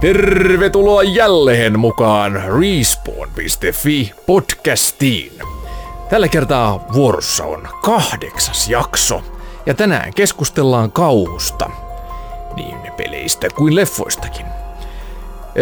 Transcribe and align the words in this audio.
Tervetuloa 0.00 1.02
jälleen 1.02 1.78
mukaan 1.78 2.42
Respawn.fi 2.60 4.12
podcastiin. 4.26 5.32
Tällä 6.10 6.28
kertaa 6.28 6.86
vuorossa 6.92 7.44
on 7.44 7.68
kahdeksas 7.82 8.70
jakso, 8.70 9.22
ja 9.66 9.74
tänään 9.74 10.14
keskustellaan 10.14 10.92
kauhusta, 10.92 11.70
niin 12.56 12.76
peleistä 12.96 13.48
kuin 13.56 13.74
leffoistakin. 13.74 14.46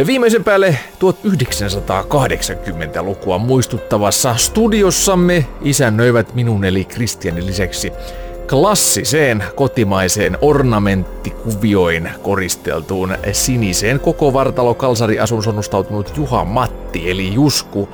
Viimeisen 0.07 0.45
päälle 0.45 0.79
1980-lukua 0.95 3.39
muistuttavassa 3.39 4.37
studiossamme 4.37 5.47
isännöivät 5.63 6.35
minun 6.35 6.65
eli 6.65 6.85
Kristianin 6.85 7.47
lisäksi 7.47 7.93
klassiseen 8.49 9.45
kotimaiseen 9.55 10.39
ornamenttikuvioin 10.41 12.11
koristeltuun 12.23 13.15
siniseen 13.33 14.01
koko 14.01 14.33
vartalo 14.33 14.75
kalsariasun 14.75 15.43
sonnustautunut 15.43 16.13
Juha 16.17 16.45
Matti 16.45 17.11
eli 17.11 17.35
Jusku 17.35 17.89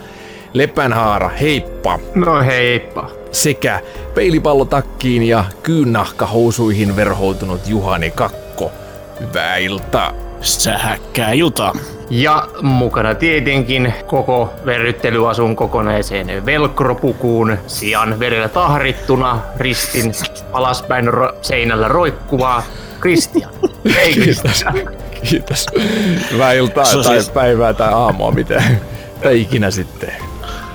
Lepänhaara, 0.52 1.28
heippa! 1.28 1.98
No 2.14 2.40
heippa! 2.40 3.10
Sekä 3.32 3.80
peilipallotakkiin 4.14 5.22
ja 5.22 5.44
kyynnahkahousuihin 5.62 6.96
verhoutunut 6.96 7.60
Juhani 7.66 8.10
Kakko. 8.10 8.72
Hyvää 9.20 9.56
iltaa! 9.56 10.12
Sähäkkää 10.44 11.32
iltaa! 11.32 11.72
Ja 12.10 12.48
mukana 12.62 13.14
tietenkin 13.14 13.94
koko 14.06 14.54
verryttelyasun 14.66 15.56
kokonaiseen 15.56 16.46
velcropukuun 16.46 17.58
sijan 17.66 18.18
verellä 18.20 18.48
tahrittuna 18.48 19.42
ristin 19.56 20.12
alaspäin 20.52 21.08
ro- 21.08 21.34
seinällä 21.42 21.88
roikkuvaa 21.88 22.62
Kristian. 23.00 23.52
Ei 23.98 24.14
Kiitos. 24.14 24.64
Kiitos. 25.30 25.66
Hyvää 26.32 26.52
iltaa 26.52 26.84
tai 26.84 27.02
siis... 27.02 27.30
päivää 27.30 27.74
tai 27.74 27.92
aamua, 27.92 28.30
miten 28.30 28.80
tai 29.22 29.40
ikinä 29.40 29.70
sitten 29.70 30.12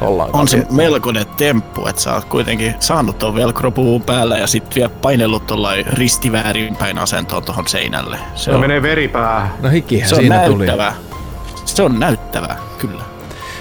ollaan. 0.02 0.30
On 0.34 0.48
se 0.48 0.66
melkoinen 0.72 1.26
temppu, 1.38 1.88
että 1.88 2.02
sä 2.02 2.14
oot 2.14 2.26
kuitenkin 2.26 2.76
saanut 2.80 3.20
tuon 3.20 3.36
velcropuun 3.36 4.02
päällä 4.02 4.38
ja 4.38 4.48
sitten 4.48 4.76
vielä 4.76 4.90
painellut 5.02 5.48
tuollain 5.48 5.86
ristiväärinpäin 5.86 6.98
asentoon 6.98 7.44
tuohon 7.44 7.68
seinälle. 7.68 8.20
Se 8.36 8.52
no 8.52 8.56
on... 8.58 8.62
menee 8.62 8.82
veripää. 8.82 9.56
No 9.62 9.70
hikihän 9.70 10.10
se 10.10 10.16
siinä 10.16 10.42
on 10.42 10.58
näyttävää. 10.58 10.94
tuli. 10.94 11.62
Se 11.66 11.84
on 11.84 12.00
näyttävää, 12.00 12.58
kyllä. 12.78 13.04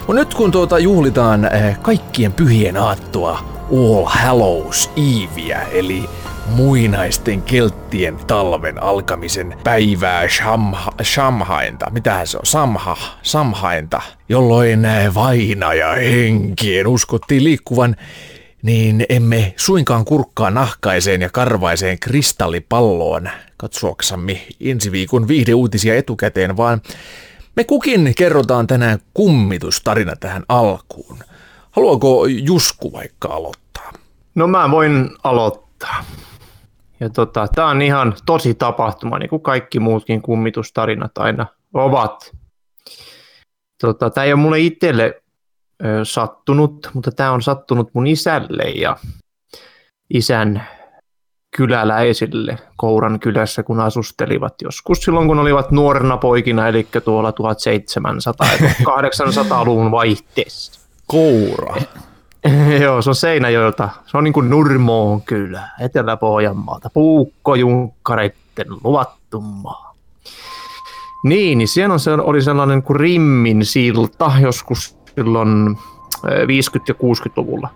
No 0.09 0.15
nyt 0.15 0.35
kun 0.35 0.51
tuota 0.51 0.79
juhlitaan 0.79 1.45
eh, 1.45 1.79
kaikkien 1.83 2.33
pyhien 2.33 2.77
aattoa 2.77 3.39
All 3.73 4.05
Hallows 4.07 4.91
Eveä, 4.97 5.63
eli 5.73 6.09
muinaisten 6.49 7.43
kelttien 7.43 8.17
talven 8.27 8.83
alkamisen 8.83 9.57
päivää 9.65 10.29
Shamha, 10.29 10.93
Shamhainta. 11.03 11.91
Mitähän 11.91 12.27
se 12.27 12.39
on? 12.39 12.47
Samha, 12.47 12.97
Samhainta. 13.23 14.03
Jolloin 14.29 14.85
eh, 14.85 15.15
vainaja 15.15 15.93
henkien 15.93 16.87
uskottiin 16.87 17.45
liikkuvan 17.45 17.97
niin 18.63 19.07
emme 19.09 19.55
suinkaan 19.57 20.05
kurkkaa 20.05 20.51
nahkaiseen 20.51 21.23
ja 21.23 21.31
karvaiseen 21.31 21.99
kristallipalloon 21.99 23.31
katsoaksamme 23.57 24.41
ensi 24.61 24.93
viikon 24.93 25.29
viihdeuutisia 25.29 25.97
etukäteen, 25.97 26.57
vaan 26.57 26.83
me 27.57 27.65
kukin 27.65 28.13
kerrotaan 28.17 28.67
tänään 28.67 28.99
kummitustarina 29.15 30.17
tähän 30.17 30.43
alkuun. 30.49 31.19
Haluaako 31.71 32.27
Jusku 32.27 32.93
vaikka 32.93 33.29
aloittaa? 33.29 33.93
No 34.35 34.47
mä 34.47 34.71
voin 34.71 35.11
aloittaa. 35.25 36.05
Ja 37.01 37.11
tota, 37.11 37.49
tää 37.55 37.67
on 37.67 37.83
ihan 37.83 38.15
tosi 38.27 38.55
tapahtuma, 38.55 39.19
niin 39.19 39.31
kuin 39.31 39.43
kaikki 39.43 39.81
muutkin 39.81 40.23
kummitustarinat 40.23 41.19
aina 41.19 41.47
ovat. 41.75 42.33
Tota, 43.81 44.11
tämä 44.11 44.25
ei 44.25 44.33
ole 44.33 44.41
mulle 44.41 44.61
itselle 44.61 45.23
ö, 45.85 46.05
sattunut, 46.05 46.91
mutta 46.95 47.13
tämä 47.13 47.33
on 47.33 47.43
sattunut 47.43 47.91
mun 47.95 48.07
isälle 48.07 48.63
ja 48.63 48.97
isän 50.15 50.67
kyläläisille 51.57 52.59
Kouran 52.77 53.21
kylässä, 53.21 53.63
kun 53.63 53.81
asustelivat 53.81 54.55
joskus 54.63 54.99
silloin, 54.99 55.29
kun 55.29 55.39
olivat 55.39 55.71
nuorena 55.71 56.17
poikina, 56.17 56.69
eli 56.69 56.89
tuolla 57.05 57.31
1700-1800-luvun 57.31 59.91
vaihteessa. 59.91 60.81
Koura. 61.07 61.75
Joo, 62.83 63.03
se 63.03 63.11
on 63.11 63.15
Seinäjoelta. 63.15 63.89
Se 64.07 64.17
on 64.17 64.25
niin 64.25 64.33
kuin 64.33 64.51
Nurmoon 64.51 65.23
kylä, 65.23 65.69
Etelä-Pohjanmaalta. 65.81 66.91
Puukkojunkkareitten 66.95 68.67
luvattu 68.85 69.41
maa. 69.41 69.95
Niin, 71.25 71.59
niin 71.59 71.69
siellä 71.69 71.93
on, 71.93 72.01
se 72.01 72.11
oli 72.11 72.43
sellainen 72.43 72.83
kuin 72.83 73.01
Rimmin 73.01 73.65
silta 73.65 74.33
joskus 74.41 74.99
silloin 75.15 75.79
50- 75.79 76.21
ja 76.89 76.95
60-luvulla. 76.95 77.69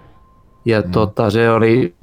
Ja 0.64 0.80
mm. 0.80 0.90
tota, 0.90 1.30
se, 1.30 1.50
oli, 1.50 1.94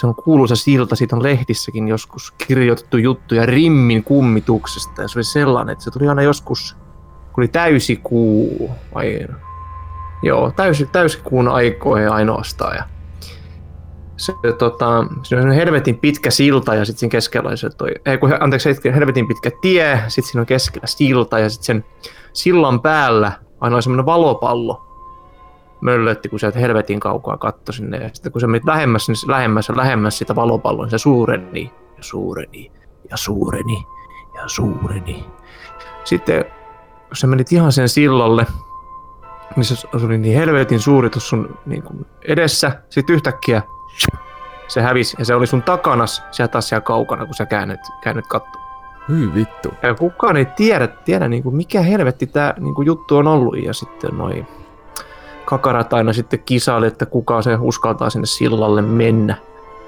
se 0.00 0.06
on 0.06 0.14
kuuluisa 0.14 0.56
silta, 0.56 0.96
siitä 0.96 1.16
on 1.16 1.22
lehtissäkin 1.22 1.88
joskus 1.88 2.34
kirjoitettu 2.46 2.96
juttuja 2.96 3.46
Rimmin 3.46 4.04
kummituksesta. 4.04 5.02
Ja 5.02 5.08
se 5.08 5.18
oli 5.18 5.24
sellainen, 5.24 5.72
että 5.72 5.84
se 5.84 5.90
tuli 5.90 6.08
aina 6.08 6.22
joskus, 6.22 6.76
kun 7.32 7.42
oli 7.42 7.48
täysikuu, 7.48 8.70
vai 8.94 9.26
joo, 10.22 10.52
täysi, 10.56 10.86
täysikuun 10.86 11.48
aikoihin 11.48 12.08
ainoastaan. 12.08 12.76
Ja 12.76 12.84
se, 14.16 14.32
tota, 14.58 15.06
se 15.22 15.36
on 15.36 15.50
helvetin 15.50 15.98
pitkä 15.98 16.30
silta 16.30 16.74
ja 16.74 16.84
sitten 16.84 17.00
siinä 17.00 17.10
keskellä 17.10 17.50
on 17.50 17.58
se 17.58 17.70
toi, 17.70 17.90
ei 18.06 18.18
kun, 18.18 18.34
anteeksi, 18.40 18.68
helvetin 18.94 19.28
pitkä 19.28 19.50
tie, 19.60 20.02
sitten 20.08 20.30
siinä 20.30 20.40
on 20.40 20.46
keskellä 20.46 20.86
silta 20.86 21.38
ja 21.38 21.50
sitten 21.50 21.64
sen 21.64 21.84
sillan 22.32 22.80
päällä 22.80 23.32
aina 23.60 23.76
on 23.76 23.82
semmoinen 23.82 24.06
valopallo, 24.06 24.82
möllötti, 25.80 26.28
kun 26.28 26.40
sieltä 26.40 26.58
helvetin 26.58 27.00
kaukaa 27.00 27.36
katto 27.36 27.72
sinne. 27.72 27.96
Ja 27.96 28.10
sitten 28.12 28.32
kun 28.32 28.40
se 28.40 28.46
menit 28.46 28.64
lähemmäs, 28.64 29.08
niin 29.08 29.16
lähemmäs 29.26 29.68
ja 29.68 29.76
lähemmäs 29.76 30.18
sitä 30.18 30.34
valopalloa, 30.34 30.84
niin 30.84 30.90
se 30.90 30.98
suureni 30.98 31.72
ja 31.96 32.02
suureni 32.02 32.72
ja 33.10 33.16
suureni 33.16 33.86
ja 34.34 34.48
suureni. 34.48 35.24
Sitten 36.04 36.44
kun 37.08 37.16
sä 37.16 37.26
menit 37.26 37.52
ihan 37.52 37.72
sen 37.72 37.88
sillalle, 37.88 38.46
niin 39.56 39.64
se 39.64 39.88
oli 39.92 40.18
niin 40.18 40.38
helvetin 40.38 40.80
suuri 40.80 41.10
tuossa 41.10 41.28
sun 41.28 41.58
niin 41.66 41.82
kuin 41.82 42.06
edessä. 42.28 42.82
Sitten 42.88 43.14
yhtäkkiä 43.14 43.62
se 44.68 44.80
hävisi 44.82 45.16
ja 45.18 45.24
se 45.24 45.34
oli 45.34 45.46
sun 45.46 45.62
takanas 45.62 46.22
siellä 46.30 46.48
taas 46.48 46.68
siellä 46.68 46.80
kaukana, 46.80 47.26
kun 47.26 47.34
sä 47.34 47.46
käännyt, 47.46 47.80
käännyt 48.02 48.26
katto. 48.26 48.58
Hyi 49.08 49.34
vittu. 49.34 49.68
Ja 49.82 49.94
kukaan 49.94 50.36
ei 50.36 50.44
tiedä, 50.44 50.86
tiedä 50.86 51.28
niin 51.28 51.42
kuin 51.42 51.56
mikä 51.56 51.80
helvetti 51.80 52.26
tämä 52.26 52.54
niin 52.60 52.74
kuin 52.74 52.86
juttu 52.86 53.16
on 53.16 53.26
ollut. 53.26 53.62
Ja 53.62 53.72
sitten 53.72 54.10
noin 54.18 54.46
kakarat 55.44 55.92
aina 55.92 56.12
sitten 56.12 56.42
kisaili, 56.46 56.86
että 56.86 57.06
kuka 57.06 57.42
se 57.42 57.56
uskaltaa 57.60 58.10
sinne 58.10 58.26
sillalle 58.26 58.82
mennä 58.82 59.36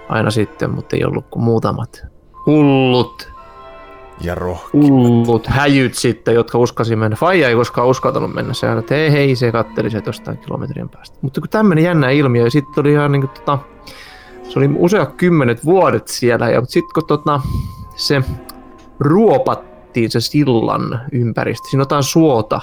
aina 0.09 0.31
sitten, 0.31 0.71
mutta 0.71 0.97
ei 0.97 1.05
ollut 1.05 1.27
kuin 1.31 1.43
muutamat 1.43 2.07
hullut 2.47 3.33
ja 4.21 4.35
rohkeat. 4.35 4.73
Hullut 4.73 5.47
häjyt 5.47 5.95
sitten, 5.95 6.35
jotka 6.35 6.59
uskasi 6.59 6.97
mennä. 6.97 7.17
Faija 7.17 7.49
ei 7.49 7.55
koskaan 7.55 7.89
uskaltanut 7.89 8.35
mennä. 8.35 8.55
Se 8.55 8.73
että 8.73 8.95
hei, 8.95 9.13
hei, 9.13 9.37
se 9.37 9.53
katteli 9.53 9.91
se 9.91 10.03
jostain 10.07 10.39
kilometrien 10.39 10.89
päästä. 10.89 11.19
Mutta 11.23 11.41
kun 11.41 11.51
tämmöinen 11.51 11.85
jännä 11.85 12.11
ilmiö, 12.11 12.45
ja 12.45 12.51
sitten 12.51 12.81
oli 12.81 12.93
ihan 12.93 13.13
niin 13.13 13.23
kuin, 13.23 13.31
tota, 13.31 13.59
se 14.49 14.59
oli 14.59 14.71
usea 14.77 15.07
kymmenet 15.07 15.65
vuodet 15.65 16.09
siellä, 16.09 16.51
ja 16.51 16.63
sitten 16.65 16.95
kun 16.95 17.07
tota, 17.07 17.41
se 17.97 18.23
ruopattiin 19.01 20.11
se 20.11 20.21
sillan 20.21 21.01
ympäristö, 21.13 21.69
siinä 21.69 21.83
otetaan 21.83 22.03
suota, 22.03 22.61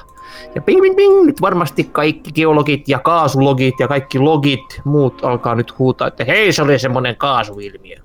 ja 0.55 0.61
ping, 0.61 0.81
ping, 0.81 0.95
ping, 0.95 1.25
nyt 1.25 1.41
varmasti 1.41 1.83
kaikki 1.83 2.31
geologit 2.31 2.87
ja 2.87 2.99
kaasulogit 2.99 3.79
ja 3.79 3.87
kaikki 3.87 4.19
logit, 4.19 4.81
muut 4.83 5.25
alkaa 5.25 5.55
nyt 5.55 5.79
huutaa, 5.79 6.07
että 6.07 6.25
hei, 6.25 6.53
se 6.53 6.61
oli 6.61 6.79
semmoinen 6.79 7.15
kaasuilmiö, 7.15 7.97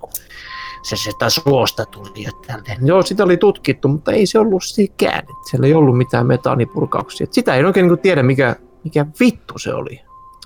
se 0.83 0.95
sitä 0.95 1.29
suosta 1.29 1.85
tuli 1.85 2.23
ja 2.23 2.31
tälleen. 2.47 2.87
Joo, 2.87 3.01
sitä 3.01 3.23
oli 3.23 3.37
tutkittu, 3.37 3.87
mutta 3.87 4.11
ei 4.11 4.25
se 4.25 4.39
ollut 4.39 4.63
sikään. 4.63 5.23
Siellä 5.49 5.67
ei 5.67 5.73
ollut 5.73 5.97
mitään 5.97 6.27
metaanipurkauksia. 6.27 7.27
Sitä 7.31 7.55
ei 7.55 7.63
oikein 7.65 7.87
niin 7.87 7.99
tiedä, 7.99 8.23
mikä, 8.23 8.55
mikä 8.83 9.05
vittu 9.19 9.59
se 9.59 9.73
oli. 9.73 10.01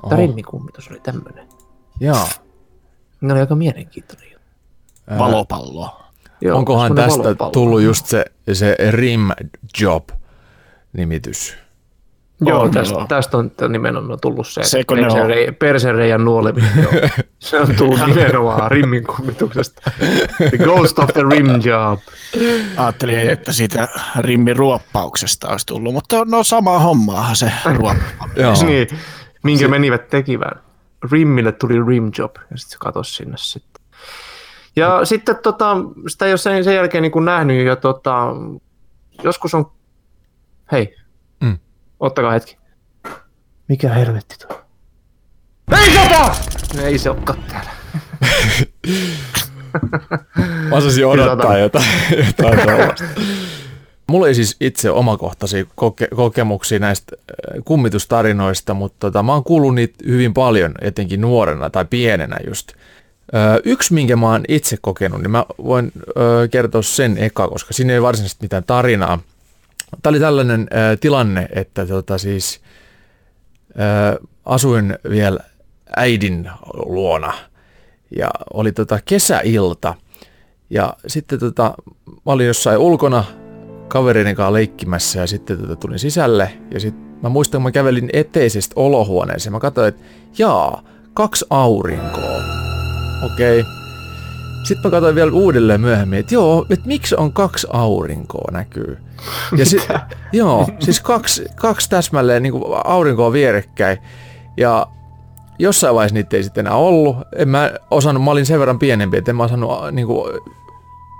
Tämä 0.10 0.22
rimmikummitus 0.22 0.90
oli 0.92 1.00
tämmöinen. 1.00 1.48
Joo. 2.00 2.28
Ne 3.22 3.34
oli 3.34 3.42
aika 3.42 3.56
mielenkiintoinen. 3.56 4.28
Valopallo. 5.20 6.02
Joo, 6.42 6.58
Onkohan 6.58 6.96
tästä 6.96 7.24
valopallo. 7.24 7.52
tullut 7.52 7.82
just 7.82 8.06
se, 8.06 8.26
se 8.54 8.78
rim 8.92 9.30
job 9.82 10.10
nimitys? 10.94 11.58
Joo, 12.42 12.62
on, 12.62 12.72
tästä, 12.72 12.94
joo. 12.94 13.06
tästä 13.08 13.38
on 13.38 13.52
nimenomaan 13.70 14.20
tullut 14.22 14.48
se, 14.48 14.64
se 14.64 14.84
perserei, 14.88 15.52
persereijän 15.52 16.26
nuoleminen. 16.26 16.72
se 17.40 17.60
on 17.60 17.76
tullut 17.76 18.00
nimenomaan 18.08 18.72
rimmin 18.72 19.04
kummituksesta. 19.04 19.92
The 20.38 20.58
ghost 20.58 21.00
of 21.00 21.10
the 21.14 21.22
rim 21.30 21.48
job. 21.64 22.00
Ajattelin, 22.78 23.20
että 23.20 23.54
siitä 23.54 23.88
rimmin 24.20 24.56
ruoppauksesta 24.56 25.48
olisi 25.48 25.66
tullut, 25.66 25.94
mutta 25.94 26.26
no 26.26 26.44
sama 26.44 26.80
hommaahan 26.80 27.36
se 27.36 27.52
ruoppaus. 27.66 28.64
niin, 28.66 28.88
minkä 29.44 29.66
se... 29.66 29.68
menivät 29.68 30.10
tekivään. 30.10 30.62
Rimmille 31.12 31.52
tuli 31.52 31.86
rim 31.88 32.12
job 32.18 32.36
ja 32.52 32.58
sitten 32.58 32.72
se 32.72 32.78
katosi 32.80 33.14
sinne 33.14 33.38
sitten. 33.38 33.86
Ja 34.76 35.00
mm. 35.00 35.06
sitten 35.06 35.36
tota, 35.44 35.78
sitä 36.08 36.26
ei 36.26 36.32
ole 36.32 36.38
sen, 36.38 36.64
sen 36.64 36.76
jälkeen 36.76 37.02
niin 37.02 37.12
kuin 37.12 37.26
nähnyt 37.26 37.66
ja 37.66 37.76
tota, 37.76 38.28
joskus 39.24 39.54
on 39.54 39.72
Hei, 40.72 40.96
Mm. 41.44 41.58
Ottakaa 42.00 42.32
hetki. 42.32 42.58
Mikä 43.70 43.94
helvetti 43.94 44.36
tuo? 44.48 44.62
Ei 45.80 45.94
sota! 45.94 46.36
Ei 46.84 46.98
se 46.98 47.10
olekaan 47.10 47.44
täällä. 47.44 47.72
Osasin 50.72 51.06
odottaa 51.06 51.58
jotain, 51.58 51.86
jotain 52.28 52.60
tuollaista. 52.60 53.04
Mulla 54.08 54.28
ei 54.28 54.36
siis 54.36 54.56
itse 54.62 54.92
omakohtaisia 54.92 55.64
koke- 55.64 56.16
kokemuksia 56.16 56.80
näistä 56.80 57.16
äh, 57.16 57.62
kummitustarinoista, 57.66 58.74
mutta 58.74 58.96
tota, 59.00 59.24
mä 59.24 59.34
oon 59.34 59.44
kuullut 59.44 59.76
niitä 59.76 59.96
hyvin 60.08 60.34
paljon, 60.34 60.76
etenkin 60.82 61.22
nuorena 61.22 61.70
tai 61.70 61.86
pienenä 61.86 62.38
just. 62.48 62.72
Ö, 63.36 63.62
yksi, 63.66 63.94
minkä 63.94 64.16
mä 64.16 64.32
oon 64.32 64.46
itse 64.48 64.78
kokenut, 64.82 65.22
niin 65.22 65.32
mä 65.32 65.46
voin 65.64 65.92
ö, 66.18 66.48
kertoa 66.52 66.82
sen 66.82 67.18
eka, 67.18 67.48
koska 67.48 67.74
siinä 67.74 67.94
ei 67.94 68.02
varsinaisesti 68.02 68.46
mitään 68.46 68.64
tarinaa. 68.64 69.20
Tämä 70.02 70.12
oli 70.12 70.20
tällainen 70.20 70.68
ö, 70.72 70.98
tilanne, 70.98 71.48
että 71.52 71.86
tota, 71.86 72.18
siis 72.18 72.62
ö, 73.70 74.20
asuin 74.46 74.98
vielä 75.10 75.40
äidin 75.96 76.50
luona 76.74 77.34
ja 78.16 78.30
oli 78.54 78.72
tota 78.72 79.00
kesäilta 79.06 79.96
ja 80.70 80.94
sitten 81.08 81.40
tota, 81.40 81.74
mä 82.06 82.32
olin 82.32 82.48
jossain 82.48 82.78
ulkona 82.78 83.24
kavereiden 83.88 84.36
kanssa 84.36 84.54
leikkimässä 84.54 85.20
ja 85.20 85.28
sitten 85.28 85.58
tota, 85.58 85.76
tulin 85.76 86.00
sisälle 86.00 86.58
ja 86.72 86.80
sitten 86.80 87.06
mä 87.24 87.30
muistan, 87.30 87.60
kun 87.60 87.64
mä 87.64 87.72
kävelin 87.72 88.10
eteisestä 88.14 88.74
olohuoneeseen, 88.76 89.54
mä 89.54 89.60
katsoin, 89.60 89.88
että 89.88 90.04
jaa, 90.38 90.84
kaksi 91.14 91.46
aurinkoa. 91.50 92.42
Okei. 93.26 93.60
Okay. 93.60 93.72
Sitten 94.64 94.82
mä 94.84 94.92
katsoin 94.92 95.16
vielä 95.16 95.32
uudelleen 95.32 95.82
myöhemmin, 95.82 96.20
että 96.20 96.34
joo, 96.34 96.66
että 96.70 96.88
miksi 96.88 97.16
on 97.16 97.34
kaksi 97.34 97.68
aurinkoa 97.70 98.52
näkyy. 98.52 98.98
Ja 99.58 99.66
si- 99.66 99.88
joo, 100.32 100.68
siis 100.80 101.00
kaksi, 101.02 101.46
kaksi 101.56 101.90
täsmälleen 101.90 102.44
niin 102.44 102.54
aurinkoa 102.84 103.32
vierekkäin. 103.32 103.98
Ja 104.58 104.88
jossain 105.60 105.96
vaiheessa 105.96 106.14
niitä 106.14 106.38
ei 106.38 106.44
sitten 106.44 106.68
enää 106.68 106.78
ollut. 106.78 107.18
En 107.36 107.50
mä 107.50 107.72
osannut, 107.92 108.24
mä 108.24 108.32
olin 108.32 108.46
sen 108.46 108.60
verran 108.60 108.80
pienempi, 108.80 109.18
että 109.18 109.32
en 109.32 109.36
mä 109.36 109.44
osannut 109.44 109.84
äh, 109.84 109.92
niin 109.92 110.08
kuin, 110.08 110.42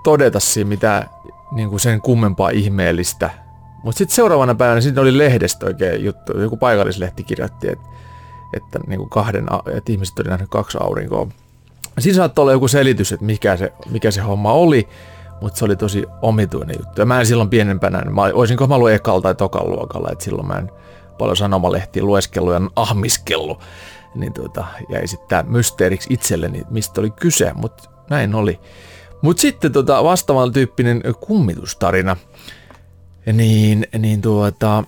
todeta 0.04 0.40
siinä 0.40 0.68
mitään 0.68 1.10
niin 1.52 1.70
kuin 1.70 1.80
sen 1.80 2.02
kummempaa 2.02 2.50
ihmeellistä. 2.50 3.30
Mutta 3.84 3.98
sitten 3.98 4.16
seuraavana 4.16 4.56
päivänä 4.56 4.82
siinä 4.82 5.02
oli 5.02 5.18
lehdestä 5.18 5.66
oikein 5.66 6.04
juttu. 6.04 6.40
Joku 6.40 6.58
paikallislehti 6.58 7.24
kirjoitti, 7.24 7.68
että, 7.72 7.86
että, 8.54 8.80
niin 8.88 8.98
kuin 8.98 9.10
kahden, 9.10 9.46
että 9.78 9.92
ihmiset 9.92 10.20
oli 10.20 10.30
nähnyt 10.30 10.50
kaksi 10.50 10.78
aurinkoa. 10.82 11.28
Siinä 12.00 12.16
saattoi 12.16 12.44
olla 12.44 12.52
joku 12.52 12.68
selitys, 12.68 13.12
että 13.12 13.26
mikä 13.26 13.58
se, 13.58 13.74
mikä 13.90 14.12
se 14.12 14.22
homma 14.22 14.52
oli, 14.52 14.88
mutta 15.42 15.60
se 15.60 15.66
oli 15.66 15.76
tosi 15.76 16.06
omituinen 16.22 16.76
juttu. 16.80 17.02
Ja 17.02 17.06
mä 17.06 17.20
en 17.20 17.26
silloin 17.26 17.50
pienempänä, 17.50 18.02
mä 18.02 18.22
olisinko 18.22 18.68
mä 18.68 18.76
ollut 18.76 18.92
ekalla 18.92 19.22
tai 19.22 19.36
tokan 19.36 19.70
luokalla, 19.70 20.10
että 20.12 20.24
silloin 20.24 20.48
mä 20.48 20.54
en 20.54 20.72
paljon 21.18 21.38
sanomalehtiä 21.38 22.04
lueskellut 22.04 22.54
ja 22.54 22.62
ahmiskellut. 22.76 23.60
Niin 24.16 24.34
tuota, 24.34 24.66
jäi 24.90 25.08
sitten 25.08 25.30
tää 25.30 25.44
mysteeriksi 25.44 26.14
itselleni, 26.14 26.64
mistä 26.70 27.02
oli 27.02 27.10
kyse, 27.10 27.52
mutta 27.56 27.90
näin 28.10 28.36
oli. 28.36 28.60
Mutta 29.22 29.42
sitten 29.42 29.72
tota, 29.72 30.04
vastaavan 30.04 30.54
tyyppinen 30.54 31.02
kummitustarina, 31.20 32.18
niin, 33.34 33.88
niin 33.98 34.22
tuota, 34.22 34.84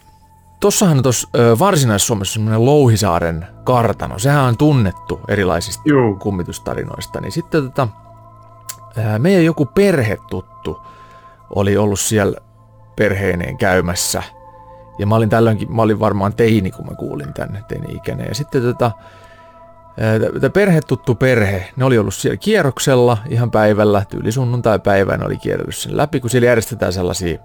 tossahan 0.59 1.03
tuossa 1.03 1.29
Varsinais-Suomessa 1.59 2.33
semmoinen 2.33 2.65
Louhisaaren 2.65 3.47
kartano, 3.63 4.19
sehän 4.19 4.43
on 4.43 4.57
tunnettu 4.57 5.19
erilaisista 5.27 5.83
Juu. 5.85 6.15
kummitustarinoista, 6.15 7.21
niin 7.21 7.31
sitten 7.31 7.63
tota, 7.63 7.87
meidän 9.17 9.45
joku 9.45 9.65
perhetuttu 9.65 10.81
oli 11.55 11.77
ollut 11.77 11.99
siellä 11.99 12.37
perheineen 12.95 13.57
käymässä. 13.57 14.23
Ja 14.99 15.07
mä 15.07 15.15
olin 15.15 15.29
tällöinkin, 15.29 15.75
mä 15.75 15.81
olin 15.81 15.99
varmaan 15.99 16.33
teini, 16.33 16.71
kun 16.71 16.85
mä 16.85 16.95
kuulin 16.95 17.33
tänne 17.33 17.63
teini-ikäinen. 17.67 18.27
Ja 18.27 18.35
sitten 18.35 18.61
tota, 18.61 18.91
tämä 20.41 20.49
perhetuttu 20.49 21.15
perhe, 21.15 21.69
ne 21.75 21.85
oli 21.85 21.97
ollut 21.97 22.13
siellä 22.13 22.37
kierroksella 22.37 23.17
ihan 23.29 23.51
päivällä, 23.51 24.05
tyyli 24.09 24.31
sunnuntai-päivänä 24.31 25.25
oli 25.25 25.37
kierrellyt 25.37 25.75
sen 25.75 25.97
läpi, 25.97 26.19
kun 26.19 26.29
siellä 26.29 26.47
järjestetään 26.47 26.93
sellaisia 26.93 27.37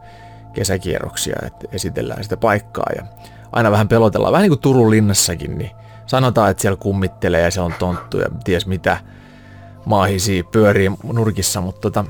kesäkierroksia, 0.53 1.37
että 1.47 1.67
esitellään 1.73 2.23
sitä 2.23 2.37
paikkaa 2.37 2.91
ja 2.97 3.03
aina 3.53 3.71
vähän 3.71 3.89
pelotellaan, 3.89 4.33
vähän 4.33 4.43
niin 4.43 4.51
kuin 4.51 4.61
Turun 4.61 4.91
linnassakin, 4.91 5.59
niin 5.59 5.71
sanotaan, 6.07 6.51
että 6.51 6.61
siellä 6.61 6.77
kummittelee 6.77 7.41
ja 7.41 7.51
se 7.51 7.61
on 7.61 7.75
tonttu 7.79 8.19
ja 8.19 8.27
ties 8.45 8.67
mitä 8.67 8.97
maahisia 9.85 10.45
pyörii 10.45 10.91
nurkissa, 11.13 11.61
mutta 11.61 11.81
tota, 11.81 12.05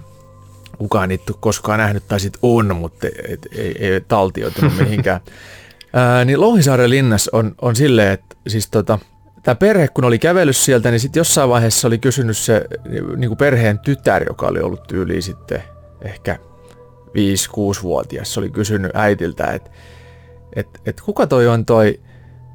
kukaan 0.78 1.08
niitä 1.08 1.24
ole 1.32 1.36
koskaan 1.40 1.78
nähnyt, 1.78 2.08
tai 2.08 2.20
sit 2.20 2.38
on, 2.42 2.76
mutta 2.76 3.06
ei, 3.06 3.38
ei, 3.56 3.92
ei 3.92 4.00
taltioitunut 4.00 4.72
mihinkään. 4.80 5.20
Ää, 5.92 6.24
niin 6.24 6.40
Louhisaaren 6.40 6.90
linnas 6.90 7.28
on, 7.32 7.54
on 7.62 7.76
silleen, 7.76 8.12
että 8.12 8.36
siis 8.48 8.70
tota, 8.70 8.98
tämä 9.42 9.54
perhe 9.54 9.88
kun 9.88 10.04
oli 10.04 10.18
kävellyt 10.18 10.56
sieltä, 10.56 10.90
niin 10.90 11.00
sitten 11.00 11.20
jossain 11.20 11.48
vaiheessa 11.48 11.88
oli 11.88 11.98
kysynyt 11.98 12.36
se 12.36 12.64
niin 13.16 13.28
kuin 13.30 13.38
perheen 13.38 13.78
tytär, 13.78 14.24
joka 14.28 14.46
oli 14.46 14.60
ollut 14.60 14.86
tyyli 14.88 15.22
sitten 15.22 15.62
ehkä 16.02 16.38
5-6-vuotias, 17.08 18.34
se 18.34 18.40
oli 18.40 18.50
kysynyt 18.50 18.90
äitiltä, 18.94 19.46
että 19.46 19.70
et, 20.56 20.68
et 20.86 21.00
kuka 21.00 21.26
toi 21.26 21.48
on 21.48 21.66
toi, 21.66 22.00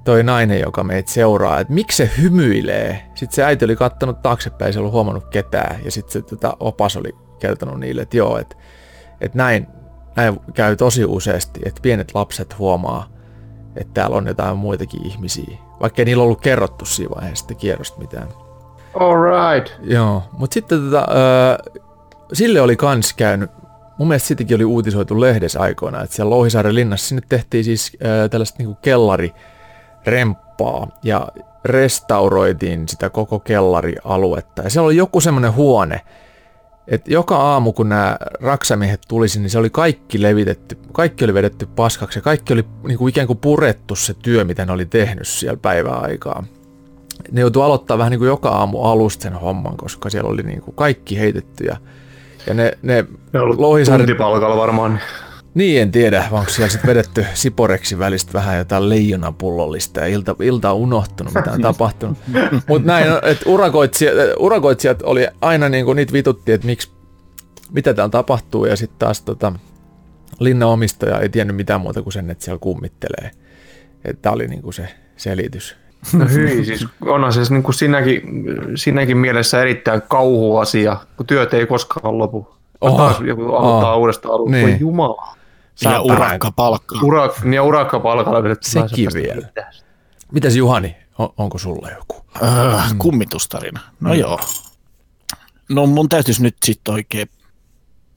toi 0.07 0.23
nainen, 0.23 0.59
joka 0.59 0.83
meitä 0.83 1.11
seuraa, 1.11 1.59
että 1.59 1.73
miksi 1.73 1.97
se 1.97 2.11
hymyilee. 2.21 3.03
Sitten 3.15 3.35
se 3.35 3.43
äiti 3.43 3.65
oli 3.65 3.75
kattanut 3.75 4.21
taaksepäin, 4.21 4.73
se 4.73 4.79
ei 4.79 4.81
ollut 4.81 4.93
huomannut 4.93 5.25
ketään, 5.29 5.79
ja 5.85 5.91
sitten 5.91 6.13
se 6.13 6.21
tota, 6.21 6.57
opas 6.59 6.97
oli 6.97 7.15
kertonut 7.39 7.79
niille, 7.79 8.01
että 8.01 8.17
joo, 8.17 8.37
että 8.37 8.55
et 9.21 9.35
näin, 9.35 9.67
näin 10.15 10.39
käy 10.53 10.75
tosi 10.75 11.05
useasti, 11.05 11.59
että 11.65 11.81
pienet 11.81 12.11
lapset 12.13 12.57
huomaa, 12.57 13.09
että 13.75 13.93
täällä 13.93 14.17
on 14.17 14.27
jotain 14.27 14.57
muitakin 14.57 15.07
ihmisiä, 15.07 15.57
vaikka 15.81 16.01
ei 16.01 16.05
niillä 16.05 16.23
ollut 16.23 16.41
kerrottu 16.41 16.85
siinä 16.85 17.15
vaiheessa 17.15 17.55
kierrosta 17.55 17.99
mitään. 17.99 18.27
Alright. 18.99 19.73
Joo, 19.83 20.23
mutta 20.31 20.53
sitten 20.53 20.79
tota, 20.79 21.07
öö, 21.11 21.81
sille 22.33 22.61
oli 22.61 22.75
kans 22.75 23.13
käynyt, 23.13 23.51
mun 23.97 24.07
mielestä 24.07 24.27
sittenkin 24.27 24.55
oli 24.55 24.65
uutisoitu 24.65 25.21
lehdessä 25.21 25.59
aikoina, 25.59 26.01
että 26.01 26.15
siellä 26.15 26.29
Louhisaaren 26.29 26.75
linnassa 26.75 27.07
sinne 27.07 27.21
tehtiin 27.29 27.63
siis 27.63 27.97
öö, 28.05 28.29
tällaista 28.29 28.55
niinku 28.57 28.77
kellariremppaa 30.07 30.87
ja 31.03 31.27
restauroitiin 31.65 32.87
sitä 32.87 33.09
koko 33.09 33.39
kellarialuetta. 33.39 34.61
Ja 34.61 34.69
siellä 34.69 34.85
oli 34.85 34.95
joku 34.95 35.21
semmoinen 35.21 35.55
huone, 35.55 36.01
että 36.87 37.13
joka 37.13 37.37
aamu 37.37 37.73
kun 37.73 37.89
nämä 37.89 38.17
raksamiehet 38.41 39.01
tulisi, 39.07 39.39
niin 39.39 39.49
se 39.49 39.59
oli 39.59 39.69
kaikki 39.69 40.21
levitetty, 40.21 40.77
kaikki 40.91 41.23
oli 41.23 41.33
vedetty 41.33 41.65
paskaksi 41.65 42.19
ja 42.19 42.23
kaikki 42.23 42.53
oli 42.53 42.65
niinku 42.87 43.07
ikään 43.07 43.27
kuin 43.27 43.39
purettu 43.39 43.95
se 43.95 44.13
työ, 44.13 44.43
mitä 44.43 44.65
ne 44.65 44.71
oli 44.71 44.85
tehnyt 44.85 45.27
siellä 45.27 45.59
päiväaikaa 45.61 46.43
ne 47.31 47.41
joutui 47.41 47.63
aloittaa 47.63 47.97
vähän 47.97 48.11
niin 48.11 48.19
kuin 48.19 48.27
joka 48.27 48.49
aamu 48.49 48.83
alusta 48.83 49.23
sen 49.23 49.33
homman, 49.33 49.77
koska 49.77 50.09
siellä 50.09 50.29
oli 50.29 50.43
niin 50.43 50.61
kuin 50.61 50.75
kaikki 50.75 51.19
heitetty 51.19 51.63
ja, 51.63 51.77
ja 52.47 52.53
ne, 52.53 52.77
ne 52.81 53.05
Ne 53.33 53.39
ollut 53.39 53.57
tuntipalkalla 53.85 54.57
varmaan. 54.57 54.99
Niin 55.57 55.81
en 55.81 55.91
tiedä, 55.91 56.25
onko 56.31 56.49
siellä 56.49 56.69
sitten 56.69 56.87
vedetty 56.87 57.25
Siporeksi 57.33 57.99
välistä 57.99 58.33
vähän 58.33 58.57
jotain 58.57 58.89
leijonapullollista 58.89 59.99
ja 59.99 60.07
ilta, 60.07 60.35
ilta 60.41 60.71
on 60.71 60.77
unohtunut, 60.77 61.33
mitä 61.33 61.51
on 61.51 61.61
tapahtunut. 61.61 62.17
Mutta 62.67 62.87
näin, 62.87 63.07
että 63.23 63.49
urakoitsijat, 63.49 64.15
urakoitsijat 64.39 65.01
oli 65.01 65.27
aina 65.41 65.69
niin 65.69 65.85
kuin 65.85 65.95
niitä 65.95 66.13
vitutti, 66.13 66.51
että 66.51 66.67
miksi, 66.67 66.91
mitä 67.71 67.93
täällä 67.93 68.11
tapahtuu 68.11 68.65
ja 68.65 68.75
sitten 68.75 68.99
taas 68.99 69.21
tota, 69.21 69.53
linnaomistaja 70.39 71.19
ei 71.19 71.29
tiennyt 71.29 71.55
mitään 71.55 71.81
muuta 71.81 72.01
kuin 72.01 72.13
sen, 72.13 72.29
että 72.29 72.45
siellä 72.45 72.59
kummittelee. 72.59 73.31
Että 74.05 74.21
tämä 74.21 74.33
oli 74.33 74.47
niin 74.47 74.61
kuin 74.61 74.73
se 74.73 74.89
selitys. 75.17 75.75
No 76.13 76.25
hyi, 76.33 76.65
siis 76.65 76.87
onhan 77.01 77.33
se 77.33 77.41
niin 77.49 77.63
kuin 77.63 77.75
sinäkin, 77.75 78.21
sinäkin 78.75 79.17
mielessä 79.17 79.61
erittäin 79.61 80.01
kauhuasia, 80.07 80.97
kun 81.17 81.25
työt 81.25 81.53
ei 81.53 81.65
koskaan 81.65 82.17
lopu. 82.17 82.47
Oho. 82.81 82.97
Taas 82.97 83.21
joku 83.21 83.41
aloittaa 83.55 83.91
Oho. 83.91 83.99
uudestaan 83.99 84.33
alusta. 84.33 84.51
Niin. 84.51 84.67
Voi 84.67 84.79
jumala. 85.81 85.97
Ja 85.97 86.01
urakka 86.01 86.51
palkkaa. 86.51 87.01
Urak, 87.03 87.43
niin 87.43 87.53
ja 87.53 87.63
urakkapalkalla 87.63 88.43
vedetty 88.43 88.69
Sekin 88.69 89.09
vielä. 89.13 89.49
Mitäs 90.31 90.55
Juhani, 90.55 90.95
on, 91.17 91.29
onko 91.37 91.57
sulla 91.57 91.89
joku? 91.89 92.25
Äh, 92.43 92.93
kummitustarina. 92.97 93.79
No 93.99 94.13
joo. 94.13 94.39
No 95.69 95.85
mun 95.85 96.09
täytyisi 96.09 96.43
nyt 96.43 96.57
sitten 96.65 96.93
oikein 96.93 97.29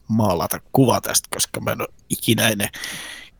maalata 0.07 0.59
kuva 0.71 1.01
tästä, 1.01 1.29
koska 1.33 1.59
mä 1.59 1.71
en 1.71 1.81
ole 1.81 1.87
ikinä 2.09 2.49
ennen 2.49 2.69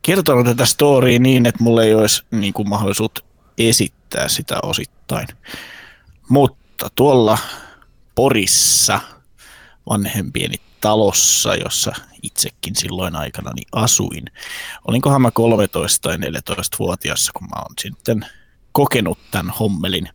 kertonut 0.01 0.45
tätä 0.45 0.65
storya 0.65 1.19
niin, 1.19 1.45
että 1.45 1.63
mulla 1.63 1.83
ei 1.83 1.93
olisi 1.93 2.23
niin 2.31 2.53
kuin 2.53 2.69
mahdollisuutta 2.69 3.21
esittää 3.57 4.27
sitä 4.27 4.59
osittain. 4.63 5.27
Mutta 6.29 6.89
tuolla 6.95 7.37
Porissa 8.15 8.99
vanhempieni 9.89 10.55
talossa, 10.81 11.55
jossa 11.55 11.91
itsekin 12.21 12.75
silloin 12.75 13.15
aikana 13.15 13.51
asuin. 13.71 14.25
Olinkohan 14.87 15.21
mä 15.21 15.31
13 15.31 16.09
tai 16.09 16.17
14-vuotias, 16.17 17.29
kun 17.33 17.47
mä 17.47 17.61
oon 17.61 17.73
sitten 17.79 18.25
kokenut 18.71 19.19
tämän 19.31 19.53
hommelin. 19.59 20.09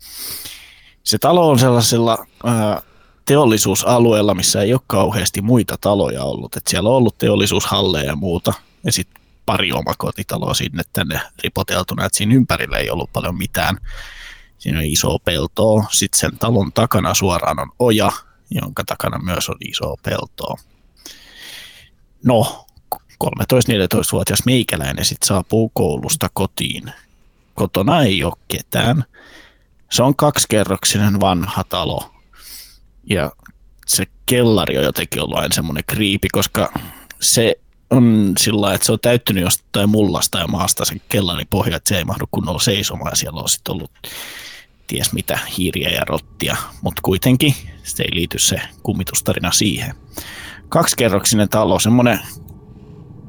Se 1.03 1.19
talo 1.19 1.51
on 1.51 1.59
sellaisella 1.59 2.27
ää, 2.45 2.83
teollisuusalueella, 3.25 4.35
missä 4.35 4.63
ei 4.63 4.73
ole 4.73 4.81
kauheasti 4.87 5.43
muita 5.43 5.77
taloja 5.81 6.23
ollut. 6.25 6.57
Et 6.57 6.67
siellä 6.67 6.91
on 6.91 6.97
ollut 6.97 7.19
teollisuushalleja 7.19 8.07
ja 8.07 8.17
muuta. 8.17 8.53
Ja 8.85 8.93
sitten 8.93 9.23
pari 9.47 9.73
omakotitaloa 9.73 10.55
sinne 10.55 10.83
tänne 10.93 11.21
ripoteltuna, 11.45 12.05
että 12.05 12.19
siinä 12.19 12.35
ympärillä 12.35 12.79
ei 12.79 12.91
ollut 12.91 13.13
paljon 13.13 13.39
mitään. 13.39 13.79
Siinä 14.59 14.79
on 14.79 14.85
iso 14.85 15.19
peltoa, 15.19 15.85
sitten 15.91 16.21
sen 16.21 16.39
talon 16.39 16.73
takana 16.73 17.15
suoraan 17.15 17.59
on 17.59 17.71
oja, 17.79 18.13
jonka 18.51 18.85
takana 18.85 19.19
myös 19.19 19.49
on 19.49 19.57
iso 19.69 19.97
peltoa. 20.03 20.59
No, 22.25 22.67
13-14-vuotias 23.25 24.45
meikäläinen 24.47 25.05
sitten 25.05 25.27
saapuu 25.27 25.71
koulusta 25.75 26.31
kotiin. 26.33 26.93
Kotona 27.55 28.03
ei 28.03 28.25
ole 28.25 28.33
ketään. 28.49 29.05
Se 29.91 30.03
on 30.03 30.17
kaksikerroksinen 30.17 31.21
vanha 31.21 31.65
talo. 31.65 32.11
Ja 33.11 33.33
se 33.87 34.05
kellari 34.27 34.79
on 34.79 34.85
jotenkin 34.85 35.23
ollut 35.23 35.39
aina 35.39 35.55
semmoinen 35.55 35.85
kriipi, 35.87 36.29
koska 36.29 36.73
se 37.21 37.55
on 37.91 38.33
sillä 38.39 38.75
että 38.75 38.87
se 38.87 38.93
on 38.93 39.01
täyttynyt 39.01 39.43
jostain 39.43 39.91
mullasta 39.91 40.39
ja 40.39 40.47
maasta 40.47 40.85
sen 40.85 41.01
kellarin 41.09 41.47
pohja, 41.51 41.77
että 41.77 41.89
se 41.89 41.99
ei 41.99 42.05
mahdu 42.05 42.25
kunnolla 42.31 42.59
seisomaan 42.59 43.17
siellä 43.17 43.41
on 43.41 43.49
sitten 43.49 43.73
ollut 43.73 43.93
ties 44.87 45.13
mitä 45.13 45.39
hiiriä 45.59 45.91
ja 45.91 46.05
rottia, 46.05 46.57
mutta 46.83 47.03
kuitenkin 47.03 47.55
se 47.87 48.03
ei 48.03 48.15
liity 48.15 48.39
se 48.39 48.61
kummitustarina 48.83 49.53
siihen. 49.53 49.95
Kaksikerroksinen 50.69 51.49
talo, 51.49 51.79
semmoinen 51.79 52.21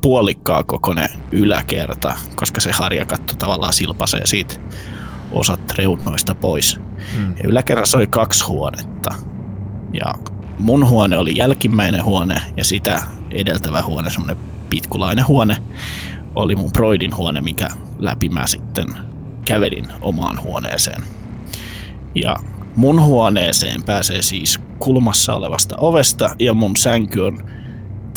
puolikkaa 0.02 0.64
kokoinen 0.64 1.10
yläkerta, 1.32 2.16
koska 2.36 2.62
se 2.62 2.72
harjakatto 2.72 3.34
tavallaan 3.36 3.74
silpasee 3.74 4.26
siitä 4.26 4.56
osat 5.32 5.72
reunoista 5.78 6.36
pois. 6.36 6.80
Hmm. 7.16 7.30
Ja 7.38 7.44
yläkerrassa 7.44 7.98
oli 7.98 8.08
kaksi 8.08 8.44
huonetta. 8.44 9.16
Ja 9.94 10.14
mun 10.60 10.90
huone 10.90 11.18
oli 11.18 11.38
jälkimmäinen 11.38 12.04
huone 12.04 12.42
ja 12.58 12.64
sitä 12.64 13.02
edeltävä 13.32 13.82
huone, 13.82 14.10
semmoinen 14.10 14.38
pitkulainen 14.70 15.28
huone, 15.28 15.58
oli 16.36 16.56
mun 16.56 16.72
broidin 16.72 17.18
huone, 17.18 17.42
mikä 17.42 17.68
läpi 18.00 18.30
mä 18.30 18.48
sitten 18.48 18.88
kävelin 19.46 19.88
omaan 20.02 20.42
huoneeseen. 20.42 21.04
Ja 22.16 22.36
mun 22.78 23.02
huoneeseen 23.02 23.84
pääsee 23.84 24.22
siis 24.22 24.60
kulmassa 24.80 25.36
olevasta 25.36 25.76
ovesta 25.78 26.36
ja 26.40 26.54
mun 26.54 26.76
sänky 26.76 27.20
on 27.20 27.44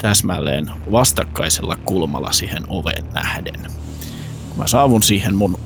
täsmälleen 0.02 0.70
vastakkaisella 0.92 1.76
kulmalla 1.76 2.32
siihen 2.32 2.62
oveen 2.68 3.04
nähden. 3.14 3.60
Kun 4.48 4.58
mä 4.58 4.66
saavun 4.66 5.02
siihen 5.02 5.34
mun 5.34 5.58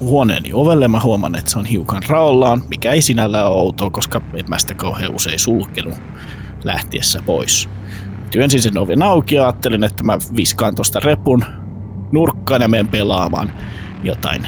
huoneeni 0.00 0.52
ovelle, 0.52 0.88
mä 0.88 1.00
huomaan, 1.00 1.34
että 1.34 1.50
se 1.50 1.58
on 1.58 1.66
hiukan 1.66 2.02
raollaan, 2.08 2.62
mikä 2.68 2.92
ei 2.92 3.02
sinällään 3.02 3.46
ole 3.46 3.60
outoa, 3.60 3.90
koska 3.90 4.20
en 4.34 4.44
mä 4.48 4.58
sitä 4.58 4.74
kauhean 4.74 5.14
usein 5.14 5.38
sulkenut 5.38 5.94
lähtiessä 6.64 7.22
pois. 7.26 7.68
Työnsin 8.30 8.62
sen 8.62 8.78
oven 8.78 9.02
auki 9.02 9.34
ja 9.34 9.42
ajattelin, 9.42 9.84
että 9.84 10.04
mä 10.04 10.18
viskaan 10.36 10.74
tuosta 10.74 11.00
repun 11.00 11.44
nurkkaan 12.12 12.62
ja 12.62 12.68
menen 12.68 12.88
pelaamaan 12.88 13.52
jotain 14.02 14.46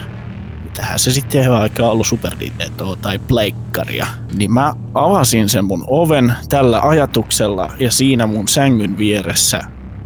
tähän 0.75 0.99
se 0.99 1.13
sitten 1.13 1.43
ihan 1.43 1.61
aikaa 1.61 1.91
ollut 1.91 2.07
Super 2.07 2.33
Nintendo 2.41 2.97
tai 2.97 3.19
pleikkaria, 3.19 4.07
niin 4.35 4.53
mä 4.53 4.75
avasin 4.95 5.49
sen 5.49 5.65
mun 5.65 5.85
oven 5.87 6.35
tällä 6.49 6.81
ajatuksella 6.81 7.73
ja 7.79 7.91
siinä 7.91 8.27
mun 8.27 8.49
sängyn 8.49 8.99
vieressä 8.99 9.61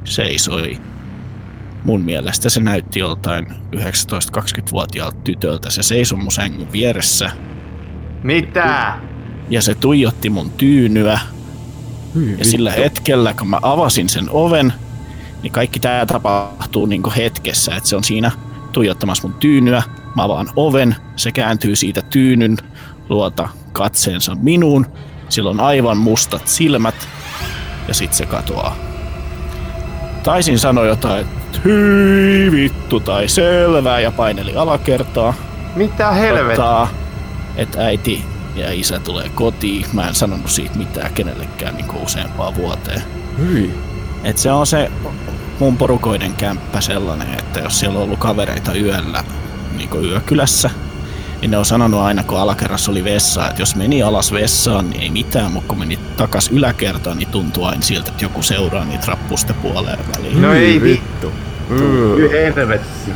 seisoi 0.04 0.78
mun 1.84 2.00
mielestä 2.00 2.48
se 2.50 2.60
näytti 2.60 2.98
joltain 2.98 3.46
19-20-vuotiaalta 3.76 5.16
tytöltä. 5.24 5.70
Se 5.70 5.82
seisoi 5.82 6.18
mun 6.18 6.32
sängyn 6.32 6.72
vieressä. 6.72 7.30
Mitä? 8.22 8.98
Ja 9.50 9.62
se 9.62 9.74
tuijotti 9.74 10.30
mun 10.30 10.50
tyynyä. 10.50 11.20
ja 12.38 12.44
sillä 12.44 12.72
hetkellä, 12.72 13.34
kun 13.34 13.48
mä 13.48 13.58
avasin 13.62 14.08
sen 14.08 14.30
oven, 14.30 14.72
niin 15.42 15.52
kaikki 15.52 15.80
tää 15.80 16.06
tapahtuu 16.06 16.86
niinku 16.86 17.12
hetkessä, 17.16 17.76
että 17.76 17.88
se 17.88 17.96
on 17.96 18.04
siinä 18.04 18.30
tuijottamassa 18.72 19.28
mun 19.28 19.36
tyynyä. 19.40 19.82
Mä 20.18 20.24
avaan 20.24 20.50
oven, 20.56 20.96
se 21.16 21.32
kääntyy 21.32 21.76
siitä 21.76 22.02
tyynyn 22.02 22.56
luota 23.08 23.48
katseensa 23.72 24.34
minuun. 24.34 24.86
Sillä 25.28 25.50
on 25.50 25.60
aivan 25.60 25.96
mustat 25.96 26.48
silmät 26.48 27.08
ja 27.88 27.94
sit 27.94 28.12
se 28.12 28.26
katoaa. 28.26 28.76
Taisin 30.22 30.58
sanoa 30.58 30.86
jotain, 30.86 31.20
että 31.20 31.58
hyi 31.64 32.52
vittu 32.52 33.00
tai 33.00 33.28
selvää 33.28 34.00
ja 34.00 34.12
paineli 34.12 34.56
alakertaa. 34.56 35.34
Mitä 35.76 36.10
helvettiä? 36.10 36.88
että 37.56 37.84
äiti 37.84 38.24
ja 38.54 38.72
isä 38.72 39.00
tulee 39.00 39.28
kotiin. 39.28 39.86
Mä 39.92 40.08
en 40.08 40.14
sanonut 40.14 40.50
siitä 40.50 40.78
mitään 40.78 41.12
kenellekään 41.14 41.74
niin 41.76 42.02
useampaan 42.02 42.56
vuoteen. 42.56 43.02
Hyi. 43.38 43.74
Et 44.24 44.38
se 44.38 44.52
on 44.52 44.66
se 44.66 44.90
mun 45.58 45.76
porukoiden 45.76 46.34
kämppä 46.34 46.80
sellainen, 46.80 47.38
että 47.38 47.60
jos 47.60 47.78
siellä 47.78 47.98
on 47.98 48.04
ollut 48.04 48.18
kavereita 48.18 48.74
yöllä 48.74 49.24
niin 49.78 50.04
yökylässä, 50.04 50.70
niin 51.40 51.50
ne 51.50 51.58
on 51.58 51.64
sanonut 51.64 52.00
aina, 52.00 52.22
kun 52.22 52.38
alakerrassa 52.38 52.90
oli 52.90 53.04
vessa, 53.04 53.48
että 53.48 53.62
jos 53.62 53.76
meni 53.76 54.02
alas 54.02 54.32
vessaan, 54.32 54.90
niin 54.90 55.02
ei 55.02 55.10
mitään, 55.10 55.52
mutta 55.52 55.68
kun 55.68 55.78
meni 55.78 55.98
takas 56.16 56.48
yläkertaan, 56.52 57.18
niin 57.18 57.28
tuntuu 57.28 57.64
aina 57.64 57.82
siltä, 57.82 58.10
että 58.10 58.24
joku 58.24 58.42
seuraa 58.42 58.84
niitä 58.84 59.06
rappusten 59.06 59.56
puoleen 59.56 59.98
väliin. 60.16 60.42
No 60.42 60.52
ei 60.52 60.82
vittu. 60.82 61.32
Mm. 61.68 62.30
Helvetti. 62.30 63.10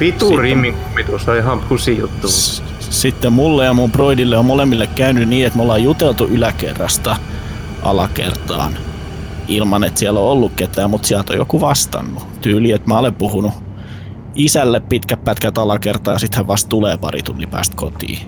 Vitu 0.00 0.36
rimmikummitus 0.36 1.28
on 1.28 1.36
ihan 1.36 1.60
pusi 1.60 1.98
juttu. 1.98 2.28
Sitten 2.78 3.32
mulle 3.32 3.64
ja 3.64 3.74
mun 3.74 3.92
broidille 3.92 4.36
on 4.36 4.44
molemmille 4.44 4.86
käynyt 4.86 5.28
niin, 5.28 5.46
että 5.46 5.56
me 5.56 5.62
ollaan 5.62 5.82
juteltu 5.82 6.26
yläkerrasta 6.26 7.16
alakertaan 7.82 8.78
ilman, 9.48 9.84
että 9.84 9.98
siellä 9.98 10.20
on 10.20 10.26
ollut 10.26 10.52
ketään, 10.56 10.90
mutta 10.90 11.08
sieltä 11.08 11.32
on 11.32 11.38
joku 11.38 11.60
vastannut. 11.60 12.40
Tyyli, 12.40 12.72
että 12.72 12.88
mä 12.88 12.98
olen 12.98 13.14
puhunut 13.14 13.52
isälle 14.34 14.80
pitkä 14.80 15.16
pätkät 15.16 15.58
alakertaa 15.58 16.14
ja 16.14 16.18
sitten 16.18 16.36
hän 16.36 16.46
vasta 16.46 16.68
tulee 16.68 16.98
pari 16.98 17.22
tunnin 17.22 17.48
päästä 17.48 17.76
kotiin. 17.76 18.18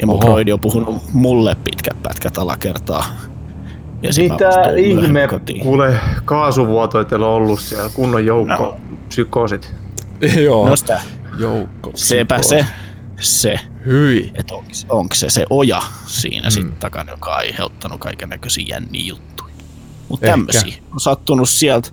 Ja 0.00 0.06
mun 0.06 0.20
broidi 0.20 0.52
on 0.52 0.60
puhunut 0.60 1.02
mulle 1.12 1.56
pitkät 1.64 2.02
pätkät 2.02 2.38
alakertaa. 2.38 3.04
Ja 4.02 4.10
Mitä 4.18 4.72
ihme, 4.76 5.28
kuule, 5.62 6.00
kaasuvuotoit 6.24 7.12
on 7.12 7.22
ollut 7.22 7.60
siellä, 7.60 7.90
kunnon 7.94 8.26
joukko 8.26 8.62
no. 8.62 8.76
psykoosit. 9.08 9.74
Joo, 10.44 10.68
no 10.68 10.76
sitä. 10.76 11.00
joukko 11.38 11.90
Sepä 11.94 12.42
se, 12.42 12.66
se. 13.20 13.60
Hyi. 13.86 14.32
Että 14.34 14.54
onko, 14.54 14.70
onko 14.88 15.14
se 15.14 15.30
se 15.30 15.46
oja 15.50 15.82
siinä 16.06 16.48
mm. 16.48 16.50
sitten 16.50 16.76
takana, 16.76 17.12
joka 17.12 17.30
on 17.30 17.36
aiheuttanut 17.36 18.00
kaiken 18.00 18.28
näköisiä 18.28 18.64
jänniä 18.68 19.04
juttuja. 19.06 19.54
Mutta 20.08 20.26
tämmöisiä 20.26 20.74
on 20.92 21.00
sattunut 21.00 21.48
sieltä 21.48 21.90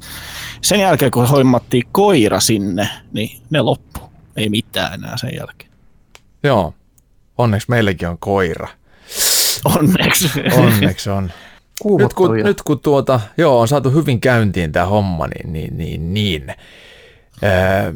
sen 0.62 0.80
jälkeen, 0.80 1.12
kun 1.12 1.28
hoimattiin 1.28 1.84
koira 1.92 2.40
sinne, 2.40 2.90
niin 3.14 3.42
ne 3.50 3.62
loppu. 3.62 4.00
Ei 4.36 4.50
mitään 4.50 4.94
enää 4.94 5.18
sen 5.18 5.32
jälkeen. 5.38 5.72
Joo. 6.44 6.74
Onneksi 7.38 7.70
meilläkin 7.70 8.08
on 8.08 8.18
koira. 8.18 8.68
Onneksi. 9.66 10.30
Onneksi 10.58 11.10
on. 11.10 11.32
Nyt 11.98 12.14
kun, 12.14 12.36
nyt 12.36 12.62
kun 12.62 12.80
tuota, 12.80 13.20
joo, 13.38 13.60
on 13.60 13.68
saatu 13.68 13.92
hyvin 13.92 14.22
käyntiin 14.22 14.72
tämä 14.72 14.86
homma, 14.86 15.28
niin, 15.28 15.54
niin, 15.54 15.78
niin, 15.78 16.14
niin. 16.14 16.54
Ää, 17.44 17.94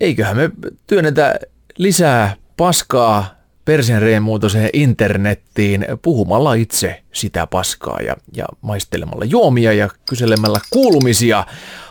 eiköhän 0.00 0.36
me 0.36 0.50
työnnetä 0.86 1.34
lisää 1.78 2.36
paskaa 2.56 3.37
persianreenmuotoiseen 3.68 4.70
internettiin 4.72 5.86
puhumalla 6.02 6.54
itse 6.54 7.02
sitä 7.12 7.46
paskaa 7.46 7.98
ja, 8.00 8.16
ja 8.32 8.44
maistelemalla 8.60 9.24
juomia 9.24 9.72
ja 9.72 9.88
kyselemällä 10.08 10.60
kuulumisia 10.70 11.46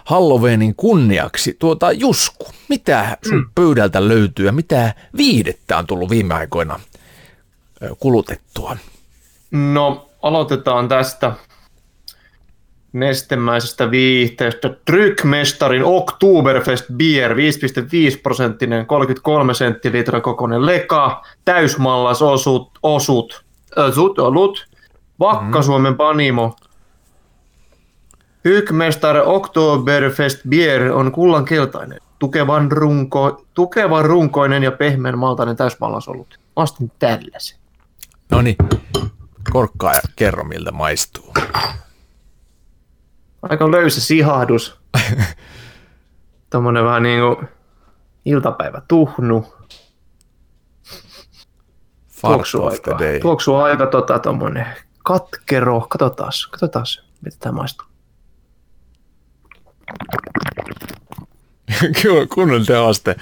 Halloweenin 0.06 0.76
kunniaksi. 0.76 1.56
Tuota, 1.60 1.92
Jusku, 1.92 2.46
mitä 2.70 3.18
sun 3.30 3.38
mm. 3.38 3.50
pöydältä 3.56 4.08
löytyy 4.08 4.46
ja 4.46 4.52
mitä 4.52 4.94
viidettä 5.18 5.78
on 5.78 5.88
tullut 5.88 6.10
viime 6.10 6.34
aikoina 6.34 6.80
kulutettua? 8.00 8.78
No, 9.52 10.10
aloitetaan 10.22 10.88
tästä 10.88 11.34
nestemäisestä 13.00 13.92
viihteestä. 13.92 14.70
Trykmestarin 14.86 15.84
Oktoberfest 15.84 16.86
Beer, 16.94 17.34
5,5 17.34 17.38
prosenttinen, 18.24 18.86
33 18.86 19.54
senttilitran 19.54 20.22
kokoinen 20.22 20.66
leka, 20.66 21.24
täysmallas 21.46 22.22
osut, 22.22 22.72
osut, 22.84 23.46
osut, 23.76 24.20
olut, 24.20 24.68
Vakka-Suomen 25.20 25.92
mhm. 25.92 25.98
panimo. 25.98 26.56
Trykmestar 28.44 29.18
Oktoberfest 29.26 30.40
Beer 30.50 30.92
on 30.92 31.12
kullan 31.12 31.46
keltainen, 31.46 32.00
tukevan, 32.20 32.72
runko, 32.72 33.46
tukevan 33.54 34.06
runkoinen 34.06 34.64
ja 34.64 34.72
pehmeän 34.72 35.18
maltainen 35.18 35.56
täysmallas 35.56 36.08
olut. 36.08 36.40
Astin 36.56 36.92
tällaisen. 37.00 37.60
No 38.32 38.42
niin, 38.42 38.56
korkkaa 39.52 39.94
ja 39.94 40.02
kerro 40.16 40.44
miltä 40.44 40.72
maistuu. 40.72 41.34
Aika 43.50 43.72
löysä 43.72 44.02
sihahdus. 44.02 44.80
Tuommoinen 46.52 46.86
vähän 46.86 47.04
niin 47.04 47.20
kuin 47.20 47.48
iltapäivä 48.26 48.82
tuhnu. 48.88 49.54
Tuoksuu 52.22 52.66
aika, 52.66 52.98
tuoksuu 53.22 53.56
aika 53.56 53.88
tota, 53.88 54.20
tommonen 54.20 54.68
katkero. 55.04 55.82
Katsotaan, 55.90 56.32
katsotaan, 56.52 56.86
mitä 57.22 57.38
tämä 57.40 57.54
maistuu. 57.54 57.88
Kyllä, 62.02 62.28
kunnon 62.34 62.66
tehoste. 62.66 63.16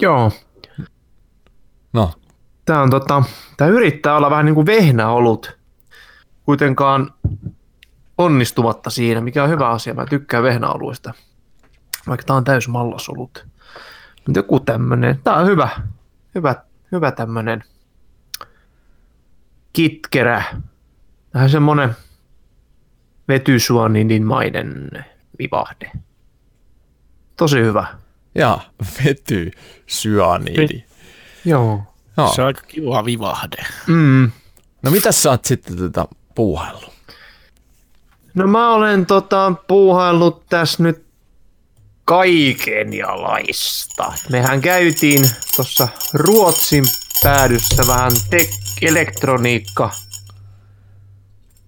Joo, 0.00 0.32
No, 1.92 2.12
tää 2.64 2.82
on 2.82 2.90
tota, 2.90 3.22
tää 3.56 3.68
yrittää 3.68 4.16
olla 4.16 4.30
vähän 4.30 4.44
niin 4.44 4.54
kuin 4.54 4.66
vehnäolut, 4.66 5.58
kuitenkaan 6.44 7.12
onnistumatta 8.18 8.90
siinä, 8.90 9.20
mikä 9.20 9.44
on 9.44 9.50
hyvä 9.50 9.68
asia. 9.68 9.94
Mä 9.94 10.06
tykkään 10.06 10.42
vehnäoluista, 10.42 11.14
vaikka 12.08 12.26
tää 12.26 12.36
on 12.36 12.44
täys 12.44 12.68
mallasolut. 12.68 13.46
Mutta 14.26 14.38
joku 14.38 14.60
tämmönen, 14.60 15.20
tää 15.24 15.34
on 15.34 15.46
hyvä, 15.46 15.68
hyvä, 16.34 16.54
hyvä 16.92 17.10
tämmönen 17.10 17.64
kitkerä, 19.72 20.42
vähän 21.34 21.50
semmonen 21.50 21.96
vetysuonidinmainen 23.28 24.90
vivahde. 25.38 25.90
Tosi 27.36 27.58
hyvä. 27.58 27.86
ja 28.34 28.58
vety 29.04 29.50
syaniidi. 29.86 30.84
Joo. 31.44 31.91
Se 32.34 32.40
on 32.42 32.46
aika 32.46 32.60
kiva 32.68 33.04
vivahde. 33.04 33.64
Mm. 33.86 34.30
no 34.82 34.90
mitäs 34.90 35.22
sä 35.22 35.30
oot 35.30 35.44
sitten 35.44 35.76
tätä 35.76 36.04
puuhaillut? 36.34 36.92
No 38.34 38.46
mä 38.46 38.70
olen 38.70 39.06
tota, 39.06 39.52
puuhaillut 39.68 40.46
tässä 40.48 40.82
nyt 40.82 41.04
kaikenjalaista. 42.04 44.12
Mehän 44.30 44.60
käytiin 44.60 45.30
tuossa 45.56 45.88
Ruotsin 46.14 46.84
päädyssä 47.22 47.86
vähän 47.86 48.12
tek- 48.12 48.78
elektroniikka 48.82 49.90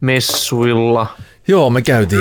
messuilla 0.01 1.07
Joo, 1.49 1.71
me 1.71 1.83
käytiin 1.83 2.21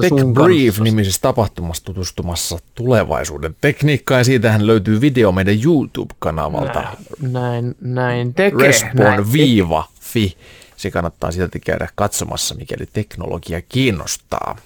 Tech 0.00 0.08
sun 0.08 0.34
Brief 0.34 0.66
kanssa. 0.66 0.84
nimisessä 0.84 1.20
tapahtumassa 1.20 1.84
tutustumassa 1.84 2.58
tulevaisuuden 2.74 3.56
tekniikkaan 3.60 4.20
ja 4.20 4.24
siitähän 4.24 4.66
löytyy 4.66 5.00
video 5.00 5.32
meidän 5.32 5.54
YouTube-kanavalta 5.64 6.82
Näin, 7.20 7.74
näin 7.80 8.34
tekee. 8.34 8.58
näin 8.58 9.18
respawn-fi. 9.18 10.36
Se 10.76 10.90
kannattaa 10.90 11.30
silti 11.30 11.60
käydä 11.60 11.88
katsomassa, 11.94 12.54
mikäli 12.54 12.86
teknologia 12.92 13.62
kiinnostaa. 13.62 14.56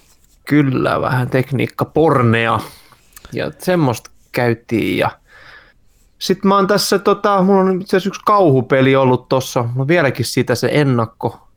Kyllä, 0.45 1.01
vähän 1.01 1.29
tekniikkapornea. 1.29 2.59
Ja 3.33 3.51
semmoista 3.59 4.09
käytiin. 4.31 4.97
Ja 4.97 5.11
sitten 6.19 6.49
mä 6.49 6.55
oon 6.55 6.67
tässä, 6.67 6.99
tota, 6.99 7.41
mulla 7.41 7.59
on 7.61 7.81
itse 7.81 7.97
asiassa 7.97 8.07
yksi 8.07 8.21
kauhupeli 8.25 8.95
ollut 8.95 9.29
tossa. 9.29 9.63
Mulla 9.63 9.81
on 9.81 9.87
vieläkin 9.87 10.25
siitä 10.25 10.55
se 10.55 10.69
ennakko, 10.71 11.48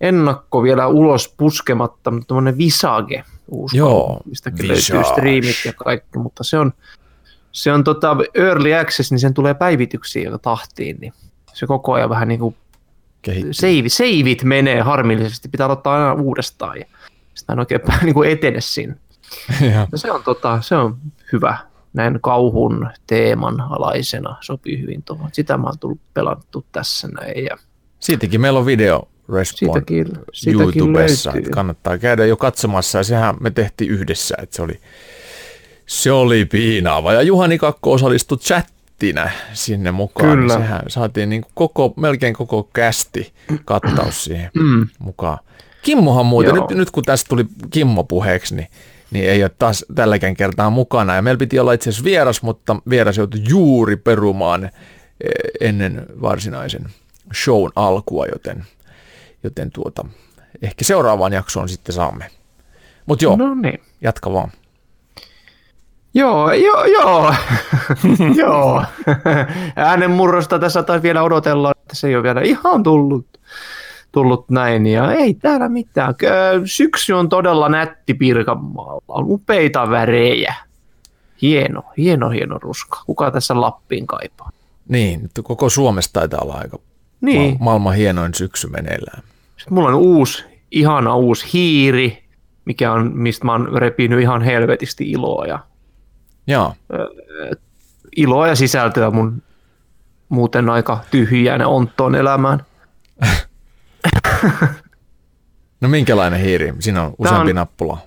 ennakko 0.00 0.62
vielä 0.62 0.86
ulos 0.86 1.34
puskematta, 1.36 2.10
mutta 2.10 2.26
tämmönen 2.26 2.58
Visage 2.58 3.24
uusi 3.48 3.76
Joo, 3.76 4.20
Visage. 4.30 4.68
löytyy 4.68 5.12
striimit 5.12 5.56
ja 5.64 5.72
kaikki, 5.72 6.18
mutta 6.18 6.44
se 6.44 6.58
on, 6.58 6.72
se 7.52 7.72
on 7.72 7.84
tota 7.84 8.16
early 8.34 8.74
access, 8.74 9.10
niin 9.10 9.18
sen 9.18 9.34
tulee 9.34 9.54
päivityksiä 9.54 10.22
joka 10.22 10.38
tahtiin, 10.38 10.96
niin 11.00 11.12
se 11.52 11.66
koko 11.66 11.92
ajan 11.92 12.10
vähän 12.10 12.28
niin 12.28 12.40
kuin 12.40 12.56
save, 13.50 13.88
saveit 13.88 14.44
menee 14.44 14.80
harmillisesti, 14.80 15.48
pitää 15.48 15.66
ottaa 15.66 15.94
aina 15.94 16.22
uudestaan 16.22 16.78
ja 16.78 16.86
sitä 17.34 17.52
en 17.52 17.58
oikein 17.58 17.80
niin 18.02 18.14
kuin 18.14 18.30
etene 18.30 18.60
siinä. 18.60 18.94
Ja 19.60 19.86
Ja 19.92 19.98
se 19.98 20.12
on, 20.12 20.22
tota, 20.22 20.60
se 20.62 20.76
on 20.76 20.96
hyvä 21.32 21.58
näin 21.92 22.18
kauhun 22.20 22.90
teeman 23.06 23.60
alaisena, 23.60 24.36
sopii 24.40 24.80
hyvin 24.82 25.02
tuohon. 25.02 25.28
Sitä 25.32 25.56
mä 25.56 25.66
oon 25.66 25.78
tullut 25.78 26.00
pelattu 26.14 26.66
tässä 26.72 27.08
näin 27.08 27.44
ja 27.44 27.56
Siitäkin 28.00 28.40
meillä 28.40 28.58
on 28.58 28.66
video 28.66 29.08
Respawn 29.32 29.72
siitäkin, 29.74 30.06
siitäkin 30.32 30.64
YouTubessa. 30.78 31.30
löytyy. 31.30 31.38
että 31.40 31.50
Kannattaa 31.54 31.98
käydä 31.98 32.26
jo 32.26 32.36
katsomassa 32.36 32.98
ja 32.98 33.04
sehän 33.04 33.34
me 33.40 33.50
tehtiin 33.50 33.90
yhdessä, 33.90 34.34
että 34.42 34.56
se 34.56 34.62
oli, 34.62 34.80
se 35.86 36.12
oli 36.12 36.44
piinaava. 36.44 37.12
Ja 37.12 37.22
Juhani 37.22 37.58
Kakko 37.58 37.92
osallistui 37.92 38.38
chattina 38.38 39.30
sinne 39.52 39.90
mukaan. 39.90 40.28
niin 40.28 40.38
Kyllä. 40.40 40.54
Sehän 40.54 40.82
saatiin 40.88 41.28
niin 41.30 41.44
koko, 41.54 41.94
melkein 41.96 42.34
koko 42.34 42.62
kästi 42.72 43.32
kattaus 43.64 44.24
siihen 44.24 44.50
Mm. 44.54 44.88
mukaan. 44.98 45.38
Kimmohan 45.82 46.26
muuten, 46.26 46.54
Joo. 46.54 46.66
nyt, 46.68 46.78
nyt 46.78 46.90
kun 46.90 47.02
tästä 47.02 47.28
tuli 47.28 47.46
Kimmo 47.70 48.04
puheeksi, 48.04 48.54
niin, 48.54 48.68
niin 49.10 49.30
ei 49.30 49.42
ole 49.42 49.50
taas 49.58 49.84
tälläkään 49.94 50.36
kertaa 50.36 50.70
mukana. 50.70 51.14
Ja 51.14 51.22
meillä 51.22 51.38
piti 51.38 51.58
olla 51.58 51.72
itse 51.72 51.90
asiassa 51.90 52.04
vieras, 52.04 52.42
mutta 52.42 52.76
vieras 52.90 53.16
joutui 53.16 53.40
juuri 53.48 53.96
perumaan 53.96 54.64
eh, 54.64 54.70
ennen 55.68 56.06
varsinaisen 56.20 56.84
shown 57.34 57.70
alkua, 57.76 58.26
joten, 58.26 58.64
joten 59.44 59.70
tuota, 59.70 60.04
ehkä 60.62 60.84
seuraavaan 60.84 61.32
jaksoon 61.32 61.68
sitten 61.68 61.94
saamme. 61.94 62.30
Mutta 63.06 63.24
joo, 63.24 63.36
no. 63.36 63.54
Niin. 63.54 63.82
jatka 64.00 64.32
vaan. 64.32 64.50
Joo, 66.14 66.52
joo, 66.52 66.84
joo. 66.84 67.34
joo. 68.42 68.84
Äänenmurrosta 69.76 70.58
tässä 70.58 70.82
taisi 70.82 71.02
vielä 71.02 71.22
odotella, 71.22 71.70
että 71.70 71.96
se 71.96 72.08
ei 72.08 72.14
ole 72.14 72.22
vielä 72.22 72.40
ihan 72.40 72.82
tullut, 72.82 73.26
tullut 74.12 74.50
näin. 74.50 74.86
Ja 74.86 75.12
ei 75.12 75.34
täällä 75.34 75.68
mitään. 75.68 76.14
Syksy 76.64 77.12
on 77.12 77.28
todella 77.28 77.68
nätti 77.68 78.14
Pirkanmaalla. 78.14 79.02
On 79.08 79.24
upeita 79.28 79.90
värejä. 79.90 80.54
Hieno, 81.42 81.82
hieno, 81.96 82.30
hieno 82.30 82.58
ruska. 82.58 83.02
Kuka 83.06 83.30
tässä 83.30 83.60
Lappiin 83.60 84.06
kaipaa? 84.06 84.50
Niin, 84.88 85.30
koko 85.42 85.68
Suomessa 85.68 86.12
taitaa 86.12 86.40
olla 86.40 86.54
aika 86.54 86.78
Niin. 87.20 87.52
ma- 87.52 87.64
maailman 87.64 87.94
hienoin 87.94 88.34
syksy 88.34 88.68
meneillään. 88.68 89.22
Sitten 89.64 89.74
mulla 89.74 89.88
on 89.88 89.94
uusi, 89.94 90.44
ihana 90.70 91.16
uusi 91.16 91.46
hiiri, 91.52 92.24
mikä 92.64 92.92
on, 92.92 93.10
mistä 93.14 93.44
mä 93.44 93.52
oon 93.52 93.68
repinyt 93.76 94.20
ihan 94.20 94.42
helvetisti 94.42 95.10
iloa 95.10 95.46
ja, 95.46 95.58
Joo, 96.46 96.74
iloa 98.16 98.48
ja 98.48 98.54
sisältöä 98.54 99.10
mun 99.10 99.42
muuten 100.28 100.70
aika 100.70 101.00
tyhjään 101.10 101.66
onttoon 101.66 102.14
elämään. 102.14 102.64
no 105.80 105.88
minkälainen 105.88 106.40
hiiri? 106.40 106.74
Siinä 106.78 107.02
on 107.02 107.14
useampi 107.18 107.50
on- 107.50 107.56
nappula. 107.56 107.98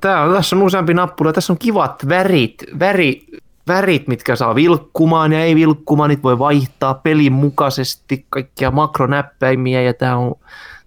Tää 0.00 0.22
on, 0.22 0.34
tässä 0.34 0.56
on 0.56 0.62
useampi 0.62 0.94
nappula, 0.94 1.32
tässä 1.32 1.52
on 1.52 1.58
kivat 1.58 2.08
värit, 2.08 2.64
väri, 2.78 3.26
värit, 3.68 4.08
mitkä 4.08 4.36
saa 4.36 4.54
vilkkumaan 4.54 5.32
ja 5.32 5.40
ei 5.40 5.54
vilkkumaan, 5.54 6.10
niitä 6.10 6.22
voi 6.22 6.38
vaihtaa 6.38 6.94
pelin 6.94 7.32
mukaisesti, 7.32 8.26
kaikkia 8.30 8.70
makronäppäimiä 8.70 9.82
ja 9.82 9.94
tää 9.94 10.16
on, 10.16 10.34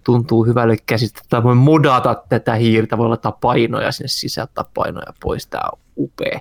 tuntuu 0.08 0.44
hyvälle 0.44 0.76
käsistä. 0.86 1.20
Tää 1.28 1.42
voi 1.42 1.54
modata 1.54 2.22
tätä 2.28 2.54
hiirtä, 2.54 2.98
voi 2.98 3.08
laittaa 3.08 3.32
painoja 3.32 3.92
sinne 3.92 4.08
sisään, 4.08 4.44
ottaa 4.44 4.70
painoja 4.74 5.12
pois, 5.22 5.46
tää 5.46 5.68
on 5.72 5.78
upea. 5.96 6.34
Mä 6.34 6.40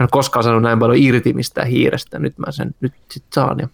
en 0.00 0.04
ole 0.04 0.08
koskaan 0.10 0.42
saanut 0.42 0.62
näin 0.62 0.78
paljon 0.78 0.98
irti 0.98 1.32
mistään 1.32 1.66
hiirestä, 1.66 2.18
nyt 2.18 2.38
mä 2.38 2.52
sen 2.52 2.74
nyt 2.80 2.92
sit 3.10 3.24
saan. 3.34 3.58
Ja... 3.58 3.68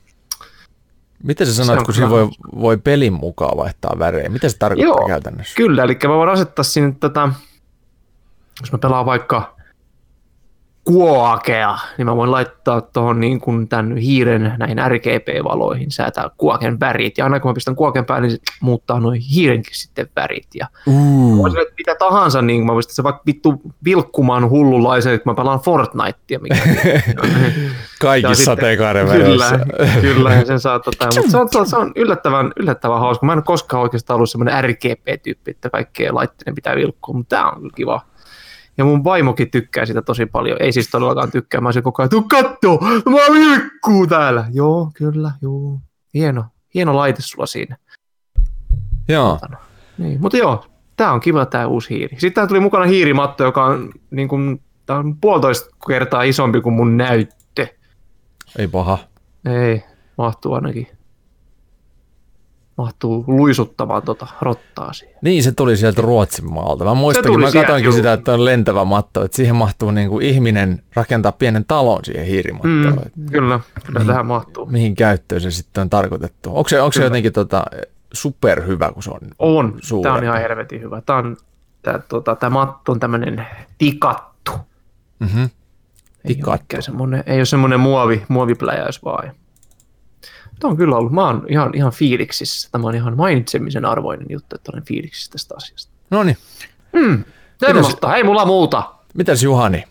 Miten 1.22 1.46
sä 1.46 1.54
Se 1.54 1.64
sanoit, 1.64 1.84
kun 1.84 1.94
siinä 1.94 2.10
voi, 2.10 2.28
voi 2.60 2.76
pelin 2.76 3.12
mukaan 3.12 3.56
vaihtaa 3.56 3.98
värejä? 3.98 4.28
Mitä 4.28 4.48
se 4.48 4.58
tarkoittaa 4.58 4.96
Joo. 4.98 5.08
käytännössä? 5.08 5.54
Kyllä, 5.56 5.84
eli 5.84 5.98
mä 6.04 6.14
voin 6.14 6.28
asettaa 6.28 6.62
sinne 6.62 6.96
tätä, 7.00 7.28
jos 8.60 8.72
mä 8.72 8.78
pelaan 8.78 9.06
vaikka 9.06 9.53
kuokea, 10.84 11.78
niin 11.98 12.06
mä 12.06 12.16
voin 12.16 12.30
laittaa 12.30 12.80
tuohon 12.80 13.20
niin 13.20 13.40
kuin 13.40 13.68
tämän 13.68 13.96
hiiren 13.96 14.54
näihin 14.58 14.78
RGB-valoihin, 14.88 15.90
säätää 15.90 16.30
kuoken 16.38 16.80
värit, 16.80 17.18
ja 17.18 17.24
aina 17.24 17.40
kun 17.40 17.50
mä 17.50 17.54
pistän 17.54 17.76
kuoken 17.76 18.04
päälle, 18.04 18.26
niin 18.28 18.36
se 18.36 18.42
muuttaa 18.60 19.00
noin 19.00 19.20
hiirenkin 19.20 19.74
sitten 19.74 20.06
värit, 20.16 20.48
ja 20.54 20.66
Uh, 20.86 21.38
voisin 21.38 21.60
että 21.60 21.74
mitä 21.78 21.94
tahansa, 21.98 22.42
niin 22.42 22.66
mä 22.66 22.76
pistän 22.76 22.94
se 22.94 23.02
vaikka 23.02 23.22
vittu 23.26 23.62
vilkkumaan 23.84 24.50
hullunlaisen, 24.50 25.14
että 25.14 25.30
mä 25.30 25.34
pelaan 25.34 25.60
Fortnitea, 25.60 26.38
mikä 26.38 26.56
kaikissa 28.00 28.30
Ja 28.30 28.34
sitten- 28.34 28.44
sateenkaaren 28.44 29.06
Kyllä, 29.08 29.50
väreissä. 29.50 30.00
kyllä, 30.00 30.34
ja 30.34 30.44
sen 30.44 30.60
saa 30.60 30.78
tota, 30.80 31.04
mutta 31.16 31.30
se 31.30 31.58
on, 31.58 31.66
se 31.66 31.76
on, 31.76 31.92
yllättävän, 31.96 32.52
yllättävän 32.56 33.00
hauska. 33.00 33.26
Mä 33.26 33.32
en 33.32 33.38
ole 33.38 33.44
koskaan 33.44 33.82
oikeastaan 33.82 34.14
ollut 34.16 34.30
semmoinen 34.30 34.64
RGP-tyyppi, 34.64 35.50
että 35.50 35.70
kaikkea 35.70 36.14
laitteiden 36.14 36.54
pitää 36.54 36.76
vilkkua, 36.76 37.14
mutta 37.14 37.36
tää 37.36 37.50
on 37.50 37.60
kyllä 37.60 37.70
kiva. 37.76 38.00
Ja 38.78 38.84
mun 38.84 39.04
vaimokin 39.04 39.50
tykkää 39.50 39.86
sitä 39.86 40.02
tosi 40.02 40.26
paljon. 40.26 40.56
Ei 40.60 40.72
siis 40.72 40.90
todellakaan 40.90 41.30
tykkää, 41.30 41.60
mä 41.60 41.68
olisin 41.68 41.82
koko 41.82 42.02
ajan, 42.02 42.10
tuu 42.10 42.22
kattoo, 42.22 42.78
mä 43.10 43.34
vilkkuu 43.34 44.06
täällä. 44.06 44.46
Joo, 44.52 44.90
kyllä, 44.94 45.30
joo. 45.42 45.80
Hieno, 46.14 46.44
hieno 46.74 46.96
laite 46.96 47.22
sulla 47.22 47.46
siinä. 47.46 47.76
Joo, 49.08 49.38
Niin, 49.98 50.20
mutta 50.20 50.36
joo, 50.36 50.66
tää 50.96 51.12
on 51.12 51.20
kiva 51.20 51.46
tää 51.46 51.66
uusi 51.66 51.90
hiiri. 51.90 52.20
Sitten 52.20 52.32
tää 52.32 52.46
tuli 52.46 52.60
mukana 52.60 52.84
hiirimatto, 52.84 53.44
joka 53.44 53.64
on, 53.64 53.92
niin 54.10 54.28
kuin, 54.28 54.62
tää 54.86 54.96
on 54.96 55.16
puolitoista 55.20 55.76
kertaa 55.88 56.22
isompi 56.22 56.60
kuin 56.60 56.72
mun 56.72 56.96
näyttö. 56.96 57.66
ei 58.58 58.68
paha. 58.68 58.98
Ei, 59.44 59.84
mahtuu 60.18 60.54
ainakin. 60.54 60.88
Mahtuu 62.76 63.24
luisuttamaan 63.26 64.02
tota 64.02 64.26
rottaa 64.40 64.92
siihen. 64.92 65.18
Niin, 65.22 65.42
se 65.42 65.52
tuli 65.52 65.76
sieltä 65.76 66.02
Ruotsin 66.02 66.52
maalta. 66.52 66.84
Mä 66.84 66.94
muistankin, 66.94 67.32
tuli 67.32 67.68
mä 67.68 67.78
juu. 67.78 67.92
sitä, 67.92 68.12
että 68.12 68.32
on 68.32 68.44
lentävä 68.44 68.84
matto, 68.84 69.24
että 69.24 69.36
siihen 69.36 69.56
mahtuu 69.56 69.90
niin 69.90 70.08
kuin 70.08 70.26
ihminen 70.26 70.82
rakentaa 70.94 71.32
pienen 71.32 71.64
talon 71.64 72.04
siihen 72.04 72.26
hiirimattoon. 72.26 73.00
Mm, 73.16 73.26
kyllä, 73.30 73.60
kyllä 73.86 73.98
Niin. 73.98 74.06
tähän 74.06 74.26
mahtuu. 74.26 74.66
Mihin 74.66 74.94
käyttöön 74.94 75.40
se 75.40 75.50
sitten 75.50 75.80
on 75.82 75.90
tarkoitettu? 75.90 76.56
Onko 76.56 76.68
se, 76.68 76.80
onko 76.80 76.92
se 76.92 77.04
jotenkin 77.04 77.32
tota, 77.32 77.64
superhyvä, 78.12 78.92
kun 78.92 79.02
se 79.02 79.10
on 79.10 79.20
On, 79.38 79.74
suurempi. 79.82 80.04
tämä 80.04 80.14
on 80.14 80.24
ihan 80.24 80.40
helvetin 80.40 80.80
hyvä. 80.80 81.00
Tämä, 81.00 81.18
on, 81.18 81.36
tämä, 81.82 81.98
tota, 81.98 82.36
tämä 82.36 82.50
matto 82.50 82.92
on 82.92 83.00
tämmöinen 83.00 83.46
tikattu. 83.78 84.52
Mm-hmm. 85.18 85.42
Ei 85.42 85.48
ole, 86.28 86.34
Tikattu. 86.36 86.64
mikään 86.64 86.82
semmoinen, 86.82 87.22
ei 87.26 87.36
ole 87.38 87.44
semmoinen 87.44 87.80
muovi, 87.80 88.22
muovipläjäys 88.28 89.04
vaan. 89.04 89.32
Tämä 90.60 90.70
on 90.70 90.76
kyllä 90.76 90.96
ollut, 90.96 91.12
mä 91.12 91.26
oon 91.26 91.46
ihan, 91.48 91.70
ihan 91.74 91.92
fiiliksissä. 91.92 92.68
Tämä 92.72 92.88
on 92.88 92.94
ihan 92.94 93.16
mainitsemisen 93.16 93.84
arvoinen 93.84 94.26
juttu, 94.30 94.56
että 94.56 94.72
olen 94.74 94.84
fiiliksissä 94.84 95.32
tästä 95.32 95.54
asiasta. 95.56 95.92
No 96.10 96.22
niin, 96.22 96.36
Mm, 96.92 97.24
semmoista, 97.66 98.16
ei 98.16 98.24
mulla 98.24 98.44
muuta. 98.46 98.94
mitäs 99.14 99.42
Juhani? 99.42 99.84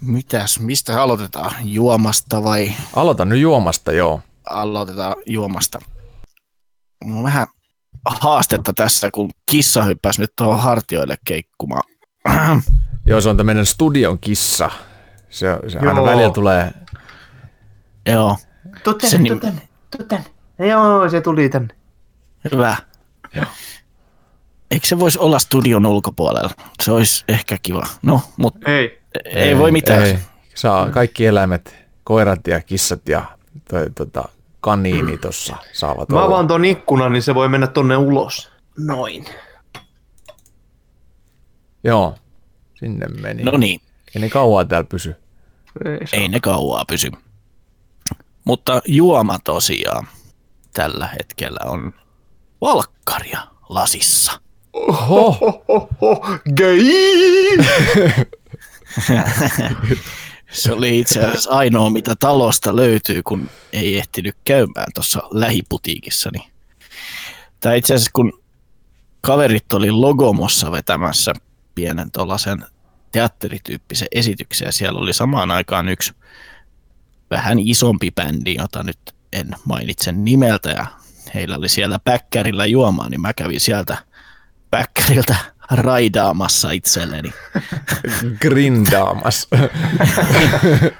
Mitäs, 0.00 0.60
mistä 0.60 1.02
aloitetaan? 1.02 1.52
Juomasta 1.64 2.44
vai 2.44 2.72
Aloita 2.96 3.24
nyt 3.24 3.38
juomasta, 3.40 3.92
joo. 3.92 4.20
aloitetaan 4.50 5.16
juomasta? 5.26 5.78
Mulla 7.04 7.18
on 7.18 7.24
vähän 7.24 7.46
haastetta 8.04 8.72
tässä, 8.72 9.10
kun 9.10 9.30
kissa 9.50 9.82
hyppäsi 9.82 10.20
nyt 10.20 10.32
tuohon 10.36 10.60
hartioille 10.60 11.16
keikkumaan. 11.24 11.82
Joo, 13.06 13.20
se 13.20 13.28
on 13.28 13.36
tämmöinen 13.36 13.66
studion 13.66 14.18
kissa. 14.18 14.70
Se, 15.30 15.58
se 15.68 15.78
aina 15.78 15.92
Joo. 15.92 16.04
välillä 16.06 16.30
tulee, 16.30 16.72
Joo, 18.06 18.36
Tuu 18.84 18.94
tänne, 18.94 19.10
Se 19.10 19.16
tuu 19.18 19.26
nim- 19.26 19.40
tänne, 19.40 19.68
tuu 19.96 20.06
tänne. 20.06 20.26
Joo, 20.68 21.08
se 21.08 21.20
tuli 21.20 21.48
tänne. 21.48 21.74
hyvä. 22.52 22.76
Eikö 24.70 24.86
se 24.86 24.98
voisi 24.98 25.18
olla 25.18 25.38
studion 25.38 25.86
ulkopuolella? 25.86 26.50
Se 26.82 26.92
olisi 26.92 27.24
ehkä 27.28 27.58
kiva. 27.62 27.86
No, 28.02 28.20
mutta 28.36 28.70
Ei. 28.72 29.00
ei, 29.24 29.58
voi 29.58 29.70
mitään. 29.72 30.02
Ei. 30.02 30.18
Saa 30.54 30.90
kaikki 30.90 31.26
eläimet, 31.26 31.76
koirat 32.04 32.46
ja 32.46 32.60
kissat 32.60 33.08
ja 33.08 33.24
toi, 33.70 33.90
tota, 33.94 34.24
kaniini 34.60 35.18
tuossa 35.18 35.56
saavat 35.72 36.08
Mä 36.08 36.16
olla. 36.16 36.26
avaan 36.26 36.46
ton 36.46 36.64
ikkunan, 36.64 37.12
niin 37.12 37.22
se 37.22 37.34
voi 37.34 37.48
mennä 37.48 37.66
tonne 37.66 37.96
ulos. 37.96 38.50
Noin. 38.78 39.24
Joo, 41.84 42.14
sinne 42.74 43.06
meni. 43.06 43.42
No 43.42 43.58
niin, 43.58 43.80
Ei 44.14 44.20
ne 44.20 44.28
kauan 44.28 44.68
täällä 44.68 44.86
pysy. 44.88 45.16
Ei, 45.84 45.98
ei 46.12 46.28
ne 46.28 46.40
kauaa 46.40 46.84
pysy. 46.88 47.10
Mutta 48.48 48.82
juoma 48.86 49.38
tosiaan 49.44 50.08
tällä 50.72 51.06
hetkellä 51.06 51.60
on 51.64 51.94
valkkaria 52.60 53.40
lasissa. 53.68 54.40
Oho, 54.72 55.64
Oho! 55.68 56.26
Se 60.50 60.72
oli 60.72 60.98
itse 60.98 61.20
asiassa 61.20 61.50
ainoa, 61.50 61.90
mitä 61.90 62.14
talosta 62.16 62.76
löytyy, 62.76 63.22
kun 63.22 63.50
ei 63.72 63.98
ehtinyt 63.98 64.36
käymään 64.44 64.92
tuossa 64.94 65.22
lähiputiikissa. 65.30 66.30
Niin. 66.32 66.50
Tai 67.60 67.78
itse 67.78 67.94
asiassa, 67.94 68.10
kun 68.14 68.42
kaverit 69.20 69.72
oli 69.72 69.90
Logomossa 69.90 70.72
vetämässä 70.72 71.32
pienen 71.74 72.10
tuollaisen 72.10 72.64
teatterityyppisen 73.12 74.08
esityksen, 74.12 74.66
ja 74.66 74.72
siellä 74.72 75.00
oli 75.00 75.12
samaan 75.12 75.50
aikaan 75.50 75.88
yksi 75.88 76.12
vähän 77.30 77.58
isompi 77.58 78.10
bändi, 78.10 78.54
jota 78.58 78.82
nyt 78.82 78.98
en 79.32 79.48
mainitse 79.64 80.12
nimeltä, 80.12 80.70
ja 80.70 80.86
heillä 81.34 81.56
oli 81.56 81.68
siellä 81.68 81.98
päkkärillä 81.98 82.66
juomaa, 82.66 83.08
niin 83.08 83.20
mä 83.20 83.32
kävin 83.34 83.60
sieltä 83.60 83.96
päkkäriltä 84.70 85.36
raidaamassa 85.70 86.70
itselleni. 86.70 87.32
grindaamas. 88.42 89.48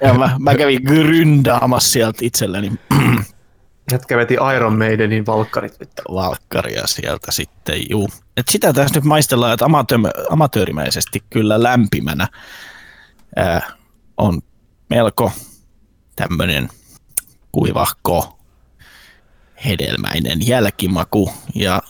Ja 0.01 0.13
mä, 0.13 0.35
mä 0.39 0.55
kävin 0.55 0.81
gryndaamassa 0.83 1.89
sieltä 1.91 2.17
itselleni 2.21 2.71
Jätkä 3.91 4.17
veti 4.17 4.35
Iron 4.55 4.77
Maidenin 4.77 5.25
valkkarit. 5.25 5.79
vittu. 5.79 6.01
valkkaria 6.13 6.87
sieltä 6.87 7.31
sitten, 7.31 7.81
juu. 7.89 8.09
Et 8.37 8.47
sitä 8.47 8.73
tässä 8.73 8.95
nyt 8.95 9.03
maistellaan, 9.03 9.53
että 9.53 9.65
amatöö- 9.65 10.27
amatöörimäisesti 10.29 11.23
kyllä 11.29 11.63
lämpimänä 11.63 12.27
ää, 13.35 13.61
on 14.17 14.41
melko 14.89 15.31
tämmöinen 16.19 16.69
kuivahko 17.51 18.39
hedelmäinen 19.65 20.47
jälkimaku 20.47 21.33
ja 21.55 21.81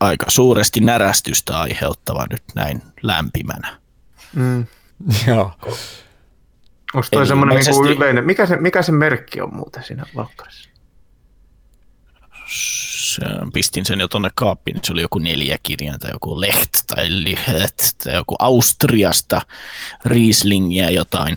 aika 0.00 0.26
suuresti 0.30 0.80
närästystä 0.80 1.60
aiheuttava 1.60 2.26
nyt 2.30 2.42
näin 2.54 2.82
lämpimänä. 3.02 3.78
Mm. 4.34 4.66
Joo. 5.28 5.52
Onko 6.94 7.08
toi 7.10 7.26
semmoinen 7.26 7.56
niinku 7.56 7.70
ilmeisesti- 7.70 7.96
yleinen, 7.96 8.24
mikä 8.24 8.46
se, 8.46 8.56
mikä 8.56 8.82
se 8.82 8.92
merkki 8.92 9.40
on 9.40 9.54
muuten 9.54 9.84
siinä 9.84 10.04
valkkarissa? 10.16 10.70
Se- 12.48 13.22
pistin 13.52 13.84
sen 13.84 14.00
jo 14.00 14.08
tonne 14.08 14.30
kaappiin, 14.34 14.80
se 14.82 14.92
oli 14.92 15.02
joku 15.02 15.18
neljä 15.18 15.58
kirjainta, 15.62 16.08
joku 16.10 16.40
Leht 16.40 16.70
tai 16.86 17.06
Lihet 17.08 17.94
tai 18.04 18.14
joku 18.14 18.36
Austriasta, 18.38 19.42
Rieslingiä 20.04 20.90
jotain. 20.90 21.36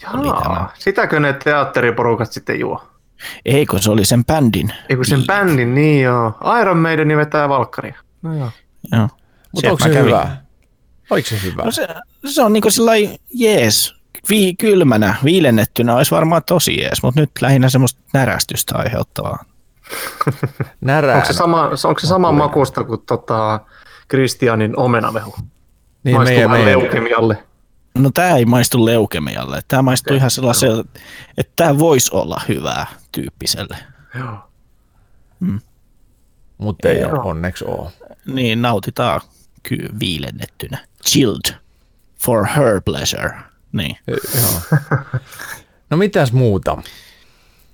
Tämä. 0.00 0.24
Jaa, 0.24 0.72
sitäkö 0.78 1.20
ne 1.20 1.32
teatteriporukat 1.32 2.32
sitten 2.32 2.60
juo? 2.60 2.82
Eikö 3.44 3.78
se 3.78 3.90
oli 3.90 4.04
sen 4.04 4.24
bändin? 4.24 4.72
Ei 4.88 4.96
kun 4.96 5.04
sen 5.04 5.24
bändin, 5.26 5.74
niin 5.74 6.02
joo. 6.02 6.32
Iron 6.60 6.78
Maideni 6.78 7.16
vetää 7.16 7.48
valkkaria. 7.48 7.98
No 8.22 8.34
joo. 8.34 8.50
Joo. 8.92 9.08
Mutta 9.52 9.70
onko 9.70 9.84
se 9.84 9.88
kävin. 9.88 10.04
hyvä? 10.04 10.36
Oliko 11.10 11.28
se 11.28 11.42
hyvä? 11.42 11.62
No 11.62 11.70
se, 11.70 11.88
se 12.26 12.42
on 12.42 12.52
niinku 12.52 12.70
sellainen 12.70 13.18
jees, 13.34 13.94
vi, 14.30 14.54
kylmänä, 14.54 15.14
viilennettynä 15.24 15.96
olisi 15.96 16.10
varmaan 16.10 16.42
tosi 16.46 16.80
jees, 16.80 17.02
mutta 17.02 17.20
nyt 17.20 17.30
lähinnä 17.40 17.68
semmoista 17.68 18.00
närästystä 18.12 18.78
aiheuttavaa. 18.78 19.44
Närää. 20.80 21.14
Onko 21.16 21.26
se 21.26 21.32
sama, 21.32 21.70
onko 21.84 21.98
se 22.00 22.06
sama 22.06 22.32
makusta 22.32 22.84
kuin 22.84 23.00
tota, 23.06 23.60
Kristianin 24.08 24.78
omenavehu? 24.78 25.34
niin 26.04 26.16
Maistuu 26.16 26.34
meidän, 26.34 26.50
meidän, 26.50 26.66
leukemialle. 26.66 27.44
No 27.98 28.10
tämä 28.14 28.36
ei 28.36 28.44
maistu 28.44 28.84
leukemialle. 28.84 29.60
Tämä 29.68 29.82
maistuu 29.82 30.10
Okei. 30.10 30.16
ihan 30.16 30.30
sellaiselle, 30.30 30.84
että 31.38 31.52
tämä 31.56 31.78
voisi 31.78 32.10
olla 32.14 32.40
hyvää 32.48 32.86
tyyppiselle. 33.12 33.76
Joo. 34.18 34.38
mutta 36.58 36.88
ei 36.88 37.04
ole, 37.04 37.20
onneksi 37.20 37.64
ole. 37.64 37.90
Niin 38.26 38.62
nautitaan 38.62 39.20
ky- 39.62 39.88
viilennettynä. 40.00 40.78
Chilled 41.06 41.54
for 42.24 42.46
her 42.46 42.80
pleasure. 42.84 43.34
Niin. 43.72 43.96
Joo. 44.06 44.80
No 45.90 45.96
mitäs 45.96 46.32
muuta? 46.32 46.82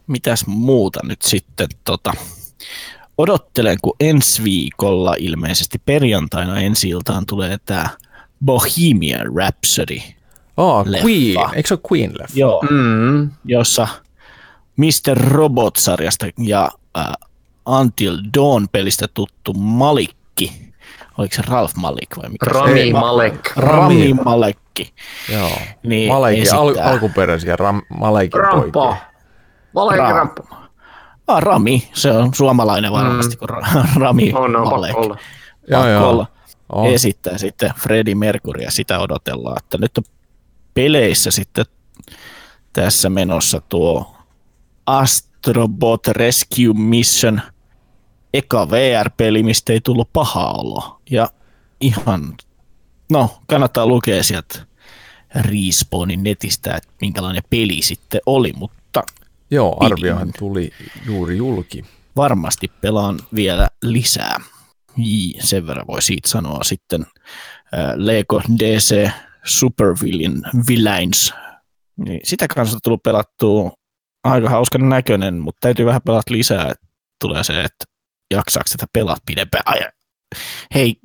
Mitäs 0.06 0.46
muuta 0.46 1.00
nyt 1.04 1.22
sitten 1.22 1.68
tota, 1.84 2.12
odottelen, 3.18 3.78
kun 3.82 3.96
ensi 4.00 4.44
viikolla 4.44 5.14
ilmeisesti 5.18 5.78
perjantaina 5.84 6.60
ensi 6.60 6.88
iltaan 6.88 7.26
tulee 7.26 7.58
tämä 7.64 7.88
Bohemian 8.44 9.26
Rhapsody, 9.36 10.00
Oh, 10.56 10.82
Leffa. 10.86 11.04
Queen. 11.06 11.54
Eikö 11.54 11.68
se 11.68 11.74
ole 11.74 11.80
Queen 11.92 12.12
leffa? 12.18 12.38
Joo. 12.38 12.62
Mm. 12.70 13.30
jossa 13.44 13.88
Mr. 14.76 15.18
Robot-sarjasta 15.18 16.26
ja 16.38 16.70
äh, 16.98 17.04
Until 17.68 18.18
Dawn-pelistä 18.38 19.08
tuttu 19.14 19.52
Malikki, 19.52 20.72
oliko 21.18 21.34
se 21.34 21.42
Ralph 21.48 21.74
Malik 21.76 22.16
vai 22.16 22.28
mikä 22.28 22.46
se 22.46 22.52
Rami 22.52 22.70
oli? 22.72 22.92
Malek. 22.92 23.52
Rami 23.56 24.08
Rami. 24.10 24.14
Malekki. 24.24 24.92
Joo. 25.32 25.50
Niin, 25.82 26.08
Malekin, 26.12 26.54
al- 26.54 26.68
esittää. 26.68 26.90
alkuperäisiä 26.90 27.56
Ram- 27.56 27.86
Malekin 27.98 28.40
Rampa. 28.40 28.60
poikia. 28.72 28.96
Malek 29.74 29.98
Ra- 30.00 30.10
Rampa. 30.14 30.42
Ah, 31.28 31.42
Rami, 31.42 31.88
se 31.94 32.10
on 32.10 32.34
suomalainen 32.34 32.92
varmasti, 32.92 33.34
mm. 33.34 33.38
kun 33.38 33.48
Ra- 33.48 33.88
Rami 34.02 34.32
On, 34.34 34.56
on 34.56 34.68
Malek. 34.68 34.92
pakko 34.92 35.06
olla. 35.06 35.16
Joo, 35.68 35.80
Pakko 35.80 35.88
joo. 35.92 36.10
olla. 36.10 36.26
On. 36.72 36.86
esittää 36.86 37.38
sitten 37.38 37.72
Freddie 37.78 38.14
Mercury 38.14 38.62
ja 38.62 38.70
sitä 38.70 38.98
odotellaan, 38.98 39.56
että 39.64 39.78
nyt 39.78 39.98
on 39.98 40.04
peleissä 40.74 41.30
sitten 41.30 41.64
tässä 42.72 43.10
menossa 43.10 43.60
tuo 43.68 44.16
Astrobot 44.86 46.06
Rescue 46.06 46.72
Mission 46.74 47.40
eka 48.34 48.70
VR-peli, 48.70 49.42
mistä 49.42 49.72
ei 49.72 49.80
tullut 49.80 50.12
paha 50.12 50.50
olo. 50.50 51.00
Ja 51.10 51.30
ihan, 51.80 52.34
no 53.10 53.38
kannattaa 53.46 53.86
lukea 53.86 54.22
sieltä 54.22 54.66
Respawnin 55.34 56.22
netistä, 56.22 56.74
että 56.76 56.88
minkälainen 57.00 57.42
peli 57.50 57.82
sitten 57.82 58.20
oli, 58.26 58.52
mutta 58.56 59.02
Joo, 59.50 59.76
Pidin. 59.76 59.92
arviohan 59.92 60.32
tuli 60.38 60.70
juuri 61.06 61.36
julki. 61.36 61.84
varmasti 62.16 62.72
pelaan 62.80 63.18
vielä 63.34 63.68
lisää. 63.82 64.40
Sen 65.40 65.66
verran 65.66 65.86
voi 65.86 66.02
siitä 66.02 66.28
sanoa 66.28 66.64
sitten 66.64 67.06
äh, 67.74 67.80
Lego 67.94 68.42
DC 68.58 69.10
Super 69.44 69.86
Villain, 70.02 70.42
Villains. 70.68 71.34
Niin 71.96 72.20
sitä 72.24 72.48
kanssa 72.48 72.76
on 72.76 72.80
tullut 72.84 73.02
pelattua 73.02 73.72
aika 74.24 74.48
hauskan 74.50 74.88
näköinen, 74.88 75.38
mutta 75.38 75.58
täytyy 75.60 75.86
vähän 75.86 76.02
pelata 76.02 76.32
lisää, 76.32 76.62
että 76.70 76.86
tulee 77.20 77.44
se, 77.44 77.60
että 77.60 77.84
jaksaako 78.34 78.68
sitä 78.68 78.86
pelata 78.92 79.22
pidempään. 79.26 79.62
Ai, 79.66 79.80
hei, 80.74 80.96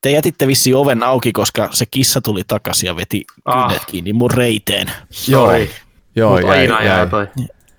te 0.00 0.10
jätitte 0.10 0.46
vissi 0.46 0.74
oven 0.74 1.02
auki, 1.02 1.32
koska 1.32 1.68
se 1.72 1.86
kissa 1.86 2.20
tuli 2.20 2.42
takaisin 2.46 2.86
ja 2.86 2.96
veti 2.96 3.24
Ah. 3.44 3.68
kynnet 3.68 3.84
kiinni 3.90 4.12
mun 4.12 4.30
reiteen. 4.30 4.90
Joo, 5.28 5.46
Sori. 5.46 5.70
joo 6.16 6.30
Mut 6.30 6.42
jäi, 6.42 6.58
aina 6.58 6.82
jäi. 6.82 7.06
toi. 7.08 7.28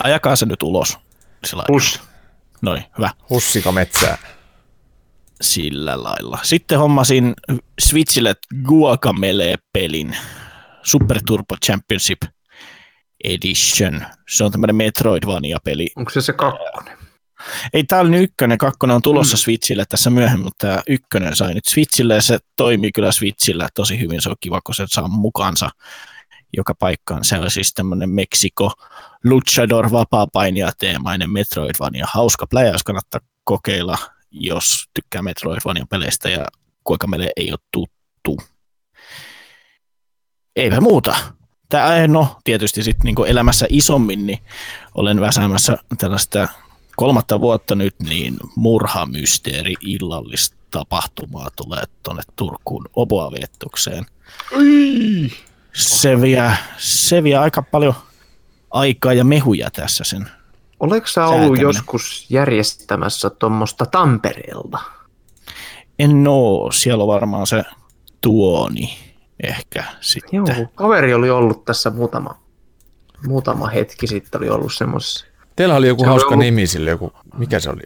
Ajakaa 0.03 0.35
se 0.35 0.45
nyt 0.45 0.63
ulos. 0.63 0.97
Sillä. 1.45 1.63
Push. 1.67 2.01
Noin, 2.61 2.83
hyvä. 2.97 3.09
Hussika 3.29 3.71
metsää. 3.71 4.17
Sillä 5.41 6.03
lailla. 6.03 6.39
Sitten 6.43 6.79
hommasin 6.79 7.33
Switchille 7.81 8.35
Guacamele-pelin. 8.63 10.17
Super 10.83 11.19
Turbo 11.25 11.55
Championship 11.65 12.21
Edition. 13.23 14.05
Se 14.29 14.43
on 14.43 14.51
tämmöinen 14.51 14.75
Metroidvania-peli. 14.75 15.87
Onko 15.95 16.11
se 16.11 16.21
se 16.21 16.33
kakkonen? 16.33 16.97
Ei, 17.73 17.83
tää 17.83 17.99
oli 17.99 18.17
ykkönen, 18.17 18.57
kakkonen 18.57 18.95
on 18.95 19.01
tulossa 19.01 19.37
mm. 19.37 19.39
Switchille 19.39 19.85
tässä 19.89 20.09
myöhemmin, 20.09 20.45
mutta 20.45 20.67
tämä 20.67 20.81
ykkönen 20.87 21.35
sai 21.35 21.53
nyt 21.53 21.65
Switchille 21.65 22.15
ja 22.15 22.21
se 22.21 22.39
toimii 22.55 22.91
kyllä 22.91 23.11
Switchillä 23.11 23.67
tosi 23.75 23.99
hyvin. 23.99 24.21
Se 24.21 24.29
on 24.29 24.35
kiva, 24.39 24.61
kun 24.61 24.75
se 24.75 24.85
saa 24.87 25.07
mukaansa 25.07 25.69
joka 26.57 26.73
paikkaan. 26.79 27.23
Se 27.23 27.39
on 27.39 27.51
siis 27.51 27.73
tämmöinen 27.73 28.09
Meksiko 28.09 28.71
Luchador 29.23 29.91
vapaa-painija 29.91 30.71
teemainen 30.79 31.29
Metroidvania. 31.29 32.05
Hauska 32.13 32.47
pläjäys 32.47 32.83
kannattaa 32.83 33.21
kokeilla, 33.43 33.97
jos 34.39 34.89
tykkää 34.93 35.21
Metroidvania 35.21 35.85
peleistä 35.89 36.29
ja 36.29 36.47
kuinka 36.83 37.07
meille 37.07 37.31
ei 37.37 37.51
ole 37.51 37.59
tuttu. 37.71 38.37
Eipä 40.55 40.81
muuta. 40.81 41.15
Tää, 41.69 42.07
no, 42.07 42.37
tietysti 42.43 42.83
sitten 42.83 43.05
niin 43.05 43.27
elämässä 43.27 43.65
isommin, 43.69 44.25
niin 44.25 44.39
olen 44.95 45.21
väsäämässä 45.21 45.77
tällaista 45.97 46.47
kolmatta 46.95 47.41
vuotta 47.41 47.75
nyt, 47.75 47.95
niin 47.99 48.37
murhamysteeri 48.55 49.73
illallista 49.81 50.57
tapahtumaa 50.71 51.49
tulee 51.55 51.83
tuonne 52.03 52.23
Turkuun 52.35 52.85
Oboavietukseen. 52.93 54.05
Se 55.73 56.21
vie, 56.21 56.51
se 56.77 57.23
vie 57.23 57.37
aika 57.37 57.61
paljon 57.61 57.93
aikaa 58.71 59.13
ja 59.13 59.23
mehuja 59.23 59.71
tässä 59.71 60.03
sen. 60.03 60.29
Oletko 60.79 61.07
sä 61.07 61.25
ollut 61.25 61.39
säätäminen. 61.39 61.61
joskus 61.61 62.25
järjestämässä 62.29 63.29
tuommoista 63.29 63.85
Tampereelta? 63.85 64.79
En 65.99 66.27
oo, 66.27 66.71
siellä 66.71 67.03
on 67.03 67.07
varmaan 67.07 67.47
se 67.47 67.63
tuoni 68.21 68.97
ehkä 69.43 69.83
sitten. 70.01 70.37
Joo, 70.37 70.67
kaveri 70.75 71.13
oli 71.13 71.29
ollut 71.29 71.65
tässä 71.65 71.89
muutama, 71.89 72.37
muutama 73.27 73.67
hetki 73.67 74.07
sitten, 74.07 74.41
oli 74.41 74.49
ollut 74.49 74.73
semmoisessa 74.73 75.25
Teillä 75.55 75.75
oli 75.75 75.87
joku 75.87 76.01
se 76.01 76.07
hauska 76.07 76.27
ollut... 76.27 76.39
nimi 76.39 76.67
sille, 76.67 76.89
joku, 76.89 77.13
mikä 77.37 77.59
se 77.59 77.69
oli? 77.69 77.81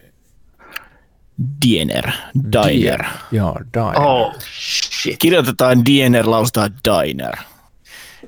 Diener, 1.65 2.11
Diner. 2.51 3.05
Joo, 3.31 3.55
Diner. 3.73 4.01
Oh, 4.01 4.35
shit. 5.01 5.15
Kirjoitetaan 5.19 5.85
Diener, 5.85 6.29
lausutaan 6.29 6.71
Diner. 6.85 7.35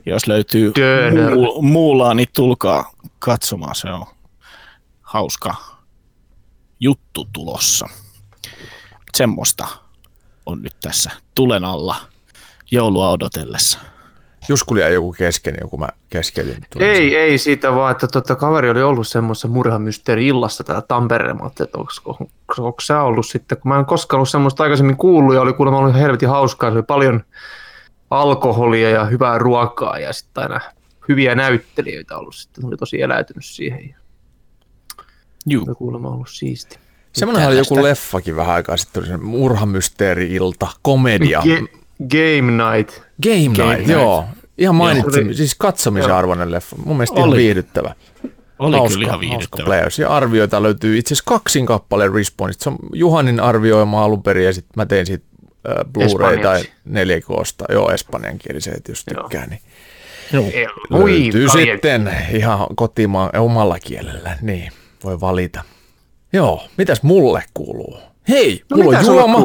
Jos 0.05 0.27
löytyy 0.27 0.73
muu, 1.35 1.61
muulaa, 1.61 2.13
niin 2.13 2.27
tulkaa 2.35 2.91
katsomaan, 3.19 3.75
se 3.75 3.89
on 3.89 4.05
hauska 5.11 5.55
juttu 6.79 7.27
tulossa. 7.33 7.87
Semmoista 9.17 9.67
on 10.45 10.61
nyt 10.61 10.75
tässä 10.81 11.11
tulen 11.35 11.65
alla 11.65 11.95
joulua 12.71 13.09
odotellessa. 13.09 13.79
Juskulia 14.49 14.89
joku 14.89 15.13
kesken, 15.17 15.55
joku 15.61 15.77
mä 15.77 15.87
keskelin. 16.09 16.57
Ei, 16.79 17.15
ei 17.15 17.37
siitä 17.37 17.75
vaan, 17.75 17.91
että 17.91 18.07
tota, 18.07 18.35
kaveri 18.35 18.69
oli 18.69 18.83
ollut 18.83 19.07
semmoisessa 19.07 19.47
murhamysteeri-illassa 19.47 20.63
täällä 20.63 20.81
Tampereella. 20.81 21.47
Että 21.47 21.77
onko, 21.77 21.91
onko, 22.05 22.27
onko 22.57 22.81
sä 22.81 23.01
ollut 23.01 23.25
sitten, 23.25 23.57
kun 23.57 23.69
mä 23.69 23.79
en 23.79 23.85
koskaan 23.85 24.17
ollut 24.17 24.29
semmoista 24.29 24.63
aikaisemmin 24.63 24.97
kuullut 24.97 25.35
ja 25.35 25.41
oli 25.41 25.53
kuulemma 25.53 25.79
ollut 25.79 25.95
helvetin 25.95 26.29
hauskaa. 26.29 26.69
Se 26.69 26.73
oli 26.73 26.83
paljon 26.83 27.23
alkoholia 28.09 28.89
ja 28.89 29.05
hyvää 29.05 29.37
ruokaa 29.37 29.99
ja 29.99 30.13
sitten 30.13 30.43
aina 30.43 30.61
hyviä 31.09 31.35
näyttelijöitä 31.35 32.17
ollut. 32.17 32.35
Sitten 32.35 32.65
oli 32.65 32.77
tosi 32.77 33.01
eläytynyt 33.01 33.45
siihen. 33.45 34.00
Juu. 35.45 35.63
Oli 35.67 35.75
kuulemma 35.75 36.09
ollut 36.09 36.29
siisti. 36.29 36.77
Semmoinen 37.13 37.47
oli 37.47 37.57
joku 37.57 37.83
leffakin 37.83 38.35
vähän 38.35 38.55
aikaa 38.55 38.77
sitten, 38.77 39.03
oli 39.03 39.17
murhamysteeri-ilta, 39.17 40.67
komedia. 40.81 41.41
Ge- 41.45 41.77
Game 42.09 42.51
Night. 42.51 43.01
Game, 43.23 43.35
Game 43.35 43.47
Night, 43.47 43.77
Night, 43.77 43.87
joo. 43.87 44.25
Ihan 44.57 44.75
mainitsin, 44.75 45.25
joo. 45.25 45.33
siis 45.33 45.55
katsomisen 45.55 46.09
joo. 46.09 46.17
arvoinen 46.17 46.51
leffa. 46.51 46.75
Mun 46.85 46.97
mielestä 46.97 47.15
oli. 47.15 47.23
ihan 47.23 47.37
viihdyttävä. 47.37 47.95
Oli 48.59 48.77
hauska, 48.77 48.95
kyllä 48.95 49.07
ihan 49.07 49.19
viihdyttävä. 49.19 49.75
Ja 49.99 50.09
arvioita 50.09 50.63
löytyy 50.63 50.97
itse 50.97 51.13
asiassa 51.13 51.27
kaksin 51.27 51.65
kappaleen 51.65 52.13
Respawnista. 52.13 52.63
Se 52.63 52.69
on 52.69 52.77
Juhanin 52.93 53.39
arvioima 53.39 54.03
alun 54.03 54.23
perin 54.23 54.45
ja 54.45 54.53
sitten 54.53 54.73
mä 54.75 54.85
tein 54.85 55.05
siitä 55.05 55.25
äh, 55.69 55.75
Blu-ray 55.93 56.41
tai 56.41 56.63
4Ksta. 56.89 57.73
Joo, 57.73 57.91
espanjankieliset, 57.91 58.87
jos 58.87 59.05
tykkää. 59.05 59.47
Niin 59.47 59.61
Joo. 60.33 60.43
Löytyy 60.89 61.45
Ui, 61.45 61.51
sitten 61.51 62.11
ihan 62.31 62.67
kotimaan 62.75 63.29
omalla 63.37 63.79
kielellä. 63.79 64.37
Niin, 64.41 64.71
voi 65.03 65.19
valita. 65.19 65.63
Joo, 66.33 66.63
mitäs 66.77 67.03
mulle 67.03 67.43
kuuluu? 67.53 67.97
Hei, 68.29 68.63
no 68.69 68.77
mulla 68.77 68.99
on 68.99 69.05
juoma. 69.05 69.39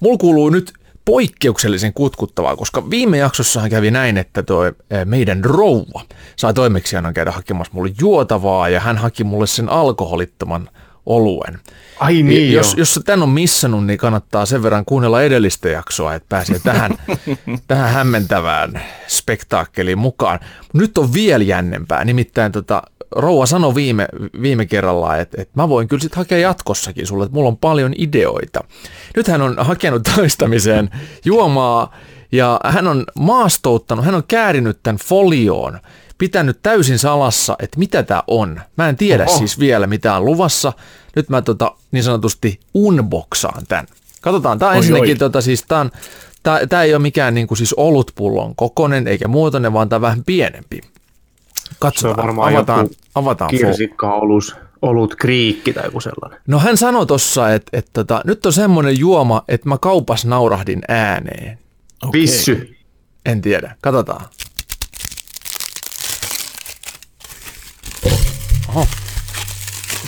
Mulla 0.00 0.18
kuuluu 0.18 0.50
nyt 0.50 0.72
poikkeuksellisen 1.04 1.92
kutkuttavaa, 1.94 2.56
koska 2.56 2.90
viime 2.90 3.18
jaksossahan 3.18 3.70
kävi 3.70 3.90
näin, 3.90 4.18
että 4.18 4.42
toi 4.42 4.72
meidän 5.04 5.44
rouva 5.44 6.02
sai 6.36 6.54
toimeksiannon 6.54 7.14
käydä 7.14 7.30
hakemassa 7.30 7.74
mulle 7.74 7.92
juotavaa 8.00 8.68
ja 8.68 8.80
hän 8.80 8.98
haki 8.98 9.24
mulle 9.24 9.46
sen 9.46 9.68
alkoholittoman 9.68 10.68
oluen. 11.06 11.58
Ai 12.00 12.22
niin 12.22 12.52
jos, 12.52 12.74
jos 12.76 13.00
tän 13.04 13.22
on 13.22 13.28
missannut, 13.28 13.86
niin 13.86 13.98
kannattaa 13.98 14.46
sen 14.46 14.62
verran 14.62 14.84
kuunnella 14.84 15.22
edellistä 15.22 15.68
jaksoa, 15.68 16.14
että 16.14 16.26
pääsee 16.28 16.58
tähän, 16.58 16.98
tähän 17.68 17.92
hämmentävään 17.92 18.82
spektaakkeliin 19.06 19.98
mukaan. 19.98 20.40
Nyt 20.72 20.98
on 20.98 21.12
vielä 21.12 21.44
jännempää, 21.44 22.04
nimittäin 22.04 22.52
tota, 22.52 22.82
Rouva 23.16 23.46
sanoi 23.46 23.74
viime, 23.74 24.08
viime 24.42 24.66
kerralla, 24.66 25.16
että, 25.16 25.42
että 25.42 25.52
mä 25.56 25.68
voin 25.68 25.88
kyllä 25.88 26.00
sitten 26.02 26.16
hakea 26.16 26.38
jatkossakin 26.38 27.06
sulle, 27.06 27.24
että 27.24 27.34
mulla 27.34 27.48
on 27.48 27.56
paljon 27.56 27.92
ideoita. 27.98 28.64
Nyt 29.16 29.28
hän 29.28 29.42
on 29.42 29.56
hakenut 29.58 30.02
toistamiseen 30.16 30.90
juomaa 31.24 31.94
ja 32.32 32.60
hän 32.64 32.86
on 32.86 33.04
maastouttanut, 33.14 34.04
hän 34.04 34.14
on 34.14 34.24
käärinyt 34.28 34.78
tämän 34.82 34.98
folioon, 35.04 35.80
pitänyt 36.18 36.58
täysin 36.62 36.98
salassa, 36.98 37.56
että 37.58 37.78
mitä 37.78 38.02
tämä 38.02 38.22
on. 38.26 38.60
Mä 38.76 38.88
en 38.88 38.96
tiedä 38.96 39.24
Oho. 39.28 39.38
siis 39.38 39.58
vielä, 39.58 39.86
mitä 39.86 40.16
on 40.16 40.24
luvassa. 40.24 40.72
Nyt 41.16 41.28
mä 41.28 41.42
tota, 41.42 41.74
niin 41.92 42.04
sanotusti 42.04 42.60
unboxaan 42.74 43.66
tämän. 43.68 43.86
Katsotaan, 44.20 44.58
tämä 44.58 44.70
on 44.70 44.76
ensinnäkin, 44.76 45.18
tota, 45.18 45.40
siis 45.40 45.64
tämä 45.68 45.80
on, 45.80 45.90
ei 46.82 46.94
ole 46.94 47.02
mikään 47.02 47.34
niin 47.34 47.46
kuin 47.46 47.58
siis 47.58 47.74
olutpullon 47.74 48.56
kokonen 48.56 49.08
eikä 49.08 49.28
muotoinen, 49.28 49.72
vaan 49.72 49.88
tämä 49.88 50.00
vähän 50.00 50.24
pienempi. 50.24 50.80
Katsotaan, 51.78 52.14
se 52.14 52.20
on 52.20 52.26
varmaan 52.26 52.54
avataan, 52.54 52.88
avataan 53.14 53.50
kirsikka, 53.50 54.14
olus, 54.14 54.56
olut, 54.82 55.14
kriikki 55.14 55.72
tai 55.72 55.84
joku 55.84 56.00
sellainen. 56.00 56.40
No 56.46 56.58
hän 56.58 56.76
sanoi 56.76 57.06
tossa, 57.06 57.54
että, 57.54 57.78
että, 57.78 57.90
tota, 57.92 58.20
nyt 58.24 58.46
on 58.46 58.52
semmoinen 58.52 58.98
juoma, 58.98 59.42
että 59.48 59.68
mä 59.68 59.78
kaupas 59.78 60.24
naurahdin 60.24 60.82
ääneen. 60.88 61.58
Okay. 62.02 62.20
Vissy. 62.20 62.76
En 63.26 63.40
tiedä, 63.42 63.76
katsotaan. 63.80 64.24
Oho, 68.68 68.86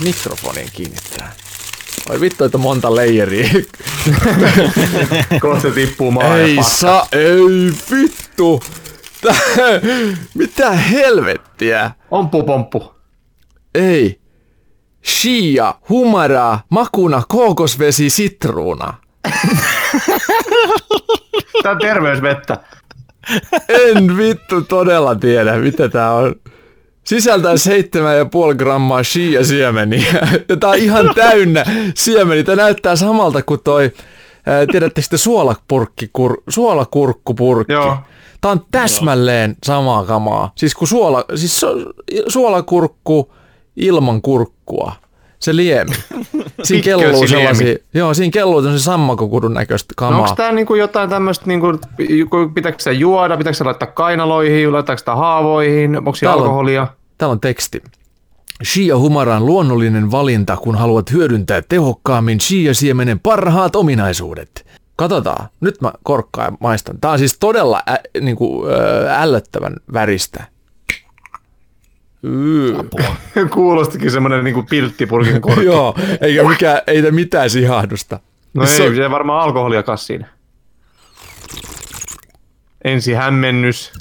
mikrofonin 0.03 0.69
kiinnittää. 0.73 1.31
Oi 2.09 2.21
vittu, 2.21 2.43
että 2.43 2.57
monta 2.57 2.95
leijeriä. 2.95 3.49
Kohta 5.41 5.71
tippuu 5.71 6.11
maa 6.11 6.37
Ei 6.37 6.57
saa, 6.63 7.07
ei 7.11 7.71
vittu. 7.91 8.63
Mitä 10.37 10.71
helvettiä? 10.71 11.91
Ompu 12.11 12.43
pomppu. 12.43 12.93
Ei. 13.75 14.19
Shia, 15.05 15.75
humara, 15.89 16.59
makuna, 16.69 17.23
kookosvesi, 17.27 18.09
sitruuna. 18.09 18.93
Tää 21.63 21.71
on 21.71 21.77
terveysvettä. 21.81 22.57
En 23.69 24.17
vittu 24.17 24.61
todella 24.61 25.15
tiedä, 25.15 25.57
mitä 25.57 25.89
tää 25.89 26.13
on. 26.13 26.35
Sisältää 27.03 27.53
7,5 27.53 28.55
grammaa 28.55 29.03
shia-siemeniä. 29.03 30.27
Ja 30.49 30.57
tää 30.57 30.69
on 30.69 30.77
ihan 30.77 31.11
täynnä 31.15 31.65
siemeniä. 31.95 32.43
Tää 32.43 32.55
näyttää 32.55 32.95
samalta 32.95 33.41
kuin 33.41 33.59
toi, 33.63 33.91
ää, 34.45 34.65
tiedätte 34.71 35.01
sitten 35.01 35.19
suolapurkki, 35.19 36.09
kur, 36.13 36.41
suolakurkkupurkki. 36.49 37.73
Joo. 37.73 37.97
Tämä 38.41 38.51
on 38.51 38.65
täsmälleen 38.71 39.49
Joo. 39.49 39.57
samaa 39.65 40.05
kamaa. 40.05 40.51
Siis 40.55 40.75
kun 40.75 40.87
suola, 40.87 41.25
siis 41.35 41.65
suolakurkku 42.27 43.33
ilman 43.75 44.21
kurkkua. 44.21 44.91
Se 45.39 45.55
liemi. 45.55 45.91
Siinä 46.63 46.83
kelluu 46.83 47.27
sellaisia, 47.27 47.75
joo, 47.93 48.13
siinä 48.13 48.31
kelluu 48.31 48.61
se 48.61 48.79
sammakokudun 48.79 49.53
näköistä 49.53 49.93
kamaa. 49.97 50.17
No 50.17 50.23
onko 50.23 50.35
tämä 50.35 50.51
niinku 50.51 50.75
jotain 50.75 51.09
tämmöistä, 51.09 51.45
niinku, 51.47 51.67
pitääkö 52.53 52.77
se 52.79 52.91
juoda, 52.91 53.37
pitääkö 53.37 53.57
se 53.57 53.63
laittaa 53.63 53.87
kainaloihin, 53.87 54.73
laitaako 54.73 54.97
sitä 54.97 55.15
haavoihin, 55.15 55.97
onko 55.97 56.15
se 56.15 56.27
alkoholia? 56.27 56.87
täällä 57.17 57.31
on 57.31 57.39
teksti. 57.39 57.81
Shia 58.63 58.97
humaran 58.97 59.45
luonnollinen 59.45 60.11
valinta, 60.11 60.57
kun 60.57 60.75
haluat 60.77 61.11
hyödyntää 61.11 61.61
tehokkaammin 61.69 62.39
shia-siemenen 62.41 63.19
parhaat 63.19 63.75
ominaisuudet. 63.75 64.65
Katsotaan. 64.95 65.49
Nyt 65.61 65.81
mä 65.81 65.91
korkkaan 66.03 66.53
ja 66.53 66.57
maistan. 66.59 67.01
Tää 67.01 67.11
on 67.11 67.19
siis 67.19 67.37
todella 67.39 67.81
ä, 67.89 67.97
niin 68.21 68.35
kuin, 68.35 68.71
ä, 68.71 69.21
ällöttävän 69.21 69.75
väristä. 69.93 70.43
Kuulostikin 73.53 74.11
semmoinen 74.11 74.43
niinku 74.43 74.63
pilttipurkin 74.69 75.41
korkki. 75.41 75.65
Joo, 75.65 75.95
eikä 76.21 76.43
mikään, 76.43 76.81
ei 76.87 77.11
mitään 77.11 77.49
sihahdusta. 77.49 78.19
No 78.53 78.65
Se 78.65 78.83
ei, 78.83 78.89
on- 78.89 78.95
se 78.95 79.11
varmaan 79.11 79.43
alkoholia 79.43 79.83
kassiin. 79.83 80.25
Ensi 82.83 83.13
hämmennys. 83.13 83.91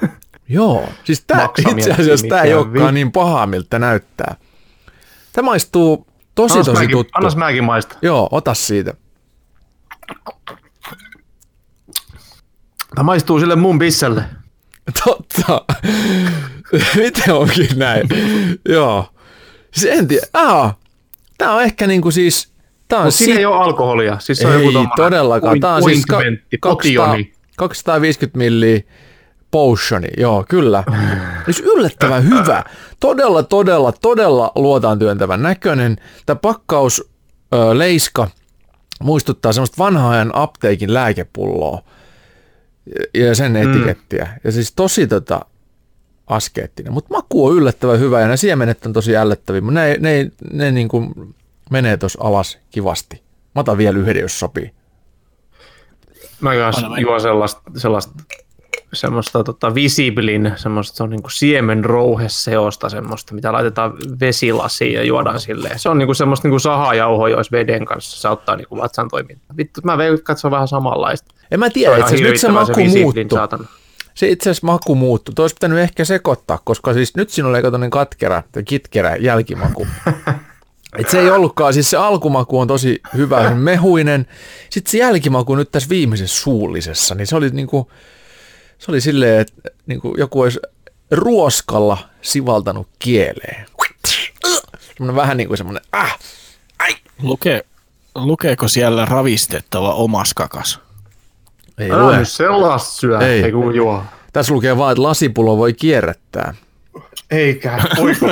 Joo, 0.52 0.88
siis 1.04 1.24
Maksamia 1.34 1.76
itse 1.78 1.92
asiassa 2.02 2.26
tämä 2.28 2.42
ei 2.42 2.54
olekaan 2.54 2.86
vi- 2.86 2.92
niin 2.92 3.12
paha, 3.12 3.46
miltä 3.46 3.78
näyttää. 3.78 4.34
Tämä 5.32 5.46
maistuu 5.46 6.06
tosi 6.34 6.52
Annas 6.54 6.66
tosi 6.66 6.78
mäkin, 6.78 6.90
tuttu. 6.90 7.10
annas 7.14 7.36
mäkin 7.36 7.64
maista. 7.64 7.96
Joo, 8.02 8.28
ota 8.30 8.54
siitä. 8.54 8.94
Tämä 12.94 13.02
maistuu 13.04 13.40
sille 13.40 13.56
mun 13.56 13.78
pisselle. 13.78 14.22
Totta. 15.04 15.64
Miten 16.96 17.34
onkin 17.34 17.68
näin? 17.78 18.08
Joo. 18.68 19.06
Siis 19.74 19.94
en 19.98 20.08
tiedä. 20.08 20.26
Ah, 20.32 20.76
tää 21.38 21.52
on 21.52 21.62
ehkä 21.62 21.86
niinku 21.86 22.10
siis... 22.10 22.52
Tää 22.88 22.98
on 23.00 23.12
siinä 23.12 23.32
sit- 23.32 23.38
ei 23.38 23.46
ole 23.46 23.56
alkoholia. 23.56 24.18
Siis 24.18 24.38
se 24.38 24.46
on 24.46 24.52
ei 24.52 24.58
joku 24.58 24.72
tommonen 24.72 24.96
todellakaan. 24.96 25.60
Tämä 25.60 25.74
on 25.74 25.82
siis 25.82 26.06
ka- 26.06 26.16
ointmentti, 26.16 26.58
200, 26.58 27.06
potioni. 27.06 27.32
250 27.56 28.38
milliä 28.38 28.80
potioni, 29.50 30.08
joo, 30.18 30.44
kyllä. 30.48 30.84
Siis 31.44 31.60
yllättävän 31.60 32.24
hyvä. 32.24 32.64
Todella, 33.00 33.42
todella, 33.42 33.92
todella 33.92 34.52
luotaan 34.54 34.98
työntävän 34.98 35.42
näköinen. 35.42 35.96
Tämä 36.26 36.36
pakkaus, 36.36 37.10
ö, 37.54 37.78
leiska, 37.78 38.28
muistuttaa 39.02 39.52
semmoista 39.52 39.76
vanhaa 39.78 40.10
ajan 40.10 40.30
apteekin 40.34 40.94
lääkepulloa 40.94 41.82
ja- 43.14 43.34
sen 43.34 43.56
etikettiä. 43.56 44.24
Mm. 44.24 44.30
Ja 44.44 44.52
siis 44.52 44.72
tosi 44.72 45.06
tota, 45.06 45.40
askeettinen. 46.26 46.92
Mutta 46.92 47.14
maku 47.14 47.46
on 47.46 47.56
yllättävän 47.56 48.00
hyvä 48.00 48.20
ja 48.20 48.26
nämä 48.26 48.36
siemenet 48.36 48.86
on 48.86 48.92
tosi 48.92 49.16
ällöttäviä, 49.16 49.60
mutta 49.60 49.80
ne, 49.80 49.96
ne, 50.00 50.30
ne 50.52 50.70
niin 50.72 50.88
kuin 50.88 51.34
menee 51.70 51.96
tuossa 51.96 52.18
alas 52.22 52.58
kivasti. 52.70 53.22
Mä 53.54 53.60
otan 53.60 53.78
vielä 53.78 53.98
yhden, 53.98 54.20
jos 54.20 54.38
sopii. 54.38 54.70
Mä 56.40 56.54
kanssa 56.54 56.86
Anna 56.86 56.96
mä- 56.96 57.00
juon 57.00 57.20
sellaista, 57.20 57.60
sellaista 57.76 58.12
semmoista 58.92 59.44
tota, 59.44 59.74
visiblin, 59.74 60.52
semmoista 60.56 60.96
se 60.96 61.02
on 61.02 61.10
niinku 61.10 61.28
siemenrouheseosta, 61.28 62.88
semmoista, 62.88 63.34
mitä 63.34 63.52
laitetaan 63.52 63.92
vesilasiin 64.20 64.94
ja 64.94 65.02
juodaan 65.02 65.40
silleen. 65.40 65.78
Se 65.78 65.88
on 65.88 65.98
niinku 65.98 66.14
semmoista 66.14 66.48
niinku 66.48 66.58
sahajauhoa, 66.58 67.28
jos 67.28 67.52
veden 67.52 67.84
kanssa 67.84 68.20
se 68.20 68.28
auttaa 68.28 68.56
niinku 68.56 68.76
vatsan 68.76 69.08
toimintaa. 69.08 69.56
Vittu, 69.56 69.80
mä 69.84 69.98
veikkaan, 69.98 70.34
että 70.34 70.40
se 70.40 70.46
on 70.46 70.50
vähän 70.50 70.68
samanlaista. 70.68 71.34
En 71.50 71.60
mä 71.60 71.70
tiedä, 71.70 71.96
itse 71.96 72.16
nyt 72.16 72.40
se 72.40 72.48
maku 72.48 72.72
saatana. 73.34 73.64
Se 74.14 74.28
itse 74.28 74.50
asiassa 74.50 74.66
maku 74.66 74.94
muuttui. 74.94 75.34
Tuo 75.34 75.42
olisi 75.42 75.54
pitänyt 75.54 75.78
ehkä 75.78 76.04
sekoittaa, 76.04 76.58
koska 76.64 76.94
siis 76.94 77.16
nyt 77.16 77.30
siinä 77.30 77.48
oli 77.48 77.62
toinen 77.62 77.90
katkera 77.90 78.42
tai 78.52 78.62
kitkerä 78.62 79.16
jälkimaku. 79.16 79.86
Et 80.98 81.10
se 81.10 81.20
ei 81.20 81.30
ollutkaan, 81.30 81.74
siis 81.74 81.90
se 81.90 81.96
alkumaku 81.96 82.60
on 82.60 82.68
tosi 82.68 83.00
hyvä, 83.16 83.50
mehuinen. 83.54 84.26
Sitten 84.70 84.90
se 84.90 84.98
jälkimaku 84.98 85.54
nyt 85.54 85.70
tässä 85.72 85.88
viimeisessä 85.88 86.42
suullisessa, 86.42 87.14
niin 87.14 87.26
se 87.26 87.36
oli 87.36 87.50
niinku, 87.50 87.90
se 88.80 88.90
oli 88.90 89.00
silleen, 89.00 89.40
että 89.40 89.70
niinku 89.86 90.14
joku 90.18 90.40
olisi 90.40 90.60
ruoskalla 91.10 91.98
sivaltanut 92.22 92.88
kieleen. 92.98 93.66
Semmoinen 94.96 95.16
vähän 95.16 95.36
niin 95.36 95.48
kuin 95.48 95.58
semmoinen, 95.58 95.82
ah, 95.92 96.18
ai. 96.78 96.96
Luke, 97.22 97.64
lukeeko 98.14 98.68
siellä 98.68 99.04
ravistettava 99.04 99.94
omas 99.94 100.34
kakas? 100.34 100.80
Ei 101.78 101.90
Älä 101.90 102.02
lue. 102.02 102.24
sellaista 102.24 102.90
syö, 103.00 103.18
Ei. 103.18 103.26
ei, 103.28 103.42
ei 103.44 103.52
kun 103.52 103.74
juo. 103.74 104.02
Tässä 104.32 104.54
lukee 104.54 104.76
vaan, 104.76 104.92
että 104.92 105.02
lasipullo 105.02 105.56
voi 105.56 105.72
kierrättää. 105.72 106.54
Eikä, 107.30 107.78
voiko? 107.96 108.26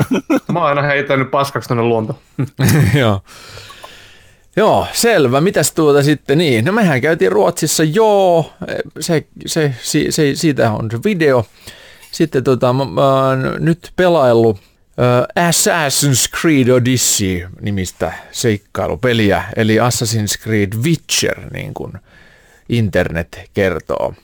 Mä 0.53 0.59
oon 0.59 0.69
aina 0.69 0.83
heitänyt 0.83 1.31
paskaksi 1.31 1.69
tonne 1.69 1.83
luontoon. 1.83 2.19
Joo. 3.01 3.21
Joo, 4.59 4.87
selvä. 4.93 5.41
Mitäs 5.41 5.73
tuota 5.73 6.03
sitten 6.03 6.39
niin? 6.39 6.65
No 6.65 6.73
mehän 6.73 7.01
käytiin 7.01 7.33
Ruotsissa, 7.33 7.85
joo, 7.85 8.53
se, 9.01 9.27
se, 9.47 9.75
se, 9.83 10.07
se 10.11 10.35
siitä 10.35 10.73
on 10.73 10.91
se 10.91 10.99
video. 11.05 11.47
Sitten 12.13 12.45
tota, 12.45 12.73
mä, 12.73 12.85
mä 12.85 13.37
nyt 13.59 13.93
pelaillut 13.97 14.59
Assassin's 15.41 16.41
Creed 16.41 16.69
Odyssey 16.69 17.49
nimistä 17.61 18.13
seikkailupeliä, 18.31 19.45
eli 19.57 19.77
Assassin's 19.77 20.43
Creed 20.43 20.73
Witcher, 20.83 21.53
niin 21.53 21.75
kuin 21.75 21.93
internet 22.69 23.41
kertoo. 23.55 24.15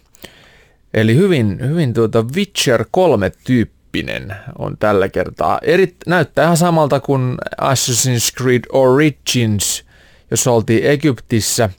Eli 0.95 1.17
hyvin, 1.17 1.59
hyvin 1.69 1.95
tuota 1.95 2.25
Witcher 2.37 2.85
3 2.91 3.33
tyyppinen 3.45 4.37
on 4.59 4.77
tällä 4.79 5.09
kertaa. 5.09 5.59
Eri, 5.63 5.95
näyttää 6.07 6.45
ihan 6.45 6.57
samalta 6.57 7.01
kuin 7.01 7.37
Assassin's 7.61 8.37
Creed 8.39 8.63
Origins, 8.73 9.84
jos 10.31 10.47
oltiin 10.47 10.85
Egyptissä. 10.85 11.71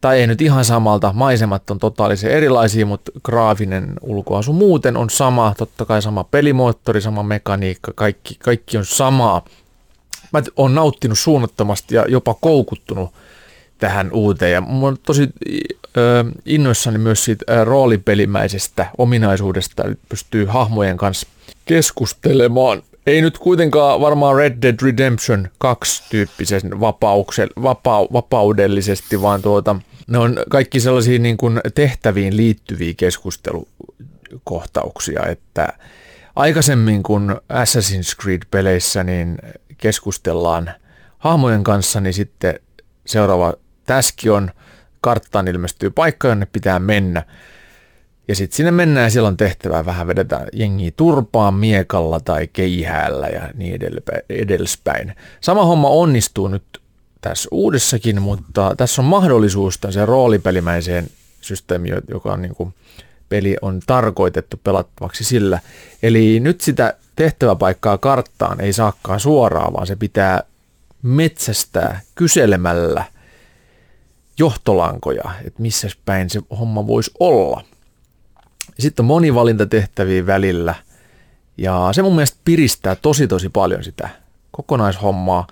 Tai 0.00 0.20
ei 0.20 0.26
nyt 0.26 0.40
ihan 0.40 0.64
samalta, 0.64 1.12
maisemat 1.12 1.70
on 1.70 1.78
totaalisen 1.78 2.30
erilaisia, 2.30 2.86
mutta 2.86 3.12
graafinen 3.24 3.92
ulkoasu 4.00 4.52
muuten 4.52 4.96
on 4.96 5.10
sama, 5.10 5.54
totta 5.58 5.84
kai 5.84 6.02
sama 6.02 6.24
pelimoottori, 6.24 7.00
sama 7.00 7.22
mekaniikka, 7.22 7.92
kaikki, 7.94 8.36
kaikki 8.44 8.78
on 8.78 8.84
samaa. 8.84 9.44
Mä 10.32 10.42
oon 10.56 10.74
nauttinut 10.74 11.18
suunnattomasti 11.18 11.94
ja 11.94 12.04
jopa 12.08 12.34
koukuttunut 12.34 13.10
tähän 13.78 14.12
uuteen. 14.12 14.52
Ja 14.52 14.60
mä 14.60 14.80
oon 14.80 14.96
tosi 15.06 15.28
ö, 15.96 16.24
innoissani 16.46 16.98
myös 16.98 17.24
siitä 17.24 17.64
roolipelimäisestä 17.64 18.86
ominaisuudesta, 18.98 19.84
että 19.84 20.06
pystyy 20.08 20.44
hahmojen 20.44 20.96
kanssa 20.96 21.26
keskustelemaan. 21.64 22.82
Ei 23.10 23.22
nyt 23.22 23.38
kuitenkaan 23.38 24.00
varmaan 24.00 24.36
Red 24.36 24.62
Dead 24.62 24.76
Redemption 24.82 25.48
2 25.58 26.02
tyyppisen 26.10 26.62
vapauksel- 26.62 27.60
vapau- 27.60 28.08
vapaudellisesti, 28.12 29.22
vaan 29.22 29.42
tuota, 29.42 29.76
ne 30.06 30.18
on 30.18 30.36
kaikki 30.50 30.80
sellaisia 30.80 31.18
niin 31.18 31.36
kuin 31.36 31.60
tehtäviin 31.74 32.36
liittyviä 32.36 32.94
keskustelukohtauksia, 32.96 35.26
että 35.26 35.68
aikaisemmin 36.36 37.02
kun 37.02 37.40
Assassin's 37.52 38.16
Creed-peleissä 38.22 39.04
niin 39.04 39.38
keskustellaan 39.78 40.70
hahmojen 41.18 41.64
kanssa, 41.64 42.00
niin 42.00 42.14
sitten 42.14 42.60
seuraava 43.06 43.54
täski 43.86 44.30
on, 44.30 44.50
karttaan 45.00 45.48
ilmestyy 45.48 45.90
paikka, 45.90 46.28
jonne 46.28 46.46
pitää 46.46 46.78
mennä. 46.78 47.22
Ja 48.30 48.36
sitten 48.36 48.56
sinne 48.56 48.70
mennään 48.70 49.04
ja 49.04 49.10
siellä 49.10 49.28
on 49.28 49.36
tehtävää 49.36 49.86
vähän 49.86 50.06
vedetään 50.06 50.46
jengiä 50.52 50.90
turpaan 50.96 51.54
miekalla 51.54 52.20
tai 52.20 52.48
keihäällä 52.52 53.26
ja 53.26 53.50
niin 53.54 53.78
edespäin. 54.28 55.14
Sama 55.40 55.64
homma 55.64 55.88
onnistuu 55.88 56.48
nyt 56.48 56.62
tässä 57.20 57.48
uudessakin, 57.52 58.22
mutta 58.22 58.74
tässä 58.76 59.02
on 59.02 59.06
mahdollisuus 59.06 59.78
tämmöiseen 59.78 60.08
roolipelimäiseen 60.08 61.06
systeemiin, 61.40 61.94
joka 62.08 62.32
on 62.32 62.42
niin 62.42 62.54
kuin 62.54 62.74
peli 63.28 63.56
on 63.62 63.80
tarkoitettu 63.86 64.60
pelattavaksi 64.64 65.24
sillä. 65.24 65.60
Eli 66.02 66.40
nyt 66.40 66.60
sitä 66.60 66.94
tehtäväpaikkaa 67.16 67.98
karttaan 67.98 68.60
ei 68.60 68.72
saakaan 68.72 69.20
suoraan, 69.20 69.72
vaan 69.72 69.86
se 69.86 69.96
pitää 69.96 70.42
metsästää 71.02 72.00
kyselemällä 72.14 73.04
johtolankoja, 74.38 75.30
että 75.44 75.62
missä 75.62 75.88
päin 76.04 76.30
se 76.30 76.40
homma 76.58 76.86
voisi 76.86 77.10
olla. 77.20 77.64
Sitten 78.80 79.02
on 79.02 79.06
monivalintatehtäviä 79.06 80.26
välillä 80.26 80.74
ja 81.58 81.88
se 81.92 82.02
mun 82.02 82.14
mielestä 82.14 82.38
piristää 82.44 82.96
tosi 82.96 83.26
tosi 83.26 83.48
paljon 83.48 83.84
sitä 83.84 84.08
kokonaishommaa. 84.50 85.46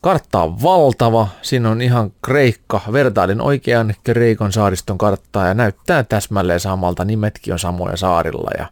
Kartta 0.00 0.42
on 0.42 0.62
valtava, 0.62 1.28
siinä 1.42 1.70
on 1.70 1.82
ihan 1.82 2.12
Kreikka, 2.24 2.80
vertailin 2.92 3.40
oikean 3.40 3.94
Kreikon 4.04 4.52
saariston 4.52 4.98
karttaa 4.98 5.48
ja 5.48 5.54
näyttää 5.54 6.02
täsmälleen 6.02 6.60
samalta, 6.60 7.04
nimetkin 7.04 7.52
on 7.52 7.58
samoja 7.58 7.96
saarilla 7.96 8.50
ja, 8.58 8.66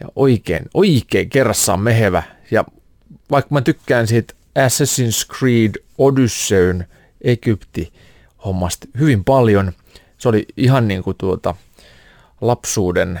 ja 0.00 0.06
oikein, 0.16 0.62
oikein 0.74 1.30
kerrassaan 1.30 1.80
mehevä. 1.80 2.22
Ja 2.50 2.64
vaikka 3.30 3.54
mä 3.54 3.60
tykkään 3.60 4.06
siitä 4.06 4.34
Assassin's 4.58 5.38
Creed 5.38 5.72
Odysseyn 5.98 6.86
Egypti 7.20 7.92
hommasta 8.44 8.86
hyvin 8.98 9.24
paljon, 9.24 9.72
se 10.18 10.28
oli 10.28 10.46
ihan 10.56 10.88
niin 10.88 11.02
kuin 11.02 11.16
tuota 11.18 11.54
lapsuuden 12.40 13.20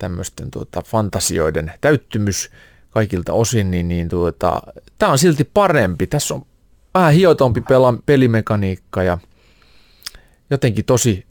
tämmöisten 0.00 0.50
tuota, 0.50 0.82
fantasioiden 0.82 1.72
täyttymys 1.80 2.50
kaikilta 2.90 3.32
osin, 3.32 3.70
niin, 3.70 3.88
niin 3.88 4.08
tuota, 4.08 4.62
tämä 4.98 5.12
on 5.12 5.18
silti 5.18 5.50
parempi. 5.54 6.06
Tässä 6.06 6.34
on 6.34 6.46
vähän 6.94 7.12
hiotompi 7.12 7.60
pela, 7.60 7.94
pelimekaniikka 8.06 9.02
ja 9.02 9.18
jotenkin 10.50 10.84
tosi 10.84 11.26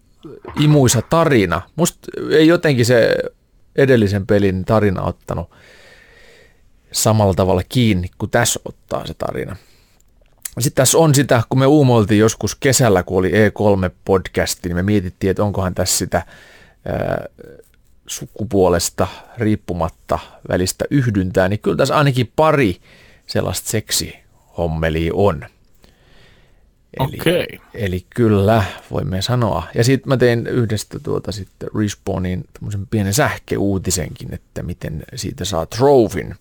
imuisa 0.60 1.02
tarina. 1.02 1.62
Musta 1.76 2.00
ei 2.32 2.48
jotenkin 2.48 2.86
se 2.86 3.16
edellisen 3.76 4.28
pelin 4.28 4.66
tarina 4.66 5.02
ottanut 5.02 5.52
samalla 6.92 7.34
tavalla 7.34 7.62
kiinni 7.70 8.08
kuin 8.18 8.32
tässä 8.32 8.60
ottaa 8.66 9.08
se 9.08 9.14
tarina. 9.14 9.56
Sitten 10.60 10.82
tässä 10.82 10.98
on 10.98 11.16
sitä, 11.16 11.44
kun 11.50 11.60
me 11.60 11.66
uumoiltiin 11.66 12.20
joskus 12.20 12.56
kesällä, 12.56 13.04
kun 13.04 13.18
oli 13.20 13.32
E3-podcasti, 13.32 14.68
niin 14.70 14.76
me 14.76 14.84
mietittiin, 14.84 15.32
että 15.32 15.44
onkohan 15.44 15.76
tässä 15.76 15.98
sitä 15.98 16.26
sukupuolesta 18.08 19.08
riippumatta 19.38 20.20
välistä 20.50 20.86
yhdyntää, 20.90 21.48
niin 21.48 21.60
kyllä 21.60 21.78
tässä 21.78 21.98
ainakin 21.98 22.32
pari 22.36 22.78
sellaista 23.28 23.70
seksihommelia 23.70 25.12
on. 25.16 25.46
Eli, 27.00 27.18
Okei. 27.20 27.60
eli 27.74 28.06
kyllä, 28.16 28.64
voimme 28.92 29.22
sanoa. 29.22 29.64
Ja 29.76 29.84
sitten 29.84 30.10
mä 30.10 30.18
tein 30.18 30.48
yhdestä 30.48 31.00
tuota 31.00 31.32
sitten 31.32 31.70
Respawnin 31.76 32.46
tämmöisen 32.54 32.88
pienen 32.88 33.14
sähkeuutisenkin, 33.14 34.34
että 34.34 34.64
miten 34.64 35.04
siitä 35.16 35.46
saa 35.46 35.66
trofin. 35.66 36.36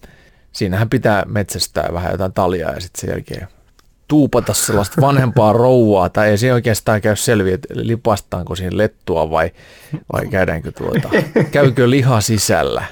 Siinähän 0.52 0.90
pitää 0.90 1.24
metsästää 1.28 1.88
vähän 1.92 2.12
jotain 2.12 2.32
taljaa 2.32 2.72
ja 2.72 2.80
sitten 2.80 3.00
sen 3.00 3.10
jälkeen 3.10 3.48
tuupata 4.08 4.54
sellaista 4.54 5.00
vanhempaa 5.00 5.52
rouvaa, 5.52 6.08
tai 6.08 6.28
ei 6.28 6.38
se 6.38 6.52
oikeastaan 6.52 7.00
käy 7.00 7.16
selviä, 7.16 7.54
että 7.54 7.68
lipastaanko 7.76 8.56
siinä 8.56 8.76
lettua 8.76 9.30
vai, 9.30 9.50
vai 10.12 10.26
käydäänkö 10.26 10.72
tuota, 10.72 11.08
käykö 11.50 11.90
liha 11.90 12.20
sisällä. 12.20 12.84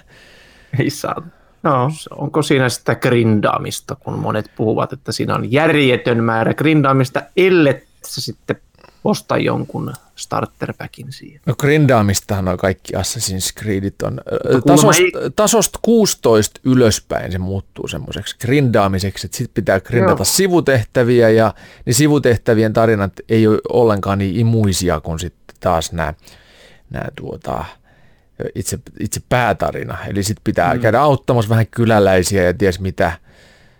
Ei 0.78 0.90
saa. 0.90 1.22
No, 1.62 1.90
onko 2.10 2.42
siinä 2.42 2.68
sitä 2.68 2.94
grindaamista, 2.94 3.96
kun 4.00 4.18
monet 4.18 4.50
puhuvat, 4.56 4.92
että 4.92 5.12
siinä 5.12 5.34
on 5.34 5.52
järjetön 5.52 6.24
määrä 6.24 6.54
grindaamista, 6.54 7.22
ellei 7.36 7.82
sitten 8.04 8.56
osta 9.04 9.36
jonkun 9.36 9.92
starterpackin 10.16 11.12
siihen. 11.12 11.40
No 11.46 11.54
grindaamistahan 11.58 12.48
on 12.48 12.56
kaikki 12.56 12.92
Assassin's 12.96 13.62
Creedit 13.62 14.02
on. 14.02 14.20
Tasosta, 14.66 15.02
ei- 15.02 15.30
tasosta 15.36 15.78
16 15.82 16.60
ylöspäin 16.64 17.32
se 17.32 17.38
muuttuu 17.38 17.88
semmoiseksi 17.88 18.36
grindaamiseksi, 18.38 19.26
että 19.26 19.36
sitten 19.36 19.54
pitää 19.54 19.80
grindata 19.80 20.20
Joo. 20.20 20.24
sivutehtäviä 20.24 21.30
ja 21.30 21.54
niin 21.86 21.94
sivutehtävien 21.94 22.72
tarinat 22.72 23.12
ei 23.28 23.46
ole 23.46 23.58
ollenkaan 23.68 24.18
niin 24.18 24.36
imuisia 24.36 25.00
kuin 25.00 25.18
sitten 25.18 25.56
taas 25.60 25.92
nämä, 25.92 26.14
nämä 26.90 27.06
tuota, 27.16 27.64
itse, 28.54 28.78
itse 29.00 29.20
päätarina. 29.28 29.98
Eli 30.06 30.22
sitten 30.22 30.44
pitää 30.44 30.74
mm. 30.74 30.80
käydä 30.80 31.00
auttamassa 31.00 31.48
vähän 31.48 31.66
kyläläisiä 31.66 32.42
ja 32.42 32.54
ties 32.54 32.80
mitä 32.80 33.12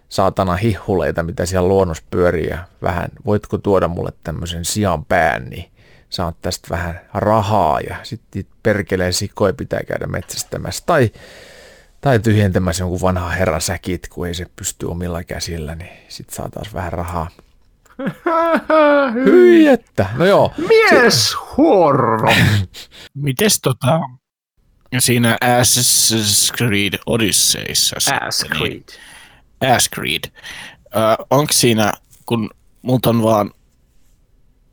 saatana 0.09 0.57
hihuleita, 0.57 1.23
mitä 1.23 1.47
siellä 1.47 1.69
luonnossa 1.69 2.05
pyörii 2.11 2.47
ja 2.47 2.59
vähän, 2.83 3.09
voitko 3.27 3.59
tuoda 3.59 3.89
mulle 3.89 4.13
tämmöisen 4.25 4.65
sian 4.65 5.05
pään, 5.05 5.45
niin 5.45 5.74
saat 6.15 6.37
tästä 6.43 6.69
vähän 6.71 7.01
rahaa 7.15 7.81
ja 7.81 7.97
sitten 8.03 8.47
perkeleen 8.63 9.13
sikoja 9.13 9.53
pitää 9.53 9.81
käydä 9.89 10.07
metsästämässä 10.07 10.83
tai, 10.87 11.11
tai 12.01 12.19
tyhjentämässä 12.19 12.83
jonkun 12.83 13.01
vanha 13.01 13.29
herran 13.29 13.61
säkit, 13.61 14.09
kun 14.09 14.27
ei 14.27 14.35
se 14.35 14.47
pysty 14.57 14.87
omilla 14.87 15.25
käsillä, 15.25 15.75
niin 15.75 15.91
sitten 16.09 16.37
saa 16.37 16.49
taas 16.49 16.75
vähän 16.75 16.93
rahaa. 16.93 17.29
Hyi 19.25 19.67
että, 19.67 20.07
no 20.17 20.27
joo, 20.27 20.53
Mies 20.69 21.37
horro! 21.57 22.33
Mites 23.15 23.61
tota, 23.61 24.01
siinä 24.99 25.39
Assassin's 25.45 26.57
Creed 26.57 26.99
Odysseyssa 27.07 27.97
Ass 27.97 28.39
sitten, 28.39 28.59
Creed. 28.59 28.73
Niin, 28.73 29.75
Ass 29.75 29.91
Creed. 29.95 30.25
Onko 31.31 31.53
siinä, 31.53 31.93
kun 32.27 32.51
multa 32.83 33.11
on 33.11 33.23
vaan, 33.23 33.51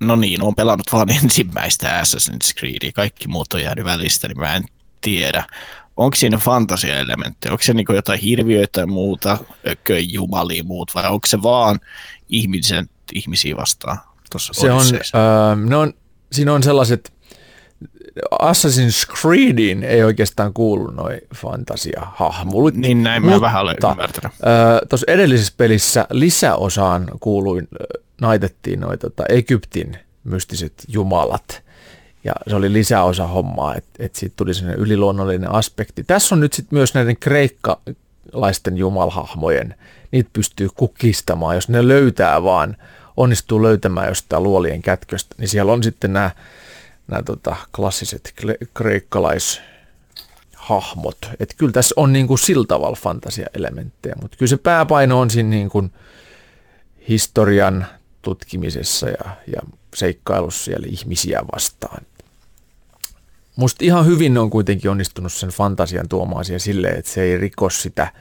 no 0.01 0.15
niin, 0.15 0.43
on 0.43 0.55
pelannut 0.55 0.93
vaan 0.93 1.09
ensimmäistä 1.23 2.01
Assassin's 2.01 2.53
Creedia, 2.59 2.91
kaikki 2.91 3.27
muut 3.27 3.53
on 3.53 3.63
jäänyt 3.63 3.85
välistä, 3.85 4.27
niin 4.27 4.39
mä 4.39 4.55
en 4.55 4.63
tiedä. 5.01 5.43
Onko 5.97 6.15
siinä 6.15 6.37
fantasia-elementtejä? 6.37 7.51
Onko 7.51 7.63
se 7.63 7.73
niinku 7.73 7.93
jotain 7.93 8.19
hirviöitä 8.19 8.81
ja 8.81 8.87
muuta, 8.87 9.37
ököi, 9.67 10.13
jumalia 10.13 10.63
muut, 10.63 10.91
vai 10.95 11.07
onko 11.07 11.27
se 11.27 11.43
vaan 11.43 11.79
ihmisen, 12.29 12.89
ihmisiä 13.13 13.57
vastaan 13.57 13.97
tuossa 14.31 14.53
se 14.53 14.71
on, 14.71 14.83
öö, 15.15 15.55
ne 15.55 15.75
on, 15.75 15.93
siinä 16.31 16.53
on 16.53 16.63
sellaiset, 16.63 17.13
Assassin's 18.41 19.21
Creediin 19.21 19.83
ei 19.83 20.03
oikeastaan 20.03 20.53
kuulu 20.53 20.87
noin 20.87 21.21
fantasia-hahmolut. 21.35 22.75
Niin 22.75 23.03
näin 23.03 23.25
mä 23.25 23.41
vähän 23.41 23.61
olen 23.61 23.77
ymmärtänyt. 23.91 24.31
Tuossa 24.89 25.11
edellisessä 25.11 25.53
pelissä 25.57 26.07
lisäosaan 26.11 27.07
kuului, 27.19 27.61
ö, 27.61 27.99
naitettiin 28.21 28.79
noin 28.79 28.99
tota, 28.99 29.23
Egyptin 29.29 29.97
mystiset 30.23 30.73
jumalat. 30.87 31.63
Ja 32.23 32.33
se 32.47 32.55
oli 32.55 32.73
lisäosa 32.73 33.27
hommaa, 33.27 33.75
että 33.75 33.89
et 33.99 34.15
siitä 34.15 34.33
tuli 34.37 34.53
sellainen 34.53 34.79
yliluonnollinen 34.79 35.51
aspekti. 35.51 36.03
Tässä 36.03 36.35
on 36.35 36.39
nyt 36.39 36.53
sitten 36.53 36.77
myös 36.77 36.93
näiden 36.93 37.17
kreikkalaisten 37.17 38.77
jumalhahmojen, 38.77 39.75
niitä 40.11 40.29
pystyy 40.33 40.69
kukistamaan, 40.75 41.55
jos 41.55 41.69
ne 41.69 41.87
löytää 41.87 42.43
vaan, 42.43 42.77
onnistuu 43.17 43.63
löytämään 43.63 44.07
jostain 44.07 44.43
luolien 44.43 44.81
kätköstä, 44.81 45.35
niin 45.37 45.47
siellä 45.47 45.71
on 45.71 45.83
sitten 45.83 46.13
nämä 46.13 46.31
nämä 47.11 47.23
tota, 47.23 47.55
klassiset 47.75 48.33
kle- 48.41 48.67
kreikkalaishahmot. 48.73 51.17
Että 51.39 51.55
kyllä 51.57 51.71
tässä 51.71 51.93
on 51.97 52.13
niin 52.13 52.27
kuin 52.27 52.39
sillä 52.39 52.65
tavalla 52.67 52.97
fantasiaelementtejä, 53.01 54.15
mutta 54.21 54.37
kyllä 54.37 54.49
se 54.49 54.57
pääpaino 54.57 55.19
on 55.19 55.29
siinä 55.29 55.49
niin 55.49 55.69
kuin 55.69 55.91
historian 57.09 57.85
tutkimisessa 58.21 59.09
ja, 59.09 59.37
ja 59.55 59.61
seikkailussa 59.95 60.63
siellä 60.63 60.87
ihmisiä 60.89 61.41
vastaan. 61.55 62.01
Musta 63.55 63.85
ihan 63.85 64.05
hyvin 64.05 64.33
ne 64.33 64.39
on 64.39 64.49
kuitenkin 64.49 64.91
onnistunut 64.91 65.33
sen 65.33 65.49
fantasian 65.49 66.09
tuomaan 66.09 66.45
siihen 66.45 66.59
silleen, 66.59 66.99
että 66.99 67.11
se 67.11 67.21
ei 67.21 67.37
riko 67.37 67.69
sitä, 67.69 68.11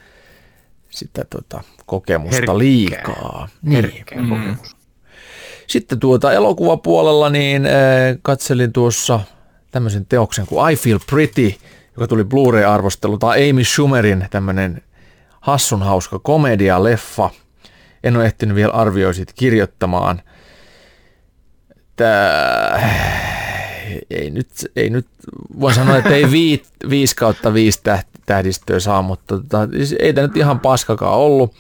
sitä 0.91 1.25
tota, 1.31 1.63
kokemusta 1.87 2.37
Herkkää. 2.37 2.59
liikaa. 2.59 3.49
Niin. 3.63 3.93
Kokemus. 3.99 4.77
Sitten 5.71 6.01
tuota 6.01 6.33
elokuvapuolella 6.33 7.31
niin 7.31 7.67
äh, 7.67 7.73
katselin 8.23 8.73
tuossa 8.73 9.21
tämmöisen 9.71 10.07
teoksen 10.07 10.47
kuin 10.47 10.73
I 10.73 10.77
Feel 10.77 10.99
Pretty, 11.11 11.55
joka 11.95 12.07
tuli 12.07 12.25
Blu-ray-arvostelu, 12.25 13.19
tai 13.19 13.51
Amy 13.51 13.65
Schumerin 13.65 14.27
tämmöinen 14.31 14.83
hassun 15.41 15.83
hauska 15.83 16.19
komedia-leffa. 16.19 17.31
En 18.05 18.17
ole 18.17 18.25
ehtinyt 18.25 18.57
vielä 18.57 18.73
arvioida 18.73 19.13
siitä 19.13 19.33
kirjoittamaan. 19.37 20.23
Tää, 21.97 22.91
ei 24.11 24.31
nyt, 24.31 24.49
ei 24.77 24.91
nyt, 24.91 25.07
voin 25.61 25.75
sanoa, 25.75 25.97
että 25.97 26.15
ei 26.15 26.31
viit, 26.31 26.69
5 26.91 27.17
kautta 27.17 27.55
5 27.55 27.81
tähdistöä 28.27 28.81
saa, 28.81 29.03
mutta 29.03 29.37
tota, 29.37 29.69
siis 29.77 29.95
ei 29.99 30.13
tämä 30.13 30.27
nyt 30.27 30.37
ihan 30.37 30.61
paskakaan 30.61 31.19
ollut, 31.19 31.55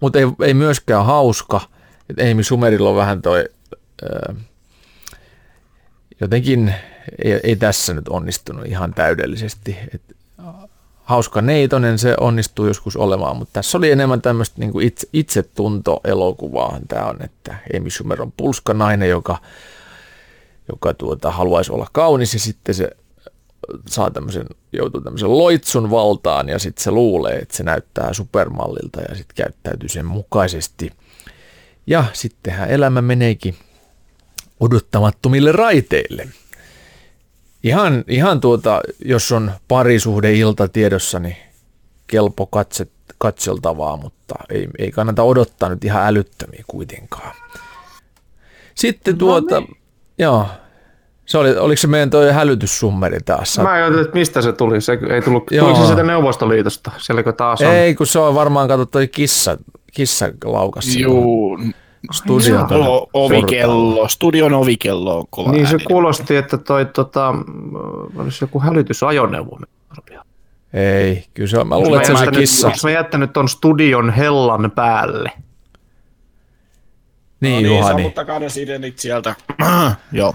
mutta 0.00 0.18
ei, 0.18 0.26
ei 0.42 0.54
myöskään 0.54 1.06
hauska. 1.06 1.73
Et 2.10 2.30
Amy 2.30 2.42
Sumerilla 2.42 2.90
on 2.90 2.96
vähän 2.96 3.22
toi, 3.22 3.44
ö, 4.02 4.34
jotenkin 6.20 6.74
ei, 7.24 7.40
ei 7.42 7.56
tässä 7.56 7.94
nyt 7.94 8.08
onnistunut 8.08 8.66
ihan 8.66 8.94
täydellisesti. 8.94 9.76
Et, 9.94 10.02
hauska 11.04 11.42
neitonen 11.42 11.98
se 11.98 12.14
onnistuu 12.20 12.66
joskus 12.66 12.96
olemaan, 12.96 13.36
mutta 13.36 13.52
tässä 13.52 13.78
oli 13.78 13.90
enemmän 13.90 14.22
tämmöistä 14.22 14.54
niin 14.58 14.80
itse, 14.80 15.08
itsetunto-elokuvaa 15.12 16.78
tämä 16.88 17.06
on, 17.06 17.22
että 17.22 17.56
Amy 17.76 17.90
Schumer 17.90 18.22
on 18.22 18.32
pulskanainen, 18.32 19.08
joka, 19.08 19.38
joka 20.68 20.94
tuota, 20.94 21.30
haluaisi 21.30 21.72
olla 21.72 21.86
kaunis 21.92 22.34
ja 22.34 22.40
sitten 22.40 22.74
se 22.74 22.90
saa 23.88 24.10
tämmöisen, 24.10 24.46
joutuu 24.72 25.00
tämmöisen 25.00 25.38
loitsun 25.38 25.90
valtaan 25.90 26.48
ja 26.48 26.58
sitten 26.58 26.84
se 26.84 26.90
luulee, 26.90 27.38
että 27.38 27.56
se 27.56 27.62
näyttää 27.62 28.12
supermallilta 28.12 29.00
ja 29.00 29.14
sitten 29.14 29.36
käyttäytyy 29.36 29.88
sen 29.88 30.06
mukaisesti. 30.06 30.92
Ja 31.86 32.04
sittenhän 32.12 32.70
elämä 32.70 33.02
meneekin 33.02 33.54
odottamattomille 34.60 35.52
raiteille. 35.52 36.28
Ihan, 37.62 38.04
ihan 38.08 38.40
tuota, 38.40 38.80
jos 39.04 39.32
on 39.32 39.52
parisuhdeilta 39.68 40.68
tiedossa, 40.68 41.18
niin 41.18 41.36
kelpo 42.06 42.46
katse, 42.46 42.86
katseltavaa, 43.18 43.96
mutta 43.96 44.34
ei, 44.50 44.68
ei 44.78 44.90
kannata 44.90 45.22
odottaa 45.22 45.68
nyt 45.68 45.84
ihan 45.84 46.06
älyttömiä 46.06 46.64
kuitenkaan. 46.66 47.34
Sitten 48.74 49.18
tuota, 49.18 49.54
no 49.54 49.60
niin. 49.60 49.76
joo, 50.18 50.46
se 51.26 51.38
oli, 51.38 51.56
oliko 51.56 51.76
se 51.76 51.86
meidän 51.86 52.10
toi 52.10 52.32
hälytyssummeri 52.32 53.18
taas? 53.24 53.58
Mä 53.58 53.72
ajattelin, 53.72 54.04
että 54.04 54.18
mistä 54.18 54.42
se 54.42 54.52
tuli. 54.52 54.80
Se 54.80 54.98
ei 55.10 55.22
tullut, 55.22 55.50
Joo. 55.50 55.64
tuliko 55.64 55.80
se 55.80 55.86
sieltä 55.86 56.02
Neuvostoliitosta? 56.02 56.90
Sielläkö 56.98 57.32
taas 57.32 57.60
on? 57.60 57.66
Ei, 57.66 57.94
kun 57.94 58.06
se 58.06 58.18
on 58.18 58.34
varmaan 58.34 58.68
katsottu 58.68 58.92
toi 58.92 59.08
kissa, 59.08 59.58
kissa 59.94 60.26
laukas 60.44 60.84
siinä 60.84 61.02
Juu, 61.02 61.58
studion 62.12 62.66
tuonne 62.68 62.88
o- 62.88 63.10
ovikello, 63.12 64.08
studion 64.08 64.54
ovikello 64.54 65.18
on 65.18 65.24
kova 65.30 65.52
Niin 65.52 65.66
se 65.66 65.72
ääni. 65.74 65.84
kuulosti, 65.84 66.36
että 66.36 66.58
toi 66.58 66.86
tota, 66.86 67.34
olisi 68.16 68.44
joku 68.44 68.60
hälytysajoneuvo. 68.60 69.58
Ei, 70.72 71.24
kyllä 71.34 71.48
se 71.48 71.58
on, 71.58 71.68
mä 71.68 71.78
luulen, 71.78 71.94
että 71.96 72.06
se 72.06 72.12
on 72.12 72.18
se 72.18 72.24
jättänyt, 72.24 72.40
kissa. 72.40 72.66
Onko 72.66 72.78
mä 72.82 72.90
jättänyt 72.90 73.32
ton 73.32 73.48
studion 73.48 74.10
hellan 74.10 74.70
päälle? 74.74 75.30
Niin, 77.40 77.52
no 77.62 77.68
niin, 77.68 77.78
Juhani. 77.78 77.94
sammuttakaa 77.96 78.38
ne 78.38 78.48
sirenit 78.48 78.98
sieltä. 78.98 79.34
Joo, 80.12 80.34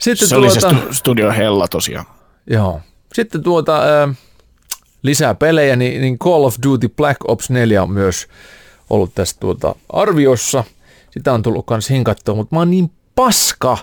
Sitten 0.00 0.28
se 0.28 0.36
oli 0.36 0.50
se 0.50 0.60
tuota, 0.60 0.76
stu- 0.76 0.94
studio 0.94 1.30
Hella 1.32 1.68
tosiaan. 1.68 2.06
joo. 2.46 2.80
Sitten 3.12 3.42
tuota, 3.42 4.02
äh, 4.02 4.16
lisää 5.02 5.34
pelejä, 5.34 5.76
niin, 5.76 6.00
niin 6.00 6.18
Call 6.18 6.44
of 6.44 6.56
Duty 6.66 6.88
Black 6.88 7.18
Ops 7.28 7.50
4 7.50 7.82
on 7.82 7.90
myös 7.90 8.26
ollut 8.90 9.14
tässä 9.14 9.36
tuota 9.40 9.74
arviossa. 9.92 10.64
Sitä 11.10 11.32
on 11.32 11.42
tullut 11.42 11.66
kans 11.66 11.90
hinkattua, 11.90 12.34
mutta 12.34 12.56
mä 12.56 12.60
oon 12.60 12.70
niin 12.70 12.90
paska 13.14 13.78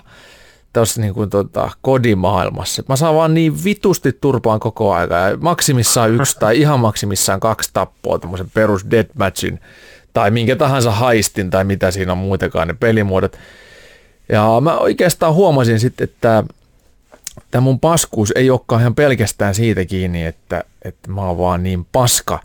tuossa 0.72 1.00
niin 1.00 1.14
kuin 1.14 1.30
tota, 1.30 1.70
kodimaailmassa. 1.82 2.82
Mä 2.88 2.96
saan 2.96 3.14
vaan 3.14 3.34
niin 3.34 3.64
vitusti 3.64 4.12
turpaan 4.12 4.60
koko 4.60 4.92
aika 4.92 5.14
ja 5.14 5.36
maksimissaan 5.36 6.14
yksi 6.14 6.36
tai 6.38 6.60
ihan 6.60 6.80
maksimissaan 6.80 7.40
kaksi 7.40 7.70
tappoa 7.72 8.18
tämmöisen 8.18 8.50
perus 8.54 8.90
deathmatchin 8.90 9.60
tai 10.12 10.30
minkä 10.30 10.56
tahansa 10.56 10.90
haistin 10.90 11.50
tai 11.50 11.64
mitä 11.64 11.90
siinä 11.90 12.12
on 12.12 12.18
muitakaan 12.18 12.68
ne 12.68 12.74
pelimuodot. 12.80 13.38
Ja 14.28 14.58
mä 14.60 14.78
oikeastaan 14.78 15.34
huomasin 15.34 15.80
sitten, 15.80 16.04
että 16.04 16.44
tämä 17.50 17.60
mun 17.60 17.80
paskuus 17.80 18.32
ei 18.36 18.50
olekaan 18.50 18.80
ihan 18.80 18.94
pelkästään 18.94 19.54
siitä 19.54 19.84
kiinni, 19.84 20.24
että, 20.24 20.64
että 20.82 21.10
mä 21.10 21.20
oon 21.20 21.38
vaan 21.38 21.62
niin 21.62 21.86
paska, 21.92 22.40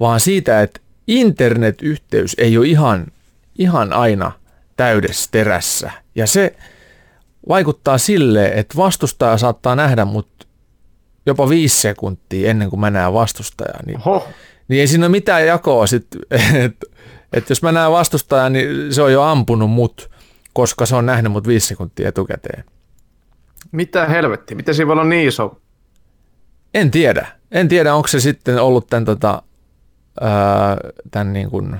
vaan 0.00 0.20
siitä, 0.20 0.62
että 0.62 0.80
internetyhteys 1.08 2.34
ei 2.38 2.58
ole 2.58 2.66
ihan, 2.66 3.06
ihan 3.58 3.92
aina 3.92 4.32
täydessä 4.76 5.28
terässä. 5.32 5.90
Ja 6.14 6.26
se 6.26 6.56
vaikuttaa 7.48 7.98
sille, 7.98 8.46
että 8.48 8.76
vastustaja 8.76 9.38
saattaa 9.38 9.76
nähdä 9.76 10.04
mut 10.04 10.48
jopa 11.26 11.48
viisi 11.48 11.80
sekuntia 11.80 12.50
ennen 12.50 12.70
kuin 12.70 12.80
mä 12.80 12.90
näen 12.90 13.12
vastustajaa. 13.12 13.80
Niin, 13.86 13.98
Oho. 13.98 14.28
niin 14.68 14.80
ei 14.80 14.86
siinä 14.86 15.06
ole 15.06 15.10
mitään 15.10 15.46
jakoa 15.46 15.86
sitten, 15.86 16.20
että 16.64 16.86
et 17.32 17.50
jos 17.50 17.62
mä 17.62 17.72
näen 17.72 17.92
vastustajan, 17.92 18.52
niin 18.52 18.94
se 18.94 19.02
on 19.02 19.12
jo 19.12 19.22
ampunut 19.22 19.70
mut, 19.70 20.10
koska 20.52 20.86
se 20.86 20.96
on 20.96 21.06
nähnyt 21.06 21.32
mut 21.32 21.46
viisi 21.46 21.66
sekuntia 21.66 22.08
etukäteen. 22.08 22.64
Mitä 23.72 24.06
helvetti? 24.06 24.54
Miten 24.54 24.74
siinä 24.74 24.86
voi 24.86 24.92
olla 24.92 25.04
niin 25.04 25.28
iso? 25.28 25.60
En 26.74 26.90
tiedä. 26.90 27.26
En 27.50 27.68
tiedä, 27.68 27.94
onko 27.94 28.08
se 28.08 28.20
sitten 28.20 28.62
ollut 28.62 28.86
tämän, 28.86 29.04
tota, 29.04 29.42
tämän 31.10 31.32
niin 31.32 31.50
kuin, 31.50 31.76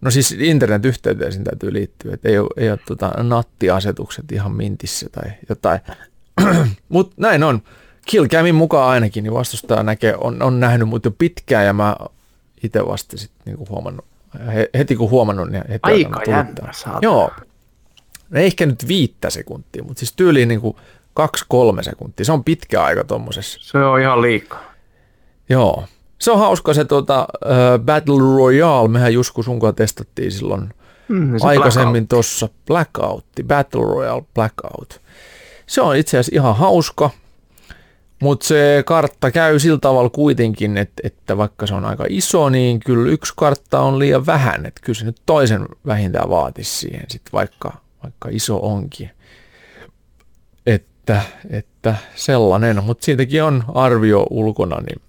no 0.00 0.10
siis 0.10 0.36
internetyhteyteen 0.38 1.32
siinä 1.32 1.44
täytyy 1.44 1.72
liittyä, 1.72 2.14
että 2.14 2.28
ei 2.28 2.38
ole, 2.38 2.48
ei 2.56 2.70
ole 2.70 2.78
tota, 2.86 3.22
nattiasetukset 3.22 4.32
ihan 4.32 4.52
mintissä 4.52 5.06
tai 5.12 5.30
jotain. 5.48 5.80
Mutta 6.88 7.14
näin 7.18 7.42
on. 7.42 7.62
Killcamin 8.06 8.54
mukaan 8.54 8.90
ainakin, 8.90 9.24
niin 9.24 9.34
vastustaja 9.34 9.82
näkee, 9.82 10.14
on, 10.16 10.42
on 10.42 10.60
nähnyt 10.60 10.88
mut 10.88 11.04
jo 11.04 11.10
pitkään 11.10 11.66
ja 11.66 11.72
mä 11.72 11.96
itse 12.62 12.86
vasta 12.86 13.16
sitten 13.16 13.54
niin 13.54 13.68
huomannut, 13.68 14.04
he, 14.54 14.70
heti 14.78 14.96
kun 14.96 15.10
huomannut, 15.10 15.50
niin 15.50 15.64
heti 15.68 15.80
Aika 15.82 16.22
jännä. 16.30 16.72
Joo. 17.02 17.30
No 18.30 18.40
ehkä 18.40 18.66
nyt 18.66 18.88
viittä 18.88 19.30
sekuntia, 19.30 19.84
mutta 19.84 19.98
siis 19.98 20.12
tyyliin 20.12 20.48
niin 20.48 20.60
kuin 20.60 20.76
kaksi-kolme 21.14 21.82
sekuntia. 21.82 22.24
Se 22.24 22.32
on 22.32 22.44
pitkä 22.44 22.84
aika 22.84 23.04
tuommoisessa. 23.04 23.58
Se 23.62 23.78
on 23.78 24.00
ihan 24.00 24.22
liikaa. 24.22 24.72
Joo. 25.48 25.84
Se 26.22 26.30
on 26.30 26.38
hauska 26.38 26.74
se 26.74 26.84
tuota, 26.84 27.28
uh, 27.44 27.84
Battle 27.84 28.18
Royale. 28.36 28.88
Mehän 28.88 29.14
Jusku 29.14 29.42
sun 29.42 29.60
kanssa 29.60 29.76
testattiin 29.76 30.32
silloin 30.32 30.68
Mm, 31.08 31.38
se 31.38 31.46
aikaisemmin 31.46 32.08
tuossa 32.08 32.48
Blackout, 32.66 33.24
Battle 33.46 33.80
Royale 33.80 34.24
Blackout. 34.34 35.00
Se 35.66 35.80
on 35.80 35.96
itse 35.96 36.18
asiassa 36.18 36.40
ihan 36.40 36.56
hauska, 36.56 37.10
mutta 38.20 38.46
se 38.46 38.82
kartta 38.86 39.30
käy 39.30 39.58
sillä 39.58 39.78
tavalla 39.78 40.10
kuitenkin, 40.10 40.76
että, 40.76 41.02
että 41.04 41.36
vaikka 41.36 41.66
se 41.66 41.74
on 41.74 41.84
aika 41.84 42.04
iso, 42.08 42.48
niin 42.48 42.80
kyllä 42.80 43.10
yksi 43.12 43.32
kartta 43.36 43.80
on 43.80 43.98
liian 43.98 44.26
vähän. 44.26 44.66
Että 44.66 44.80
kyllä 44.84 44.98
se 44.98 45.04
nyt 45.04 45.22
toisen 45.26 45.66
vähintään 45.86 46.30
vaatisi 46.30 46.78
siihen, 46.78 47.04
sit 47.08 47.22
vaikka, 47.32 47.72
vaikka 48.02 48.28
iso 48.32 48.56
onkin. 48.62 49.10
Että, 50.66 51.22
että 51.50 51.94
sellainen, 52.14 52.84
mutta 52.84 53.04
siitäkin 53.04 53.42
on 53.42 53.64
arvio 53.74 54.26
ulkona, 54.30 54.80
niin 54.80 55.02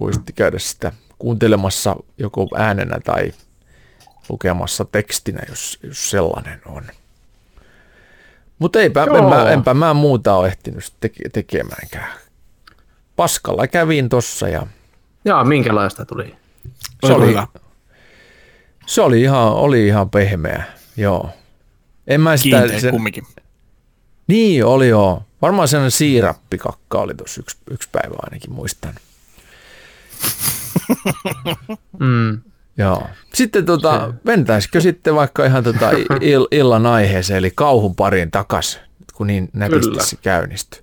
voisitte 0.00 0.32
käydä 0.32 0.58
sitä 0.58 0.92
kuuntelemassa 1.18 1.96
joko 2.18 2.48
äänenä 2.56 3.00
tai 3.04 3.32
lukemassa 4.28 4.84
tekstinä, 4.84 5.40
jos, 5.48 5.78
jos 5.82 6.10
sellainen 6.10 6.60
on. 6.66 6.84
Mutta 8.58 8.80
eipä, 8.80 9.04
Joo. 9.04 9.16
enpä, 9.18 9.50
enpä 9.52 9.74
mä 9.74 9.94
muuta 9.94 10.34
ole 10.34 10.48
ehtinyt 10.48 10.92
teke, 11.00 11.28
tekemäänkään. 11.28 12.12
Paskalla 13.16 13.66
kävin 13.66 14.08
tossa 14.08 14.48
ja 14.48 14.66
Jaa, 15.24 15.44
minkälaista 15.44 16.04
tuli? 16.04 16.36
se 17.06 17.12
oli, 17.12 17.26
hyvä. 17.26 17.46
se 18.86 19.02
oli 19.02 19.22
ihan, 19.22 19.52
oli 19.52 19.86
ihan 19.86 20.10
pehmeä, 20.10 20.64
joo. 20.96 21.30
En 22.06 22.20
mä 22.20 22.36
sitä, 22.36 22.58
Kiinteä 22.58 22.80
sen, 22.80 22.90
kumminkin. 22.90 23.24
niin 24.26 24.64
oli 24.64 24.88
joo. 24.88 25.22
Varmaan 25.42 25.68
sellainen 25.68 25.90
siirappikakka 25.90 26.98
oli 26.98 27.14
tuossa 27.14 27.40
yksi, 27.40 27.56
yksi 27.70 27.88
päivä 27.92 28.14
ainakin 28.22 28.52
muistan. 28.52 28.94
Mm. 32.00 32.40
Joo. 32.78 33.06
Sitten 33.34 33.66
tota, 33.66 34.14
mentäisikö 34.24 34.80
sitten 34.80 35.14
vaikka 35.14 35.44
ihan 35.44 35.64
tota 35.64 35.90
il, 36.20 36.46
illan 36.50 36.86
aiheeseen, 36.86 37.38
eli 37.38 37.52
kauhun 37.54 37.94
pariin 37.94 38.30
takas, 38.30 38.80
kun 39.14 39.26
niin 39.26 39.48
nätisti 39.52 39.88
Kyllä. 39.88 40.02
se 40.02 40.16
käynnistyy. 40.16 40.82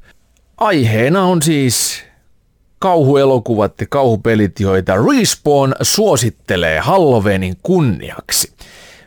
Aiheena 0.58 1.24
on 1.24 1.42
siis 1.42 2.04
kauhuelokuvat 2.80 3.82
ja 3.82 3.88
kauhupelit, 3.90 4.60
joita 4.60 4.94
Respawn 4.96 5.74
suosittelee 5.82 6.80
Halloweenin 6.80 7.56
kunniaksi. 7.64 8.54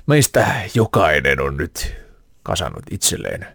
Meistä 0.07 0.55
jokainen 0.75 1.41
on 1.41 1.57
nyt 1.57 1.95
kasannut 2.43 2.83
itselleen 2.91 3.47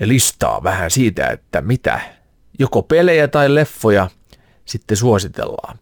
listaa 0.00 0.62
vähän 0.62 0.90
siitä, 0.90 1.26
että 1.26 1.60
mitä 1.60 2.00
joko 2.58 2.82
pelejä 2.82 3.28
tai 3.28 3.54
leffoja 3.54 4.10
sitten 4.64 4.96
suositellaan. 4.96 5.78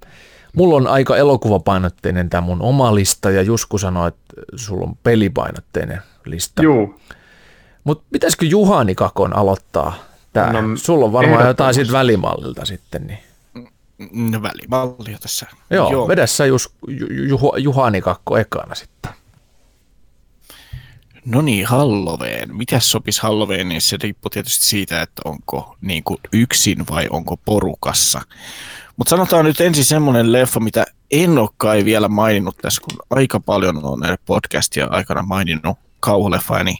Mulla 0.56 0.76
on 0.76 0.86
aika 0.86 1.16
elokuvapainotteinen 1.16 2.30
tämä 2.30 2.40
mun 2.40 2.62
oma 2.62 2.94
lista 2.94 3.30
ja 3.30 3.42
Jusku 3.42 3.78
sanoi, 3.78 4.08
että 4.08 4.24
sulla 4.56 4.86
on 4.86 4.96
pelipainotteinen 5.02 6.02
lista. 6.24 6.62
Juu. 6.62 7.00
Mutta 7.84 8.04
pitäisikö 8.12 8.46
Juhani 8.46 8.94
Kakon 8.94 9.36
aloittaa 9.36 9.94
tää? 10.32 10.52
No, 10.52 10.76
Sulla 10.76 11.04
on 11.04 11.12
varmaan 11.12 11.46
jotain 11.46 11.74
siitä 11.74 11.92
välimallilta 11.92 12.64
sitten. 12.64 13.06
Niin. 13.06 13.18
No, 14.12 14.42
välimallia 14.42 15.18
tässä. 15.18 15.46
Joo, 15.70 15.92
Joo. 15.92 16.08
vedä 16.08 16.26
sä 16.26 16.46
Jus, 16.46 16.74
Ju, 16.88 17.06
Ju, 17.06 17.38
Juhani 17.56 18.00
Kakko 18.00 18.36
ekana 18.36 18.74
sitten. 18.74 19.12
No 21.24 21.40
niin, 21.40 21.66
Halloween. 21.66 22.56
Mitäs 22.56 22.90
sopisi 22.90 23.22
Halloween, 23.22 23.68
niin 23.68 23.80
se 23.80 23.96
riippuu 24.02 24.30
tietysti 24.30 24.66
siitä, 24.66 25.02
että 25.02 25.22
onko 25.24 25.76
niin 25.80 26.04
kuin 26.04 26.20
yksin 26.32 26.84
vai 26.90 27.06
onko 27.10 27.36
porukassa. 27.36 28.22
Mutta 28.96 29.10
sanotaan 29.10 29.44
nyt 29.44 29.60
ensin 29.60 29.84
semmoinen 29.84 30.32
leffa, 30.32 30.60
mitä 30.60 30.84
en 31.10 31.38
ole 31.38 31.48
kai 31.56 31.84
vielä 31.84 32.08
maininnut 32.08 32.56
tässä, 32.56 32.82
kun 32.82 32.98
aika 33.10 33.40
paljon 33.40 33.84
on 33.84 34.00
näiden 34.00 34.18
podcastia 34.26 34.86
aikana 34.90 35.22
maininnut 35.22 35.78
kauhuleffa, 36.00 36.64
niin 36.64 36.78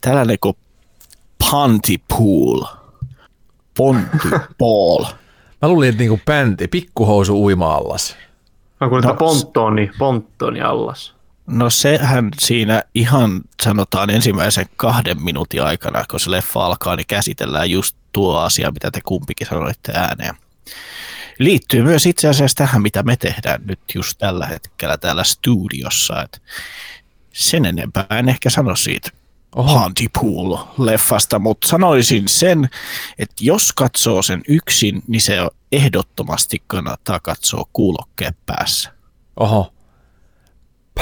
tällainen 0.00 0.36
kuin 0.40 0.56
Pontypool. 1.50 2.64
Pontypool. 3.76 5.04
Mä 5.62 5.68
luulin, 5.68 5.88
että 5.88 5.98
niinku 5.98 6.20
bändi, 6.26 6.68
pikkuhousu 6.68 7.44
uima-allas. 7.44 8.16
Mä 8.80 8.88
kuulin, 8.88 9.04
No, 9.04 9.10
että 9.10 9.18
ponttoni, 9.18 9.90
ponttoni 9.98 10.60
allas. 10.60 11.14
No 11.48 11.70
sehän 11.70 12.30
siinä 12.38 12.82
ihan 12.94 13.40
sanotaan 13.62 14.10
ensimmäisen 14.10 14.66
kahden 14.76 15.22
minuutin 15.22 15.62
aikana, 15.62 16.04
kun 16.10 16.20
se 16.20 16.30
leffa 16.30 16.66
alkaa, 16.66 16.96
niin 16.96 17.06
käsitellään 17.06 17.70
just 17.70 17.96
tuo 18.12 18.38
asia, 18.38 18.70
mitä 18.70 18.90
te 18.90 19.00
kumpikin 19.04 19.46
sanoitte 19.46 19.92
ääneen. 19.94 20.34
Liittyy 21.38 21.82
myös 21.82 22.06
itse 22.06 22.28
asiassa 22.28 22.56
tähän, 22.56 22.82
mitä 22.82 23.02
me 23.02 23.16
tehdään 23.16 23.60
nyt 23.64 23.80
just 23.94 24.18
tällä 24.18 24.46
hetkellä 24.46 24.98
täällä 24.98 25.24
studiossa. 25.24 26.22
Et 26.22 26.42
sen 27.32 27.64
enempää 27.64 28.06
en 28.10 28.28
ehkä 28.28 28.50
sano 28.50 28.76
siitä 28.76 29.10
Oho. 29.56 29.78
Pontypool-leffasta, 29.78 31.38
mutta 31.38 31.68
sanoisin 31.68 32.28
sen, 32.28 32.68
että 33.18 33.34
jos 33.40 33.72
katsoo 33.72 34.22
sen 34.22 34.42
yksin, 34.48 35.02
niin 35.06 35.20
se 35.20 35.40
on 35.40 35.50
ehdottomasti 35.72 36.62
kannattaa 36.66 37.20
katsoa 37.20 37.64
kuulokkeen 37.72 38.34
päässä. 38.46 38.92
Oho. 39.36 39.77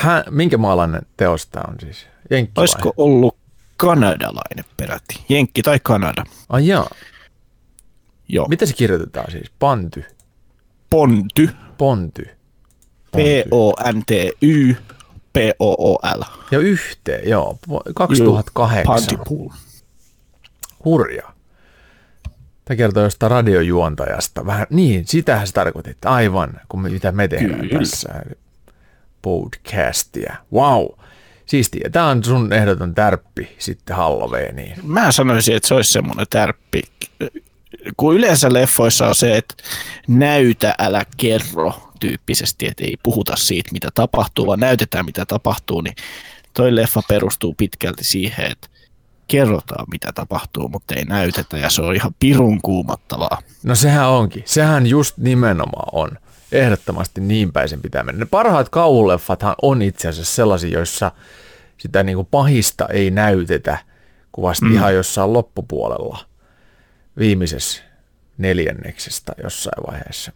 Pä, 0.02 0.24
minkä 0.30 0.58
maalainen 0.58 1.02
teos 1.16 1.46
tää 1.46 1.64
on 1.68 1.74
siis? 1.80 2.06
Jenkki 2.30 2.52
vai? 2.56 2.62
Olisiko 2.62 2.92
ollut 2.96 3.36
kanadalainen 3.76 4.64
peräti? 4.76 5.24
Jenkki 5.28 5.62
tai 5.62 5.80
Kanada? 5.82 6.24
Ai 6.48 6.66
jaa. 6.66 6.90
Joo. 8.28 8.48
Mitä 8.48 8.66
se 8.66 8.74
kirjoitetaan 8.74 9.30
siis? 9.30 9.50
Panty. 9.58 10.04
Ponty. 10.90 11.50
Ponty. 11.78 12.28
P-O-N-T-Y. 13.12 14.74
P-O-O-L. 15.32 16.22
Ja 16.50 16.58
yhteen, 16.58 17.28
joo. 17.28 17.58
2008. 17.94 18.84
Pontypool. 18.84 19.48
Hurja. 20.84 21.32
Tämä 22.64 22.76
kertoo 22.76 23.02
jostain 23.02 23.30
radiojuontajasta. 23.30 24.46
Vähän, 24.46 24.66
niin, 24.70 25.06
sitähän 25.06 25.46
se 25.46 25.52
tarkoitit. 25.52 26.04
Aivan, 26.04 26.60
kun 26.68 26.80
me, 26.80 26.88
mitä 26.88 27.12
me 27.12 27.28
tehdään 27.28 27.60
Kyllä. 27.60 27.78
tässä 27.78 28.08
podcastia. 29.26 30.36
Wow. 30.52 30.86
Siistiä. 31.46 31.88
Tämä 31.92 32.08
on 32.08 32.24
sun 32.24 32.52
ehdoton 32.52 32.94
tärppi 32.94 33.56
sitten 33.58 33.96
Halloweeniin. 33.96 34.76
Mä 34.82 35.12
sanoisin, 35.12 35.56
että 35.56 35.68
se 35.68 35.74
olisi 35.74 35.92
semmoinen 35.92 36.26
tärppi. 36.30 36.82
Kun 37.96 38.14
yleensä 38.14 38.52
leffoissa 38.52 39.08
on 39.08 39.14
se, 39.14 39.36
että 39.36 39.54
näytä, 40.08 40.74
älä 40.78 41.04
kerro 41.16 41.92
tyyppisesti, 42.00 42.66
että 42.66 42.84
ei 42.84 42.96
puhuta 43.02 43.36
siitä, 43.36 43.72
mitä 43.72 43.88
tapahtuu, 43.94 44.46
vaan 44.46 44.60
näytetään, 44.60 45.04
mitä 45.04 45.26
tapahtuu, 45.26 45.80
niin 45.80 45.96
toi 46.54 46.74
leffa 46.74 47.02
perustuu 47.08 47.54
pitkälti 47.54 48.04
siihen, 48.04 48.52
että 48.52 48.68
kerrotaan, 49.28 49.86
mitä 49.90 50.12
tapahtuu, 50.12 50.68
mutta 50.68 50.94
ei 50.94 51.04
näytetä, 51.04 51.58
ja 51.58 51.70
se 51.70 51.82
on 51.82 51.94
ihan 51.94 52.14
pirun 52.20 52.62
kuumattavaa. 52.62 53.38
No 53.62 53.74
sehän 53.74 54.08
onkin. 54.08 54.42
Sehän 54.46 54.86
just 54.86 55.18
nimenomaan 55.18 55.88
on. 55.92 56.18
Ehdottomasti 56.52 57.20
niin 57.20 57.52
päin 57.52 57.68
sen 57.68 57.82
pitää 57.82 58.02
mennä. 58.02 58.18
Ne 58.18 58.26
parhaat 58.26 58.68
kauhuleffathan 58.68 59.54
on 59.62 59.82
itse 59.82 60.08
asiassa 60.08 60.34
sellaisia, 60.34 60.78
joissa 60.78 61.12
sitä 61.78 62.02
niin 62.02 62.16
kuin 62.16 62.28
pahista 62.30 62.86
ei 62.88 63.10
näytetä, 63.10 63.78
kuin 64.32 64.42
vasta 64.42 64.66
mm. 64.66 64.74
ihan 64.74 64.94
jossain 64.94 65.32
loppupuolella 65.32 66.18
viimeisessä 67.18 67.82
neljänneksessä 68.38 69.22
tai 69.24 69.34
jossain 69.42 69.86
vaiheessa 69.86 70.32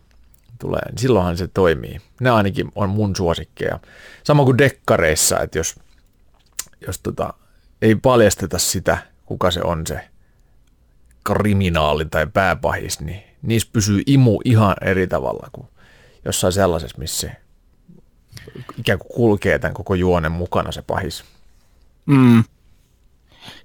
tulee. 0.59 0.83
Silloinhan 0.97 1.37
se 1.37 1.49
toimii. 1.49 2.01
Ne 2.21 2.31
ainakin 2.31 2.73
on 2.75 2.91
mun 2.91 3.17
suosikkeja. 3.17 3.81
Sama 4.25 4.45
kuin 4.45 4.59
dekkareissa, 4.59 5.41
että 5.41 5.59
jos, 5.59 5.81
jos 6.87 6.99
tota, 6.99 7.35
ei 7.83 7.95
paljasteta 7.95 8.59
sitä, 8.59 8.99
kuka 9.27 9.51
se 9.51 9.61
on 9.63 9.87
se 9.87 10.01
kriminaali 11.25 12.05
tai 12.05 12.27
pääpahis, 12.27 13.01
niin 13.01 13.23
niissä 13.43 13.69
pysyy 13.73 14.03
imu 14.07 14.41
ihan 14.45 14.77
eri 14.81 15.07
tavalla 15.07 15.49
kuin 15.53 15.69
jossain 16.25 16.53
sellaisessa, 16.53 16.99
missä 16.99 17.21
se 17.21 17.37
ikään 18.79 18.99
kuin 18.99 19.13
kulkee 19.15 19.59
tämän 19.59 19.75
koko 19.75 19.95
juonen 19.95 20.33
mukana 20.33 20.73
se 20.73 20.83
pahis. 20.83 21.25
Mm. 22.07 22.45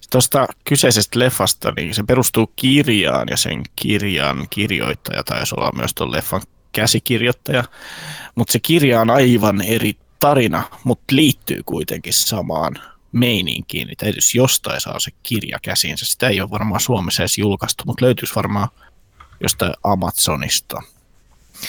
Tuosta 0.09 0.47
kyseisestä 0.63 1.19
leffasta, 1.19 1.73
niin 1.75 1.93
se 1.93 2.03
perustuu 2.03 2.53
kirjaan 2.55 3.27
ja 3.29 3.37
sen 3.37 3.63
kirjan 3.75 4.47
kirjoittaja 4.49 5.23
taisi 5.23 5.55
olla 5.57 5.71
myös 5.75 5.93
tuon 5.93 6.11
leffan 6.11 6.41
käsikirjoittaja, 6.71 7.63
mutta 8.35 8.51
se 8.51 8.59
kirja 8.59 9.01
on 9.01 9.09
aivan 9.09 9.61
eri 9.61 9.97
tarina, 10.19 10.63
mutta 10.83 11.03
liittyy 11.11 11.61
kuitenkin 11.65 12.13
samaan 12.13 12.75
meininkiin, 13.11 13.91
että 13.91 14.05
edes 14.05 14.35
jostain 14.35 14.81
saa 14.81 14.99
se 14.99 15.11
kirja 15.23 15.59
käsiinsä. 15.61 16.05
Sitä 16.05 16.27
ei 16.27 16.41
ole 16.41 16.49
varmaan 16.49 16.81
Suomessa 16.81 17.23
edes 17.23 17.37
julkaistu, 17.37 17.83
mutta 17.87 18.05
löytyisi 18.05 18.35
varmaan 18.35 18.67
jostain 19.39 19.73
Amazonista. 19.83 20.81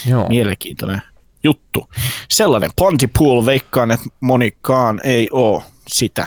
Joo. 0.07 0.28
Mielenkiintoinen 0.28 1.03
juttu. 1.44 1.88
Sellainen 2.28 2.70
Pontypool, 2.76 3.47
veikkaan, 3.47 3.90
että 3.90 4.07
monikaan 4.20 5.01
ei 5.05 5.28
ole 5.32 5.62
sitä 5.88 6.26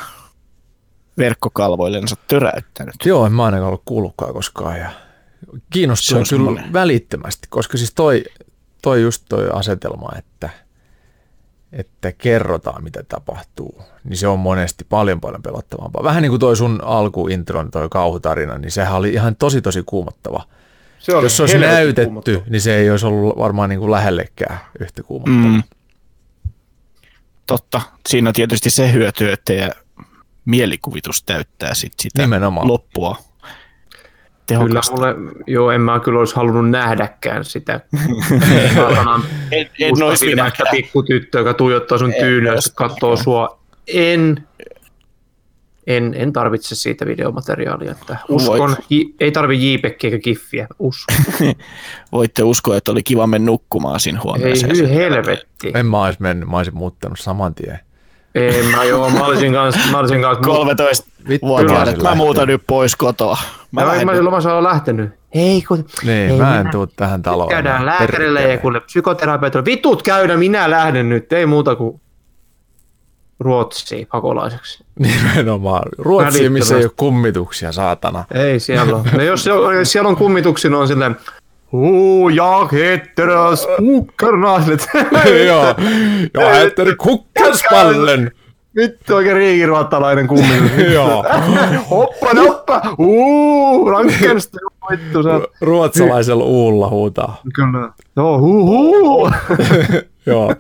verkkokalvoillensa 1.17 2.15
töräyttänyt. 2.27 2.95
Joo, 3.05 3.25
en 3.25 3.33
mä 3.33 3.45
ainakaan 3.45 3.67
ollut 3.67 3.81
kuullutkaan 3.85 4.33
koskaan 4.33 4.79
ja 4.79 4.89
on 5.51 5.61
kyllä 5.69 6.25
semmoinen. 6.25 6.73
välittömästi, 6.73 7.47
koska 7.49 7.77
siis 7.77 7.93
toi, 7.93 8.23
toi 8.81 9.01
just 9.01 9.25
toi 9.29 9.49
asetelma, 9.53 10.09
että, 10.17 10.49
että 11.71 12.11
kerrotaan 12.11 12.83
mitä 12.83 13.03
tapahtuu, 13.03 13.81
niin 14.03 14.17
se 14.17 14.27
on 14.27 14.39
monesti 14.39 14.85
paljon 14.89 15.21
paljon 15.21 15.41
pelottavampaa. 15.41 16.03
Vähän 16.03 16.21
niin 16.21 16.31
kuin 16.31 16.39
toi 16.39 16.55
sun 16.55 16.79
alkuintron, 16.83 17.71
toi 17.71 17.89
kauhutarina, 17.89 18.57
niin 18.57 18.71
sehän 18.71 18.97
oli 18.97 19.09
ihan 19.09 19.35
tosi 19.35 19.61
tosi 19.61 19.83
kuumottava. 19.85 20.43
Se 20.99 21.11
Jos 21.11 21.37
se 21.37 21.43
olisi 21.43 21.57
näytetty, 21.57 22.05
kuumottava. 22.05 22.37
niin 22.49 22.61
se 22.61 22.75
ei 22.77 22.89
olisi 22.91 23.05
ollut 23.05 23.37
varmaan 23.37 23.69
niin 23.69 23.79
kuin 23.79 23.91
lähellekään 23.91 24.59
yhtä 24.79 25.03
kuumottava. 25.03 25.53
Mm. 25.53 25.63
Totta. 27.47 27.81
Siinä 28.09 28.29
on 28.29 28.33
tietysti 28.33 28.69
se 28.69 28.93
hyöty, 28.93 29.31
että 29.31 29.53
mielikuvitus 30.45 31.23
täyttää 31.23 31.73
sit 31.73 31.93
sitä 31.99 32.21
Nimenomaan. 32.21 32.67
loppua. 32.67 33.15
Kyllä 34.47 34.81
mulle, 34.91 35.15
joo, 35.47 35.71
en 35.71 35.81
mä 35.81 35.99
kyllä 35.99 36.19
olisi 36.19 36.35
halunnut 36.35 36.69
nähdäkään 36.69 37.45
sitä 37.45 37.79
saatanan 38.75 39.23
En, 39.51 39.69
en 39.79 40.03
olisi 40.03 40.25
minäkään. 40.25 40.71
pikkutyttö, 40.71 41.37
joka 41.37 41.53
tuijottaa 41.53 41.97
sun 41.97 42.13
olisi 42.53 42.71
katsoo 42.75 43.15
sua. 43.17 43.59
En, 43.87 44.47
en, 45.89 46.13
en 46.17 46.33
tarvitse 46.33 46.75
siitä 46.75 47.05
videomateriaalia. 47.05 47.91
Että 47.91 48.17
uskon, 48.29 48.57
Voit. 48.69 48.79
j, 48.89 49.01
ei 49.19 49.31
tarvi 49.31 49.73
JPEG 49.73 50.03
eikä 50.03 50.19
Giffiä. 50.19 50.67
Uskon. 50.79 51.15
Voitte 52.11 52.43
uskoa, 52.43 52.77
että 52.77 52.91
oli 52.91 53.03
kiva 53.03 53.27
mennä 53.27 53.45
nukkumaan 53.45 53.99
siinä 53.99 54.19
Ei 54.19 54.23
huoneeseen. 54.23 54.77
hy, 54.77 54.89
helvetti. 54.89 55.71
En 55.75 55.85
mä 55.85 56.05
olisi 56.05 56.21
mennyt, 56.21 56.49
mä 56.49 56.57
olisin 56.57 56.75
muuttanut 56.77 57.19
saman 57.19 57.55
tien. 57.55 57.79
En 58.35 58.65
mä 58.65 58.83
joo, 58.83 59.09
mä 59.09 59.25
olisin 59.25 59.53
kanssa, 59.53 59.81
mä 59.91 59.99
olisin 59.99 60.21
kanssa 60.21 60.43
13 60.43 61.07
Vittu, 61.29 61.47
vuotiaana, 61.47 61.85
mä 61.85 61.91
että 61.91 62.03
mä 62.03 62.09
olisin 62.09 62.17
muutan 62.25 62.47
nyt 62.47 62.61
pois 62.67 62.95
kotoa. 62.95 63.37
Mä 63.71 63.81
Mä, 63.85 64.05
mä, 64.05 64.13
mä 64.21 64.37
olen 64.53 64.63
lähtenyt. 64.63 65.11
Ei 65.31 65.61
kun, 65.61 65.85
Niin, 66.03 66.11
ei, 66.31 66.37
mä 66.37 66.53
en 66.55 66.59
minä- 66.59 66.71
tuu 66.71 66.87
tähän 66.87 67.21
taloon. 67.21 67.49
Käydään 67.49 67.85
lääkärille 67.85 68.41
ja 68.41 68.57
kuule 68.57 68.79
psykoterapeutille. 68.79 69.65
Vitut 69.65 70.03
käydä, 70.03 70.37
minä 70.37 70.69
lähden 70.69 71.09
nyt. 71.09 71.33
Ei 71.33 71.45
muuta 71.45 71.75
kuin 71.75 72.01
Ruotsiin 73.39 74.07
pakolaiseksi. 74.11 74.85
Nimenomaan. 75.35 75.89
Ruotsiin, 75.97 76.51
missä 76.51 76.77
ei 76.77 76.83
ole 76.83 76.91
kummituksia, 76.95 77.71
saatana. 77.71 78.25
Ei 78.33 78.59
siellä 78.59 78.95
ole. 78.95 79.03
No 79.13 79.23
jos, 79.23 79.49
siellä 79.83 80.09
on 80.09 80.15
kummituksia, 80.15 80.77
on 80.77 80.87
silleen 80.87 81.15
Huu, 81.71 82.29
jag 82.29 82.71
heter 82.71 83.55
Spookarnaslet. 83.55 84.87
Joo, 85.47 85.75
jag 86.33 86.65
äter 86.65 86.95
kukkaspallen. 86.95 88.31
Vittu 88.75 89.15
oikein 89.15 89.35
riikiruottalainen 89.35 90.27
kummitus. 90.27 90.71
Joo, 90.93 91.25
hoppa, 91.89 92.29
hoppa. 92.41 92.81
Huu, 92.97 93.89
rankensta. 93.89 94.57
Vittu, 94.91 95.19
ruotsalaisella 95.61 96.43
uulla 96.43 96.89
huutaa. 96.89 97.41
Kyllä. 97.55 97.89
Joo, 98.15 98.39
huu, 98.39 98.65
huu. 98.65 99.31
Joo. 100.25 100.55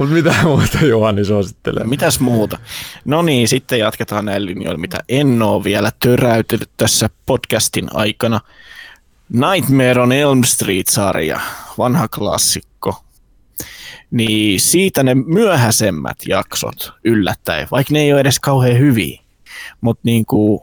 Mutta 0.00 0.14
mitä 0.14 0.34
muuta 0.42 0.84
Juhani 0.84 1.24
suosittelee? 1.24 1.84
Mitäs 1.84 2.20
muuta? 2.20 2.58
No 3.04 3.22
niin, 3.22 3.48
sitten 3.48 3.78
jatketaan 3.78 4.24
näillä 4.24 4.46
linjoilla, 4.46 4.78
mitä 4.78 4.98
en 5.08 5.42
ole 5.42 5.64
vielä 5.64 5.92
töräytellyt 6.00 6.70
tässä 6.76 7.10
podcastin 7.26 7.88
aikana. 7.94 8.40
Nightmare 9.28 10.00
on 10.00 10.12
Elm 10.12 10.44
Street-sarja, 10.44 11.40
vanha 11.78 12.08
klassikko. 12.08 13.04
Niin 14.10 14.60
siitä 14.60 15.02
ne 15.02 15.14
myöhäisemmät 15.14 16.18
jaksot 16.28 16.92
yllättäen, 17.04 17.68
vaikka 17.70 17.92
ne 17.92 18.00
ei 18.00 18.12
ole 18.12 18.20
edes 18.20 18.40
kauhean 18.40 18.78
hyviä. 18.78 19.20
Mutta 19.80 20.02
niin 20.04 20.26
kuin 20.26 20.60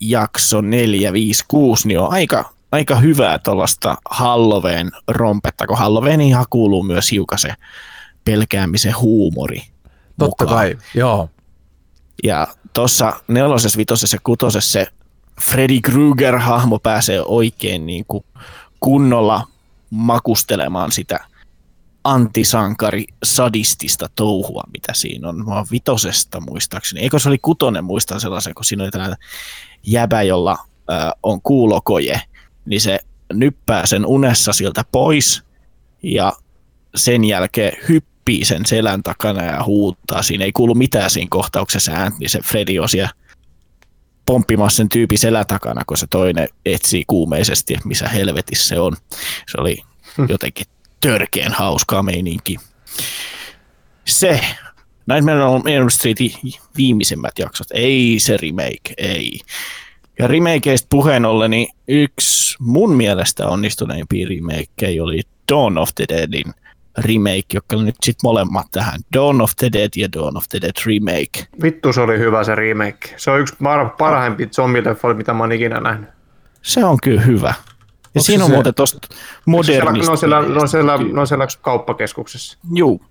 jakso 0.00 0.60
4, 0.60 1.12
5, 1.12 1.44
6, 1.48 1.88
niin 1.88 2.00
on 2.00 2.10
aika, 2.10 2.50
aika 2.72 2.96
hyvää 2.96 3.38
tuollaista 3.38 3.96
Halloween 4.10 4.90
rompetta, 5.08 5.66
kun 5.66 5.78
Halloweeniinhan 5.78 6.46
kuuluu 6.50 6.82
myös 6.82 7.10
hiukan 7.10 7.38
se 7.38 7.54
pelkäämisen 8.30 8.98
huumori. 9.00 9.62
Totta 10.18 10.44
mukaan. 10.44 10.48
kai, 10.48 10.78
joo. 10.94 11.30
Ja 12.24 12.46
tuossa 12.72 13.12
nelosessa, 13.28 13.76
vitosessa 13.76 14.16
ja 14.16 14.20
kutosessa 14.24 14.72
se 14.72 14.86
Freddy 15.40 15.80
Krueger-hahmo 15.80 16.78
pääsee 16.78 17.22
oikein 17.24 17.86
niin 17.86 18.04
kuin 18.08 18.24
kunnolla 18.80 19.46
makustelemaan 19.90 20.92
sitä 20.92 21.24
antisankari 22.04 23.04
sadistista 23.24 24.08
touhua, 24.14 24.62
mitä 24.72 24.92
siinä 24.94 25.28
on. 25.28 25.46
Mä 25.46 25.54
oon 25.54 25.66
vitosesta 25.70 26.40
muistaakseni. 26.40 27.02
Eikö 27.02 27.18
se 27.18 27.28
oli 27.28 27.38
kutonen, 27.38 27.84
muistan 27.84 28.20
sellaisen, 28.20 28.54
kun 28.54 28.64
siinä 28.64 28.84
oli 28.84 28.90
tällainen 28.90 29.18
jäbä, 29.86 30.22
jolla 30.22 30.58
äh, 30.90 31.12
on 31.22 31.42
kuulokoje, 31.42 32.20
niin 32.64 32.80
se 32.80 32.98
nyppää 33.32 33.86
sen 33.86 34.06
unessa 34.06 34.52
siltä 34.52 34.84
pois 34.92 35.42
ja 36.02 36.32
sen 36.94 37.24
jälkeen 37.24 37.76
hyppii 38.28 38.44
sen 38.44 38.66
selän 38.66 39.02
takana 39.02 39.44
ja 39.44 39.64
huuttaa. 39.64 40.22
Siinä 40.22 40.44
ei 40.44 40.52
kuulu 40.52 40.74
mitään 40.74 41.10
siinä 41.10 41.28
kohtauksessa 41.30 41.92
ääntä, 41.92 42.18
niin 42.18 42.30
se 42.30 42.40
Freddy 42.40 42.78
on 42.78 42.88
siellä 42.88 43.10
pomppimassa 44.26 44.76
sen 44.76 44.88
tyypin 44.88 45.18
selän 45.18 45.46
takana, 45.46 45.82
kun 45.86 45.96
se 45.96 46.06
toinen 46.10 46.48
etsii 46.66 47.04
kuumeisesti, 47.06 47.74
että 47.74 47.88
missä 47.88 48.08
helvetissä 48.08 48.68
se 48.68 48.80
on. 48.80 48.96
Se 49.50 49.60
oli 49.60 49.78
jotenkin 50.28 50.66
törkeän 51.00 51.52
hauskaa 51.52 52.02
meininki. 52.02 52.56
Se. 54.04 54.40
Nightmare 55.06 55.44
on 55.44 55.68
Elm 55.68 55.90
Streetin 55.90 56.32
viimeisimmät 56.76 57.38
jaksot. 57.38 57.66
Ei 57.70 58.16
se 58.20 58.36
remake, 58.36 58.94
ei. 58.98 59.40
Ja 60.18 60.26
remakeista 60.26 60.86
puheen 60.90 61.24
ollen, 61.24 61.50
niin 61.50 61.68
yksi 61.88 62.56
mun 62.60 62.96
mielestä 62.96 63.46
onnistuneimpia 63.46 64.28
remakeja 64.28 65.04
oli 65.04 65.22
Dawn 65.52 65.78
of 65.78 65.90
the 65.94 66.04
Deadin 66.08 66.54
remake, 67.02 67.44
joka 67.54 67.76
on 67.76 67.84
nyt 67.86 67.94
sitten 68.02 68.28
molemmat 68.28 68.66
tähän. 68.72 69.00
Dawn 69.16 69.40
of 69.40 69.52
the 69.56 69.70
Dead 69.72 69.90
ja 69.96 70.08
Dawn 70.12 70.36
of 70.36 70.44
the 70.48 70.60
Dead 70.60 70.72
remake. 70.86 71.46
Vittu 71.62 71.92
se 71.92 72.00
oli 72.00 72.18
hyvä 72.18 72.44
se 72.44 72.54
remake. 72.54 73.14
Se 73.16 73.30
on 73.30 73.40
yksi 73.40 73.54
par- 73.54 73.90
parhaimpia 73.98 74.46
zombileffoja, 74.46 75.14
mitä 75.14 75.32
mä 75.32 75.40
oon 75.42 75.52
ikinä 75.52 75.80
nähnyt. 75.80 76.08
Se 76.62 76.84
on 76.84 76.98
kyllä 77.02 77.20
hyvä. 77.20 77.48
Ja 77.48 77.54
Onko 78.20 78.24
siinä 78.24 78.38
se 78.40 78.44
on 78.44 78.50
se- 78.50 78.54
muuten 78.56 78.74
tuosta 78.74 79.08
modernista. 79.46 80.12
on 80.12 80.18
siellä, 80.18 80.42
ne, 80.42 80.60
on 80.60 80.68
siellä, 80.68 80.96
ne 81.12 81.20
on 81.20 81.26
siellä 81.26 81.46
kauppakeskuksessa. 81.62 82.58
Juu, 82.74 83.02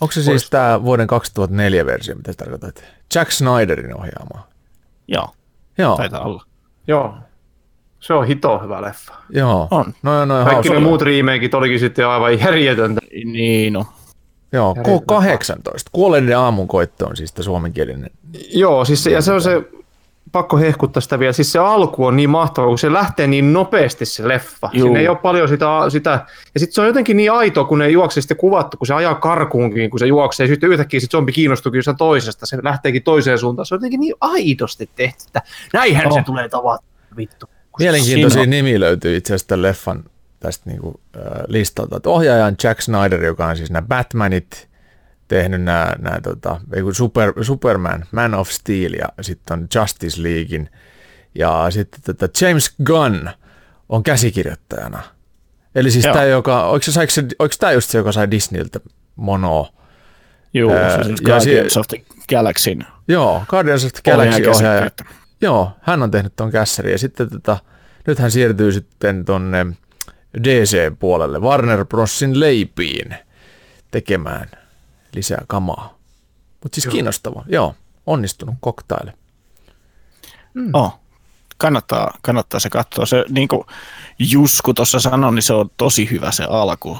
Onko 0.00 0.12
se 0.12 0.22
siis 0.22 0.50
tämä 0.50 0.82
vuoden 0.82 1.06
2004 1.06 1.86
versio, 1.86 2.14
mitä 2.14 2.32
tarkoitat? 2.34 2.84
Jack 3.14 3.30
Snyderin 3.30 3.94
ohjaama. 3.96 4.48
joo, 5.08 5.28
Joo, 5.78 5.96
taitaa 5.96 6.20
olla. 6.20 6.44
Joo. 6.86 7.14
Se 8.02 8.14
on 8.14 8.26
hito 8.26 8.58
hyvä 8.58 8.82
leffa. 8.82 9.14
joo. 9.30 9.68
On. 9.70 9.94
No, 10.02 10.24
no, 10.24 10.34
Kaikki 10.34 10.54
hauska. 10.54 10.74
ne 10.74 10.80
muut 10.80 11.02
remakeit 11.02 11.54
olikin 11.54 11.78
sitten 11.80 12.08
aivan 12.08 12.38
järjetöntä. 12.40 13.00
Niin 13.24 13.72
no. 13.72 13.86
Joo, 14.52 14.74
Ja 14.76 14.82
K18. 14.82 15.74
Kuolleiden 15.92 16.38
aamunkoitto 16.38 17.06
on 17.06 17.16
siis 17.16 17.34
suomenkielinen. 17.40 18.10
Joo, 18.54 18.84
siis 18.84 19.04
se, 19.04 19.10
ja 19.10 19.20
se 19.22 19.32
on 19.32 19.42
se, 19.42 19.62
pakko 20.32 20.56
hehkuttaa 20.58 21.00
sitä 21.00 21.18
vielä, 21.18 21.32
siis 21.32 21.52
se 21.52 21.58
alku 21.58 22.06
on 22.06 22.16
niin 22.16 22.30
mahtava, 22.30 22.66
kun 22.66 22.78
se 22.78 22.92
lähtee 22.92 23.26
niin 23.26 23.52
nopeasti 23.52 24.04
se 24.06 24.28
leffa. 24.28 24.70
Juu. 24.72 24.86
Siinä 24.86 25.00
ei 25.00 25.08
ole 25.08 25.16
paljon 25.18 25.48
sitä, 25.48 25.66
sitä 25.88 26.10
ja 26.54 26.60
sitten 26.60 26.74
se 26.74 26.80
on 26.80 26.86
jotenkin 26.86 27.16
niin 27.16 27.32
aito, 27.32 27.64
kun 27.64 27.78
ne 27.78 27.88
juoksee 27.88 28.20
sitten 28.20 28.36
kuvattu, 28.36 28.76
kun 28.76 28.86
se 28.86 28.94
ajaa 28.94 29.14
karkuunkin, 29.14 29.90
kun 29.90 29.98
se 29.98 30.06
juoksee, 30.06 30.44
ja 30.44 30.48
sitten 30.48 30.70
yhtäkkiä 30.70 31.00
sit 31.00 31.10
zombi 31.10 31.32
kiinnostuukin 31.32 31.78
jostain 31.78 31.96
toisesta, 31.96 32.46
se 32.46 32.58
lähteekin 32.62 33.02
toiseen 33.02 33.38
suuntaan. 33.38 33.66
Se 33.66 33.74
on 33.74 33.76
jotenkin 33.76 34.00
niin 34.00 34.14
aidosti 34.20 34.90
tehty, 34.96 35.24
että 35.26 35.42
näinhän 35.72 36.06
Oh. 36.06 36.14
se 36.14 36.22
tulee 36.26 36.48
tavata, 36.48 36.84
vittu. 37.16 37.46
Mielenkiintoisia 37.78 38.46
nimi 38.46 38.80
löytyy 38.80 39.16
itse 39.16 39.34
asiassa 39.34 39.48
tämän 39.48 39.62
leffan 39.62 40.04
tästä 40.40 40.70
niinku, 40.70 41.00
äh, 41.16 41.22
listalta. 41.48 41.96
Et 41.96 42.06
ohjaaja 42.06 42.46
on 42.46 42.54
Jack 42.64 42.80
Snyder, 42.80 43.24
joka 43.24 43.46
on 43.46 43.56
siis 43.56 43.70
nämä 43.70 43.86
Batmanit 43.88 44.68
tehnyt 45.28 45.62
nämä, 45.62 45.92
nämä 45.98 46.20
tota, 46.20 46.60
Super, 46.92 47.32
Superman, 47.42 48.04
Man 48.12 48.34
of 48.34 48.48
Steel 48.50 48.92
ja 48.92 49.08
sitten 49.20 49.58
on 49.58 49.68
Justice 49.74 50.22
Leaguein. 50.22 50.70
Ja 51.34 51.66
sitten 51.70 52.00
tota 52.16 52.44
James 52.44 52.74
Gunn 52.84 53.28
on 53.88 54.02
käsikirjoittajana. 54.02 55.02
Eli 55.74 55.90
siis 55.90 56.04
Joo. 56.04 56.14
tämä, 56.14 56.24
joka, 56.26 56.64
oliko, 56.66 56.82
se, 56.82 56.92
saiko 56.92 57.10
se, 57.10 57.24
oliko 57.38 57.54
tämä 57.60 57.72
just 57.72 57.90
se, 57.90 57.98
joka 57.98 58.12
sai 58.12 58.30
Disneyltä 58.30 58.80
monoa? 59.16 59.72
Joo, 60.54 60.70
se 60.70 61.04
siis 61.04 61.20
Guardians 61.22 61.72
si- 61.72 61.78
of 61.80 61.86
the 61.88 62.02
Galaxyn 62.28 62.86
Joo, 63.08 63.42
Guardians 63.48 63.84
of 63.84 63.92
the 63.92 64.10
Galaxy 64.10 64.34
ohjaaja. 64.34 64.50
ohjaajakäsikirjoittaja. 64.56 65.21
Joo, 65.42 65.70
hän 65.80 66.02
on 66.02 66.10
tehnyt 66.10 66.36
ton 66.36 66.50
kässärin 66.50 66.92
ja 66.92 66.98
sitten 66.98 67.30
tota, 67.30 67.58
nyt 68.06 68.18
hän 68.18 68.30
siirtyy 68.30 68.72
sitten 68.72 69.24
tonne 69.24 69.66
DC-puolelle 70.42 71.38
Warner 71.38 71.84
Brosin 71.84 72.40
leipiin 72.40 73.14
tekemään 73.90 74.50
lisää 75.14 75.44
kamaa. 75.46 75.98
Mutta 76.62 76.80
siis 76.80 76.92
kiinnostava, 76.92 77.44
joo, 77.48 77.74
onnistunut 78.06 78.54
cocktail. 78.64 79.10
Oh. 80.72 80.98
Kannattaa, 81.56 82.18
kannattaa 82.22 82.60
se 82.60 82.70
katsoa. 82.70 83.06
Se, 83.06 83.24
niin 83.28 83.48
kuin 83.48 83.64
Jusku 84.18 84.74
tuossa 84.74 85.00
sanoi, 85.00 85.34
niin 85.34 85.42
se 85.42 85.52
on 85.52 85.70
tosi 85.76 86.10
hyvä 86.10 86.32
se 86.32 86.44
alku. 86.44 86.98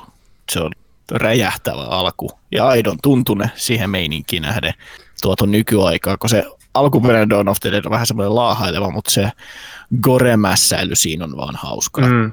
Se 0.52 0.60
on 0.60 0.72
räjähtävä 1.10 1.82
alku 1.82 2.30
ja 2.52 2.66
aidon 2.66 2.98
tuntune 3.02 3.50
siihen 3.54 3.90
meininkiin 3.90 4.42
nähden 4.42 4.74
tuotu 5.22 5.46
nykyaikaa, 5.46 6.16
kun 6.16 6.30
se 6.30 6.44
alkuperäinen 6.74 7.30
Dawn 7.30 7.48
of 7.48 7.60
the 7.60 7.72
Dead 7.72 7.84
on 7.84 7.90
vähän 7.90 8.06
semmoinen 8.06 8.34
laahaileva, 8.34 8.90
mutta 8.90 9.10
se 9.10 9.30
gore-mässäily 10.00 10.94
siinä 10.94 11.24
on 11.24 11.36
vaan 11.36 11.56
hauska. 11.56 12.00
Mm. 12.00 12.32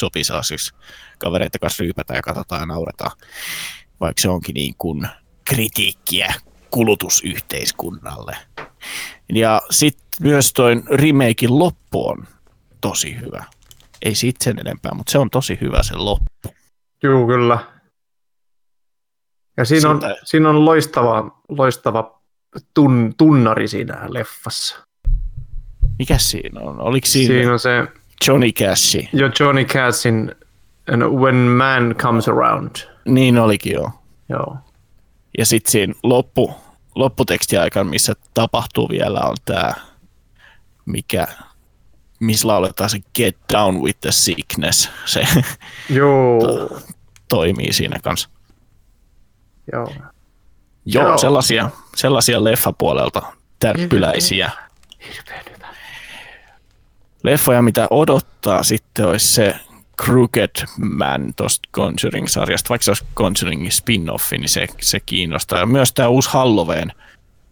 Sopii 0.00 0.24
saa 0.24 0.42
siis 0.42 0.72
kavereita 1.18 1.58
kanssa 1.58 1.82
ryypätä 1.82 2.14
ja 2.14 2.22
katsotaan 2.22 2.60
ja 2.60 2.66
nauretaan, 2.66 3.10
vaikka 4.00 4.22
se 4.22 4.28
onkin 4.28 4.54
niin 4.54 4.74
kuin 4.78 5.08
kritiikkiä 5.44 6.34
kulutusyhteiskunnalle. 6.70 8.36
Ja 9.34 9.62
sitten 9.70 10.08
myös 10.20 10.52
toi 10.52 10.82
remakein 10.90 11.58
loppu 11.58 12.08
on 12.08 12.26
tosi 12.80 13.16
hyvä. 13.20 13.44
Ei 14.02 14.14
siitä 14.14 14.44
sen 14.44 14.58
enempää, 14.58 14.94
mutta 14.94 15.12
se 15.12 15.18
on 15.18 15.30
tosi 15.30 15.58
hyvä 15.60 15.82
se 15.82 15.96
loppu. 15.96 16.54
Joo, 17.02 17.26
kyllä. 17.26 17.58
Ja 19.56 19.64
siinä 19.64 19.90
on, 19.90 19.96
Sitä- 19.96 20.16
siinä 20.24 20.48
on 20.50 20.64
loistava, 20.64 21.42
loistava 21.48 22.17
tun, 22.74 23.14
tunnari 23.16 23.68
siinä 23.68 23.98
leffassa. 24.08 24.76
Mikä 25.98 26.18
siinä 26.18 26.60
on? 26.60 26.80
Oliko 26.80 27.06
siinä, 27.06 27.34
Siinä 27.34 27.52
on 27.52 27.58
se 27.58 27.86
Johnny 28.28 28.52
Cash? 28.52 28.96
jo 29.12 29.30
Johnny 29.40 29.64
Cashin 29.64 30.34
and 30.92 31.02
When 31.02 31.34
Man 31.36 31.94
Comes 31.98 32.28
Around. 32.28 32.70
Niin 33.04 33.38
olikin 33.38 33.72
joo. 33.72 33.90
Joo. 34.28 34.56
Ja 35.38 35.46
sitten 35.46 35.70
siinä 35.72 35.94
loppu, 36.02 36.54
lopputekstiaikaan, 36.94 37.86
missä 37.86 38.14
tapahtuu 38.34 38.88
vielä, 38.88 39.20
on 39.20 39.36
tämä, 39.44 39.72
mikä, 40.86 41.26
missä 42.20 42.48
lauletaan 42.48 42.90
se 42.90 42.98
Get 43.14 43.36
Down 43.52 43.80
with 43.82 44.00
the 44.00 44.12
Sickness. 44.12 44.90
Se 45.04 45.28
Joo. 45.90 46.40
toimii 47.28 47.72
siinä 47.72 47.96
kanssa. 48.02 48.28
Joo. 49.72 49.92
Joo, 50.94 51.06
Joo. 51.08 51.18
sellaisia, 51.18 51.70
sellaisia 51.96 52.44
leffapuolelta 52.44 53.22
tärppyläisiä. 53.60 54.50
Hirveän 55.08 55.44
hyvä. 55.56 55.68
Leffoja, 57.22 57.62
mitä 57.62 57.86
odottaa 57.90 58.62
sitten, 58.62 59.06
olisi 59.06 59.26
se 59.34 59.56
Crooked 60.04 60.50
Man 60.80 61.32
tuosta 61.36 61.68
Conjuring-sarjasta. 61.72 62.68
Vaikka 62.68 62.84
se 62.84 62.90
olisi 62.90 63.04
Conjuringin 63.16 63.70
spin-offi, 63.72 64.38
niin 64.38 64.48
se, 64.48 64.66
se 64.80 65.00
kiinnostaa. 65.00 65.58
Ja 65.58 65.66
myös 65.66 65.92
tämä 65.92 66.08
uusi 66.08 66.30
Halloween, 66.32 66.92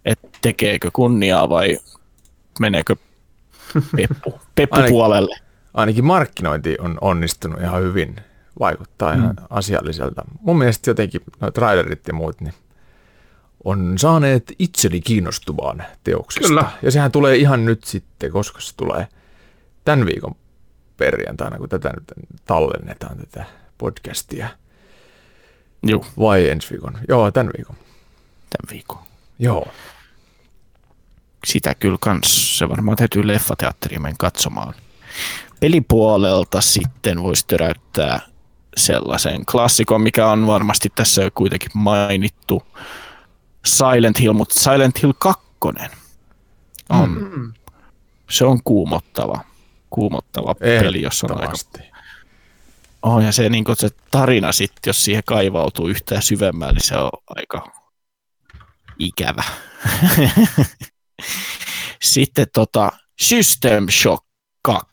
että 0.04 0.28
tekeekö 0.42 0.90
kunniaa 0.92 1.48
vai 1.48 1.78
meneekö 2.60 2.96
peppu, 3.96 4.40
peppupuolelle. 4.54 5.36
Ainakin 5.74 6.04
markkinointi 6.04 6.76
on 6.80 6.98
onnistunut 7.00 7.60
ihan 7.60 7.82
hyvin, 7.82 8.16
vaikuttaa 8.60 9.12
ihan 9.12 9.28
Mm. 9.28 9.46
asialliselta. 9.50 10.22
Mun 10.40 10.58
mielestä 10.58 10.90
jotenkin 10.90 11.20
noin 11.40 11.52
trailerit 11.52 12.08
ja 12.08 12.14
muut, 12.14 12.40
niin 12.40 12.54
on 13.66 13.98
saaneet 13.98 14.52
itseni 14.58 15.00
kiinnostuvaan 15.00 15.84
teoksesta. 16.04 16.48
Kyllä. 16.48 16.70
Ja 16.82 16.90
sehän 16.90 17.12
tulee 17.12 17.36
ihan 17.36 17.64
nyt 17.64 17.84
sitten, 17.84 18.32
koska 18.32 18.60
se 18.60 18.76
tulee 18.76 19.08
tämän 19.84 20.06
viikon 20.06 20.34
perjantaina, 20.96 21.58
kun 21.58 21.68
tätä 21.68 21.90
nyt 21.94 22.12
tallennetaan, 22.44 23.18
tätä 23.18 23.44
podcastia. 23.78 24.48
Joo, 25.82 26.06
Vai 26.18 26.48
ensi 26.48 26.70
viikon? 26.70 26.98
Joo, 27.08 27.30
tämän 27.30 27.52
viikon. 27.56 27.76
tämän 28.50 28.72
viikon. 28.72 28.98
Joo. 29.38 29.66
Sitä 31.46 31.74
kyllä 31.74 31.98
kans, 32.00 32.58
se 32.58 32.68
varmaan 32.68 32.96
täytyy 32.96 33.26
leffateatteriin 33.26 34.02
mennä 34.02 34.16
katsomaan. 34.18 34.74
Pelipuolelta 35.60 36.60
sitten 36.60 37.22
voisi 37.22 37.46
töräyttää 37.46 38.20
sellaisen 38.76 39.46
klassikon, 39.46 40.00
mikä 40.00 40.26
on 40.26 40.46
varmasti 40.46 40.88
tässä 40.94 41.22
jo 41.22 41.30
kuitenkin 41.34 41.70
mainittu. 41.74 42.62
Silent 43.66 44.20
Hill, 44.20 44.32
mutta 44.32 44.60
Silent 44.60 45.02
Hill 45.02 45.12
2 45.18 45.46
on. 46.88 47.10
Mm. 47.10 47.52
Se 48.30 48.44
on 48.44 48.60
kuumottava, 48.64 49.44
kuumottava 49.90 50.54
peli, 50.54 51.02
jos 51.02 51.24
on 51.24 51.40
aika. 51.40 51.54
Oh, 53.02 53.20
ja 53.20 53.32
se, 53.32 53.48
niin 53.48 53.64
se 53.74 53.88
tarina 54.10 54.52
sitten, 54.52 54.80
jos 54.86 55.04
siihen 55.04 55.22
kaivautuu 55.26 55.88
yhtään 55.88 56.22
syvemmälle, 56.22 56.72
niin 56.72 56.86
se 56.86 56.96
on 56.96 57.10
aika 57.28 57.72
ikävä. 58.98 59.44
sitten 62.02 62.46
tota, 62.54 62.92
System 63.20 63.86
Shock 63.90 64.26
2 64.62 64.86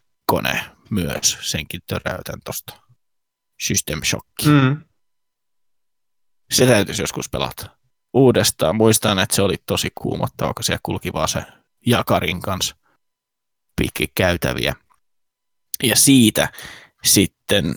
myös, 0.90 1.38
senkin 1.42 1.82
töräytän 1.88 2.40
tosta. 2.46 2.74
System 3.62 4.02
Shock. 4.04 4.28
Mm. 4.46 4.82
Se 6.52 6.66
täytyisi 6.66 7.02
joskus 7.02 7.30
pelata 7.30 7.83
uudestaan. 8.14 8.76
Muistan, 8.76 9.20
että 9.20 9.36
se 9.36 9.42
oli 9.42 9.56
tosi 9.66 9.92
kuumottava, 9.96 10.54
kun 10.54 10.64
siellä 10.64 10.80
kulki 10.84 11.14
vaan 11.14 11.28
se 11.28 11.44
jakarin 11.86 12.42
kanssa 12.42 12.76
pitkin 13.76 14.10
käytäviä. 14.16 14.76
Ja 15.84 15.96
siitä 15.96 16.50
sitten 17.04 17.76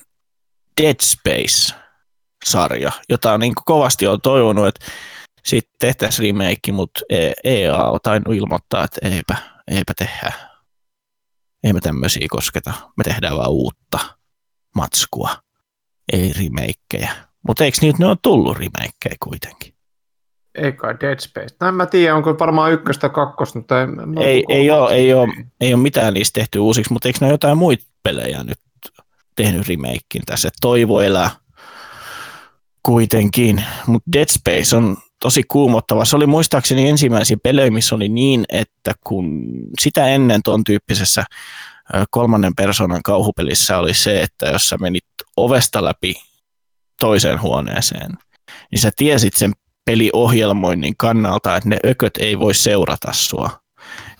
Dead 0.82 0.96
Space-sarja, 1.02 2.92
jota 3.08 3.38
niin 3.38 3.54
kovasti 3.64 4.06
on 4.06 4.20
toivonut, 4.20 4.66
että 4.66 4.86
sitten 5.44 5.74
tehtäisiin 5.78 6.36
remake, 6.36 6.72
mutta 6.72 7.00
EA 7.44 7.76
on 7.76 8.00
tainnut 8.02 8.34
ilmoittaa, 8.34 8.84
että 8.84 9.08
eipä, 9.08 9.36
eipä 9.68 9.92
tehdä. 9.96 10.32
Ei 11.64 11.72
me 11.72 11.80
tämmöisiä 11.80 12.26
kosketa. 12.30 12.72
Me 12.96 13.04
tehdään 13.04 13.36
vaan 13.36 13.50
uutta 13.50 13.98
matskua, 14.74 15.36
ei 16.12 16.32
remakeja. 16.32 17.16
Mutta 17.48 17.64
eikö 17.64 17.78
niitä 17.80 17.98
ne 17.98 18.06
on 18.06 18.16
tullut 18.22 18.56
remakeja 18.56 19.16
kuitenkin? 19.20 19.75
Ei 20.56 20.72
kai 20.72 20.96
Dead 21.00 21.20
Space. 21.20 21.56
No 21.60 21.68
en 21.68 21.74
mä 21.74 21.86
tiedä, 21.86 22.14
onko 22.14 22.36
varmaan 22.38 22.72
ykköstä 22.72 23.08
kakkosta, 23.08 23.58
mutta 23.58 23.82
en, 23.82 24.00
en 24.00 24.18
Ei, 24.18 24.44
ei, 24.48 24.70
ole, 24.70 24.94
ei, 24.94 25.14
ole, 25.14 25.34
ei 25.60 25.74
ole 25.74 25.82
mitään 25.82 26.14
niistä 26.14 26.40
tehty 26.40 26.58
uusiksi, 26.58 26.92
mutta 26.92 27.08
eikö 27.08 27.18
ne 27.20 27.26
ole 27.26 27.34
jotain 27.34 27.58
muita 27.58 27.84
pelejä 28.02 28.44
nyt 28.44 28.58
tehnyt 29.34 29.68
remakein 29.68 30.22
tässä? 30.26 30.48
Toivo 30.60 31.00
elää 31.00 31.30
kuitenkin, 32.82 33.64
mutta 33.86 34.12
Dead 34.12 34.28
Space 34.28 34.76
on 34.76 34.96
tosi 35.22 35.42
kuumottava. 35.48 36.04
Se 36.04 36.16
oli 36.16 36.26
muistaakseni 36.26 36.88
ensimmäisiä 36.88 37.36
pelejä, 37.42 37.70
missä 37.70 37.94
oli 37.94 38.08
niin, 38.08 38.44
että 38.48 38.92
kun 39.06 39.44
sitä 39.80 40.06
ennen 40.08 40.40
tuon 40.44 40.64
tyyppisessä 40.64 41.24
kolmannen 42.10 42.54
persoonan 42.54 43.02
kauhupelissä 43.02 43.78
oli 43.78 43.94
se, 43.94 44.22
että 44.22 44.46
jos 44.46 44.68
sä 44.68 44.76
menit 44.78 45.04
ovesta 45.36 45.84
läpi 45.84 46.14
toiseen 47.00 47.42
huoneeseen, 47.42 48.10
niin 48.70 48.80
sä 48.80 48.90
tiesit 48.96 49.34
sen 49.34 49.52
peliohjelmoinnin 49.86 50.94
kannalta, 50.96 51.56
että 51.56 51.68
ne 51.68 51.78
ököt 51.86 52.16
ei 52.16 52.38
voi 52.38 52.54
seurata 52.54 53.12
sua. 53.12 53.50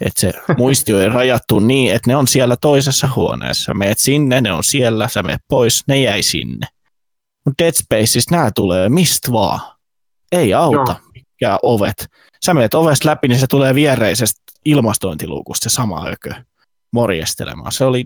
Että 0.00 0.20
se 0.20 0.32
muistio 0.58 1.00
ei 1.00 1.08
rajattu 1.08 1.60
niin, 1.60 1.94
että 1.94 2.10
ne 2.10 2.16
on 2.16 2.26
siellä 2.26 2.56
toisessa 2.56 3.08
huoneessa. 3.16 3.74
Meet 3.74 3.98
sinne, 3.98 4.40
ne 4.40 4.52
on 4.52 4.64
siellä, 4.64 5.08
sä 5.08 5.22
meet 5.22 5.40
pois, 5.48 5.82
ne 5.88 6.00
jäi 6.00 6.22
sinne. 6.22 6.66
Mutta 7.44 7.64
Dead 7.64 7.72
Spaceissa 7.74 8.36
nämä 8.36 8.50
tulee 8.54 8.88
mistä 8.88 9.32
vaan. 9.32 9.60
ei 10.32 10.54
auta 10.54 10.96
mikään 11.14 11.58
ovet. 11.62 12.06
Sä 12.44 12.54
menet 12.54 12.74
ovesta 12.74 13.08
läpi, 13.08 13.28
niin 13.28 13.38
se 13.38 13.46
tulee 13.46 13.74
viereisestä 13.74 14.40
ilmastointiluukusta 14.64 15.70
se 15.70 15.74
sama 15.74 16.06
ökö 16.08 16.34
morjestelemaan. 16.92 17.72
Se 17.72 17.84
oli 17.84 18.04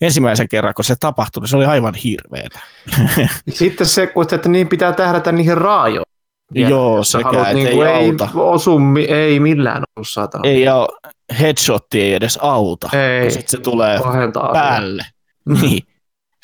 ensimmäisen 0.00 0.48
kerran, 0.48 0.74
kun 0.74 0.84
se 0.84 0.96
tapahtui, 1.00 1.40
niin 1.40 1.48
se 1.48 1.56
oli 1.56 1.64
aivan 1.64 1.94
hirveetä. 1.94 2.60
Sitten 3.48 3.86
se, 3.86 4.12
että 4.34 4.48
niin 4.48 4.68
pitää 4.68 4.92
tähdätä 4.92 5.32
niihin 5.32 5.56
raajoihin. 5.56 6.17
Joo, 6.54 7.04
sekä, 7.04 7.24
haluat 7.24 7.48
et 7.48 7.54
niinku, 7.54 7.82
ei 7.82 7.92
ei 7.92 8.08
auta. 8.10 8.28
osu, 8.34 8.78
mi- 8.78 9.04
ei 9.04 9.40
millään 9.40 9.82
osu 9.96 10.12
saatana. 10.12 10.44
Ei 10.48 10.68
ole, 10.68 10.88
headshotti 11.40 12.00
ei 12.00 12.14
edes 12.14 12.38
auta, 12.42 12.88
Ei. 12.92 13.22
kun 13.22 13.30
sit 13.30 13.48
se 13.48 13.58
tulee 13.60 13.98
Pahentaa 13.98 14.50
asiaa. 14.50 14.64
päälle. 14.64 15.02
Niin. 15.62 15.82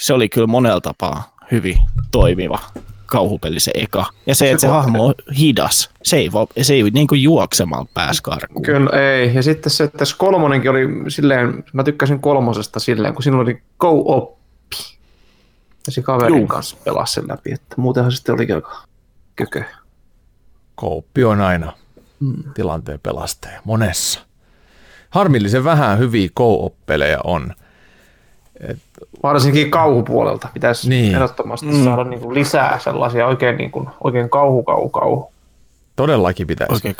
Se 0.00 0.14
oli 0.14 0.28
kyllä 0.28 0.46
monella 0.46 0.80
tapaa 0.80 1.34
hyvin 1.52 1.76
toimiva 2.12 2.58
kauhupeli 3.06 3.60
se 3.60 3.70
eka. 3.74 4.04
Ja 4.26 4.34
se, 4.34 4.50
että 4.50 4.60
se 4.60 4.66
Se- 4.66 4.72
hahmo 4.72 5.06
on 5.06 5.14
hidas. 5.38 5.90
Se 6.02 6.16
ei, 6.16 6.32
va- 6.32 6.46
se 6.62 6.74
ei 6.74 6.82
niin 6.90 7.06
kuin 7.06 7.22
juoksemalla 7.22 7.86
pääs 7.94 8.20
karkuun. 8.20 8.62
Kyllä 8.62 8.90
ei. 9.00 9.34
Ja 9.34 9.42
sitten 9.42 9.70
se, 9.70 9.84
että 9.84 9.98
tässä 9.98 10.16
kolmonenkin 10.18 10.70
oli 10.70 10.86
silleen, 11.08 11.64
mä 11.72 11.84
tykkäsin 11.84 12.20
kolmosesta 12.20 12.80
silleen, 12.80 13.14
kun 13.14 13.22
siinä 13.22 13.38
oli 13.38 13.62
go-oppi. 13.78 14.76
Ja 15.86 15.92
se 15.92 16.02
kaverin 16.02 16.38
Juu. 16.38 16.46
kanssa 16.46 16.76
pelasi 16.84 17.12
sen 17.14 17.28
läpi, 17.28 17.52
että 17.52 17.74
muutenhan 17.76 18.12
se 18.12 18.16
sitten 18.16 18.34
oli 18.34 18.52
aika 18.52 18.82
kökö. 19.36 19.64
Kouppi 20.74 21.24
on 21.24 21.40
aina 21.40 21.72
tilanteen 22.54 23.00
pelastaja 23.00 23.60
monessa. 23.64 24.20
Harmillisen 25.10 25.64
vähän 25.64 25.98
hyviä 25.98 26.28
co-op-pelejä 26.38 27.18
on. 27.24 27.54
Varsinkin 29.22 29.70
kauhupuolelta 29.70 30.48
pitäisi 30.54 30.88
Niin. 30.88 31.14
ehdottomasti 31.14 31.66
mm. 31.66 31.84
saada 31.84 32.04
niin 32.04 32.20
kuin 32.20 32.34
lisää 32.34 32.78
sellaisia 32.78 33.26
oikein, 33.26 33.56
niin 33.56 33.70
kuin, 33.70 33.88
oikein 34.04 34.30
kauhu, 34.30 34.62
kauhu, 34.62 34.88
kauhu. 34.88 35.32
Todellakin 35.96 36.46
pitäisi. 36.46 36.72
Oikein. 36.74 36.96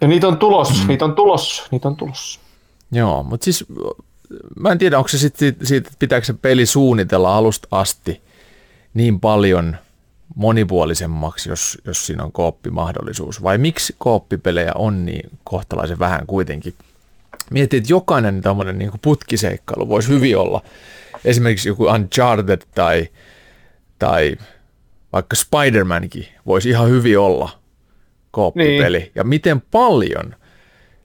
Ja 0.00 0.08
niitä 0.08 0.28
on 0.28 0.38
tulos, 0.38 0.82
mm. 0.82 0.88
niitä 0.88 1.04
on 1.04 1.14
tulos, 1.14 1.68
niitä 1.70 1.88
on 1.88 1.96
tulos. 1.96 2.40
Joo, 2.92 3.22
mutta 3.22 3.44
siis 3.44 3.64
mä 4.60 4.72
en 4.72 4.78
tiedä, 4.78 4.98
onko 4.98 5.08
se 5.08 5.18
sitten 5.18 5.38
siitä, 5.38 5.66
siitä, 5.66 5.86
että 5.88 5.98
pitääkö 5.98 6.26
se 6.26 6.32
peli 6.32 6.66
suunnitella 6.66 7.36
alusta 7.36 7.68
asti 7.70 8.22
niin 8.94 9.20
paljon 9.20 9.76
monipuolisemmaksi, 10.34 11.48
jos, 11.48 11.78
jos 11.84 12.06
siinä 12.06 12.24
on 12.24 12.32
kooppimahdollisuus, 12.32 13.42
vai 13.42 13.58
miksi 13.58 13.94
kooppipelejä 13.98 14.72
on 14.74 15.06
niin 15.06 15.30
kohtalaisen 15.44 15.98
vähän 15.98 16.26
kuitenkin? 16.26 16.74
Mietin, 17.50 17.78
että 17.78 17.92
jokainen 17.92 18.40
tämmöinen 18.40 18.78
niin 18.78 18.90
putkiseikkailu 19.02 19.88
voisi 19.88 20.08
hyvin 20.08 20.38
olla, 20.38 20.62
esimerkiksi 21.24 21.68
joku 21.68 21.84
Uncharted 21.84 22.62
tai, 22.74 23.08
tai 23.98 24.36
vaikka 25.12 25.36
Spider-Mankin 25.36 26.26
voisi 26.46 26.68
ihan 26.68 26.88
hyvin 26.88 27.18
olla 27.18 27.50
kooppipeli, 28.30 28.98
niin. 28.98 29.12
ja 29.14 29.24
miten 29.24 29.60
paljon 29.60 30.34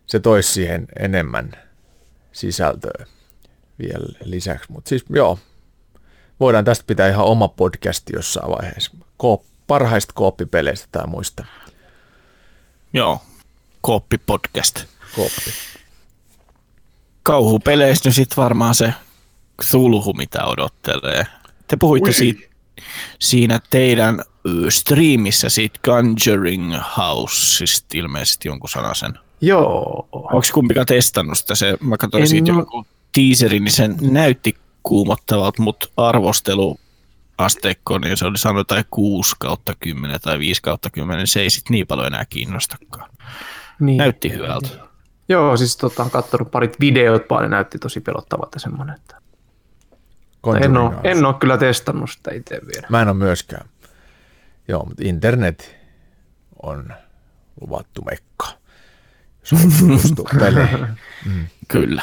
se 0.06 0.20
toisi 0.20 0.54
siihen 0.54 0.88
enemmän 1.00 1.52
sisältöä 2.32 3.06
vielä 3.80 4.06
lisäksi. 4.24 4.72
Mutta 4.72 4.90
siis 4.90 5.06
joo, 5.10 5.40
voidaan 6.40 6.66
tästä 6.66 6.84
pitää 6.88 7.10
ihan 7.10 7.26
oma 7.26 7.48
podcasti 7.48 8.14
jossain 8.16 8.52
vaiheessa. 8.52 8.92
Koop, 9.20 9.44
parhaista 9.68 10.14
kooppipeleistä 10.14 10.88
tai 10.92 11.08
muista. 11.08 11.46
Joo. 12.94 13.22
Kooppi 13.82 14.18
podcast. 14.18 14.84
Kooppi. 15.16 15.52
Kauhupeleistä 17.24 18.12
sitten 18.12 18.44
varmaan 18.44 18.76
se 18.76 18.94
sulhu, 19.62 20.14
mitä 20.14 20.46
odottelee. 20.46 21.26
Te 21.68 21.78
puhuitte 21.78 22.12
siitä, 22.12 22.42
siinä 23.20 23.60
teidän 23.70 24.20
ö, 24.20 24.72
striimissä 24.72 25.50
siitä 25.50 25.80
Conjuring 25.86 26.76
Houseista 26.98 27.88
ilmeisesti 27.94 28.48
jonkun 28.48 28.70
sanasen. 28.70 29.20
Joo. 29.42 30.08
Onko 30.12 30.42
kumpikaan 30.54 30.86
testannut 30.86 31.38
sitä? 31.38 31.56
Se, 31.56 31.78
mä 31.82 31.98
katsoin 31.98 32.22
En 32.22 32.28
siitä 32.28 32.52
joku 32.52 32.86
teaserin, 33.16 33.64
niin 33.64 33.72
sen 33.72 33.98
näytti 34.02 34.56
kuumottavalta, 34.84 35.62
mutta 35.62 35.88
arvosteluasteikko, 37.40 37.98
niin 37.98 38.18
se 38.18 38.26
oli 38.26 38.38
sanonut 38.38 38.60
jotain 38.60 38.86
6 38.92 39.36
kautta 39.40 39.74
10 39.80 40.20
tai 40.22 40.40
5 40.40 40.62
kautta 40.62 40.90
10, 40.90 41.28
se 41.28 41.42
ei 41.42 41.50
sit 41.50 41.70
niin 41.70 41.88
paljon 41.88 42.08
enää 42.08 42.26
kiinnostakaan. 42.26 43.10
Niin. 43.80 43.98
Näytti 43.98 44.32
hyvältä. 44.32 44.70
Joo, 45.30 45.58
siis 45.58 45.78
tota, 45.78 46.04
on 46.04 46.12
kattonut 46.12 46.52
parit 46.52 46.80
videot 46.80 47.26
vaan, 47.30 47.44
ne 47.44 47.50
näytti 47.50 47.80
tosi 47.80 48.00
pelottavalta 48.00 48.60
semmoinen. 48.60 48.96
Että... 48.96 49.16
En 50.62 50.78
ole, 50.78 50.96
en 51.04 51.26
ole 51.26 51.36
kyllä 51.40 51.58
testannut 51.58 52.12
sitä 52.12 52.32
itse 52.32 52.62
vielä. 52.74 52.88
Mä 52.90 53.02
en 53.02 53.08
ole 53.08 53.18
myöskään. 53.18 53.70
Joo, 54.68 54.86
mutta 54.86 55.04
internet 55.06 55.76
on 56.64 56.94
luvattu 57.62 58.02
mekka. 58.02 58.48
Jos 59.40 59.54
on 59.54 60.26
peleihin. 60.40 60.88
Kyllä. 61.68 62.02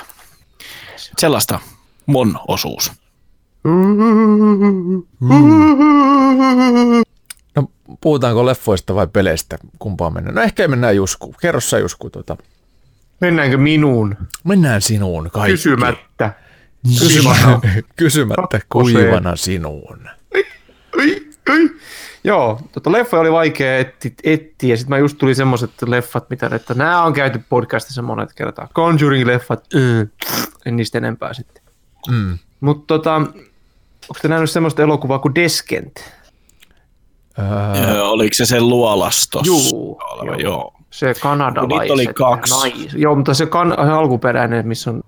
Sellaista 1.18 1.60
mon 2.06 2.38
osuus. 2.48 2.92
No, 7.56 7.70
puhutaanko 8.00 8.46
leffoista 8.46 8.94
vai 8.94 9.06
peleistä? 9.06 9.58
Kumpaan 9.78 10.14
mennään? 10.14 10.34
No 10.34 10.42
ehkä 10.42 10.68
mennään 10.68 10.96
Jusku. 10.96 11.34
Kerro 11.40 11.60
sä 11.60 11.78
Jusku. 11.78 12.10
Tuota. 12.10 12.36
Mennäänkö 13.20 13.56
minuun? 13.56 14.16
Mennään 14.44 14.82
sinuun 14.82 15.30
kaikki. 15.32 15.52
Kysymättä. 15.52 16.32
Kysymättä, 16.98 17.68
kysymättä 17.96 18.60
kuivana 18.72 19.36
sinuun. 19.36 20.08
Ai, 20.98 21.22
ai. 21.50 21.70
Joo, 22.24 22.60
tota 22.72 22.92
leffa 22.92 23.20
oli 23.20 23.32
vaikea 23.32 23.78
etsiä, 23.78 24.12
etsiä 24.24 24.70
ja 24.70 24.76
sitten 24.76 24.90
mä 24.90 24.98
just 24.98 25.18
tuli 25.18 25.34
semmoiset 25.34 25.70
leffat, 25.86 26.30
mitä 26.30 26.50
että 26.52 26.74
nämä 26.74 27.02
on 27.02 27.12
käyty 27.12 27.40
podcastissa 27.48 28.02
monet 28.02 28.32
kertaa. 28.34 28.68
Conjuring-leffat, 28.74 29.64
mm, 29.74 30.08
en 30.66 30.76
niistä 30.76 30.98
enempää 30.98 31.34
sitten. 31.34 31.62
Mm. 32.10 32.38
Mutta 32.60 32.84
tota, 32.86 33.22
onko 34.08 34.18
te 34.22 34.28
nähnyt 34.28 34.50
semmoista 34.50 34.82
elokuvaa 34.82 35.18
kuin 35.18 35.34
Descent? 35.34 36.12
Öö, 37.38 37.84
Öö, 37.84 38.02
oliko 38.02 38.34
se 38.34 38.46
se 38.46 38.60
luolastos? 38.60 39.46
Juu, 39.46 40.00
oleva? 40.10 40.36
joo. 40.36 40.40
joo. 40.40 40.72
Se 40.90 41.14
kanadalaiset. 41.20 41.78
Niitä 41.78 41.92
oli 41.92 42.06
kaksi. 42.06 42.54
Nais, 42.54 42.94
joo, 42.94 43.14
mutta 43.14 43.34
se, 43.34 43.46
kan, 43.46 43.74
se 43.84 43.90
alkuperäinen, 43.90 44.68
missä 44.68 44.90
on 44.90 45.02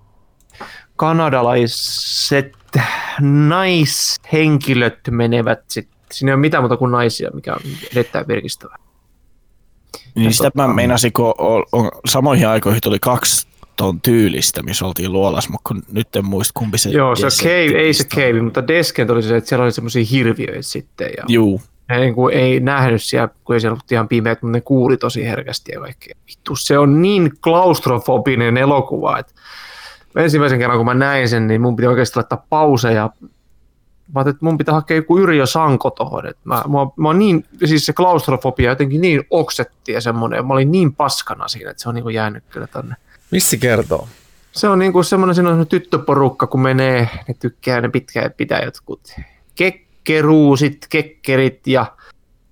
kanadalaiset 0.97 2.53
naishenkilöt 3.21 4.99
menevät 5.11 5.61
sitten. 5.69 5.99
Siinä 6.13 6.31
ei 6.31 6.35
ole 6.35 6.41
mitään 6.41 6.63
muuta 6.63 6.77
kuin 6.77 6.91
naisia, 6.91 7.31
mikä 7.35 7.55
on 7.55 7.61
erittäin 7.93 8.29
virkistävää. 8.29 8.77
Niin 10.15 10.33
sitä 10.33 10.51
mä 10.55 10.69
meinasin, 10.69 11.13
kun 11.13 11.35
on, 11.39 11.65
on, 11.73 11.91
samoihin 12.09 12.49
aikoihin 12.49 12.81
tuli 12.83 12.99
kaksi 12.99 13.48
ton 13.79 14.01
tyylistä, 14.01 14.63
missä 14.63 14.87
oltiin 14.87 15.13
luolas, 15.13 15.49
mutta 15.49 15.69
kun 15.69 15.83
nyt 15.93 16.17
en 16.17 16.25
muista 16.25 16.53
kumpi 16.55 16.79
se 16.79 16.91
Joo, 16.91 17.17
se 17.17 17.25
Descent 17.25 17.49
cave, 17.49 17.81
ei 17.81 17.95
se 17.95 18.05
on. 18.05 18.09
cave, 18.09 18.43
mutta 18.43 18.69
Descent 18.69 19.11
oli 19.11 19.23
se, 19.23 19.37
että 19.37 19.49
siellä 19.49 19.65
oli 19.65 19.73
semmoisia 19.73 20.05
hirviöitä 20.11 20.63
sitten. 20.63 21.11
Ja 21.17 21.25
Juu, 21.29 21.63
ne 21.89 21.99
niin 21.99 22.15
kuin 22.15 22.35
ei 22.35 22.61
nähnyt 22.61 23.03
siellä, 23.03 23.29
kun 23.45 23.55
ei 23.55 23.61
siellä 23.61 23.73
ollut 23.73 23.93
ihan 23.93 24.09
pimeät, 24.09 24.43
mutta 24.43 24.53
ne 24.53 24.61
kuuli 24.61 24.97
tosi 24.97 25.25
herkästi 25.25 25.73
ja 25.73 25.81
kaikkea. 25.81 26.15
Vittu, 26.29 26.57
se 26.57 26.79
on 26.79 27.03
niin 27.03 27.33
klaustrofobinen 27.41 28.57
elokuva, 28.57 29.19
että 29.19 29.33
ensimmäisen 30.17 30.59
kerran 30.59 30.79
kun 30.79 30.87
mä 30.87 30.95
näin 30.95 31.29
sen, 31.29 31.47
niin 31.47 31.61
mun 31.61 31.77
piti 31.77 31.87
oikeasti 31.87 32.17
laittaa 32.17 32.47
pause 32.51 32.93
ja 32.93 33.11
mä 34.15 34.21
että 34.21 34.37
mun 34.41 34.59
pitää 34.59 34.75
hakea 34.75 34.97
joku 34.97 35.19
Yrjö 35.19 35.47
Sanko 35.47 35.91
tohon. 35.91 36.27
Että 36.27 36.43
mä, 36.45 36.63
mä, 36.97 37.15
niin, 37.15 37.45
siis 37.65 37.87
se 37.87 37.93
klaustrofobia 37.93 38.71
jotenkin 38.71 39.01
niin 39.01 39.25
oksetti 39.31 39.93
ja 39.93 40.01
semmoinen, 40.01 40.47
mä 40.47 40.55
olin 40.55 40.73
niin 40.73 40.95
paskana 40.95 41.49
siinä, 41.49 41.71
että 41.71 41.83
se 41.83 41.89
on 41.89 41.95
niin 41.95 42.03
kuin 42.03 42.15
jäänyt 42.15 42.45
kyllä 42.51 42.67
tonne. 42.67 42.95
Missä 43.31 43.57
kertoo? 43.57 44.09
Se 44.53 44.69
on 44.69 44.79
niin 44.79 44.93
kuin 44.93 45.05
semmoinen, 45.05 45.35
siinä 45.35 45.51
on 45.51 45.67
tyttöporukka, 45.67 46.47
kun 46.47 46.61
menee, 46.61 47.09
ne 47.29 47.35
tykkää, 47.35 47.81
ne 47.81 47.89
pitkään 47.89 48.31
pitää 48.37 48.61
jotkut 48.65 49.01
kekkeruusit, 49.55 50.87
kekkerit 50.91 51.67
ja 51.67 51.87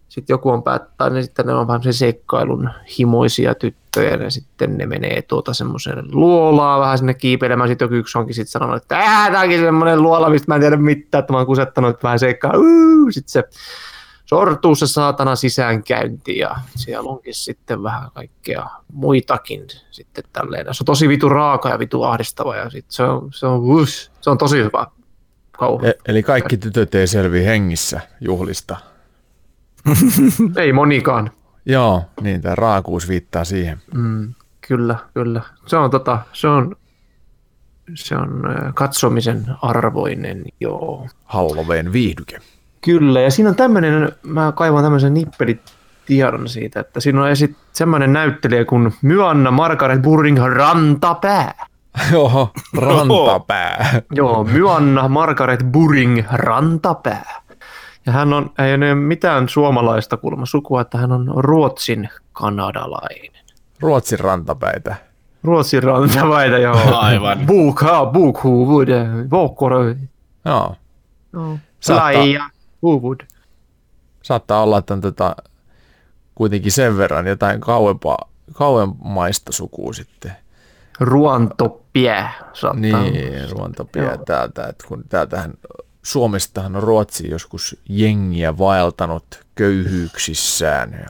sitten 0.09 0.35
joku 0.35 0.51
on 0.51 0.63
päättää, 0.63 1.11
niin 1.11 1.25
sitten 1.25 1.47
ne 1.47 1.55
on 1.55 1.67
vähän 1.67 1.83
se 1.83 1.93
seikkailun 1.93 2.71
himoisia 2.99 3.55
tyttöjä 3.55 4.17
ja 4.17 4.31
sitten 4.31 4.79
ne 4.79 4.87
menee 4.87 5.23
tuota 5.23 5.55
semmoiseen 5.55 6.05
luolaan 6.13 6.81
vähän 6.81 6.99
sinne 6.99 7.15
kiipeilemään. 7.15 7.69
Sitten 7.69 7.85
joku 7.85 7.95
yksi 7.95 8.19
onkin 8.19 8.35
sitten 8.35 8.51
sanonut, 8.51 8.83
että 8.83 8.99
äh, 8.99 9.31
tämä 9.31 9.43
onkin 9.43 9.61
semmoinen 9.61 10.03
luola, 10.03 10.31
mistä 10.31 10.45
mä 10.49 10.55
en 10.55 10.61
tiedä 10.61 10.77
mitään, 10.77 11.21
että 11.21 11.33
mä 11.33 11.37
oon 11.37 11.47
kusettanut 11.47 12.03
vähän 12.03 12.19
seikkaa. 12.19 12.53
Sitten 13.11 13.33
se 13.33 13.45
sortuu 14.27 14.75
se 14.75 14.87
saatana 14.87 15.37
sisäänkäynti 15.37 16.39
ja 16.39 16.57
siellä 16.77 17.11
onkin 17.11 17.35
sitten 17.35 17.83
vähän 17.83 18.11
kaikkea 18.15 18.67
muitakin 18.93 19.67
sitten 19.91 20.25
tälleen. 20.33 20.67
Se 20.75 20.83
on 20.83 20.85
tosi 20.85 21.09
vitu 21.09 21.29
raaka 21.29 21.69
ja 21.69 21.79
vitu 21.79 22.03
ahdistava 22.03 22.57
ja 22.57 22.71
sitten 22.71 22.93
se 22.93 23.03
on, 23.03 23.33
se 23.33 23.47
on, 23.47 23.61
uus, 23.61 24.13
se 24.21 24.31
on 24.31 24.39
tosi 24.39 24.57
hyvä 24.57 24.87
kauhu. 25.53 25.87
E- 25.87 25.99
eli 26.09 26.23
kaikki 26.23 26.57
tytöt 26.57 26.95
ei 26.95 27.07
selviä 27.07 27.43
hengissä 27.43 28.01
juhlista. 28.21 28.77
Ei 30.57 30.73
monikaan. 30.73 31.31
Joo, 31.67 32.03
niin 32.21 32.43
tämä 32.43 32.55
raakuus 32.55 33.09
viittaa 33.09 33.45
siihen. 33.45 33.83
Mm, 33.95 34.35
kyllä, 34.69 34.97
kyllä. 35.15 35.43
Se 35.67 35.77
on, 35.77 35.91
tota, 35.91 36.19
se 36.33 36.49
on, 36.49 36.77
se 37.95 38.17
on 38.17 38.43
katsomisen 38.75 39.45
arvoinen, 39.63 40.45
joo. 40.61 41.09
Halloween 41.25 41.93
viihdyke. 41.93 42.41
Kyllä, 42.87 43.21
ja 43.21 43.31
siinä 43.31 43.51
on 43.51 43.57
tämmöinen, 43.57 44.13
mä 44.23 44.53
kaivan 44.53 44.83
tämmöisen 44.83 45.15
nippelit 45.15 45.61
tiedon 46.07 46.49
siitä, 46.49 46.81
että 46.81 47.01
siinä 47.01 47.23
on 47.23 47.29
esit 47.31 47.57
semmoinen 47.73 48.13
näyttelijä 48.13 48.65
kuin 48.65 48.95
Myanna 49.03 49.51
Margaret 49.51 50.03
Burring 50.03 50.39
Rantapää. 50.47 51.67
Joo, 52.13 52.51
rantapää. 52.79 54.03
Joo, 54.13 54.45
Myanna 54.45 55.09
Margaret 55.09 55.61
Buring 55.73 56.23
Rantapää. 56.33 57.41
Ja 58.07 58.13
hän 58.13 58.33
on, 58.33 58.51
ei 58.59 58.75
ole 58.75 58.95
mitään 58.95 59.49
suomalaista 59.49 60.17
kulma 60.17 60.47
sukua, 60.47 60.81
että 60.81 60.99
hän 60.99 61.13
on 61.13 61.33
Ruotsin 61.37 62.09
kanadalainen. 62.33 63.33
Ruotsin 63.81 64.21
rantapäitä. 64.21 64.97
Ruotsin 65.45 65.83
rantapäitä, 65.83 66.59
joo. 66.59 66.99
Aivan. 66.99 67.39
Buka, 67.47 68.13
vuokkorö. 69.31 69.95
Joo. 70.45 70.75
Joo. 71.33 71.59
Saattaa- 71.81 72.13
Laija, 72.13 72.45
huvud. 72.93 73.21
Saattaa 74.23 74.63
olla, 74.63 74.79
että 74.79 74.95
on 74.95 75.01
tota, 75.01 75.37
kuitenkin 76.35 76.73
sen 76.73 76.97
verran 76.99 77.27
jotain 77.27 77.61
kauempaa, 77.61 78.31
kauemmaista 78.53 79.53
sukua 79.53 79.93
sitten. 79.93 80.33
Ruantoppie. 81.01 82.25
Saattaa 82.53 82.81
Niin, 83.03 83.51
ruontopia 83.51 84.03
Joo. 84.03 84.17
täältä, 84.17 84.67
että 84.67 84.85
kun 84.89 85.05
täältähän 85.09 85.55
Suomestahan 86.03 86.77
on 86.77 86.83
Ruotsi 86.83 87.31
joskus 87.31 87.77
jengiä 87.89 88.59
vaeltanut 88.59 89.45
köyhyyksissään 89.55 90.93
ja 90.93 91.07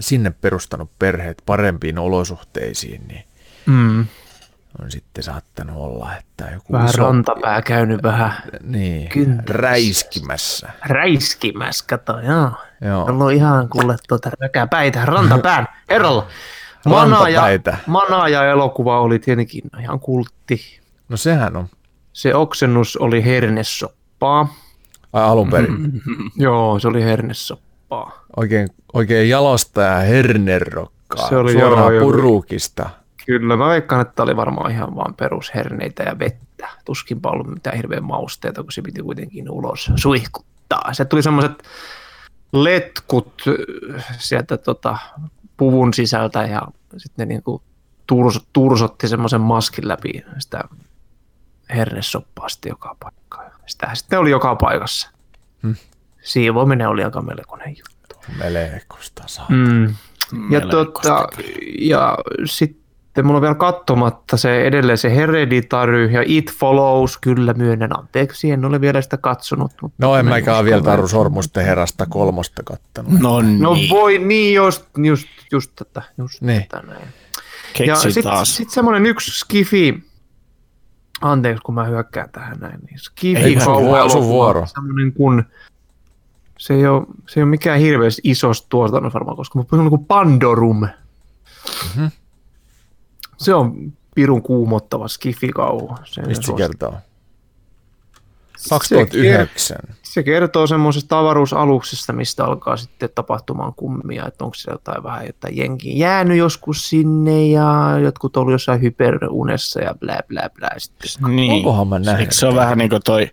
sinne 0.00 0.30
perustanut 0.30 0.90
perheet 0.98 1.42
parempiin 1.46 1.98
olosuhteisiin, 1.98 3.08
niin 3.08 3.24
Mm. 3.66 4.06
On 4.82 4.90
sitten 4.90 5.24
saattanut 5.24 5.76
olla, 5.76 6.16
että 6.16 6.50
joku 6.52 6.72
Vähän 6.72 6.88
iso, 6.88 7.02
rantapää 7.02 7.62
käynyt 7.62 8.02
vähän 8.02 8.32
niin, 8.62 9.08
kyntämässä. 9.08 9.52
räiskimässä. 9.52 10.70
räiskimässä, 10.86 11.84
kato, 11.88 12.20
joo. 12.20 12.50
Joo. 12.80 13.04
On 13.04 13.32
ihan 13.32 13.68
kuule 13.68 13.96
tuota 14.08 14.30
räkäpäitä 14.40 15.04
rantapään. 15.04 15.66
Manaaja, 16.86 17.40
Rantapäitä. 17.40 17.76
Manaaja 17.86 18.44
elokuva 18.44 19.00
oli 19.00 19.18
tietenkin 19.18 19.62
ihan 19.80 20.00
kultti. 20.00 20.80
No 21.08 21.16
sehän 21.16 21.56
on 21.56 21.66
Se 22.12 22.34
oksennus 22.34 22.96
oli 22.96 23.24
hernesoppaa. 23.24 24.54
ai, 25.12 25.22
alun 25.22 25.50
perin 25.50 25.70
Mm-hmm. 25.72 26.30
Joo, 26.44 26.78
se 26.78 26.88
oli 26.88 27.04
hernesoppaa. 27.04 28.24
oikein, 28.36 28.68
oikein 28.92 29.28
jalosta 29.28 29.80
ja 29.82 29.96
hernerokkaa, 29.96 31.28
Se 31.28 31.36
oli 31.36 31.52
suoraan 31.52 31.78
joo, 31.78 31.90
joo. 31.90 32.04
Kyllä, 33.26 33.56
mä 33.56 33.68
veikkaan, 33.68 34.00
että 34.02 34.22
oli 34.22 34.36
varmaan 34.36 34.70
ihan 34.70 34.96
vaan 34.96 35.14
perusherneitä 35.14 36.02
ja 36.02 36.18
vettä. 36.18 36.68
Tuskinpa 36.84 37.30
ollut 37.30 37.46
mitään 37.46 37.76
hirveän 37.76 38.04
mausteita, 38.04 38.62
kun 38.62 38.72
se 38.72 38.82
piti 38.82 39.02
kuitenkin 39.02 39.50
ulos 39.50 39.90
suihkuttaa. 39.96 40.94
Se 40.94 41.04
tuli 41.04 41.22
semmoiset 41.22 41.62
letkut 42.52 43.42
äh, 43.96 44.16
sieltä 44.18 44.56
tota, 44.56 44.98
puvun 45.56 45.94
sisältä 45.94 46.42
ja 46.42 46.62
sitten 46.96 47.28
ne 47.28 47.34
niinku 47.34 47.62
turs, 48.06 48.40
tursotti 48.52 49.08
semmoisen 49.08 49.40
maskin 49.40 49.88
läpi 49.88 50.24
sitä 50.38 50.60
hernesoppaa 51.70 52.48
sitten 52.48 52.70
joka 52.70 52.96
paikkaan. 53.00 53.52
Sitä 53.66 53.94
sitten 53.94 54.18
oli 54.18 54.30
joka 54.30 54.56
paikassa. 54.56 55.10
Hmm. 55.62 55.76
Siivoaminen 56.22 56.88
oli 56.88 57.04
aika 57.04 57.22
melkoinen 57.22 57.68
juttu. 57.68 58.32
Melehkosta 58.38 59.22
saa. 59.26 59.46
Mm. 59.48 59.94
Ja, 60.50 60.60
tota, 60.60 61.28
ja 61.78 62.18
sitten 62.44 62.81
mulla 63.22 63.36
on 63.38 63.42
vielä 63.42 63.54
katsomatta 63.54 64.36
se 64.36 64.64
edelleen 64.66 64.98
se 64.98 65.16
Hereditary 65.16 66.06
ja 66.06 66.22
It 66.26 66.52
Follows, 66.52 67.18
kyllä 67.18 67.52
myönnän 67.54 67.98
anteeksi, 67.98 68.50
en 68.50 68.64
ole 68.64 68.80
vielä 68.80 69.02
sitä 69.02 69.16
katsonut. 69.16 69.72
Mutta 69.82 69.96
No 69.98 70.16
en 70.16 70.24
mä 70.24 70.30
mäkään 70.30 70.64
vielä 70.64 70.82
Taru 70.82 71.08
Sormusten 71.08 71.64
herrasta 71.64 72.06
kolmosta 72.06 72.62
kattanut. 72.62 73.20
No 73.20 73.40
niin, 73.40 73.60
No 73.60 73.76
voi, 73.90 74.18
niin 74.18 74.54
just, 74.54 74.84
just, 74.96 75.26
just 75.52 75.70
tätä, 75.76 76.02
just 76.18 76.42
Niin. 76.42 76.64
tätä 76.68 76.86
näin. 76.86 77.08
Ja 77.86 77.96
sitten 77.96 78.32
sit 78.44 78.70
semmoinen 78.70 79.06
yksi 79.06 79.30
skifi, 79.30 80.02
anteeksi 81.20 81.62
kun 81.62 81.74
mä 81.74 81.84
hyökkään 81.84 82.30
tähän 82.30 82.58
näin, 82.58 82.80
niin 82.86 82.98
skifi 82.98 83.56
vuoro. 84.22 84.66
semmoinen 84.66 85.12
kun, 85.12 85.44
se 86.58 86.74
ei 86.74 86.86
ole, 86.86 87.06
se 87.28 87.40
ei 87.40 87.42
ole 87.42 87.50
mikään 87.50 87.78
hirveästi 87.80 88.20
isosta 88.24 88.66
tuotannosta 88.68 89.18
varmaan, 89.18 89.36
koska 89.36 89.58
mä 89.58 89.64
puhun 89.70 89.88
kuin 89.90 90.04
Pandorum. 90.04 90.80
Mhm. 91.96 92.06
Se 93.42 93.54
on 93.54 93.92
pirun 94.14 94.42
kuumottava 94.42 95.08
skifikauhu. 95.08 95.96
Sen 96.04 96.28
Mistä 96.28 96.46
se 96.46 96.52
kertoo? 96.52 96.94
Se, 98.56 98.68
2009. 98.68 99.76
se 100.02 100.22
kertoo 100.22 100.66
semmoisesta 100.66 101.18
avaruusaluksesta, 101.18 102.12
mistä 102.12 102.44
alkaa 102.44 102.76
sitten 102.76 103.08
tapahtumaan 103.14 103.74
kummia, 103.74 104.26
että 104.26 104.44
onko 104.44 104.54
siellä 104.54 104.74
jotain 104.74 105.02
vähän 105.02 105.26
jotain 105.26 105.56
jengiä 105.56 105.92
jäänyt 105.96 106.38
joskus 106.38 106.88
sinne 106.88 107.46
ja 107.46 107.98
jotkut 108.02 108.36
ollut 108.36 108.52
jossain 108.52 108.82
hyperunessa 108.82 109.80
ja 109.80 109.94
blä 110.00 110.18
blä 110.28 110.50
blä. 110.58 110.70
Sitten 110.78 111.36
Niin. 111.36 111.52
Onkohan 111.52 111.88
mä 111.88 111.98
nähnyt 111.98 112.20
Eikö 112.20 112.34
se 112.34 112.46
ole 112.46 112.54
vähän 112.54 112.78
niin 112.78 112.90
kuin 112.90 113.02
toi 113.04 113.30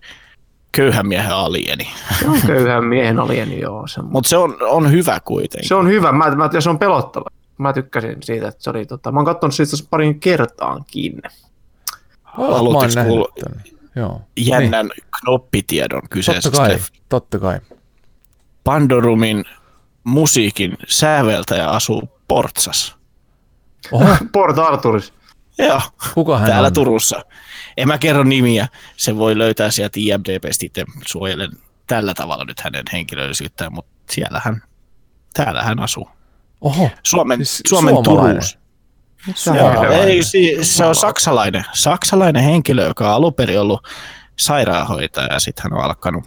köyhän 0.71 1.07
miehen 1.07 1.31
alieni? 1.31 1.87
se 2.19 2.29
on 2.29 2.41
köyhän 2.47 2.85
miehen 2.85 3.19
alieni, 3.19 3.59
joo. 3.59 3.87
Se, 3.87 4.01
Mutta 4.01 4.29
se 4.29 4.37
on, 4.37 4.57
on 4.61 4.91
hyvä 4.91 5.19
kuitenkin. 5.25 5.67
se 5.67 5.75
on 5.75 5.87
hyvä, 5.87 6.11
mä, 6.11 6.35
mä, 6.35 6.49
ja 6.53 6.61
se 6.61 6.69
on 6.69 6.79
pelottava. 6.79 7.25
Mä 7.59 7.73
tykkäsin 7.73 8.17
siitä, 8.23 8.47
että 8.47 8.63
se 8.63 8.69
oli, 8.69 8.85
tota, 8.85 9.11
mä 9.11 9.19
oon 9.19 9.25
katsonut 9.25 9.55
siitä 9.55 9.75
parin 9.89 10.19
kertaankin. 10.19 11.21
Nähnyt 12.95 13.07
kuulla. 13.07 13.27
Joo. 13.95 14.21
jännän 14.37 14.89
knoppitiedon 15.21 15.99
Niin. 15.99 16.09
kyseisestä 16.09 16.51
Totta 16.51 16.67
kai, 16.67 16.79
totta 17.09 17.39
kai. 17.39 17.59
Pandorumin 18.63 19.45
musiikin 20.03 20.77
säveltäjä 20.87 21.69
asuu 21.69 22.09
Portsas. 22.27 22.95
Oho, 23.91 24.05
Port 24.33 24.57
Arturis. 24.59 25.13
Joo, 25.57 25.81
kuka 26.13 26.37
hän 26.37 26.49
täällä 26.49 26.67
on? 26.67 26.73
Turussa. 26.73 27.25
En 27.77 27.87
mä 27.87 27.97
kerro 27.97 28.23
nimiä, 28.23 28.67
se 28.97 29.15
voi 29.17 29.37
löytää 29.37 29.71
sieltä 29.71 29.99
IMDBstä 29.99 30.65
itse 30.65 30.85
suojelen 31.07 31.51
tällä 31.87 32.13
tavalla 32.13 32.43
nyt 32.45 32.59
hänen 32.59 32.83
henkilöllisyyttään, 32.93 33.73
mutta 33.73 33.91
siellä 34.11 34.41
hän, 34.45 34.63
täällä 35.33 35.63
hän 35.63 35.79
asuu. 35.79 36.09
Oho, 36.61 36.89
Suomen, 37.03 37.45
Siis 37.45 37.61
Suomen 37.69 37.93
Joo, 39.55 39.69
on? 39.79 39.93
ei, 39.93 40.23
si- 40.23 40.57
se 40.61 40.85
on 40.85 40.95
saksalainen, 40.95 41.63
saksalainen 41.73 42.43
henkilö, 42.43 42.87
joka 42.87 43.09
on 43.09 43.15
alun 43.15 43.33
perin 43.33 43.59
ollut 43.59 43.87
sairaanhoitaja 44.39 45.33
ja 45.33 45.39
sitten 45.39 45.63
hän 45.63 45.73
on 45.79 45.85
alkanut 45.85 46.23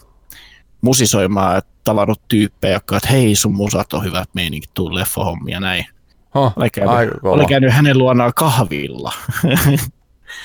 musisoimaan 0.81 1.55
ja 1.55 1.61
tavannut 1.85 2.21
tyyppejä, 2.29 2.73
jotka 2.75 2.97
että 2.97 3.09
hei 3.09 3.35
sun 3.35 3.55
musat 3.55 3.93
on 3.93 4.05
hyvät 4.05 4.29
meiningit, 4.35 4.71
tuu 4.75 4.95
leffohommia 4.95 5.61
näin. 5.61 5.87
Huh, 6.35 6.53
Oli 6.57 6.71
käynyt, 6.71 7.11
oli 7.23 7.47
käynyt 7.47 7.73
hänen 7.73 7.99
luonaan 7.99 8.33
kahvilla. 8.37 9.13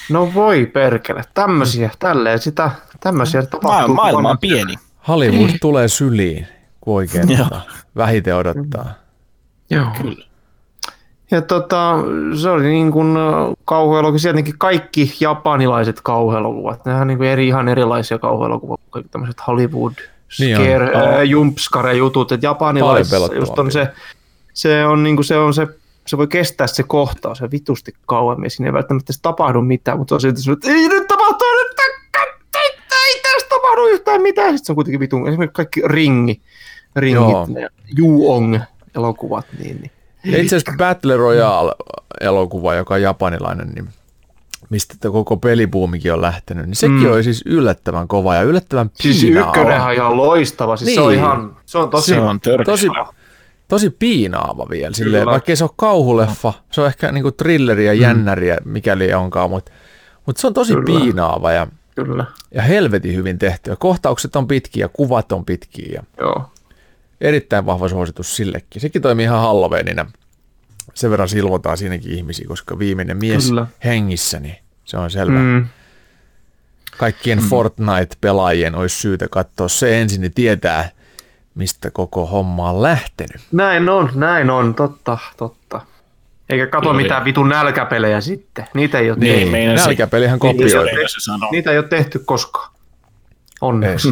No 0.10 0.34
voi 0.34 0.66
perkele, 0.66 1.24
tämmöisiä, 1.34 1.90
tälleen 2.00 2.40
sitä, 2.40 2.72
tämmöisiä 3.00 3.46
tapahtuu. 3.46 3.96
maailma 3.96 4.30
on 4.30 4.38
pieni. 4.38 4.76
Hollywood 5.08 5.50
tulee 5.62 5.88
syliin, 5.88 6.48
kun 6.82 6.96
oikein 6.96 7.28
vähiten 7.96 8.36
odottaa. 8.36 8.94
Joo. 9.70 9.86
Kyllä. 10.01 10.28
Ja 11.32 11.41
tota, 11.41 11.97
se 12.41 12.49
oli 12.49 12.63
niin 12.63 12.91
kuin 12.91 13.18
kauhuelokuva, 13.65 14.18
sieltäkin 14.18 14.57
kaikki 14.57 15.13
japanilaiset 15.20 16.01
kauhuelokuvat, 16.01 16.86
nehän 16.86 17.01
on 17.01 17.07
niin 17.07 17.18
kuin 17.18 17.30
eri, 17.30 17.47
ihan 17.47 17.68
erilaisia 17.68 18.20
kauhuelokuvia, 18.20 18.78
kaikki 18.89 19.09
tämmöiset 19.09 19.47
Hollywood, 19.47 19.93
Niin 20.39 20.57
scare, 20.57 20.95
ää, 20.95 21.24
jumpscare 21.24 21.93
jutut, 21.93 22.32
että 22.32 22.45
japanilaiset, 22.45 23.20
Paljon 23.20 23.36
just 23.36 23.59
on 23.59 23.72
se, 23.72 23.88
se 24.53 24.86
on 24.86 25.03
niin 25.03 25.15
kuin 25.15 25.26
se 25.26 25.38
on 25.38 25.53
se, 25.53 25.68
se 26.07 26.18
voi 26.18 26.28
kestää 26.28 26.68
se 26.68 26.84
kohtaus 26.84 27.38
se 27.38 27.51
vitusti 27.51 27.93
kauemmin, 28.05 28.45
ja 28.45 28.49
siinä 28.49 28.70
ei 28.70 28.74
välttämättä 28.74 29.13
tapahdu 29.22 29.61
mitään, 29.61 29.97
mutta 29.97 30.09
se 30.09 30.15
on 30.15 30.22
silti 30.22 30.41
se, 30.41 30.51
että 30.51 30.72
ei 30.72 30.89
nyt 30.89 31.07
tapahtuu 31.07 31.47
nyt, 31.51 31.80
ei, 32.55 32.70
ei 33.05 33.22
tässä 33.22 33.47
tapahdu 33.49 33.86
yhtään 33.86 34.22
mitään, 34.22 34.49
sitten 34.49 34.65
se 34.65 34.72
on 34.72 34.76
kuitenkin 34.76 34.99
vitun, 34.99 35.28
esimerkiksi 35.28 35.55
kaikki 35.55 35.82
ringi, 35.86 36.41
ringit, 36.95 37.32
Joo. 37.32 37.47
ne 37.49 37.70
Juong 37.97 38.59
elokuvat, 38.98 39.45
niin, 39.60 39.82
niin. 39.82 39.91
Ja 40.26 40.41
itse 40.41 40.56
asiassa 40.56 40.78
Battle 40.78 41.18
Royale-elokuva, 41.18 42.76
joka 42.76 42.93
on 42.93 43.02
japanilainen, 43.02 43.68
niin 43.70 43.89
mistä 44.70 44.95
tämä 45.00 45.12
koko 45.12 45.38
pelibuumikin 45.38 46.14
on 46.14 46.22
lähtenyt, 46.22 46.66
niin 46.66 46.76
sekin 46.76 47.04
Mm. 47.04 47.12
oli 47.12 47.24
siis 47.24 47.43
yllättävän 47.45 48.08
kova 48.08 48.36
ja 48.36 48.41
yllättävän 48.41 48.89
Siis 48.93 49.24
ykkönen 49.24 49.82
on 49.82 49.93
ihan 49.93 50.18
loistava, 50.18 50.78
siis 50.78 50.95
se 50.95 51.02
on 51.02 51.08
Niin. 51.10 51.20
ihan, 51.20 51.58
se 51.66 51.78
on 51.78 51.89
tosi, 51.89 52.12
Se 52.14 52.20
on 52.20 52.39
tosi, 52.66 52.88
tosi 53.68 53.89
piinaava 53.89 54.68
vielä, 54.70 54.93
silleen, 54.93 55.22
Kyllä. 55.22 55.32
vaikka 55.32 55.56
se 55.56 55.64
ole 55.64 55.72
kauhuleffa, 55.76 56.54
se 56.72 56.82
on 56.82 56.88
ehkä 56.88 57.12
niinku 57.12 57.32
thrilleri 57.32 57.86
ja 57.86 57.93
jännäriä, 57.93 58.58
mikäli 58.66 59.14
onkaan, 59.14 59.50
mutta, 59.50 59.72
mutta 60.26 60.41
se 60.41 60.48
on 60.48 60.54
tosi 60.54 60.74
Kyllä. 60.74 60.86
piinaava 60.86 61.52
ja, 61.52 61.68
kyllä, 61.95 62.26
ja 62.52 62.62
helvetin 62.62 63.16
hyvin 63.16 63.39
tehty. 63.39 63.70
Ja 63.70 63.76
kohtaukset 63.76 64.36
on 64.36 64.48
pitkiä 64.48 64.84
ja 64.86 64.89
kuvat 64.89 65.32
on 65.32 65.45
pitkiä 65.45 65.89
ja 65.93 66.04
joo. 66.20 66.50
Erittäin 67.22 67.65
vahva 67.65 67.89
suositus 67.89 68.36
sillekin. 68.36 68.82
Sekin 68.82 69.01
toimii 69.01 69.24
ihan 69.24 69.41
Halloweenina. 69.41 70.05
Sen 70.93 71.11
verran 71.11 71.30
silvotaan 71.30 71.78
siinäkin 71.78 72.11
ihmisiä, 72.11 72.45
koska 72.47 72.80
viimeinen 72.80 73.18
mies 73.18 73.47
Kyllä. 73.47 73.68
hengissä, 73.84 74.39
niin 74.39 74.55
se 74.86 74.97
on 74.97 75.11
selvä. 75.11 75.39
Mm. 75.39 75.65
Kaikkien 76.97 77.39
mm. 77.43 77.49
Fortnite-pelaajien 77.49 78.76
olisi 78.76 78.99
syytä 78.99 79.28
katsoa 79.32 79.68
se 79.68 80.01
ensin, 80.01 80.22
niin 80.22 80.34
tietää, 80.34 80.89
mistä 81.55 81.91
koko 81.91 82.26
homma 82.26 82.70
on 82.70 82.82
lähtenyt. 82.82 83.41
Näin 83.51 83.89
on, 83.89 84.09
näin 84.15 84.49
on, 84.49 84.76
totta, 84.76 85.18
totta. 85.38 85.82
Eikä 86.49 86.68
kato 86.68 86.86
Joo, 86.88 86.93
mitään 86.93 87.20
joo. 87.22 87.26
vitun 87.26 87.49
nälkäpelejä 87.49 88.22
sitten. 88.22 88.68
Niitä 88.74 88.99
ei 88.99 89.09
ole 89.11 89.20
Niin, 89.20 89.36
tehty. 89.36 89.51
meinasin- 89.51 89.86
Nälkäpelihän 89.88 90.39
Niin, 90.43 90.57
kopioi. 90.57 90.88
Niitä 91.51 91.72
ei 91.72 91.78
ole 91.78 91.88
tehty 91.88 92.20
koskaan. 92.20 92.72
Onneksi. 93.61 94.07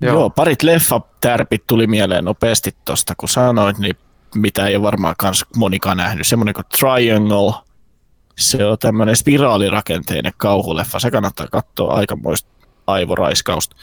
Joo. 0.00 0.14
Joo, 0.14 0.30
parit 0.30 0.62
leffatärpit 0.62 1.66
tuli 1.66 1.86
mieleen 1.86 2.24
nopeasti 2.24 2.76
tosta, 2.84 3.14
kun 3.16 3.28
sanoit, 3.28 3.78
niin 3.78 3.96
mitä 4.34 4.66
ei 4.66 4.76
ole 4.76 4.82
varmaan 4.82 5.14
kans 5.18 5.44
monikaan 5.56 5.96
nähnyt. 5.96 6.26
Semmoinen 6.26 6.54
kuin 6.54 6.64
Triangle. 6.78 7.54
Se 8.38 8.64
on 8.66 8.78
tämmöinen 8.78 9.16
spiraalirakenteinen 9.16 10.32
kauhuleffa. 10.36 10.98
Se 10.98 11.10
kannattaa 11.10 11.46
katsoa 11.46 11.94
aikamoista 11.94 12.50
aivoraiskausta. 12.86 13.76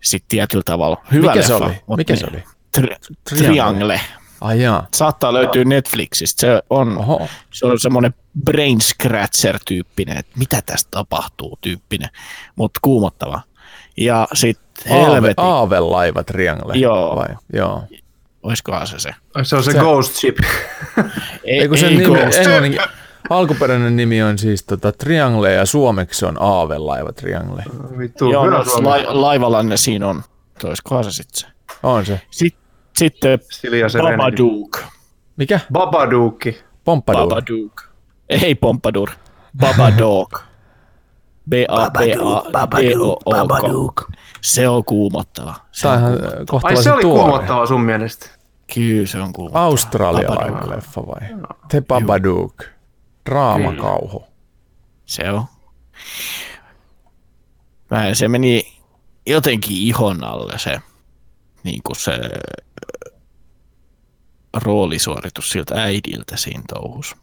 Sitten 0.00 0.28
tietyllä 0.28 0.62
tavalla. 0.66 1.02
Hyvä 1.12 1.26
Mikä 1.26 1.38
leffa. 1.38 1.58
se 1.58 1.64
oli? 1.64 1.96
Mikä 1.96 2.12
niin. 2.12 2.20
se 2.20 2.26
oli? 2.32 2.44
Tri- 2.78 3.16
Triangle. 3.28 3.48
Triangle. 3.48 4.00
Ai 4.40 4.62
jaa. 4.62 4.86
Saattaa 4.94 5.32
löytyä 5.34 5.64
Netflixistä. 5.64 6.40
Se 6.40 6.62
on, 6.70 6.98
Oho. 6.98 7.28
se 7.52 7.66
on 7.66 7.80
semmoinen 7.80 8.14
brain 8.44 8.78
scratcher-tyyppinen, 8.80 10.16
että 10.16 10.38
mitä 10.38 10.62
tästä 10.66 10.90
tapahtuu 10.90 11.58
tyyppinen, 11.60 12.08
mutta 12.56 12.80
kuumottava. 12.82 13.40
Ja 13.96 14.28
sitten 14.34 14.67
Aave, 14.90 15.02
helvetin, 15.14 15.34
aavelaiva 15.44 16.24
triangle. 16.24 16.74
Joo. 16.74 17.16
Vai? 17.16 17.28
Joo. 17.52 17.82
olisikohan 18.42 18.86
se 18.86 18.98
se? 18.98 19.10
Se 19.42 19.56
on 19.56 19.62
se, 19.64 19.72
Se- 19.72 19.78
Ghost 19.78 20.14
Ship. 20.16 20.38
Ei, 21.44 21.60
Ei, 21.60 21.68
kun 21.68 21.78
sen 21.78 21.88
ei 21.88 21.96
nimi, 21.96 22.04
Ghost. 22.20 22.38
englannin, 22.38 22.78
alkuperäinen 23.30 23.96
nimi 23.96 24.22
on 24.22 24.38
siis 24.38 24.64
tota, 24.64 24.92
Triangle 24.92 25.52
ja 25.52 25.66
suomeksi 25.66 26.24
on 26.26 26.36
aavelaiva 26.42 27.12
Triangle. 27.12 27.62
Vittu, 27.98 28.32
Joo, 28.32 28.46
no, 28.50 28.58
la, 28.58 29.22
laivalla 29.22 29.62
ne 29.62 29.76
siinä 29.76 30.08
on. 30.08 30.22
Olisikohan 30.64 31.04
se 31.04 31.12
sitten 31.12 31.40
se? 31.40 31.46
On 31.82 32.06
se. 32.06 32.20
Sitten, 32.30 32.60
sitten. 32.98 33.38
Babadook. 34.02 34.78
Mikä? 35.36 35.60
Babadookki. 35.72 36.58
Pompadour. 36.84 37.28
Babadook. 37.28 37.82
Ei 38.28 38.54
Pompadour. 38.54 39.10
Babadook. 39.58 40.42
B-A-B-A-D-O-O-K. 42.68 44.02
Se 44.40 44.68
on 44.68 44.84
kuumottava. 44.84 45.54
Se 45.72 45.88
on 45.88 45.98
ihan 45.98 46.12
kuumottava. 46.18 46.60
Ai 46.68 46.82
se 46.82 46.92
oli 46.92 47.02
tuore. 47.02 47.22
kuumottava 47.22 47.66
sun 47.66 47.80
mielestä. 47.80 48.30
Kyllä 48.74 49.06
se 49.06 49.18
on 49.20 49.32
kuumottava. 49.32 49.64
Australialainen 49.64 50.52
Babadook. 50.54 50.74
leffa 50.76 51.06
vai? 51.06 51.20
The 51.68 51.80
Babadook. 51.80 52.64
Draamakauhu. 53.30 54.24
Se 55.06 55.30
on. 55.30 55.44
Vähän 57.90 58.16
se 58.16 58.28
meni 58.28 58.78
jotenkin 59.26 59.76
ihon 59.76 60.24
alle 60.24 60.58
se, 60.58 60.78
niin 61.64 61.80
kuin 61.82 61.96
se 61.96 62.12
roolisuoritus 64.62 65.50
siltä 65.50 65.74
äidiltä 65.82 66.36
siinä 66.36 66.62
touhus. 66.68 67.16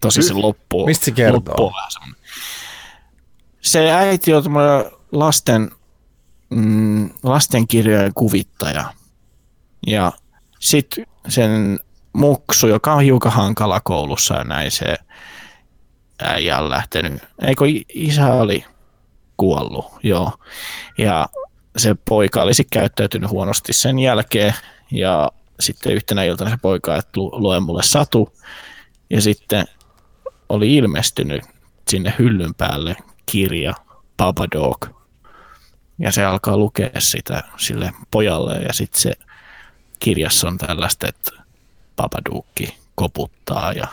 Tosi 0.00 0.22
se 0.22 0.34
loppu, 0.34 0.86
Mistä 0.86 1.04
se 1.04 1.10
kertoo? 1.10 1.36
loppu 1.36 1.66
on 1.66 1.72
vähän 1.76 1.90
semmoinen. 1.90 2.19
Se 3.60 3.90
äiti 3.90 4.34
on 4.34 4.44
lasten, 5.12 5.70
mm, 6.50 7.10
lastenkirjojen 7.22 8.14
kuvittaja. 8.14 8.92
Ja 9.86 10.12
sitten 10.58 11.06
sen 11.28 11.80
muksu, 12.12 12.66
joka 12.66 12.94
on 12.94 13.02
hiukan 13.02 13.32
hankala 13.32 13.80
koulussa 13.80 14.34
ja 14.34 14.44
näin 14.44 14.70
se 14.70 14.96
äijä 16.22 16.58
on 16.58 16.70
lähtenyt. 16.70 17.22
Eikö 17.42 17.64
isä 17.94 18.32
oli 18.32 18.64
kuollut, 19.36 19.86
joo. 20.02 20.32
Ja 20.98 21.28
se 21.76 21.94
poika 22.08 22.42
olisi 22.42 22.64
käyttäytynyt 22.64 23.30
huonosti 23.30 23.72
sen 23.72 23.98
jälkeen 23.98 24.54
ja 24.90 25.32
sitten 25.60 25.92
yhtenä 25.92 26.24
iltana 26.24 26.50
se 26.50 26.56
poika, 26.62 26.96
että 26.96 27.20
lu- 27.20 27.42
lue 27.42 27.60
mulle 27.60 27.82
satu. 27.82 28.32
Ja 29.10 29.20
sitten 29.20 29.64
oli 30.48 30.76
ilmestynyt 30.76 31.42
sinne 31.88 32.14
hyllyn 32.18 32.54
päälle 32.54 32.96
kirja 33.30 33.74
Babadook. 34.16 34.86
Ja 35.98 36.12
se 36.12 36.24
alkaa 36.24 36.56
lukea 36.56 36.90
sitä 36.98 37.42
sille 37.56 37.92
pojalle 38.10 38.54
ja 38.56 38.72
sitten 38.72 39.00
se 39.00 39.12
kirjassa 39.98 40.48
on 40.48 40.58
tällaista, 40.58 41.08
että 41.08 41.30
Babadookki 41.96 42.78
koputtaa 42.94 43.72
ja 43.72 43.86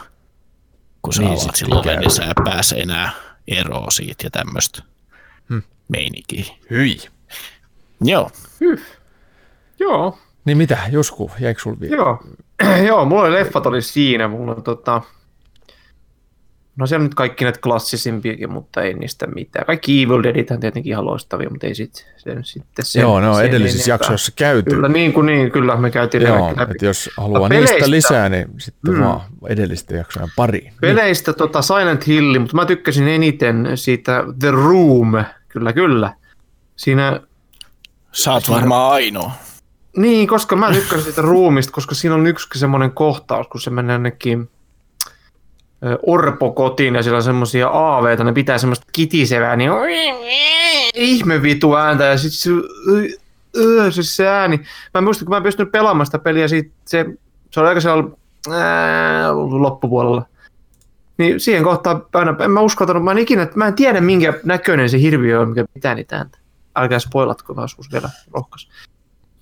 kun 1.02 1.14
sä 1.14 1.22
Niin, 1.22 1.38
sit 1.38 1.44
avaat 1.46 1.56
silloin 1.56 2.00
niin 2.00 2.12
sä 2.12 2.24
et 2.26 2.44
pääse 2.46 2.76
enää 2.76 3.12
eroon 3.48 3.92
siitä 3.92 4.26
ja 4.26 4.30
tämmöistä 4.32 4.84
Hmm. 5.50 5.62
meininkiä. 5.88 6.44
Hyi. 6.70 6.98
Joo, 8.02 8.32
Joo, 9.80 10.18
Niin 10.46 10.58
mitä, 10.58 10.78
Jusku, 10.92 11.32
jäikö 11.40 11.62
sul 11.62 11.76
vielä? 11.80 11.96
joo. 11.96 12.24
joo, 12.88 13.06
mulla 13.06 13.22
oli 13.22 13.32
leffat 13.34 13.66
oli 13.66 13.82
siinä. 13.82 14.28
Mulla 14.28 14.56
on 14.56 14.64
tota... 14.64 15.02
No 16.78 16.88
siellä 16.88 17.02
on 17.02 17.06
nyt 17.06 17.16
kaikki 17.16 17.44
näitä 17.44 17.60
klassisimpiakin, 17.60 18.52
mutta 18.52 18.82
ei 18.82 18.94
niistä 18.94 19.28
mitään. 19.28 19.66
Kaikki 19.66 20.04
Evil 20.04 20.24
Deadit 20.24 20.52
on 20.52 20.60
tietenkin 20.60 20.92
ihan 20.92 21.06
loistavia, 21.06 21.50
mutta 21.50 21.68
ei 21.68 21.76
sit, 21.76 21.94
se, 22.18 22.36
sitten 22.44 22.86
se. 22.86 23.00
Joo, 23.02 23.20
ne 23.20 23.30
on 23.30 23.36
sen 23.36 23.46
edellisissä 23.46 23.92
jaksoissa 23.92 24.32
käyty. 24.36 24.70
Kyllä, 24.70 24.88
niin 24.88 25.14
kuin 25.14 25.26
niin, 25.26 25.52
kyllä 25.52 25.76
me 25.78 25.92
käytiin 25.92 26.24
Joo, 26.24 26.54
läpi. 26.58 26.72
että 26.72 26.86
jos 26.86 27.10
haluaa 27.18 27.40
No, 27.42 27.48
niistä 27.48 27.66
peleistä- 27.74 27.92
lisää, 27.92 28.30
niin 28.30 28.48
sitten 28.58 28.94
Mm. 28.94 29.00
vaan 29.04 29.22
edellisten 29.50 29.98
jaksojen 29.98 30.30
pariin. 30.36 30.64
Niin. 30.64 30.74
Peleistä 30.82 31.34
tota 31.34 31.62
Silent 31.62 32.08
Hill, 32.08 32.40
mutta 32.40 32.56
mä 32.56 32.66
tykkäsin 32.66 33.08
eniten 33.08 33.72
siitä 33.76 34.24
The 34.40 34.52
Room, 34.52 35.12
kyllä 35.48 35.74
kyllä. 35.74 36.14
Siinä, 36.76 37.20
sä 38.12 38.34
oot 38.34 38.50
varmaan 38.50 38.92
ainoa. 38.94 39.32
niin, 39.98 40.28
koska 40.28 40.56
mä 40.56 40.72
tykkäsin 40.72 41.04
siitä 41.06 41.22
Roomista, 41.22 41.72
koska 41.74 41.96
siinä 41.96 42.16
on 42.16 42.28
yksi 42.28 42.60
semmoinen 42.60 42.92
kohtaus, 42.92 43.48
kun 43.48 43.62
se 43.62 43.70
menee 43.70 43.94
jonnekin 43.94 44.50
orpokotiin 46.06 46.96
ja 46.96 47.04
siellä 47.04 47.18
on 47.18 47.24
semmoisia 47.24 47.68
aaveita, 47.68 48.24
ne 48.24 48.34
pitää 48.34 48.58
semmoista 48.58 48.86
kitisevää, 48.92 49.56
niin 49.56 49.72
ihme 50.94 51.42
vitu 51.42 51.76
ääntä 51.76 52.04
ja 52.04 52.18
sitten 52.18 52.40
se, 52.40 52.52
ö, 53.58 53.92
se, 53.92 54.04
se 54.04 54.28
ääni. 54.28 54.62
Mä 54.94 55.02
muistan, 55.02 55.26
kun 55.26 55.34
mä 55.34 55.38
en 55.38 55.44
pystynyt 55.44 55.72
pelaamaan 55.72 56.06
sitä 56.06 56.20
peliä, 56.20 56.48
siitä 56.48 56.70
se, 56.86 57.06
se 57.52 57.60
oli 57.60 57.70
aika 57.70 57.82
siellä 57.82 58.04
ää, 58.52 59.34
loppupuolella. 59.34 60.26
Niin 61.18 61.40
siihen 61.40 61.64
kohtaan 61.64 62.06
aina, 62.14 62.36
en 62.40 62.52
mä 62.52 62.60
uskaltanut, 62.60 63.04
mä 63.04 63.12
en 63.12 63.18
ikinä, 63.18 63.48
mä 63.56 63.68
en 63.68 63.74
tiedä 63.74 64.02
minkä 64.02 64.34
näköinen 64.44 64.90
se 64.90 65.02
hirviö 65.02 65.40
on, 65.40 65.50
mikä 65.50 65.66
pitää 65.74 65.96
niitä 65.96 66.18
ääntä. 66.18 66.38
Älkää 66.76 67.00
spoilatko, 67.00 67.54
mä 67.54 67.62
osuus 67.62 67.92
vielä 67.92 68.10
rohkas. 68.34 68.70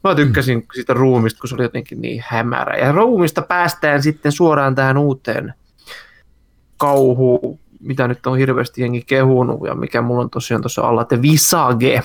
Mä 0.04 0.16
tykkäsin 0.16 0.66
siitä 0.74 0.94
ruumista, 0.94 1.40
kun 1.40 1.50
se 1.50 1.56
oli 1.56 1.64
jotenkin 1.64 2.02
niin 2.02 2.24
hämärä. 2.28 2.78
Ja 2.78 2.92
ruumista 2.92 3.42
päästään 3.42 4.04
sitten 4.04 4.32
suoraan 4.32 4.76
tähän 4.76 4.98
uuteen 4.98 5.54
kauhu, 6.78 7.60
mitä 7.80 8.08
nyt 8.08 8.28
on 8.28 8.38
hirveästi 8.38 8.82
jengi 8.82 9.04
kehunut 9.08 9.60
ja 9.68 9.76
mikä 9.76 10.02
mulla 10.02 10.22
on 10.22 10.30
tosiaan 10.30 10.62
tuossa 10.62 10.82
alla, 10.82 11.02
että 11.02 11.22
Visage. 11.22 12.02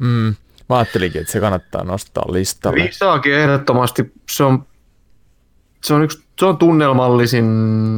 Mm. 0.00 0.34
Mä 0.68 0.76
ajattelinkin, 0.76 1.20
että 1.20 1.32
se 1.32 1.40
kannattaa 1.40 1.84
nostaa 1.84 2.24
listalle. 2.32 2.84
Visage 2.84 3.42
ehdottomasti, 3.42 4.12
se 4.30 4.44
on, 4.44 4.66
se 5.84 5.94
on, 5.94 6.02
yksi, 6.02 6.24
se 6.38 6.46
on 6.46 6.56
tunnelmallisin 6.56 7.46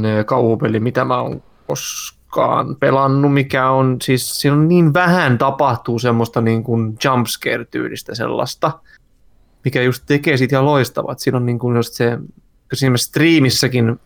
eh, 0.05 0.27
kauhupeli, 0.27 0.81
mitä 0.81 1.05
mä 1.05 1.21
oon 1.21 1.43
koskaan 1.67 2.77
pelannut, 2.77 3.35
mikä 3.35 3.71
on, 3.71 3.97
siis 4.03 4.41
siinä 4.41 4.57
on 4.57 4.69
niin 4.69 4.95
vähän 4.95 5.39
tapahtuu 5.39 5.99
semmoista 5.99 6.41
niin 6.41 6.65
kuin 6.65 6.99
jumpscare-tyylistä 7.05 8.15
sellaista, 8.15 8.73
mikä 9.65 9.83
just 9.83 10.03
tekee 10.07 10.37
siitä 10.37 10.57
ihan 10.57 10.67
loistavat. 10.67 11.19
Siinä 11.19 11.37
on 11.37 11.47
niin 11.47 11.59
kuin 11.59 11.77
just 11.77 11.95
se, 11.95 12.17
kun 12.69 12.77
siinä 12.77 12.97
striimissäkin, 12.97 14.01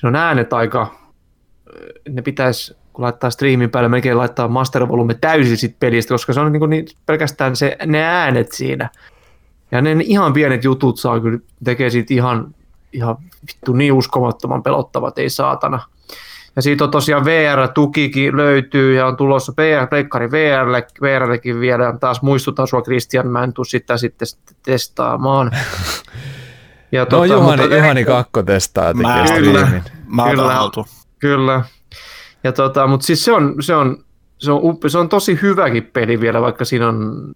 siinä 0.00 0.08
on 0.08 0.16
äänet 0.16 0.52
aika, 0.52 0.94
ne 2.08 2.22
pitäisi, 2.22 2.76
kun 2.92 3.04
laittaa 3.04 3.30
striimin 3.30 3.70
päälle, 3.70 3.88
melkein 3.88 4.18
laittaa 4.18 4.48
master 4.48 4.88
volume 4.88 5.14
täysin 5.14 5.56
sit 5.56 5.76
pelistä, 5.80 6.14
koska 6.14 6.32
se 6.32 6.40
on 6.40 6.52
niin 6.52 6.60
kuin 6.60 6.70
niin, 6.70 6.86
pelkästään 7.06 7.56
se, 7.56 7.76
ne 7.86 8.02
äänet 8.02 8.52
siinä. 8.52 8.88
Ja 9.70 9.82
ne 9.82 9.96
ihan 10.04 10.32
pienet 10.32 10.64
jutut 10.64 10.98
saa 10.98 11.20
kyllä, 11.20 11.38
tekee 11.64 11.90
siitä 11.90 12.14
ihan, 12.14 12.54
ihan 12.92 13.16
vittu 13.46 13.72
niin 13.72 13.92
uskomattoman 13.92 14.62
pelottavat, 14.62 15.18
ei 15.18 15.30
saatana. 15.30 15.80
Ja 16.56 16.62
siitä 16.62 16.84
on 16.84 16.90
tosiaan 16.90 17.24
VR-tukikin 17.24 18.36
löytyy 18.36 18.94
ja 18.94 19.06
on 19.06 19.16
tulossa 19.16 19.52
PR, 19.52 19.86
Pleikkari 19.90 20.30
VRlle, 20.30 20.86
VRllekin 21.02 21.60
vielä. 21.60 21.94
Taas 22.00 22.22
muistutan 22.22 22.66
sua 22.66 22.82
Christian, 22.82 23.28
mä 23.28 23.44
en 23.44 23.52
tuu 23.52 23.64
sitä 23.64 23.96
sitten 23.96 24.28
testaamaan. 24.62 25.50
Ja 26.92 27.06
No 27.12 27.24
Juhani, 27.24 27.62
mutta- 27.62 27.76
Juhani 27.76 28.04
Kakko 28.04 28.42
testaa 28.42 28.94
Mä 28.94 29.02
tekee 29.02 29.18
oon- 29.18 29.26
striimin. 29.28 29.82
Mä 30.06 30.30
Kyllä. 30.30 30.54
Kyllä. 31.18 31.64
Ja 32.44 32.52
tota, 32.52 32.86
mutta 32.86 33.06
siis 33.06 33.24
se 33.24 33.32
on, 33.32 33.54
se, 33.60 33.74
on, 33.74 34.04
se, 34.38 34.52
on, 34.52 34.60
up- 34.62 34.82
se 34.88 34.98
on 34.98 35.08
tosi 35.08 35.38
hyväkin 35.42 35.90
peli 35.92 36.20
vielä, 36.20 36.40
vaikka 36.40 36.64
siinä 36.64 36.88
on 36.88 37.32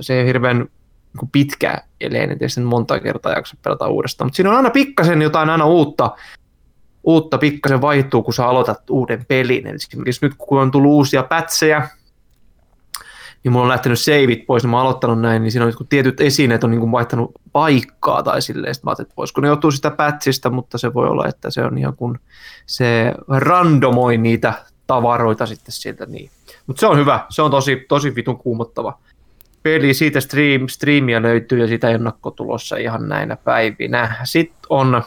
se 0.00 0.14
ei 0.20 0.26
hirveän 0.26 0.58
niin 0.58 1.30
pitkä 1.32 1.78
eleinen, 2.00 2.38
tietysti 2.38 2.60
monta 2.60 3.00
kertaa 3.00 3.32
jaksa 3.32 3.56
pelata 3.64 3.88
uudestaan, 3.88 4.26
mutta 4.26 4.36
siinä 4.36 4.50
on 4.50 4.56
aina 4.56 4.70
pikkasen 4.70 5.22
jotain 5.22 5.50
aina 5.50 5.66
uutta, 5.66 6.16
uutta 7.04 7.38
pikkasen 7.38 7.80
vaihtuu, 7.80 8.22
kun 8.22 8.34
sä 8.34 8.46
aloitat 8.46 8.90
uuden 8.90 9.24
pelin. 9.28 9.66
Eli 9.66 9.76
esimerkiksi 9.76 10.26
nyt 10.26 10.34
kun 10.38 10.60
on 10.60 10.70
tullut 10.70 10.92
uusia 10.92 11.22
pätsejä, 11.22 11.88
niin 13.44 13.52
mulla 13.52 13.64
on 13.64 13.68
lähtenyt 13.68 14.00
saveit 14.00 14.46
pois, 14.46 14.62
niin 14.62 14.70
mä 14.70 14.76
oon 14.76 14.86
aloittanut 14.86 15.20
näin, 15.20 15.42
niin 15.42 15.52
siinä 15.52 15.64
on 15.64 15.68
jotkut 15.68 15.88
tietyt 15.88 16.20
esineet 16.20 16.64
on 16.64 16.70
niin 16.70 16.80
kuin 16.80 16.92
vaihtanut 16.92 17.32
paikkaa 17.52 18.22
tai 18.22 18.42
silleen, 18.42 18.74
sitten 18.74 18.86
mä 18.86 18.90
ajattelin, 18.90 19.06
että 19.06 19.16
voisiko 19.16 19.40
ne 19.40 19.48
joutuu 19.48 19.70
sitä 19.70 19.90
pätsistä, 19.90 20.50
mutta 20.50 20.78
se 20.78 20.94
voi 20.94 21.08
olla, 21.08 21.26
että 21.26 21.50
se 21.50 21.64
on 21.64 21.78
ihan 21.78 21.96
kun 21.96 22.18
se 22.66 23.12
randomoi 23.28 24.18
niitä 24.18 24.52
tavaroita 24.86 25.46
sitten 25.46 25.72
sieltä 25.72 26.06
niin. 26.06 26.30
Mutta 26.66 26.80
se 26.80 26.86
on 26.86 26.98
hyvä, 26.98 27.26
se 27.28 27.42
on 27.42 27.50
tosi, 27.50 27.84
tosi 27.88 28.14
vitun 28.14 28.38
kuumottava 28.38 28.98
peli, 29.62 29.94
siitä 29.94 30.20
stream, 30.20 30.68
streamia 30.68 31.22
löytyy 31.22 31.58
ja 31.58 31.66
sitä 31.66 31.88
ennakkotulossa 31.88 32.76
ihan 32.76 33.08
näinä 33.08 33.36
päivinä. 33.36 34.16
Sitten 34.24 34.60
on 34.70 35.02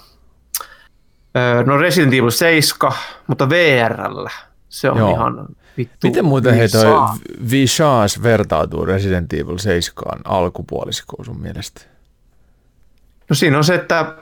no 1.66 1.78
Resident 1.78 2.14
Evil 2.14 2.30
7, 2.30 2.94
mutta 3.28 3.50
VRllä. 3.50 4.30
Se 4.70 4.90
on 4.90 4.98
Joo. 4.98 5.12
ihan 5.12 5.48
vittu. 5.78 6.08
Miten 6.08 6.26
muuten 6.26 6.54
hei 6.54 6.70
toi 6.70 7.10
Visage 7.52 8.24
vertautuu 8.24 8.86
Resident 8.86 9.34
Evil 9.34 9.58
7 9.58 10.22
alkupuoliskoon 10.26 11.26
sun 11.26 11.42
mielestä? 11.42 11.82
No 13.30 13.36
siinä 13.36 13.58
on 13.58 13.64
se, 13.64 13.76
että 13.76 14.16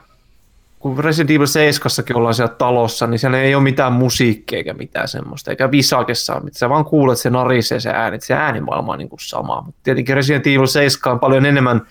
kun 0.78 1.04
Resident 1.04 1.30
Evil 1.30 1.46
7 1.46 1.92
ollaan 2.14 2.34
siellä 2.34 2.54
talossa, 2.54 3.06
niin 3.06 3.18
siellä 3.18 3.38
ei 3.38 3.54
ole 3.54 3.62
mitään 3.62 3.92
musiikkia 3.92 4.56
eikä 4.56 4.74
mitään 4.74 5.08
semmoista, 5.08 5.50
eikä 5.50 5.70
Visagessa 5.70 6.34
ole 6.34 6.42
mitään. 6.42 6.58
Sä 6.58 6.68
vaan 6.68 6.84
kuulet 6.84 7.18
se 7.18 7.30
narisee 7.30 7.80
se 7.80 7.90
ääni, 7.90 8.20
se 8.20 8.34
äänimaailma 8.34 8.92
on 8.92 8.98
niin 8.98 9.08
kuin 9.08 9.20
sama. 9.20 9.62
Mutta 9.62 9.80
tietenkin 9.82 10.16
Resident 10.16 10.46
Evil 10.46 10.66
7 10.66 11.12
on 11.12 11.20
paljon 11.20 11.46
enemmän, 11.46 11.82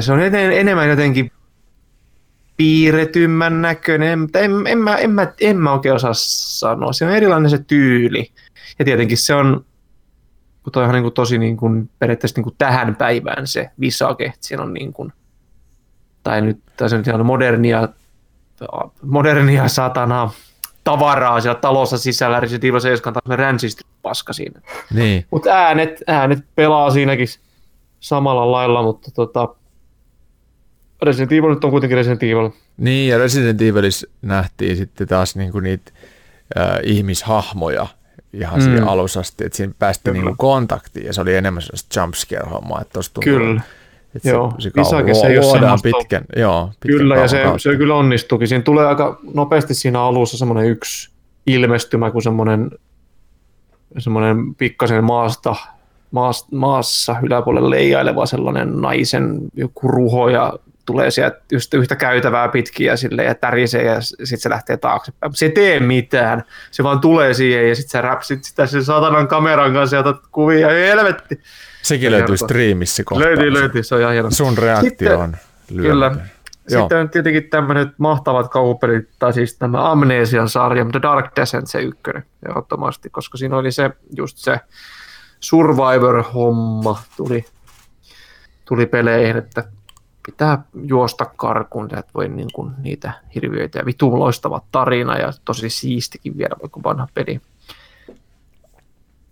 se 0.00 0.12
on 0.12 0.20
enemmän 0.52 0.88
jotenkin 0.88 1.32
piirretymmän 2.58 3.62
näköinen, 3.62 4.18
mutta 4.18 4.38
en, 4.38 4.52
en, 4.66 4.78
mä, 4.78 4.96
en, 4.96 5.10
mä, 5.10 5.32
en 5.40 5.56
mä 5.56 5.72
oikein 5.72 5.94
osaa 5.94 6.14
sanoa. 6.14 6.92
Se 6.92 7.04
on 7.04 7.10
erilainen 7.10 7.50
se 7.50 7.58
tyyli. 7.58 8.32
Ja 8.78 8.84
tietenkin 8.84 9.18
se 9.18 9.34
on, 9.34 9.64
kun 10.62 10.72
toi 10.72 10.84
on 10.84 10.92
niin 10.92 11.02
kuin 11.02 11.14
tosi 11.14 11.38
niin 11.38 11.56
kuin, 11.56 11.90
periaatteessa 11.98 12.38
niin 12.38 12.44
kuin 12.44 12.54
tähän 12.58 12.96
päivään 12.96 13.46
se 13.46 13.70
visage, 13.80 14.32
siinä 14.40 14.62
on 14.62 14.74
niin 14.74 14.92
kuin, 14.92 15.12
tai 16.22 16.40
nyt 16.40 16.58
tässä 16.76 16.96
on 16.96 17.02
ihan 17.06 17.26
modernia, 17.26 17.88
modernia 19.02 19.68
satana 19.68 20.30
tavaraa 20.84 21.40
siellä 21.40 21.60
talossa 21.60 21.98
sisällä, 21.98 22.40
Resident 22.40 22.64
Evil 22.64 22.80
7 22.80 23.14
taas 23.14 23.38
ränsistä 23.38 23.84
paska 24.02 24.32
siinä. 24.32 24.60
Niin. 24.94 25.26
Mutta 25.30 25.50
äänet, 25.50 26.02
äänet 26.06 26.38
pelaa 26.54 26.90
siinäkin 26.90 27.28
samalla 28.00 28.52
lailla, 28.52 28.82
mutta 28.82 29.10
tota, 29.10 29.48
Resident 31.02 31.32
Evil 31.32 31.54
nyt 31.54 31.64
on 31.64 31.70
kuitenkin 31.70 31.96
Resident 31.96 32.22
Evil. 32.22 32.50
Niin, 32.76 33.10
ja 33.10 33.18
Resident 33.18 33.62
Evilissä 33.62 34.06
nähtiin 34.22 34.76
sitten 34.76 35.08
taas 35.08 35.36
niinku 35.36 35.60
niitä 35.60 35.92
äh, 36.58 36.78
ihmishahmoja 36.82 37.86
ihan 38.32 38.60
mm. 38.60 38.64
siinä 38.64 38.86
alussa 38.86 39.20
asti, 39.20 39.44
että 39.44 39.56
siinä 39.56 39.72
päästiin 39.78 40.14
niinku 40.14 40.34
kontaktiin, 40.38 41.06
ja 41.06 41.12
se 41.12 41.20
oli 41.20 41.36
enemmän 41.36 41.62
sellaista 41.62 42.00
jumpscare-hommaa, 42.00 42.80
että 42.80 42.92
tuossa 42.92 43.12
Kyllä. 43.24 43.60
Että 44.14 44.28
joo, 44.28 44.52
se, 44.58 44.70
se, 44.70 45.20
se 45.20 45.26
ei 45.26 45.38
ole 45.38 45.78
pitkän, 45.82 46.24
joo, 46.36 46.66
pitkän 46.80 46.98
Kyllä, 46.98 47.16
ja 47.16 47.28
se, 47.28 47.42
se 47.56 47.76
kyllä 47.76 47.94
onnistuukin. 47.94 48.48
Siinä 48.48 48.62
tulee 48.62 48.86
aika 48.86 49.20
nopeasti 49.34 49.74
siinä 49.74 50.02
alussa 50.02 50.38
semmoinen 50.38 50.66
yksi 50.66 51.10
ilmestymä, 51.46 52.10
kun 52.10 52.22
semmoinen, 52.22 52.70
semmoinen 53.98 54.54
pikkasen 54.54 55.04
maasta, 55.04 55.56
maassa, 56.10 56.46
maassa 56.52 57.16
yläpuolelle 57.22 57.70
leijaileva 57.70 58.26
sellainen 58.26 58.80
naisen 58.80 59.38
joku 59.54 59.88
ruho 59.88 60.28
ja 60.28 60.52
tulee 60.88 61.10
sieltä 61.10 61.40
just 61.52 61.74
yhtä 61.74 61.96
käytävää 61.96 62.48
pitkin 62.48 62.86
ja, 62.86 62.96
sille, 62.96 63.24
ja 63.24 63.34
tärisee 63.34 63.84
ja 63.84 64.00
sitten 64.00 64.38
se 64.38 64.50
lähtee 64.50 64.76
taaksepäin. 64.76 65.34
Se 65.34 65.46
ei 65.46 65.52
tee 65.52 65.80
mitään, 65.80 66.44
se 66.70 66.82
vaan 66.82 67.00
tulee 67.00 67.34
siihen 67.34 67.68
ja 67.68 67.74
sitten 67.74 67.90
sä 67.90 68.00
räpsit 68.00 68.44
sitä 68.44 68.66
sen 68.66 68.84
satanan 68.84 69.28
kameran 69.28 69.72
kanssa 69.72 69.96
ja 69.96 70.00
otat 70.00 70.20
kuvia, 70.32 70.72
ja 70.72 70.88
helvetti. 70.88 71.40
Sekin 71.82 72.12
löytyy 72.12 72.36
striimissä 72.36 73.04
kohta. 73.04 73.24
Löytyy, 73.24 73.52
löytyy, 73.52 73.82
se 73.82 73.94
on 73.94 74.00
ihan 74.00 74.12
hieno. 74.12 74.30
Sun 74.30 74.58
reaktio 74.58 75.18
on 75.18 75.36
lyöty. 75.70 75.88
Kyllä. 75.88 76.12
Joo. 76.70 76.80
Sitten 76.80 76.98
on 76.98 77.10
tietenkin 77.10 77.50
tämmöiset 77.50 77.88
mahtavat 77.98 78.48
kauhupelit, 78.48 79.08
tai 79.18 79.32
siis 79.32 79.58
tämä 79.58 79.90
Amnesian 79.90 80.48
sarja, 80.48 80.84
mutta 80.84 81.02
Dark 81.02 81.36
Descent 81.36 81.66
se 81.66 81.82
ykkönen, 81.82 82.22
ehdottomasti, 82.48 83.10
koska 83.10 83.38
siinä 83.38 83.56
oli 83.56 83.72
se, 83.72 83.90
just 84.16 84.36
se 84.38 84.60
Survivor-homma 85.40 87.02
tuli, 87.16 87.44
tuli 88.64 88.86
peleihin, 88.86 89.36
että 89.36 89.64
pitää 90.28 90.62
juosta 90.84 91.24
karkuun, 91.24 91.84
että 91.84 92.12
voi 92.14 92.28
niin 92.28 92.48
kuin 92.54 92.72
niitä 92.78 93.12
hirviöitä 93.34 93.78
ja 93.78 93.86
vitun 93.86 94.18
loistava 94.18 94.60
tarina 94.72 95.18
ja 95.18 95.32
tosi 95.44 95.70
siistikin 95.70 96.38
vielä, 96.38 96.56
vaikka 96.62 96.80
vanha 96.84 97.08
peli. 97.14 97.40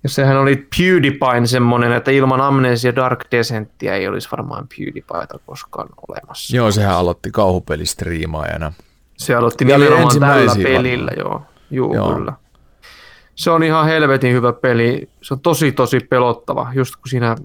Ja 0.03 0.09
sehän 0.09 0.37
oli 0.37 0.69
PewDiePie 0.77 1.47
semmoinen, 1.47 1.93
että 1.93 2.11
ilman 2.11 2.41
Amnesia 2.41 2.97
Dark 2.97 3.25
Descentia 3.31 3.95
ei 3.95 4.09
olisi 4.09 4.29
varmaan 4.31 4.69
PewDiePieta 4.69 5.39
koskaan 5.47 5.89
olemassa. 6.09 6.57
Joo, 6.57 6.73
sehän 6.73 6.97
aloitti 6.97 7.31
kauhupelistriimaajana. 7.31 8.73
Se 9.17 9.35
aloitti 9.35 9.69
ja 9.69 9.79
nimenomaan 9.79 10.21
tällä 10.21 10.53
pelillä, 10.63 11.13
joo. 11.19 11.43
Juu, 11.71 11.95
joo. 11.95 12.15
kyllä. 12.15 12.33
Se 13.35 13.51
on 13.51 13.63
ihan 13.63 13.87
helvetin 13.87 14.33
hyvä 14.33 14.53
peli. 14.53 15.09
Se 15.23 15.35
on 15.35 15.41
tosi, 15.41 15.73
tosi 15.73 16.01
pelottava, 16.01 16.73
just 16.75 16.97
kun 16.97 17.09
siinä 17.09 17.37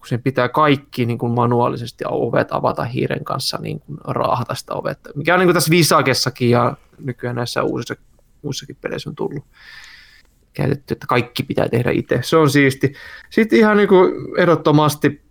kun 0.00 0.08
sen 0.08 0.22
pitää 0.22 0.48
kaikki 0.48 1.06
niin 1.06 1.18
kuin 1.18 1.32
manuaalisesti 1.32 2.04
ovet 2.08 2.48
avata 2.50 2.84
hiiren 2.84 3.24
kanssa 3.24 3.58
niin 3.60 3.80
kuin 3.80 3.98
raahata 4.04 4.54
sitä 4.54 4.74
ovetta, 4.74 5.10
mikä 5.14 5.34
on 5.34 5.40
niin 5.40 5.46
kuin 5.46 5.54
tässä 5.54 5.70
Visakessakin 5.70 6.50
ja 6.50 6.76
nykyään 6.98 7.36
näissä 7.36 7.62
uusissa, 7.62 7.94
uusissakin 8.42 8.76
peleissä 8.80 9.10
on 9.10 9.16
tullut 9.16 9.44
käytetty, 10.52 10.94
että 10.94 11.06
kaikki 11.06 11.42
pitää 11.42 11.68
tehdä 11.68 11.90
itse. 11.90 12.20
Se 12.22 12.36
on 12.36 12.50
siisti. 12.50 12.92
Sitten 13.30 13.58
ihan 13.58 13.76
niin 13.76 13.88
kuin 13.88 14.12
ehdottomasti 14.38 15.22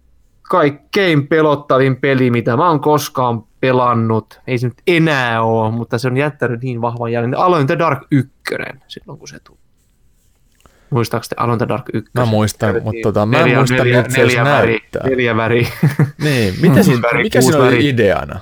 kaikkein 0.41 1.27
pelottavin 1.27 1.95
peli, 1.95 2.31
mitä 2.31 2.57
mä 2.57 2.69
oon 2.69 2.79
koskaan 2.79 3.43
pelannut. 3.59 4.39
Ei 4.47 4.57
se 4.57 4.67
nyt 4.67 4.81
enää 4.87 5.43
ole, 5.43 5.71
mutta 5.71 5.97
se 5.97 6.07
on 6.07 6.17
jättänyt 6.17 6.61
niin 6.61 6.81
vahvan 6.81 7.11
jäljen. 7.11 7.37
Aloin 7.37 7.67
The 7.67 7.77
Dark 7.79 8.07
1 8.11 8.31
silloin, 8.87 9.19
kun 9.19 9.27
se 9.27 9.39
tuli. 9.39 9.59
Muistaako 10.89 11.25
te 11.29 11.35
Alone 11.37 11.57
the 11.57 11.67
Dark 11.67 11.85
1? 11.93 12.11
Mä 12.13 12.25
muistan, 12.25 12.83
mutta 12.83 13.01
tota, 13.03 13.25
mä 13.25 13.39
en 13.39 13.57
muista, 13.57 13.75
neljä, 13.75 13.95
miltä 13.95 14.09
se 14.09 14.17
neljä 14.17 14.43
väri, 14.43 14.71
näyttää. 14.71 15.09
Neljä 15.09 15.35
väri. 15.35 15.67
niin, 16.23 16.53
mitä 16.61 16.83
siinä, 16.83 17.01
väri, 17.01 17.23
mikä 17.23 17.41
siinä 17.41 17.57
oli 17.57 17.65
väri. 17.65 17.89
ideana? 17.89 18.39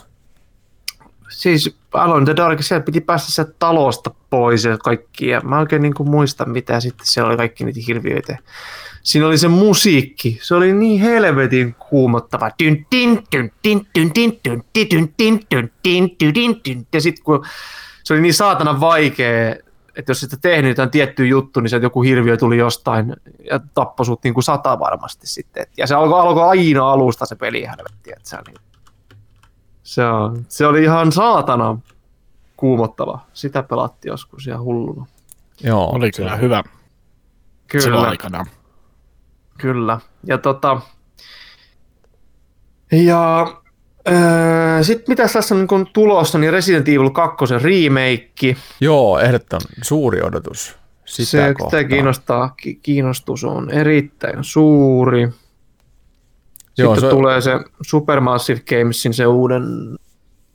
Siis 1.29 1.77
Alone 1.93 2.25
the 2.25 2.35
Dark, 2.35 2.63
siellä 2.63 2.83
piti 2.83 3.01
päästä 3.01 3.31
sieltä 3.31 3.53
talosta 3.59 4.11
pois 4.29 4.63
ja 4.63 4.77
kaikki. 4.77 5.27
Ja 5.27 5.41
mä 5.41 5.59
oikein 5.59 5.81
niin 5.81 5.93
kuin 5.93 6.09
muistan, 6.09 6.49
mitä 6.49 6.79
sitten 6.79 7.07
siellä 7.07 7.29
oli 7.29 7.37
kaikki 7.37 7.63
niitä 7.63 7.79
hirviöitä. 7.87 8.37
Siinä 9.03 9.27
oli 9.27 9.37
se 9.37 9.47
musiikki, 9.47 10.39
se 10.41 10.55
oli 10.55 10.73
niin 10.73 11.01
helvetin 11.01 11.75
kuumottava. 11.89 12.51
Ja 16.93 17.01
sitten 17.01 17.23
kun 17.23 17.45
se 18.03 18.13
oli 18.13 18.21
niin 18.21 18.33
saatana 18.33 18.79
vaikea 18.79 19.55
että 19.97 20.09
jos 20.11 20.19
sitä 20.19 20.37
tehnyt 20.41 20.69
jotain 20.69 20.89
tiettyä 20.89 21.25
juttu, 21.25 21.59
niin 21.59 21.69
se 21.69 21.77
joku 21.77 22.01
hirviö 22.01 22.37
tuli 22.37 22.57
jostain 22.57 23.15
ja 23.51 23.59
tappoi 23.73 24.05
sut 24.05 24.23
niin 24.23 24.33
kuin 24.33 24.43
sata 24.43 24.79
varmasti 24.79 25.27
sitten. 25.27 25.65
Ja 25.77 25.87
se 25.87 25.95
alkoi, 25.95 26.19
alkoi 26.19 26.43
aina 26.43 26.91
alusta 26.91 27.25
se 27.25 27.35
peli 27.35 27.65
helvetti. 27.65 28.11
Että 28.11 28.29
se, 28.29 28.37
oli, 28.37 28.55
se, 29.83 30.05
on, 30.05 30.45
se 30.47 30.67
oli 30.67 30.83
ihan 30.83 31.11
saatana 31.11 31.79
kuumottava. 32.57 33.19
Sitä 33.33 33.63
pelattiin 33.63 34.09
joskus 34.09 34.47
ihan 34.47 34.61
hulluna. 34.61 35.05
Joo, 35.63 35.95
oli 35.95 36.11
kyllä 36.11 36.35
se, 36.35 36.41
hyvä 36.41 36.63
kyllä. 37.67 37.83
silloin 37.83 38.09
aikana. 38.09 38.45
Kyllä. 39.57 39.99
Ja 40.23 40.37
tota, 40.37 40.81
ja 42.91 43.47
Öö, 44.07 44.83
Sitten 44.83 45.05
mitä 45.07 45.27
tässä 45.33 45.55
on 45.55 45.67
niin 45.69 45.87
tulossa, 45.93 46.37
niin 46.37 46.53
Resident 46.53 46.89
Evil 46.89 47.09
2 47.09 47.45
remake. 47.63 48.55
Joo, 48.81 49.19
ehdottoman 49.19 49.61
suuri 49.81 50.21
odotus. 50.21 50.77
Sitä 51.05 51.29
se, 51.29 51.53
sitä 51.63 51.83
kiinnostaa, 51.83 52.55
kiinnostus 52.81 53.43
on 53.43 53.69
erittäin 53.71 54.43
suuri. 54.43 55.29
Joo, 56.77 56.95
Sitten 56.95 57.09
se... 57.09 57.15
tulee 57.15 57.41
se 57.41 57.51
Supermassive 57.81 58.61
Gamesin 58.69 59.13
se 59.13 59.27
uuden 59.27 59.63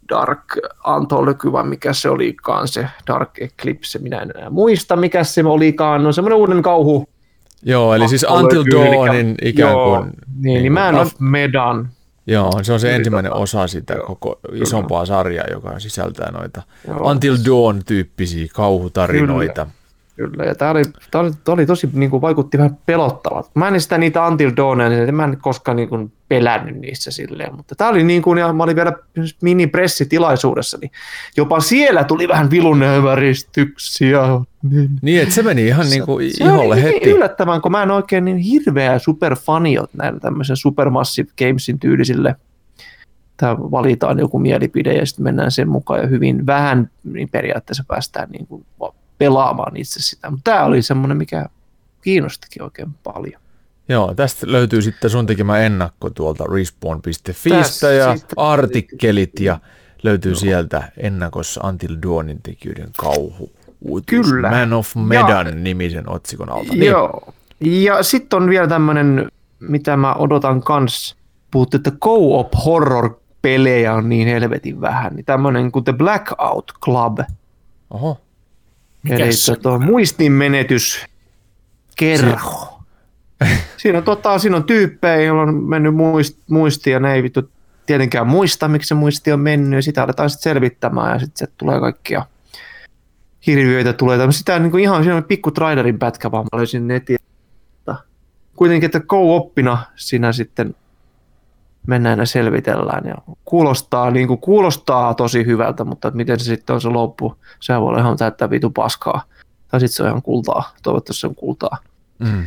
Dark 0.09 0.45
Anthology, 0.85 1.53
vai 1.53 1.65
mikä 1.65 1.93
se 1.93 2.09
olikaan 2.09 2.69
se 2.69 2.87
Dark 3.07 3.31
Eclipse, 3.39 3.99
minä 3.99 4.19
en 4.19 4.33
enää 4.37 4.51
muista 4.51 4.97
mikä 4.97 5.25
se 5.25 5.45
olikaan, 5.45 6.03
no 6.03 6.13
semmoinen 6.13 6.39
uuden 6.39 6.63
kauhu. 6.63 7.09
Joo, 7.63 7.95
eli 7.95 8.09
siis 8.09 8.27
Until 8.31 8.65
Dawnin 8.65 9.35
ikään 9.43 9.75
kuin... 9.75 9.85
Joo, 9.85 10.07
niin, 10.41 10.63
niin 10.63 10.73
Man 10.73 10.95
of 10.95 11.13
Medan 11.19 11.89
Joo, 12.27 12.53
se 12.63 12.73
on 12.73 12.81
se 12.81 12.95
ensimmäinen 12.95 13.33
osa 13.33 13.67
sitä 13.67 13.95
joo, 13.95 14.07
koko 14.07 14.41
isompaa 14.53 15.05
kyllä. 15.05 15.17
sarjaa, 15.17 15.47
joka 15.51 15.81
sisältää 15.81 16.31
noita 16.31 16.63
Joo. 16.89 17.11
Until 17.11 17.37
Dawn-tyyppisiä 17.45 18.47
kauhutarinoita. 18.55 19.65
Kyllä. 19.65 19.82
Kyllä, 20.23 20.45
ja 20.45 20.55
tämä 20.55 20.71
oli, 20.71 20.83
tää 21.11 21.21
oli, 21.21 21.31
tää 21.45 21.53
oli 21.53 21.67
tosi, 21.67 21.89
niin 21.93 22.11
kuin, 22.11 22.21
vaikutti 22.21 22.59
vähän 22.59 22.77
pelottavalta. 22.87 23.51
Mä 23.55 23.69
en 23.69 23.81
sitä 23.81 23.99
niitä 23.99 24.27
Until 24.27 24.53
Dawnia, 24.57 24.89
niin 24.89 25.15
mä 25.15 25.25
en 25.25 25.39
koskaan 25.41 25.77
niin 25.77 25.89
kuin, 25.89 26.13
pelännyt 26.29 26.77
niissä 26.77 27.11
silleen, 27.11 27.57
mutta 27.57 27.75
tämä 27.75 27.91
oli 27.91 28.05
niin 28.05 28.23
kuin, 28.23 28.39
ja 28.39 28.53
mä 28.53 28.63
olin 28.63 28.77
vielä 28.77 28.93
mini-pressitilaisuudessa, 29.43 30.79
niin 30.81 30.91
jopa 31.37 31.61
siellä 31.61 32.05
tuli 32.05 32.29
vähän 32.29 32.51
vilunneväristyksiä. 32.51 34.21
Niin, 34.63 34.91
niin 35.03 35.23
että 35.23 35.35
se 35.35 35.43
meni 35.43 35.67
ihan 35.67 35.87
niin 35.91 36.05
kuin 36.05 36.31
se 36.31 36.45
iholle 36.45 36.75
oli 36.75 36.83
heti. 36.83 37.11
Yllättävän, 37.11 37.61
kun 37.61 37.73
mä 37.73 37.83
en 37.83 37.91
oikein 37.91 38.25
niin 38.25 38.37
hirveä 38.37 38.99
superfaniot 38.99 39.95
näillä 39.95 40.21
tämmöisen 40.21 40.57
Supermassive 40.57 41.31
Gamesin 41.39 41.79
tyylisille 41.79 42.37
tämä 43.37 43.57
valitaan 43.59 44.19
joku 44.19 44.39
mielipide 44.39 44.95
ja 44.95 45.07
sitten 45.07 45.25
mennään 45.25 45.51
sen 45.51 45.69
mukaan 45.69 46.01
ja 46.01 46.07
hyvin 46.07 46.47
vähän 46.47 46.91
niin 47.05 47.29
periaatteessa 47.29 47.85
päästään 47.89 48.31
niin 48.31 48.47
kuin 48.47 48.67
pelaamaan 49.19 49.77
itse 49.77 50.01
sitä. 50.03 50.31
Mutta 50.31 50.51
tämä 50.51 50.65
oli 50.65 50.83
semmoinen, 50.83 51.17
mikä 51.17 51.47
kiinnostikin 52.03 52.63
oikein 52.63 52.95
paljon. 53.05 53.43
Joo, 53.89 54.15
tästä 54.15 54.53
löytyy 54.53 54.83
sitten 54.83 55.11
sun 55.11 55.27
tekemä 55.27 55.59
ennakko 55.59 56.11
tuolta 56.11 56.45
respawn.fistä 56.45 57.33
Tässä 57.49 57.93
ja 57.93 58.17
artikkelit 58.37 59.41
ja 59.41 59.59
löytyy 60.03 60.35
sieltä 60.35 60.93
ennakossa 60.97 61.69
Until 61.69 61.97
Dawnin 62.03 62.43
tekijöiden 62.43 62.91
kauhu. 62.99 63.53
Uutuus 63.81 64.27
Kyllä. 64.27 64.51
Man 64.51 64.73
of 64.73 64.95
Medan 64.97 65.65
nimisen 65.65 66.09
otsikon 66.09 66.53
alta. 66.53 66.73
Niin. 66.73 66.87
Joo. 66.87 67.35
Ja 67.61 68.03
sitten 68.03 68.37
on 68.37 68.49
vielä 68.49 68.67
tämmöinen, 68.69 69.29
mitä 69.61 69.97
mä 69.97 70.15
odotan 70.15 70.63
kans, 70.63 71.17
puhuttu, 71.51 71.77
että 71.77 71.91
co-op 71.91 72.53
horror 72.65 73.21
pelejä 73.43 73.95
on 73.95 74.09
niin 74.09 74.29
helvetin 74.29 74.81
vähän, 74.81 75.17
niin 75.17 75.25
tämmöinen 75.25 75.73
kuin 75.73 75.85
The 75.85 75.93
Blackout 75.93 76.73
Club, 76.85 77.19
Oho. 77.91 78.21
Eli 79.11 79.19
Mikäs 79.19 79.47
se 79.47 79.57
tota, 79.57 79.79
muistin 79.79 80.33
menetys 80.33 81.07
kerho. 81.97 82.81
Siinä 83.77 83.99
on, 83.99 84.05
tota, 84.05 84.39
siinä 84.39 84.57
on 84.57 84.65
tyyppejä, 84.65 85.23
joilla 85.23 85.43
on 85.43 85.55
mennyt 85.55 85.95
muist, 85.95 86.39
muisti 86.51 86.91
ja 86.91 87.01
ne 87.01 87.15
ei 87.15 87.23
vittu 87.23 87.51
tietenkään 87.87 88.27
muista, 88.27 88.69
miksi 88.69 88.89
se 88.89 88.95
muisti 88.95 89.33
on 89.33 89.41
mennyt 89.41 89.79
ja 89.79 89.83
sitä 89.83 90.03
aletaan 90.03 90.31
sitten 90.31 90.53
selvittämään 90.53 91.13
ja 91.13 91.19
sitten 91.19 91.47
se 91.47 91.53
tulee 91.57 91.81
kaikkia 91.81 92.27
hirviöitä 93.47 93.93
tulee. 93.93 94.19
Tämmöistä 94.19 94.39
Sitä 94.39 94.59
niin 94.59 94.71
kuin 94.71 94.83
ihan 94.83 95.03
siinä 95.03 95.17
on 95.17 95.25
pikku 95.25 95.51
trailerin 95.51 95.99
pätkä 95.99 96.31
vaan 96.31 96.45
mä 96.53 96.59
löysin 96.59 96.89
netin. 96.89 97.19
Kuitenkin, 98.57 98.87
että 98.87 99.01
co-oppina 99.01 99.79
siinä 99.97 100.33
sitten 100.33 100.75
mennään 101.87 102.19
ja 102.19 102.27
selvitellään 102.27 103.07
ja 103.07 103.15
kuulostaa, 103.45 104.11
niin 104.11 104.29
kuin, 104.29 104.41
kuulostaa 104.41 105.15
tosi 105.15 105.47
hyvältä, 105.47 105.85
mutta 105.85 106.09
että 106.09 106.17
miten 106.17 106.41
se 106.41 106.45
sitten 106.45 106.75
on 106.75 106.81
se 106.81 106.89
loppu, 106.89 107.37
sehän 107.61 107.83
voi 107.83 107.89
olla 107.89 107.99
ihan 108.01 108.17
täyttää 108.17 108.51
vitu 108.51 108.71
paskaa. 108.71 109.23
Tai 109.69 109.81
sitten 109.81 109.95
se 109.97 110.03
on 110.03 110.09
ihan 110.09 110.23
kultaa, 110.23 110.73
toivottavasti 110.83 111.21
se 111.21 111.27
on 111.27 111.35
kultaa 111.35 111.79
Mm. 112.19 112.47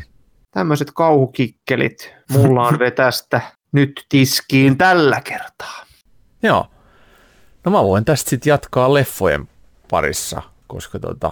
tämmöiset 0.52 0.92
kauhukikkelit 0.94 2.14
mulla 2.32 2.68
on 2.68 2.80
vetästä 2.86 3.42
nyt 3.72 4.06
tiskiin 4.10 4.78
tällä 4.78 5.22
kertaa. 5.22 5.84
Joo. 6.44 6.66
No 7.66 7.72
mä 7.72 7.84
voin 7.84 8.06
tästä 8.06 8.30
sitten 8.30 8.52
jatkaa 8.52 8.94
leffojen 8.94 9.50
parissa, 9.92 10.42
koska 10.68 11.00
tota, 11.00 11.32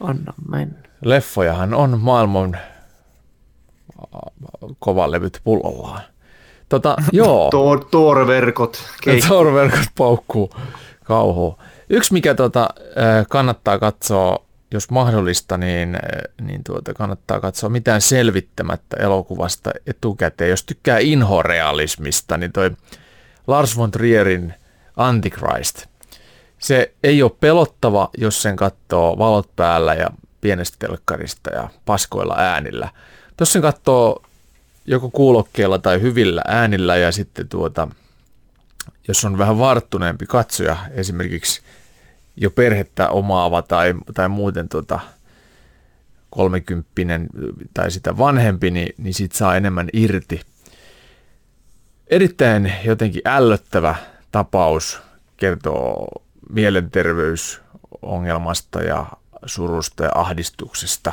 Anna 0.00 0.32
mennä. 0.48 0.78
leffojahan 1.04 1.74
on 1.74 2.00
maailman 2.00 2.56
kovalevyt 4.78 5.40
pullollaan. 5.44 6.02
Tota, 6.72 6.96
joo. 7.12 7.50
Tor- 7.56 7.84
Tor-verkot. 7.90 8.82
Torverkot 9.28 9.86
paukkuu 9.98 10.54
kauhu. 11.04 11.58
Yksi, 11.90 12.12
mikä 12.12 12.34
tota, 12.34 12.68
kannattaa 13.28 13.78
katsoa, 13.78 14.44
jos 14.70 14.90
mahdollista, 14.90 15.58
niin, 15.58 15.98
niin 16.40 16.64
tuota, 16.64 16.94
kannattaa 16.94 17.40
katsoa 17.40 17.70
mitään 17.70 18.00
selvittämättä 18.00 18.96
elokuvasta 18.96 19.70
etukäteen. 19.86 20.50
Jos 20.50 20.64
tykkää 20.64 20.98
inhorealismista, 20.98 22.36
niin 22.36 22.52
toi 22.52 22.70
Lars 23.46 23.76
von 23.76 23.90
Trierin 23.90 24.54
Antichrist. 24.96 25.86
Se 26.58 26.94
ei 27.02 27.22
ole 27.22 27.32
pelottava, 27.40 28.10
jos 28.18 28.42
sen 28.42 28.56
katsoo 28.56 29.18
valot 29.18 29.56
päällä 29.56 29.94
ja 29.94 30.06
pienestä 30.40 30.76
telkkarista 30.78 31.54
ja 31.54 31.68
paskoilla 31.84 32.34
äänillä. 32.38 32.88
Jos 33.40 33.52
sen 33.52 33.62
katsoo 33.62 34.22
joko 34.86 35.10
kuulokkeella 35.10 35.78
tai 35.78 36.00
hyvillä 36.00 36.42
äänillä 36.46 36.96
ja 36.96 37.12
sitten 37.12 37.48
tuota, 37.48 37.88
jos 39.08 39.24
on 39.24 39.38
vähän 39.38 39.58
varttuneempi 39.58 40.26
katsoja, 40.26 40.76
esimerkiksi 40.90 41.62
jo 42.36 42.50
perhettä 42.50 43.08
omaava 43.08 43.62
tai, 43.62 43.94
tai 44.14 44.28
muuten 44.28 44.68
tuota, 44.68 45.00
kolmekymppinen 46.30 47.28
tai 47.74 47.90
sitä 47.90 48.18
vanhempi, 48.18 48.70
niin, 48.70 48.94
niin 48.98 49.14
siitä 49.14 49.36
saa 49.36 49.56
enemmän 49.56 49.88
irti. 49.92 50.40
Erittäin 52.06 52.72
jotenkin 52.84 53.22
ällöttävä 53.24 53.94
tapaus 54.30 55.00
kertoo 55.36 56.08
mielenterveysongelmasta 56.50 58.82
ja 58.82 59.06
surusta 59.46 60.04
ja 60.04 60.10
ahdistuksesta. 60.14 61.12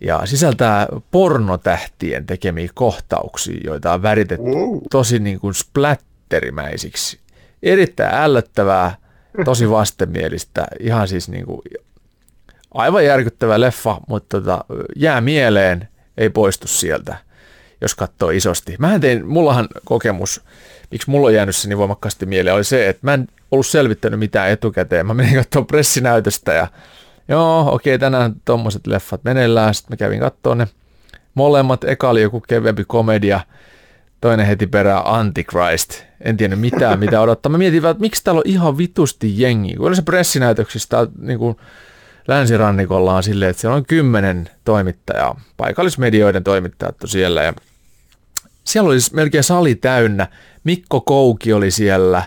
Ja 0.00 0.22
sisältää 0.24 0.86
pornotähtien 1.10 2.26
tekemiä 2.26 2.68
kohtauksia, 2.74 3.60
joita 3.64 3.92
on 3.92 4.02
väritetty 4.02 4.50
tosi 4.90 5.18
niin 5.18 5.40
kuin 5.40 5.54
splatterimäisiksi. 5.54 7.18
Erittäin 7.62 8.14
ällöttävää, 8.14 8.96
tosi 9.44 9.70
vastenmielistä, 9.70 10.66
ihan 10.80 11.08
siis 11.08 11.28
niin 11.28 11.46
kuin 11.46 11.60
aivan 12.74 13.04
järkyttävä 13.04 13.60
leffa, 13.60 14.00
mutta 14.08 14.40
tota, 14.40 14.64
jää 14.96 15.20
mieleen, 15.20 15.88
ei 16.18 16.30
poistu 16.30 16.66
sieltä, 16.66 17.16
jos 17.80 17.94
katsoo 17.94 18.30
isosti. 18.30 18.76
Mähän 18.78 19.00
tein, 19.00 19.26
mullahan 19.26 19.68
kokemus, 19.84 20.44
miksi 20.90 21.10
mulla 21.10 21.26
on 21.26 21.34
jäänyt 21.34 21.56
se 21.56 21.68
niin 21.68 21.78
voimakkaasti 21.78 22.26
mieleen, 22.26 22.56
oli 22.56 22.64
se, 22.64 22.88
että 22.88 23.00
mä 23.02 23.14
en 23.14 23.26
ollut 23.50 23.66
selvittänyt 23.66 24.18
mitään 24.18 24.50
etukäteen. 24.50 25.06
Mä 25.06 25.14
menin 25.14 25.34
katsomaan 25.34 25.66
pressinäytöstä 25.66 26.52
ja 26.52 26.66
joo, 27.28 27.74
okei, 27.74 27.98
tänään 27.98 28.32
tommoset 28.44 28.86
leffat 28.86 29.24
meneillään. 29.24 29.74
Sitten 29.74 29.92
mä 29.92 29.96
kävin 29.96 30.20
katsomaan 30.20 30.58
ne 30.58 30.68
molemmat. 31.34 31.84
Eka 31.84 32.10
oli 32.10 32.22
joku 32.22 32.40
kevyempi 32.40 32.84
komedia, 32.84 33.40
toinen 34.20 34.46
heti 34.46 34.66
perään 34.66 35.02
Antichrist. 35.06 36.02
En 36.20 36.36
tiennyt 36.36 36.60
mitään, 36.60 36.98
mitä 37.04 37.20
odottaa. 37.20 37.52
Mä 37.52 37.58
mietin 37.58 37.84
että 37.84 38.00
miksi 38.00 38.24
täällä 38.24 38.38
on 38.38 38.42
ihan 38.46 38.78
vitusti 38.78 39.40
jengi. 39.40 39.74
Kun 39.74 39.96
se 39.96 40.02
pressinäytöksistä 40.02 41.06
niin 41.20 41.38
kuin 41.38 41.56
länsirannikolla 42.28 43.14
on 43.14 43.22
silleen, 43.22 43.50
että 43.50 43.60
siellä 43.60 43.76
on 43.76 43.86
kymmenen 43.86 44.50
toimittajaa. 44.64 45.40
Paikallismedioiden 45.56 46.44
toimittajat 46.44 47.02
on 47.02 47.08
siellä 47.08 47.42
ja 47.42 47.52
siellä 48.64 48.88
oli 48.88 48.98
melkein 49.12 49.44
sali 49.44 49.74
täynnä. 49.74 50.26
Mikko 50.64 51.00
Kouki 51.00 51.52
oli 51.52 51.70
siellä. 51.70 52.22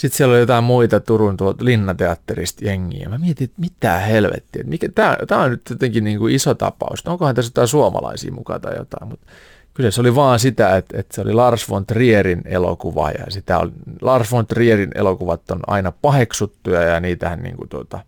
Sitten 0.00 0.16
siellä 0.16 0.32
oli 0.32 0.40
jotain 0.40 0.64
muita 0.64 1.00
Turun 1.00 1.36
tuolta 1.36 1.64
Linnateatterista 1.64 2.64
jengiä. 2.64 3.08
Mä 3.08 3.18
mietin, 3.18 3.44
että 3.44 3.60
mitä 3.60 3.98
helvettiä. 3.98 4.62
Mikä, 4.66 4.88
tää 5.26 5.38
on 5.38 5.50
nyt 5.50 5.62
jotenkin 5.70 6.04
niin 6.04 6.18
kuin 6.18 6.34
iso 6.34 6.54
tapaus. 6.54 7.04
No, 7.04 7.12
onkohan 7.12 7.34
tässä 7.34 7.50
jotain 7.50 7.68
suomalaisia 7.68 8.32
mukaan 8.32 8.60
tai 8.60 8.76
jotain, 8.76 9.08
mutta 9.08 9.26
kyllä 9.74 9.90
se 9.90 10.00
oli 10.00 10.14
vaan 10.14 10.38
sitä, 10.38 10.76
että, 10.76 10.98
että 10.98 11.14
se 11.14 11.20
oli 11.20 11.32
Lars 11.32 11.70
von 11.70 11.86
Trierin 11.86 12.42
elokuva 12.44 13.10
ja 13.10 13.24
sitä 13.28 13.58
oli, 13.58 13.72
Lars 14.00 14.32
von 14.32 14.46
Trierin 14.46 14.90
elokuvat 14.94 15.50
on 15.50 15.60
aina 15.66 15.92
paheksuttuja 15.92 16.82
ja 16.82 17.00
niitähän 17.00 17.42
niin 17.42 17.56
kuin 17.56 17.68
tuota, 17.68 18.00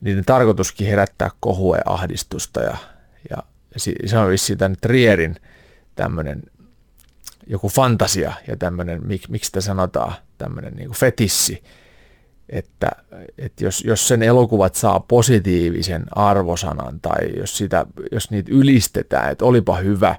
niiden 0.00 0.24
tarkoituskin 0.24 0.86
herättää 0.86 1.30
kohua 1.40 1.76
ja 1.76 1.82
ahdistusta 1.86 2.60
ja, 2.60 2.76
ja 3.30 3.36
se 4.06 4.18
on 4.18 4.30
vissiin 4.30 4.58
tämän 4.58 4.76
Trierin 4.80 5.36
tämmöinen 5.96 6.42
joku 7.46 7.68
fantasia 7.68 8.32
ja 8.48 8.56
tämmöinen, 8.56 9.06
mik, 9.06 9.28
miksi 9.28 9.46
sitä 9.46 9.60
sanotaan, 9.60 10.14
tämmöinen 10.40 10.74
niin 10.74 10.92
fetissi, 10.92 11.62
että, 12.48 12.90
että 13.38 13.64
jos, 13.64 13.84
jos 13.84 14.08
sen 14.08 14.22
elokuvat 14.22 14.74
saa 14.74 15.00
positiivisen 15.00 16.04
arvosanan 16.10 17.00
tai 17.00 17.36
jos, 17.36 17.58
sitä, 17.58 17.86
jos 18.12 18.30
niitä 18.30 18.50
ylistetään, 18.54 19.32
että 19.32 19.44
olipa 19.44 19.76
hyvä, 19.76 20.16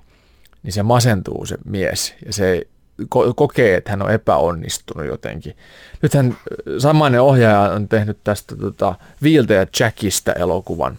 niin 0.64 0.74
se 0.74 0.84
masentuu 0.84 1.46
se 1.46 1.58
mies 1.66 2.14
ja 2.26 2.34
se 2.34 2.68
ko- 3.02 3.34
kokee, 3.36 3.76
että 3.76 3.90
hän 3.90 4.02
on 4.02 4.12
epäonnistunut 4.12 5.08
jotenkin. 5.08 5.56
Nythän 6.02 6.38
samainen 6.78 7.22
ohjaaja 7.22 7.72
on 7.72 7.88
tehnyt 7.88 8.18
tästä 8.24 8.56
tota, 8.56 8.96
Viiltä 9.24 9.54
ja 9.54 9.66
Jackista 9.80 10.34
elokuvan, 10.34 10.98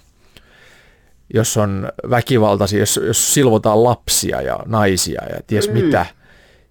jos 1.35 1.57
on 1.57 1.89
väkivaltaisia, 2.11 2.81
jos, 2.81 3.01
jos 3.07 3.35
silvotaan 3.35 3.85
lapsia 3.85 4.43
ja 4.43 4.59
naisia 4.67 5.23
ja 5.29 5.41
ties 5.47 5.69
mm. 5.69 5.75
mitä. 5.75 6.07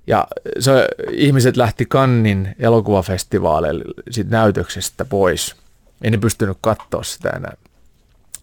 Ja 0.08 0.28
se, 0.60 0.88
ihmiset 1.12 1.58
lähti 1.58 1.86
Kannin 1.86 2.56
elokuvafestivaaleille 2.60 3.84
siitä 4.10 4.32
näytöksestä 4.32 5.06
pois. 5.06 5.56
Ei 6.02 6.12
ne 6.12 6.18
pystynyt 6.18 6.58
katsoa 6.62 7.04
sitä 7.04 7.30
enää. 7.30 7.54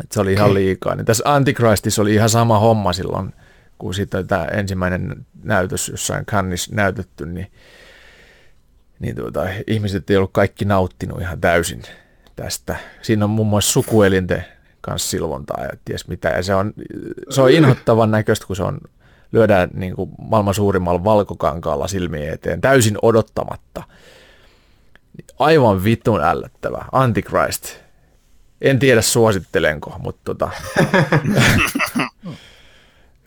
Et 0.00 0.12
se 0.12 0.20
oli 0.20 0.32
ihan 0.32 0.54
liikaa. 0.54 0.94
Niin 0.94 1.06
tässä 1.06 1.34
Antichristissa 1.34 2.02
oli 2.02 2.14
ihan 2.14 2.30
sama 2.30 2.58
homma 2.58 2.92
silloin, 2.92 3.34
kun 3.78 3.94
siitä 3.94 4.22
tämä 4.22 4.44
ensimmäinen 4.44 5.26
näytös 5.42 5.88
jossain 5.88 6.26
Kannissa 6.26 6.74
näytetty, 6.74 7.26
niin, 7.26 7.52
niin 8.98 9.16
tuota, 9.16 9.46
ihmiset 9.66 10.10
ei 10.10 10.16
ollut 10.16 10.32
kaikki 10.32 10.64
nauttinut 10.64 11.20
ihan 11.20 11.40
täysin, 11.40 11.82
tästä. 12.36 12.76
Siinä 13.02 13.24
on 13.24 13.30
muun 13.30 13.48
muassa 13.48 13.72
sukuelinten 13.72 14.44
kanssa 14.80 15.10
silvontaa 15.10 15.64
ja 15.64 15.70
ties 15.84 16.08
mitä. 16.08 16.28
Ja 16.28 16.42
se 16.42 16.54
on, 16.54 16.72
se 17.30 17.42
on 17.42 17.50
inhottavan 17.50 18.10
näköistä, 18.10 18.46
kun 18.46 18.56
se 18.56 18.62
on 18.62 18.78
lyödään 19.32 19.70
niin 19.74 19.96
kuin 19.96 20.10
maailman 20.18 20.54
suurimmalla 20.54 21.04
valkokankaalla 21.04 21.88
silmien 21.88 22.32
eteen 22.32 22.60
täysin 22.60 22.98
odottamatta. 23.02 23.82
Aivan 25.38 25.84
vitun 25.84 26.24
ällöttävä. 26.24 26.84
Antichrist. 26.92 27.74
En 28.60 28.78
tiedä 28.78 29.02
suosittelenko, 29.02 29.96
mutta 29.98 30.20
tota... 30.24 30.50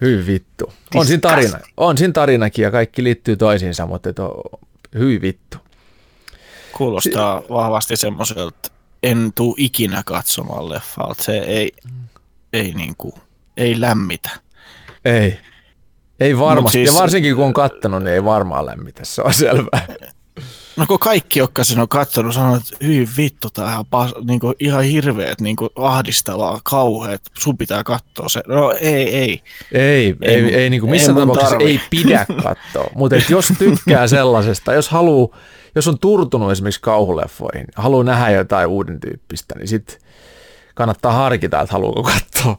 Hyvin 0.01 0.27
vittu. 0.27 0.73
On 0.95 1.05
siinä, 1.05 1.19
tarina, 1.19 1.59
on 1.77 1.97
siinä 1.97 2.13
tarinakin 2.13 2.63
ja 2.63 2.71
kaikki 2.71 3.03
liittyy 3.03 3.35
toisiinsa, 3.35 3.85
mutta 3.85 4.09
et 4.09 4.19
on, 4.19 4.31
hyvin 4.95 5.21
vittu. 5.21 5.57
Kuulostaa 6.71 7.41
si- 7.41 7.49
vahvasti 7.49 7.97
semmoiselta, 7.97 8.69
en 9.03 9.31
tuu 9.35 9.55
ikinä 9.57 10.03
katsomaan 10.05 10.69
leffaa. 10.69 11.15
Se 11.19 11.37
ei, 11.37 11.71
ei, 12.53 12.73
niinku, 12.73 13.13
ei 13.57 13.81
lämmitä. 13.81 14.29
Ei. 15.05 15.39
Ei 16.21 16.39
varmasti, 16.39 16.77
siis, 16.77 16.93
ja 16.93 16.99
varsinkin 16.99 17.35
kun 17.35 17.45
on 17.45 17.53
kattonut, 17.53 18.03
niin 18.03 18.13
ei 18.13 18.23
varmaan 18.23 18.65
lämmitä, 18.65 19.05
se 19.05 19.21
on 19.21 19.33
selvää. 19.33 19.87
No 20.77 20.85
kun 20.87 20.99
kaikki, 20.99 21.39
jotka 21.39 21.63
sen 21.63 21.79
on 21.79 21.89
katsonut, 21.89 22.33
sanoo, 22.33 22.55
että 22.55 22.85
hyvin 22.85 23.09
vittu, 23.17 23.49
tämä 23.49 23.67
on 23.67 23.73
ihan, 23.73 23.85
pas, 23.85 24.13
niin 24.27 24.39
kuin, 24.39 24.53
ihan 24.59 24.83
hirveet, 24.83 25.41
niin 25.41 25.55
kuin, 25.55 25.69
ahdistavaa, 25.75 26.59
kauheat, 26.63 27.21
sun 27.39 27.57
pitää 27.57 27.83
katsoa 27.83 28.29
se. 28.29 28.41
No 28.47 28.71
ei, 28.71 29.17
ei. 29.17 29.43
Ei, 29.71 30.15
ei, 30.21 30.33
ei, 30.33 30.55
ei 30.55 30.69
niin 30.69 30.81
kuin 30.81 30.91
missään 30.91 31.17
ei 31.17 31.21
tapauksessa 31.21 31.49
tarvi. 31.49 31.71
ei 31.71 31.81
pidä 31.89 32.25
katsoa, 32.43 32.89
mutta 32.95 33.15
jos 33.29 33.53
tykkää 33.57 34.07
sellaisesta, 34.07 34.73
jos 34.73 34.89
haluaa, 34.89 35.37
jos 35.75 35.87
on 35.87 35.99
turtunut 35.99 36.51
esimerkiksi 36.51 36.81
kauhuleffoihin, 36.81 37.67
haluaa 37.75 38.03
nähdä 38.03 38.29
jotain 38.29 38.67
uuden 38.67 38.99
tyyppistä, 38.99 39.55
niin 39.57 39.67
sitten 39.67 39.97
kannattaa 40.75 41.11
harkita, 41.11 41.61
että 41.61 41.73
haluuko 41.73 42.03
katsoa. 42.03 42.57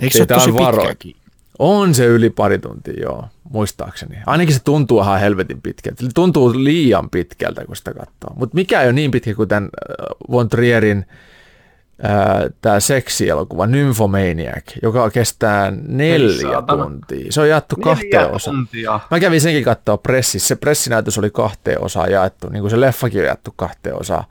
Eikö 0.00 0.18
se 0.18 0.22
ole 0.22 0.26
tosi 0.26 0.52
pitkäkin? 0.52 1.16
On 1.58 1.94
se 1.94 2.06
yli 2.06 2.30
pari 2.30 2.58
tuntia, 2.58 2.94
joo, 3.02 3.24
muistaakseni. 3.50 4.16
Ainakin 4.26 4.54
se 4.54 4.60
tuntuu 4.64 5.00
ihan 5.00 5.20
helvetin 5.20 5.62
pitkältä. 5.62 6.04
Se 6.04 6.08
tuntuu 6.14 6.52
liian 6.54 7.10
pitkältä, 7.10 7.64
kun 7.64 7.76
sitä 7.76 7.94
katsoo. 7.94 8.34
Mutta 8.36 8.54
mikä 8.54 8.80
ei 8.80 8.86
ole 8.86 8.92
niin 8.92 9.10
pitkä 9.10 9.34
kuin 9.34 9.48
tämän 9.48 9.64
äh, 9.64 10.06
Von 10.30 10.48
Trierin 10.48 11.06
äh, 12.04 12.50
tämä 12.60 12.80
seksielokuva 12.80 13.66
Nymphomaniac, 13.66 14.64
joka 14.82 15.10
kestää 15.10 15.72
neljä 15.88 16.62
tuntia. 16.66 17.32
Se 17.32 17.40
on 17.40 17.48
jaettu 17.48 17.76
kahteen 17.76 18.30
osaan. 18.30 18.68
Mä 19.10 19.20
kävin 19.20 19.40
senkin 19.40 19.64
katsoa 19.64 19.96
pressissä. 19.96 20.48
Se 20.48 20.56
pressinäytös 20.56 21.18
oli 21.18 21.30
kahteen 21.30 21.84
osaan 21.84 22.12
jaettu, 22.12 22.48
niin 22.48 22.60
kuin 22.60 22.70
se 22.70 22.80
leffakin 22.80 23.20
on 23.20 23.26
jaettu 23.26 23.52
kahteen 23.56 24.00
osaan. 24.00 24.24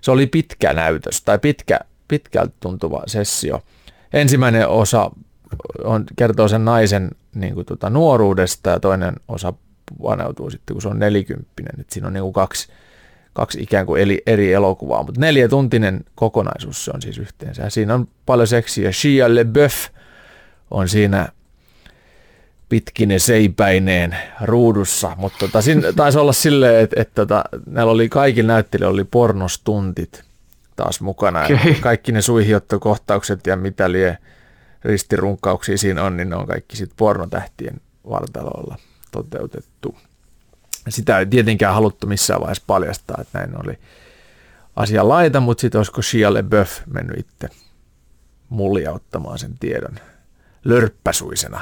Se 0.00 0.10
oli 0.10 0.26
pitkä 0.26 0.72
näytös, 0.72 1.22
tai 1.22 1.38
pitkä, 1.38 1.80
pitkältä 2.08 2.52
tuntuva 2.60 3.02
sessio. 3.06 3.62
Ensimmäinen 4.12 4.68
osa 4.68 5.10
on, 5.84 6.04
kertoo 6.16 6.48
sen 6.48 6.64
naisen 6.64 7.10
niin 7.34 7.54
kuin, 7.54 7.66
tota, 7.66 7.90
nuoruudesta 7.90 8.70
ja 8.70 8.80
toinen 8.80 9.14
osa 9.28 9.52
vaneutuu 10.02 10.50
sitten, 10.50 10.74
kun 10.74 10.82
se 10.82 10.88
on 10.88 10.98
nelikymppinen. 10.98 11.80
Et 11.80 11.90
siinä 11.90 12.06
on 12.06 12.12
niin 12.12 12.22
kuin 12.22 12.32
kaksi, 12.32 12.68
kaksi 13.32 13.62
ikään 13.62 13.86
kuin 13.86 14.02
eri, 14.02 14.22
eri 14.26 14.52
elokuvaa, 14.52 15.02
mutta 15.02 15.20
neljätuntinen 15.20 16.04
kokonaisuus 16.14 16.84
se 16.84 16.90
on 16.94 17.02
siis 17.02 17.18
yhteensä. 17.18 17.62
Ja 17.62 17.70
siinä 17.70 17.94
on 17.94 18.08
paljon 18.26 18.48
seksiä. 18.48 18.92
Shia 18.92 19.34
LeBeouf 19.34 19.74
on 20.70 20.88
siinä 20.88 21.28
pitkine 22.68 23.18
seipäineen 23.18 24.16
ruudussa, 24.42 25.12
mutta 25.16 25.38
tota, 25.38 25.62
siinä 25.62 25.92
taisi 25.96 26.18
olla 26.18 26.32
silleen, 26.32 26.84
että, 26.84 27.00
että 27.00 27.14
tota, 27.14 27.44
näillä 27.66 27.92
oli 27.92 28.08
kaikilla 28.08 28.52
näyttelijöillä 28.52 28.94
oli 28.94 29.04
pornostuntit 29.04 30.22
taas 30.76 31.00
mukana. 31.00 31.44
Okay. 31.44 31.74
Kaikki 31.80 32.12
ne 32.12 32.22
suihiottokohtaukset 32.22 33.46
ja 33.46 33.56
mitä 33.56 33.92
lie 33.92 34.18
ristirunkauksia 34.84 35.78
siinä 35.78 36.04
on, 36.04 36.16
niin 36.16 36.30
ne 36.30 36.36
on 36.36 36.46
kaikki 36.46 36.76
sitten 36.76 36.96
pornotähtien 36.96 37.80
vartalolla 38.10 38.76
toteutettu. 39.12 39.98
Sitä 40.88 41.18
ei 41.18 41.26
tietenkään 41.26 41.74
haluttu 41.74 42.06
missään 42.06 42.40
vaiheessa 42.40 42.64
paljastaa, 42.66 43.18
että 43.20 43.38
näin 43.38 43.66
oli 43.66 43.78
asia 44.76 45.08
laita, 45.08 45.40
mutta 45.40 45.60
sitten 45.60 45.78
olisiko 45.78 46.02
Shia 46.02 46.34
LeBeouf 46.34 46.80
mennyt 46.86 47.18
itse 47.18 47.48
muljauttamaan 48.48 49.38
sen 49.38 49.58
tiedon 49.60 49.94
lörppäsuisena. 50.64 51.60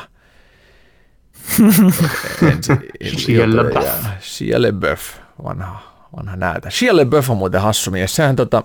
LeBeouf, 4.62 5.00
vanha, 5.44 5.80
vanha 6.16 6.36
näytä. 6.36 6.70
Shia 6.70 6.96
LeBeouf 6.96 7.30
on 7.30 7.36
muuten 7.36 7.60
hassu 7.60 7.90
mies. 7.90 8.16
Sehän 8.16 8.36
tota, 8.36 8.62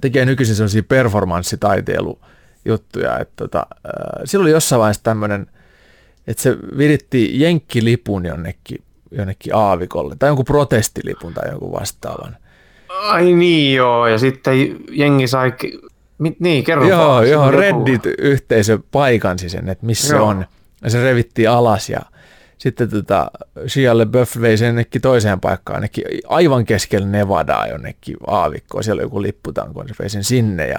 tekee 0.00 0.24
nykyisin 0.24 0.56
sellaisia 0.56 0.82
performanssitaiteilu 0.82 2.20
juttuja. 2.66 3.18
Että 3.18 3.34
tota, 3.36 3.66
äh, 3.70 4.22
silloin 4.24 4.44
oli 4.44 4.52
jossain 4.52 4.80
vaiheessa 4.80 5.02
tämmöinen, 5.02 5.46
että 6.26 6.42
se 6.42 6.56
viritti 6.78 7.40
jenkkilipun 7.40 8.26
jonnekin, 8.26 8.82
jonnekin 9.10 9.54
aavikolle, 9.54 10.16
tai 10.18 10.28
jonkun 10.28 10.44
protestilipun 10.44 11.34
tai 11.34 11.50
jonkun 11.50 11.72
vastaavan. 11.72 12.36
Ai 12.88 13.32
niin 13.32 13.74
joo, 13.74 14.06
ja 14.06 14.18
sitten 14.18 14.54
jengi 14.90 15.26
sai, 15.26 15.52
niin 16.38 16.64
kerro 16.64 16.88
Joo, 16.88 17.08
vaan, 17.08 17.30
joo 17.30 17.50
Reddit-yhteisö 17.50 18.78
paikansi 18.92 19.48
sen, 19.48 19.68
että 19.68 19.86
missä 19.86 20.16
joo. 20.16 20.26
on. 20.26 20.46
Ja 20.84 20.90
se 20.90 21.02
revittiin 21.02 21.50
alas 21.50 21.90
ja 21.90 22.00
sitten 22.58 22.90
tota, 22.90 23.30
Shia 23.66 23.98
LeBeouf 23.98 24.40
vei 24.40 24.56
sen 24.56 24.66
jonnekin 24.66 25.02
toiseen 25.02 25.40
paikkaan, 25.40 25.76
jonnekin 25.76 26.04
aivan 26.28 26.64
keskellä 26.64 27.06
Nevadaa 27.06 27.66
jonnekin 27.66 28.16
aavikkoon. 28.26 28.84
Siellä 28.84 29.00
oli 29.00 29.06
joku 29.06 29.22
lipputanko, 29.22 29.84
se 29.88 29.94
vei 29.98 30.08
sen 30.08 30.24
sinne 30.24 30.68
ja 30.68 30.78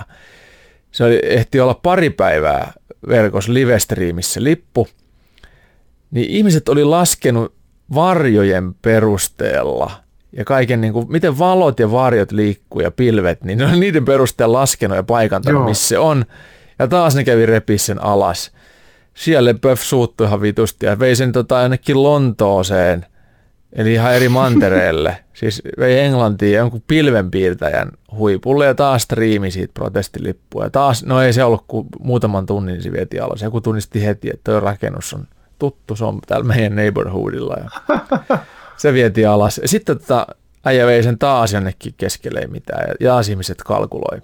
se 0.91 1.03
oli, 1.03 1.19
ehti 1.23 1.59
olla 1.59 1.80
pari 1.84 2.09
päivää 2.09 2.73
verkossa 3.07 3.53
livestriimissä 3.53 4.43
lippu, 4.43 4.88
niin 6.11 6.30
ihmiset 6.30 6.69
oli 6.69 6.84
laskenut 6.84 7.53
varjojen 7.95 8.73
perusteella 8.73 9.91
ja 10.31 10.45
kaiken, 10.45 10.81
niin 10.81 10.93
kuin, 10.93 11.11
miten 11.11 11.39
valot 11.39 11.80
ja 11.80 11.91
varjot 11.91 12.31
liikkuu 12.31 12.81
ja 12.81 12.91
pilvet, 12.91 13.43
niin 13.43 13.57
ne 13.57 13.65
on 13.65 13.80
niiden 13.80 14.05
perusteella 14.05 14.59
laskenut 14.59 14.95
ja 14.95 15.03
paikantanut, 15.03 15.59
Joo. 15.59 15.69
missä 15.69 15.88
se 15.88 15.99
on. 15.99 16.26
Ja 16.80 16.88
taas 16.88 17.15
ne 17.15 17.23
kävi 17.23 17.45
repi 17.45 17.77
sen 17.77 18.03
alas. 18.03 18.51
Siellä 19.14 19.53
Böff 19.53 19.84
suuttui 19.84 20.27
ihan 20.27 20.41
vitusti 20.41 20.85
ja 20.85 20.99
vei 20.99 21.15
sen 21.15 21.31
tota, 21.31 21.57
ainakin 21.57 22.03
Lontooseen– 22.03 23.05
Eli 23.73 23.94
ihan 23.94 24.15
eri 24.15 24.30
mantereelle. 24.30 25.18
Siis 25.34 25.61
vei 25.80 25.99
Englantiin 25.99 26.53
jonkun 26.53 26.84
pilvenpiirtäjän 26.88 27.91
huipulle 28.11 28.65
ja 28.65 28.76
taas 28.76 29.03
striimi 29.03 29.52
siitä 29.52 29.73
protestilippua. 29.73 30.64
Ja 30.64 30.69
taas, 30.69 31.06
no 31.06 31.22
ei 31.22 31.34
se 31.34 31.44
ollut 31.44 31.64
kuin 31.68 31.88
muutaman 31.99 32.45
tunnin 32.45 32.81
se 32.81 32.91
vietiin 32.91 33.23
alas. 33.23 33.41
Joku 33.41 33.61
tunnisti 33.61 34.06
heti, 34.06 34.30
että 34.30 34.52
tuo 34.52 34.60
rakennus 34.60 35.14
on 35.14 35.27
tuttu, 35.60 35.95
se 35.95 36.06
on 36.06 36.19
täällä 36.27 36.45
meidän 36.45 36.76
neighborhoodilla. 36.76 37.56
Ja 37.64 37.98
se 38.77 38.94
vietiin 38.94 39.30
alas. 39.30 39.61
Sitten 39.65 39.98
tota, 39.99 40.27
äijä 40.65 40.85
vei 40.85 41.03
sen 41.03 41.18
taas 41.18 41.53
jonnekin 41.53 41.94
keskelle 41.98 42.39
ei 42.39 42.48
mitään. 42.48 42.88
Ja 42.99 43.10
taas 43.10 43.30
ihmiset 43.30 43.64
kalkuloi 43.64 44.22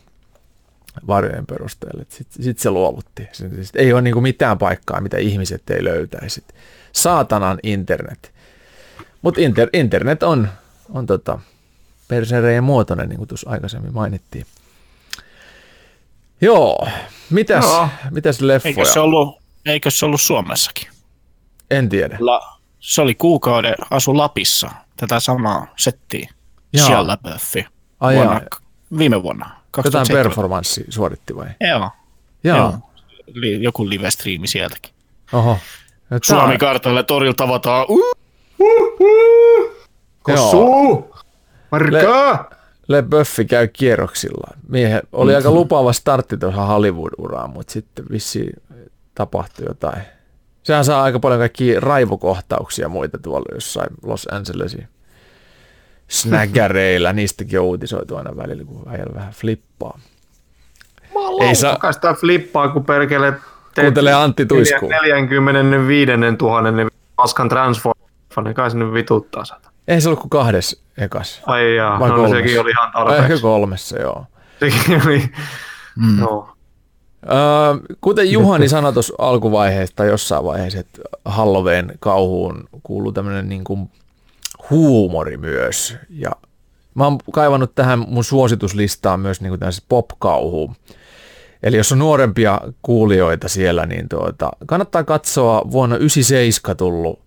varjojen 1.07 1.45
perusteella. 1.45 2.03
Sitten 2.09 2.43
sit 2.43 2.59
se 2.59 2.71
luovutti. 2.71 3.27
Sit 3.31 3.75
ei 3.75 3.93
ole 3.93 4.01
niinku 4.01 4.21
mitään 4.21 4.57
paikkaa, 4.57 5.01
mitä 5.01 5.17
ihmiset 5.17 5.69
ei 5.69 5.83
löytäisi. 5.83 6.43
Saatanan 6.91 7.59
internet 7.63 8.32
mutta 9.23 9.41
inter, 9.41 9.69
internet 9.73 10.23
on, 10.23 10.49
on 10.93 11.05
tota, 11.05 11.39
perserejen 12.07 12.63
muotoinen, 12.63 13.09
niin 13.09 13.17
kuin 13.17 13.27
tuossa 13.27 13.49
aikaisemmin 13.49 13.93
mainittiin. 13.93 14.45
Joo, 16.41 16.87
mitäs, 17.29 17.63
Joo. 17.63 17.87
mitäs 18.11 18.41
leffoja? 18.41 18.69
Eikö 18.69 18.85
se, 18.85 18.99
ollut, 18.99 19.37
eikö 19.65 19.91
se 19.91 20.05
ollut 20.05 20.21
Suomessakin? 20.21 20.87
En 21.71 21.89
tiedä. 21.89 22.17
La, 22.19 22.57
se 22.79 23.01
oli 23.01 23.15
kuukauden 23.15 23.75
asu 23.89 24.17
Lapissa, 24.17 24.71
tätä 24.97 25.19
samaa 25.19 25.67
settiä. 25.75 26.29
Jaa. 26.73 26.87
Siellä 26.87 27.17
Buffi. 27.17 27.65
Ai 27.99 28.15
vuonna, 28.15 28.41
viime 28.97 29.23
vuonna. 29.23 29.45
2007. 29.71 30.01
Jotain 30.01 30.25
performanssi 30.25 30.85
suoritti 30.89 31.35
vai? 31.35 31.47
Joo. 31.59 31.89
Joo. 32.43 32.57
Joo. 32.57 32.79
Joku 33.59 33.89
live-striimi 33.89 34.47
sieltäkin. 34.47 34.93
Oho. 35.33 35.57
Suomi-kartalle 36.23 37.03
torilla 37.03 37.33
tavataan. 37.33 37.85
Uh! 37.89 38.22
Markaa! 41.71 42.49
Le, 42.49 42.55
Le 42.87 43.01
Buffi 43.01 43.45
käy 43.45 43.67
kierroksillaan. 43.67 44.59
Miehen 44.67 45.01
oli 45.11 45.31
mm-hmm. 45.31 45.35
aika 45.35 45.51
lupaava 45.51 45.93
startti 45.93 46.37
tuohon 46.37 46.67
Hollywood-uraan, 46.67 47.49
mutta 47.49 47.73
sitten 47.73 48.05
vissi 48.11 48.49
tapahtui 49.15 49.65
jotain. 49.65 50.01
Sehän 50.63 50.85
saa 50.85 51.03
aika 51.03 51.19
paljon 51.19 51.39
kaikki 51.39 51.79
raivokohtauksia 51.79 52.89
muita 52.89 53.17
tuolla 53.17 53.55
jossain 53.55 53.89
Los 54.03 54.27
Angelesin 54.31 54.87
snaggereilla. 56.07 57.13
Niistäkin 57.23 57.59
on 57.59 57.65
uutisoitu 57.65 58.15
aina 58.15 58.37
välillä, 58.37 58.63
kun 58.63 58.83
äijällä 58.87 59.13
vähän 59.15 59.33
flippaa. 59.33 59.99
Ei 61.41 61.55
saa... 61.55 61.91
sitä 61.91 62.13
flippaa, 62.13 62.67
kun 62.67 62.85
perkele... 62.85 63.33
Kuuntelee 63.75 64.13
Antti 64.13 64.45
Tuisku. 64.45 64.87
45 64.87 66.11
000 66.41 66.89
paskan 67.15 67.49
transform 67.49 68.02
niin 68.41 68.53
kai 68.55 68.71
sinne 68.71 68.93
vituttaa 68.93 69.45
sata. 69.45 69.69
Ei 69.87 70.01
se 70.01 70.09
ollut 70.09 70.19
kuin 70.19 70.29
kahdes 70.29 70.81
ekas. 70.97 71.41
Ai 71.45 71.75
jaa, 71.75 71.99
Vai 71.99 72.09
no, 72.09 72.15
kolmessa? 72.15 72.37
sekin 72.37 72.61
oli 72.61 72.69
ihan 72.71 72.91
Ai, 72.93 73.03
Ehkä 73.05 73.17
tarpeeksi. 73.19 73.41
kolmessa, 73.41 73.99
joo. 73.99 74.25
Sekin 74.59 75.01
oli, 75.05 75.23
Mm. 75.95 76.19
no. 76.19 76.49
Öö, 77.25 77.95
kuten 78.01 78.31
Juhani 78.31 78.69
sanoi 78.69 78.93
tuossa 78.93 79.13
alkuvaiheessa 79.17 79.95
tai 79.95 80.07
jossain 80.07 80.43
vaiheessa, 80.43 80.79
että 80.79 81.01
Halloween 81.25 81.93
kauhuun 81.99 82.69
kuuluu 82.83 83.11
tämmöinen 83.11 83.49
niin 83.49 83.63
kuin 83.63 83.91
huumori 84.69 85.37
myös. 85.37 85.95
Ja 86.09 86.31
mä 86.95 87.03
oon 87.03 87.17
kaivannut 87.33 87.75
tähän 87.75 87.99
mun 88.07 88.23
suosituslistaan 88.23 89.19
myös 89.19 89.41
niin 89.41 89.49
kuin 89.59 89.71
pop-kauhuun. 89.89 90.75
Eli 91.63 91.77
jos 91.77 91.91
on 91.91 91.99
nuorempia 91.99 92.61
kuulijoita 92.81 93.47
siellä, 93.47 93.85
niin 93.85 94.09
tuota, 94.09 94.49
kannattaa 94.65 95.03
katsoa 95.03 95.61
vuonna 95.71 95.97
97 95.97 96.77
tullut 96.77 97.19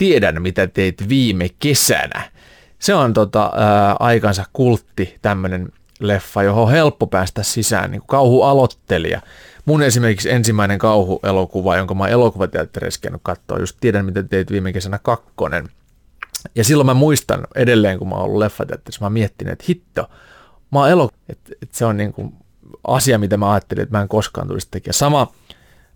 Tiedän, 0.00 0.42
mitä 0.42 0.66
teit 0.66 1.08
viime 1.08 1.48
kesänä. 1.58 2.30
Se 2.78 2.94
on 2.94 3.12
tota, 3.12 3.52
ää, 3.56 3.96
aikansa 3.98 4.44
kultti, 4.52 5.18
tämmöinen 5.22 5.68
leffa, 5.98 6.42
johon 6.42 6.62
on 6.62 6.70
helppo 6.70 7.06
päästä 7.06 7.42
sisään, 7.42 7.90
niin 7.90 8.00
kuin 8.00 8.06
kauhualoittelija. 8.06 9.20
Mun 9.64 9.82
esimerkiksi 9.82 10.30
ensimmäinen 10.30 10.78
kauhuelokuva, 10.78 11.76
jonka 11.76 11.94
mä 11.94 12.04
oon 12.04 12.10
elokuvateatterissa 12.10 13.00
käynyt 13.00 13.20
katsoa, 13.24 13.58
just 13.58 13.76
Tiedän, 13.80 14.04
mitä 14.04 14.22
teit 14.22 14.50
viime 14.50 14.72
kesänä 14.72 14.98
kakkonen. 15.02 15.68
Ja 16.54 16.64
silloin 16.64 16.86
mä 16.86 16.94
muistan 16.94 17.46
edelleen, 17.54 17.98
kun 17.98 18.08
mä 18.08 18.14
oon 18.14 18.24
ollut 18.24 18.38
leffateatterissa, 18.38 19.00
mä 19.00 19.06
oon 19.06 19.12
miettinyt, 19.12 19.52
että 19.52 19.64
hitto, 19.68 20.10
mä 20.72 20.78
oon 20.78 20.90
elo, 20.90 21.10
että, 21.28 21.52
että 21.62 21.78
se 21.78 21.84
on 21.84 21.96
niin 21.96 22.12
kuin 22.12 22.34
asia, 22.86 23.18
mitä 23.18 23.36
mä 23.36 23.52
ajattelin, 23.52 23.82
että 23.82 23.96
mä 23.98 24.02
en 24.02 24.08
koskaan 24.08 24.48
tulisi 24.48 24.68
tekemään. 24.70 24.94
Sama 24.94 25.32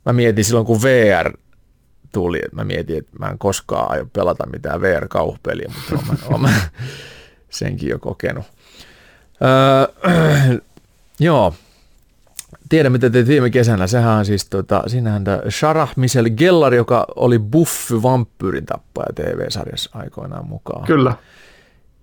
mä 0.06 0.12
mietin 0.12 0.44
silloin, 0.44 0.66
kun 0.66 0.82
VR 0.82 1.32
tuli, 2.14 2.38
että 2.44 2.56
mä 2.56 2.64
mietin, 2.64 2.98
että 2.98 3.12
mä 3.18 3.26
en 3.26 3.38
koskaan 3.38 3.90
aio 3.90 4.06
pelata 4.12 4.46
mitään 4.46 4.80
VR-kauhupeliä, 4.80 5.72
mutta 5.76 6.06
mä, 6.06 6.18
oon 6.30 6.40
mä 6.40 6.50
senkin 7.50 7.88
jo 7.88 7.98
kokenut. 7.98 8.44
Öö, 9.42 10.58
joo, 11.20 11.54
tiedä 12.68 12.90
mitä 12.90 13.10
teit 13.10 13.28
viime 13.28 13.50
kesänä. 13.50 13.86
Sehän 13.86 14.18
on 14.18 14.24
siis, 14.24 14.48
tota, 14.48 14.82
siinähän 14.86 15.24
tämä 15.24 15.42
Sharah 15.50 15.92
Michel 15.96 16.30
Gellar, 16.30 16.74
joka 16.74 17.06
oli 17.16 17.38
Buffy 17.38 18.02
vampyyrin 18.02 18.66
tappaja 18.66 19.12
TV-sarjassa 19.14 19.90
aikoinaan 19.94 20.48
mukaan. 20.48 20.86
Kyllä. 20.86 21.16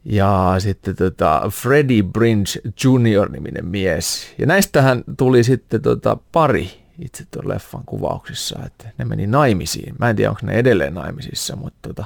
Ja 0.05 0.55
sitten 0.59 0.95
tota 0.95 1.43
Freddie 1.49 2.03
Bringe 2.03 2.51
Jr. 2.83 3.29
niminen 3.29 3.65
mies. 3.65 4.33
Ja 4.38 4.45
näistähän 4.45 5.03
tuli 5.17 5.43
sitten 5.43 5.81
tota 5.81 6.17
pari 6.31 6.81
itse 6.99 7.26
tuon 7.31 7.47
leffan 7.47 7.84
kuvauksissa, 7.85 8.59
että 8.65 8.89
ne 8.97 9.05
meni 9.05 9.27
naimisiin. 9.27 9.95
Mä 9.99 10.09
en 10.09 10.15
tiedä, 10.15 10.30
onko 10.30 10.41
ne 10.43 10.53
edelleen 10.53 10.93
naimisissa, 10.93 11.55
mutta 11.55 11.89
tota, 11.89 12.05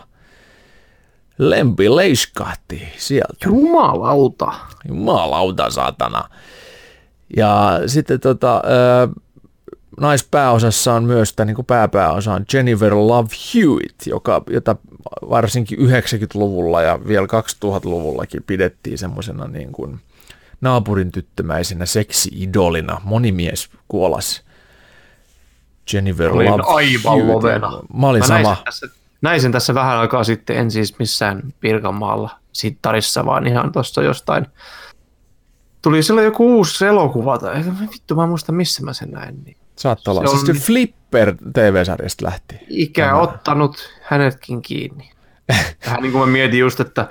lempi 1.38 1.96
leiskahti 1.96 2.88
sieltä. 2.98 3.46
Jumalauta. 3.46 4.54
Jumalauta 4.88 5.70
saatana. 5.70 6.30
Ja 7.38 7.82
sitten 7.88 8.20
tota, 8.20 8.62
naispääosassa 10.00 10.94
on 10.94 11.04
myös, 11.04 11.34
tämä 11.34 11.46
niin 11.46 11.66
pääpääosa 11.66 12.34
on 12.34 12.46
Jennifer 12.54 12.94
Love 12.94 13.30
Hewitt, 13.54 14.08
joka, 14.08 14.44
jota 14.50 14.76
varsinkin 15.30 15.80
90-luvulla 15.80 16.82
ja 16.82 17.00
vielä 17.08 17.28
2000-luvullakin 17.28 18.44
pidettiin 18.48 18.98
semmoisena 18.98 19.48
niin 19.48 19.72
kuin 19.72 20.00
naapurin 20.62 21.12
tyttömäisenä 21.12 21.86
seksi-idolina. 21.86 23.02
Moni 23.04 23.32
mies 23.32 23.70
kuolas 23.88 24.45
Jennifer 25.94 26.32
Olin 26.32 26.52
Love 26.52 26.64
aivan 26.66 27.28
lovena. 27.28 27.82
Mä 27.98 28.08
olin 28.08 28.22
Mä 28.22 28.28
näin 28.28 28.44
sama. 28.46 28.56
sen, 28.56 28.64
tässä, 28.66 28.88
näin 29.22 29.42
sen 29.42 29.52
tässä 29.52 29.74
vähän 29.74 29.98
aikaa 29.98 30.24
sitten, 30.24 30.58
en 30.58 30.72
siis 30.72 31.00
missään 31.00 31.54
Pirkanmaalla 31.60 32.30
sittarissa, 32.52 33.26
vaan 33.26 33.48
ihan 33.48 33.72
tuossa 33.72 34.02
jostain. 34.04 34.48
Tuli 35.82 36.04
silloin 36.04 36.26
joku 36.26 36.56
uusi 36.58 36.86
elokuva, 36.86 37.38
tai 37.38 37.64
vittu 37.92 38.16
mä 38.16 38.24
en 38.24 38.30
muista 38.30 38.52
missä 38.52 38.84
mä 38.84 38.94
sen 38.94 39.12
näin. 39.12 39.44
Niin. 39.46 39.58
Saattaa 39.76 40.12
olla. 40.12 40.22
Se 40.28 40.30
on- 40.30 40.40
Siis 40.46 40.60
se 40.60 40.66
Flipper 40.66 41.36
TV-sarjasta 41.54 42.26
lähti. 42.26 42.56
Ikä 42.70 43.06
Tämä. 43.06 43.20
ottanut 43.20 43.90
hänetkin 44.02 44.62
kiinni. 44.62 45.12
Vähän 45.86 46.02
niin 46.02 46.12
kuin 46.12 46.20
mä 46.30 46.32
mietin 46.34 46.60
just, 46.60 46.80
että 46.80 47.10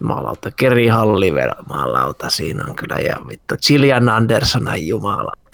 jumalauta, 0.00 0.50
Keri 0.50 0.88
Halliver, 0.88 1.54
jumalauta, 1.58 2.30
siinä 2.30 2.64
on 2.68 2.76
kyllä 2.76 2.96
ja 2.96 3.16
vittu, 3.28 3.54
Gillian 3.66 4.08
Anderson, 4.08 4.68
ai 4.68 4.88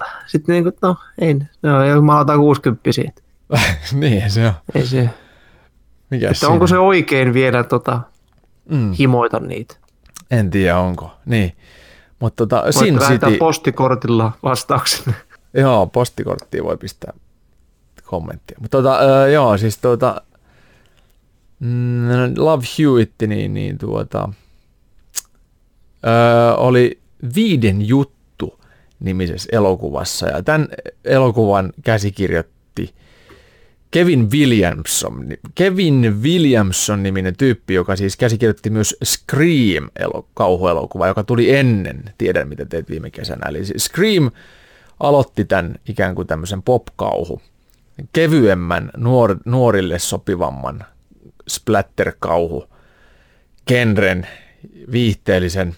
jumalauta. 0.05 0.27
Sitten 0.27 0.53
niin 0.53 0.65
kuin, 0.65 0.75
no 0.83 0.97
ei, 1.19 1.35
ne 1.63 1.73
on 1.73 1.89
jumalauta 1.89 2.37
60 2.37 2.93
siitä. 2.93 3.23
niin 4.01 4.31
se 4.31 4.47
on. 4.47 4.53
Ei 4.75 4.87
se, 4.87 5.11
Mikä 6.11 6.31
että 6.31 6.49
onko 6.49 6.67
se 6.67 6.79
oikein 6.79 7.35
vielä 7.35 7.65
tota, 7.65 8.01
Mm, 8.69 8.93
himoita 8.93 9.41
niitä? 9.41 9.77
en 10.31 10.51
tiedä 10.51 10.79
onko. 10.79 11.11
Niin. 11.27 11.53
Mutta 12.21 12.47
tota, 12.47 12.63
Voit 12.63 12.75
Sin 12.75 12.99
City, 12.99 13.37
postikortilla 13.39 14.33
vastauksen. 14.43 15.15
joo, 15.55 15.87
postikorttiin 15.87 16.65
voi 16.65 16.77
pistää 16.77 17.13
kommenttia. 18.05 18.59
Mutta 18.61 18.79
tota, 18.79 18.99
joo, 19.33 19.59
siis 19.59 19.79
tuota, 19.79 20.21
mm, 21.61 22.09
Love 22.37 22.65
Hewitt, 22.79 23.15
niin, 23.27 23.55
niin 23.55 23.79
tuota, 23.79 24.29
oli 26.57 27.01
viiden 27.35 27.89
juttu 27.89 28.14
nimisessä 29.01 29.49
elokuvassa. 29.53 30.27
Ja 30.27 30.43
tämän 30.43 30.69
elokuvan 31.05 31.73
käsikirjoitti 31.83 32.95
Kevin 33.91 34.31
Williamson, 34.31 35.27
Kevin 35.55 36.23
Williamson 36.23 37.03
niminen 37.03 37.37
tyyppi, 37.37 37.75
joka 37.75 37.97
siis 37.97 38.17
käsikirjoitti 38.17 38.71
myös 38.71 38.97
Scream 39.05 39.91
kauhuelokuva, 40.35 41.07
joka 41.07 41.25
tuli 41.25 41.55
ennen 41.57 42.03
Tiedän, 42.19 42.49
mitä 42.49 42.65
teit 42.65 42.91
viime 42.91 43.11
kesänä. 43.11 43.49
Eli 43.49 43.65
siis 43.65 43.85
Scream 43.85 44.31
aloitti 45.01 45.45
tämän 45.45 45.75
ikään 45.89 46.15
kuin 46.15 46.27
tämmöisen 46.27 46.63
popkauhu, 46.63 47.43
kevyemmän, 48.13 48.91
nuor, 48.97 49.37
nuorille 49.45 49.99
sopivamman 49.99 50.85
splatterkauhu, 51.49 52.65
genren, 53.67 54.27
viihteellisen. 54.93 55.77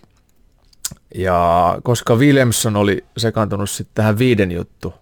Ja 1.14 1.78
koska 1.82 2.16
Williamson 2.16 2.76
oli 2.76 3.04
sekaantunut 3.16 3.70
sitten 3.70 3.94
tähän 3.94 4.18
viiden 4.18 4.52
juttu 4.52 4.94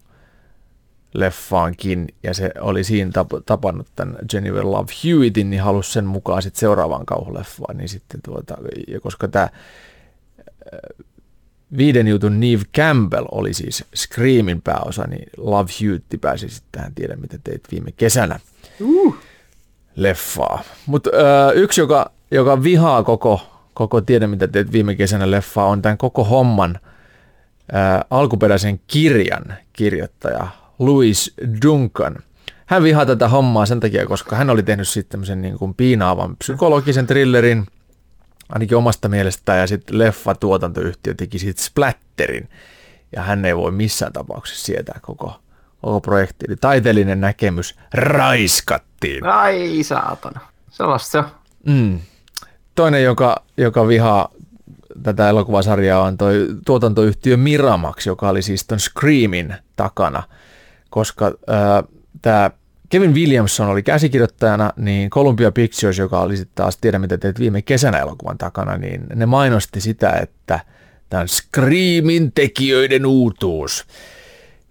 leffaankin, 1.14 2.08
ja 2.22 2.34
se 2.34 2.50
oli 2.60 2.84
siinä 2.84 3.10
tap- 3.10 3.42
tapannut 3.46 3.86
tämän 3.96 4.16
Jennifer 4.32 4.64
Love 4.64 4.92
Hewittin, 5.04 5.50
niin 5.50 5.62
halusi 5.62 5.92
sen 5.92 6.04
mukaan 6.04 6.42
sitten 6.42 6.60
seuraavaan 6.60 7.06
kauhuleffaan, 7.06 7.76
niin 7.76 7.88
sitten 7.88 8.20
tuota, 8.24 8.56
ja 8.88 9.00
koska 9.00 9.28
tämä 9.28 9.48
viiden 11.76 12.08
jutun 12.08 12.40
Neve 12.40 12.62
Campbell 12.76 13.26
oli 13.30 13.54
siis 13.54 13.84
Screamin 13.96 14.62
pääosa, 14.62 15.04
niin 15.06 15.28
Love 15.36 15.70
Hewitt 15.80 16.06
pääsi 16.20 16.48
sitten 16.48 16.68
tähän 16.72 16.94
tiedä, 16.94 17.16
mitä 17.16 17.38
teit 17.44 17.62
viime 17.70 17.92
kesänä 17.92 18.40
Uh. 18.80 19.16
leffaa. 19.96 20.62
Mutta 20.86 21.10
yksi, 21.54 21.80
joka, 21.80 22.10
joka 22.30 22.62
vihaa 22.62 23.02
koko, 23.02 23.53
koko 23.74 24.00
tiedä, 24.00 24.26
mitä 24.26 24.48
teet 24.48 24.72
viime 24.72 24.94
kesänä 24.94 25.30
leffaa, 25.30 25.66
on 25.66 25.82
tämän 25.82 25.98
koko 25.98 26.24
homman 26.24 26.78
ää, 27.72 28.04
alkuperäisen 28.10 28.80
kirjan 28.86 29.44
kirjoittaja 29.72 30.48
Louis 30.78 31.34
Duncan. 31.64 32.16
Hän 32.66 32.82
vihaa 32.82 33.06
tätä 33.06 33.28
hommaa 33.28 33.66
sen 33.66 33.80
takia, 33.80 34.06
koska 34.06 34.36
hän 34.36 34.50
oli 34.50 34.62
tehnyt 34.62 34.88
sitten 34.88 35.10
tämmöisen 35.10 35.42
niin 35.42 35.58
kuin 35.58 35.74
piinaavan 35.74 36.36
psykologisen 36.36 37.06
thrillerin, 37.06 37.66
ainakin 38.48 38.76
omasta 38.76 39.08
mielestään, 39.08 39.58
ja 39.58 39.66
sitten 39.66 39.98
leffa-tuotantoyhtiö 39.98 41.14
teki 41.14 41.38
siitä 41.38 41.62
splatterin, 41.62 42.48
ja 43.16 43.22
hän 43.22 43.44
ei 43.44 43.56
voi 43.56 43.72
missään 43.72 44.12
tapauksessa 44.12 44.66
sietää 44.66 44.98
koko, 45.02 45.40
koko 45.82 46.00
projekti. 46.00 46.44
Eli 46.48 46.56
taiteellinen 46.56 47.20
näkemys 47.20 47.76
raiskattiin. 47.94 49.26
Ai 49.26 49.82
saatana. 49.82 50.40
Sellaista 50.70 51.10
se 51.10 51.18
on. 51.18 51.24
Mm. 51.66 52.00
Toinen, 52.74 53.02
joka, 53.02 53.42
joka 53.56 53.88
vihaa 53.88 54.28
tätä 55.02 55.28
elokuvasarjaa, 55.28 56.02
on 56.02 56.16
toi 56.16 56.48
tuotantoyhtiö 56.66 57.36
Miramax, 57.36 58.06
joka 58.06 58.28
oli 58.28 58.42
siis 58.42 58.66
ton 58.66 58.80
Screamin 58.80 59.54
takana, 59.76 60.22
koska 60.90 61.32
tämä 62.22 62.50
Kevin 62.88 63.14
Williamson 63.14 63.68
oli 63.68 63.82
käsikirjoittajana, 63.82 64.72
niin 64.76 65.10
Columbia 65.10 65.52
Pictures, 65.52 65.98
joka 65.98 66.20
oli 66.20 66.36
sitten 66.36 66.54
taas, 66.54 66.76
tiedä 66.76 66.98
mitä 66.98 67.18
teet 67.18 67.38
viime 67.38 67.62
kesänä 67.62 67.98
elokuvan 67.98 68.38
takana, 68.38 68.76
niin 68.76 69.06
ne 69.14 69.26
mainosti 69.26 69.80
sitä, 69.80 70.10
että 70.10 70.60
tämän 71.10 71.28
Screamin 71.28 72.32
tekijöiden 72.32 73.06
uutuus. 73.06 73.84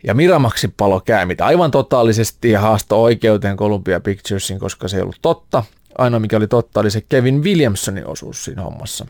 Ja 0.03 0.13
Miramaxin 0.13 0.73
palo 0.77 0.99
käymit 0.99 1.41
aivan 1.41 1.71
totaalisesti 1.71 2.51
ja 2.51 2.61
haastoi 2.61 2.99
oikeuteen 2.99 3.57
Columbia 3.57 3.99
Picturesin, 3.99 4.59
koska 4.59 4.87
se 4.87 4.97
ei 4.97 5.03
ollut 5.03 5.19
totta. 5.21 5.63
Ainoa 5.97 6.19
mikä 6.19 6.37
oli 6.37 6.47
totta 6.47 6.79
oli 6.79 6.91
se 6.91 7.01
Kevin 7.01 7.43
Williamsonin 7.43 8.07
osuus 8.07 8.45
siinä 8.45 8.61
hommassa. 8.61 9.05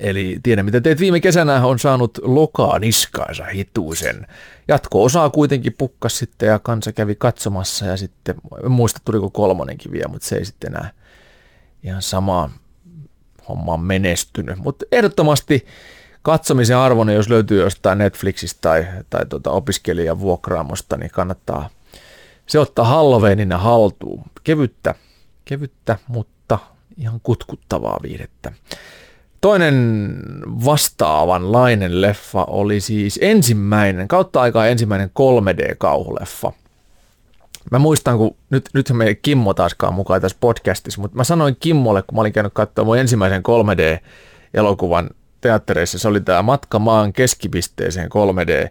Eli 0.00 0.38
tiedä 0.42 0.62
mitä 0.62 0.80
teet 0.80 1.00
viime 1.00 1.20
kesänä 1.20 1.66
on 1.66 1.78
saanut 1.78 2.18
lokaa 2.22 2.78
niskaansa 2.78 3.44
hituisen. 3.44 4.26
Jatko-osaa 4.68 5.30
kuitenkin 5.30 5.74
pukkas 5.78 6.18
sitten 6.18 6.46
ja 6.46 6.58
kansa 6.58 6.92
kävi 6.92 7.14
katsomassa 7.14 7.86
ja 7.86 7.96
sitten, 7.96 8.34
en 8.64 8.70
muista 8.70 9.00
tuliko 9.04 9.30
kolmonenkin 9.30 9.92
vielä, 9.92 10.08
mutta 10.08 10.28
se 10.28 10.36
ei 10.36 10.44
sitten 10.44 10.72
enää 10.72 10.90
ihan 11.82 12.02
samaa 12.02 12.50
homma 13.48 13.72
on 13.72 13.80
menestynyt. 13.80 14.58
Mutta 14.58 14.86
ehdottomasti 14.92 15.66
katsomisen 16.22 16.76
arvoinen, 16.76 17.14
jos 17.14 17.28
löytyy 17.28 17.60
jostain 17.60 17.98
Netflixistä 17.98 18.60
tai, 18.60 18.86
tai 19.10 19.26
tuota 19.26 19.50
opiskelijan 19.50 20.20
vuokraamosta, 20.20 20.96
niin 20.96 21.10
kannattaa 21.10 21.70
se 22.46 22.58
ottaa 22.58 22.84
Halloweenina 22.84 23.58
haltuun. 23.58 24.24
Kevyttä, 24.44 24.94
kevyttä, 25.46 25.98
mutta 26.08 26.58
ihan 26.96 27.20
kutkuttavaa 27.22 27.98
viihdettä. 28.02 28.52
Toinen 29.40 30.16
vastaavanlainen 30.64 32.00
leffa 32.00 32.44
oli 32.44 32.80
siis 32.80 33.18
ensimmäinen, 33.22 34.08
kautta 34.08 34.40
aikaa 34.40 34.66
ensimmäinen 34.66 35.10
3D-kauhuleffa. 35.10 36.52
Mä 37.70 37.78
muistan, 37.78 38.18
kun 38.18 38.36
nyt, 38.50 38.70
nythän 38.74 38.96
me 38.96 39.04
ei 39.04 39.16
Kimmo 39.16 39.54
taaskaan 39.54 39.94
mukaan 39.94 40.20
tässä 40.20 40.36
podcastissa, 40.40 41.00
mutta 41.00 41.16
mä 41.16 41.24
sanoin 41.24 41.56
Kimmolle, 41.60 42.02
kun 42.02 42.16
mä 42.16 42.20
olin 42.20 42.32
käynyt 42.32 42.54
katsomaan 42.54 42.86
mun 42.86 42.98
ensimmäisen 42.98 43.42
3D-elokuvan 43.42 45.10
teattereissa, 45.40 45.98
se 45.98 46.08
oli 46.08 46.20
tämä 46.20 46.42
Matka 46.42 46.78
maan 46.78 47.12
keskipisteeseen 47.12 48.08
3D, 48.08 48.70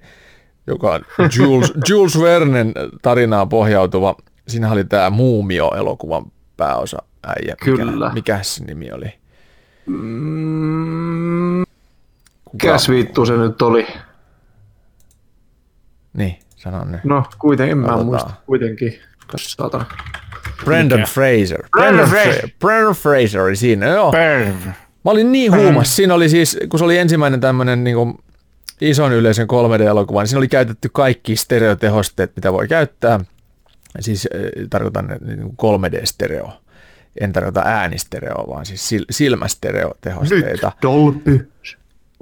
joka 0.68 0.94
on 0.94 1.02
Jules, 1.38 1.74
Jules 1.90 2.20
Vernen 2.22 2.74
tarinaan 3.02 3.50
pohjautuva. 3.50 4.16
Siinä 4.48 4.72
oli 4.72 4.84
tämä 4.84 5.10
Muumio-elokuvan 5.10 6.32
pääosa 6.57 6.98
äijä. 7.27 7.56
Kyllä. 7.64 7.91
Mikä, 7.91 8.14
mikä 8.14 8.40
se 8.41 8.64
nimi 8.64 8.91
oli? 8.91 9.14
Mm, 9.86 11.64
Käs 12.57 12.90
vittu 12.90 13.26
se 13.26 13.34
nyt 13.38 13.61
oli. 13.61 13.88
Niin, 16.14 16.40
sanon 16.56 16.91
nyt. 16.91 17.03
No, 17.03 17.23
kuitenkin, 17.40 17.72
en 17.72 17.77
mä 17.77 17.98
muista 18.03 18.30
kuitenkin. 18.45 18.99
Katsotaan. 19.27 19.86
Brendan 20.65 20.99
Mikä? 20.99 21.11
Fraser. 21.11 21.64
Brendan 21.77 22.06
Fra- 22.07 22.10
Fraser. 22.10 22.49
Brendan 22.60 22.94
Fraser 22.94 23.41
oli 23.41 23.56
siinä, 23.56 23.86
joo. 23.88 24.11
Perv. 24.11 24.56
Mä 25.06 25.11
olin 25.11 25.32
niin 25.32 25.56
huumas. 25.56 25.95
Siinä 25.95 26.14
oli 26.14 26.30
siis, 26.30 26.57
kun 26.69 26.80
se 26.80 26.86
oli 26.86 26.98
ensimmäinen 26.98 27.40
tämmöinen 27.40 27.84
niin 27.84 27.95
kuin 27.95 28.18
ison 28.82 29.11
yleisön 29.14 29.48
3D-elokuva, 29.48 30.22
niin 30.22 30.27
siinä 30.27 30.38
oli 30.38 30.48
käytetty 30.48 30.90
kaikki 30.94 31.36
stereotehosteet, 31.36 32.32
mitä 32.36 32.53
voi 32.53 32.68
käyttää. 32.68 33.19
Siis 34.00 34.28
äh, 34.36 34.42
tarkoitan 34.70 35.08
niin 35.26 35.54
kuin 35.58 35.82
3D-stereo. 35.82 36.50
En 37.22 37.34
tarkoita 37.34 37.62
äänistereo, 37.66 38.48
vaan 38.48 38.66
siis 38.66 38.90
sil- 38.92 39.06
silmästereotehosteita. 39.10 40.68
Nyt 40.68 40.82
Dolby 40.82 41.52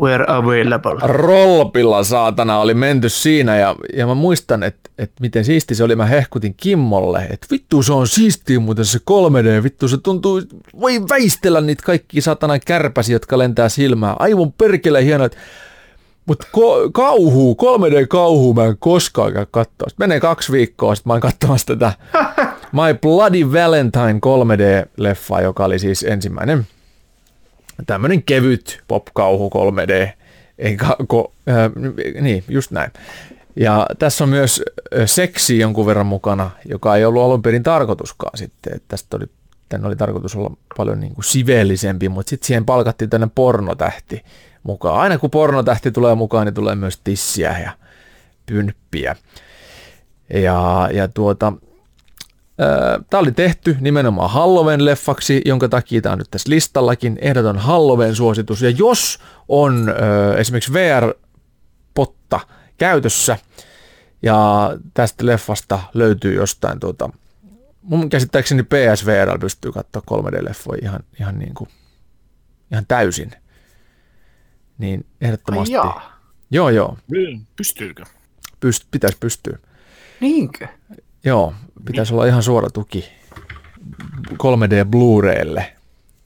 were 0.01 0.25
available. 0.27 0.99
Rollpilla 1.01 2.03
saatana 2.03 2.59
oli 2.59 2.73
menty 2.73 3.09
siinä 3.09 3.57
ja, 3.57 3.75
ja 3.93 4.07
mä 4.07 4.13
muistan, 4.13 4.63
että, 4.63 4.89
että 4.97 5.15
miten 5.19 5.45
siisti 5.45 5.75
se 5.75 5.83
oli. 5.83 5.95
Mä 5.95 6.05
hehkutin 6.05 6.53
Kimmolle, 6.57 7.27
että 7.29 7.47
vittu 7.51 7.83
se 7.83 7.93
on 7.93 8.07
siistiä 8.07 8.59
muuten 8.59 8.85
se 8.85 8.99
3D, 8.99 9.63
vittu 9.63 9.87
se 9.87 9.97
tuntuu, 9.97 10.41
voi 10.79 11.01
väistellä 11.09 11.61
niitä 11.61 11.83
kaikki 11.85 12.21
satana 12.21 12.59
kärpäsi, 12.59 13.13
jotka 13.13 13.37
lentää 13.37 13.69
silmään. 13.69 14.15
Aivan 14.19 14.51
perkele 14.51 15.05
hienoa, 15.05 15.29
mutta 16.25 16.47
ko- 16.57 16.89
kauhu, 16.93 17.57
3D-kauhu 17.61 18.53
mä 18.53 18.65
en 18.65 18.77
koskaan 18.79 19.33
käy 19.33 19.45
katsoa. 19.51 19.89
Sitten 19.89 20.03
menee 20.03 20.19
kaksi 20.19 20.51
viikkoa, 20.51 20.95
sitten 20.95 21.09
mä 21.09 21.13
oon 21.13 21.21
katsomassa 21.21 21.67
tätä 21.67 21.93
My 22.73 22.99
Bloody 23.01 23.51
Valentine 23.51 24.13
3D-leffaa, 24.13 25.41
joka 25.41 25.65
oli 25.65 25.79
siis 25.79 26.03
ensimmäinen 26.03 26.67
tämmöinen 27.87 28.23
kevyt 28.23 28.83
popkauhu 28.87 29.49
3D, 29.49 30.09
eikä 30.57 30.85
ko, 31.07 31.33
äh, 31.49 31.71
niin, 32.21 32.43
just 32.47 32.71
näin. 32.71 32.91
Ja 33.55 33.87
tässä 33.99 34.23
on 34.23 34.29
myös 34.29 34.63
äh, 34.99 35.01
seksi 35.05 35.59
jonkun 35.59 35.85
verran 35.85 36.05
mukana, 36.05 36.51
joka 36.65 36.95
ei 36.95 37.05
ollut 37.05 37.23
alun 37.23 37.41
perin 37.41 37.63
tarkoituskaan 37.63 38.37
sitten. 38.37 38.73
Että 38.75 38.87
tästä 38.87 39.17
oli, 39.17 39.25
tänne 39.69 39.87
oli 39.87 39.95
tarkoitus 39.95 40.35
olla 40.35 40.57
paljon 40.77 40.99
niin 40.99 41.15
kuin 41.15 41.25
siveellisempi, 41.25 42.09
mutta 42.09 42.29
sitten 42.29 42.47
siihen 42.47 42.65
palkattiin 42.65 43.09
tänne 43.09 43.27
pornotähti 43.35 44.23
mukaan. 44.63 44.99
Aina 44.99 45.17
kun 45.17 45.29
pornotähti 45.29 45.91
tulee 45.91 46.15
mukaan, 46.15 46.45
niin 46.45 46.53
tulee 46.53 46.75
myös 46.75 46.99
tissiä 47.03 47.59
ja 47.59 47.71
pynppiä. 48.45 49.15
Ja, 50.33 50.89
ja 50.93 51.07
tuota, 51.07 51.53
Tämä 53.09 53.21
oli 53.21 53.31
tehty 53.31 53.77
nimenomaan 53.79 54.29
Halloween-leffaksi, 54.29 55.41
jonka 55.45 55.69
takia 55.69 56.01
tämä 56.01 56.13
on 56.13 56.19
nyt 56.19 56.31
tässä 56.31 56.49
listallakin. 56.49 57.17
Ehdoton 57.21 57.57
Halloween-suositus. 57.57 58.61
Ja 58.61 58.69
jos 58.69 59.19
on 59.47 59.89
ö, 59.89 60.37
esimerkiksi 60.37 60.73
VR-potta 60.73 62.39
käytössä 62.77 63.37
ja 64.21 64.69
tästä 64.93 65.25
leffasta 65.25 65.79
löytyy 65.93 66.33
jostain 66.33 66.79
tuota, 66.79 67.09
mun 67.81 68.09
käsittääkseni 68.09 68.63
PSVR 68.63 69.39
pystyy 69.39 69.71
katsoa 69.71 70.01
3D-leffoja 70.11 70.79
ihan, 70.83 70.99
ihan, 71.19 71.39
niin 71.39 71.53
kuin, 71.53 71.69
ihan 72.71 72.85
täysin. 72.87 73.31
Niin 74.77 75.05
ehdottomasti. 75.21 75.75
Ai 75.77 75.85
jaa. 75.85 76.19
Joo, 76.51 76.69
joo. 76.69 76.97
Pystyykö? 77.55 78.03
Pyst, 78.59 78.83
pitäisi 78.91 79.17
pystyä. 79.19 79.57
Niinkö? 80.19 80.67
Joo, 81.23 81.53
pitäisi 81.85 82.13
olla 82.13 82.25
ihan 82.25 82.43
suora 82.43 82.69
tuki 82.69 83.05
3D 84.31 84.85
Blu-raylle. 84.85 85.65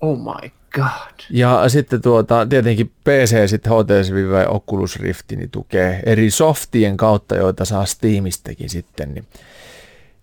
Oh 0.02 0.18
my 0.18 0.52
god. 0.76 1.20
Ja 1.30 1.70
sitten 1.70 2.02
tuota, 2.02 2.46
tietenkin 2.46 2.92
PC 3.04 3.50
sitten 3.50 3.74
HTC 3.74 4.14
Vive 4.14 4.42
ja 4.42 4.50
Oculus 4.50 5.00
Rift 5.00 5.32
niin 5.32 5.50
tukee 5.52 6.04
eri 6.06 6.30
softien 6.30 6.98
kautta, 6.98 7.36
joita 7.36 7.66
saa 7.66 7.86
Steamistäkin 7.86 8.70
sitten. 8.70 9.14
Niin, 9.14 9.28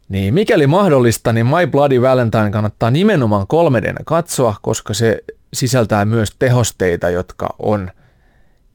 niin 0.09 0.35
mikäli 0.35 0.67
mahdollista, 0.67 1.33
niin 1.33 1.47
My 1.47 1.67
Bloody 1.71 2.03
Valentine 2.03 2.51
kannattaa 2.51 2.91
nimenomaan 2.91 3.47
3D 3.55 4.03
katsoa, 4.05 4.57
koska 4.63 4.95
se 4.95 5.25
sisältää 5.53 6.05
myös 6.05 6.37
tehosteita, 6.39 7.11
jotka 7.11 7.55
on 7.59 7.91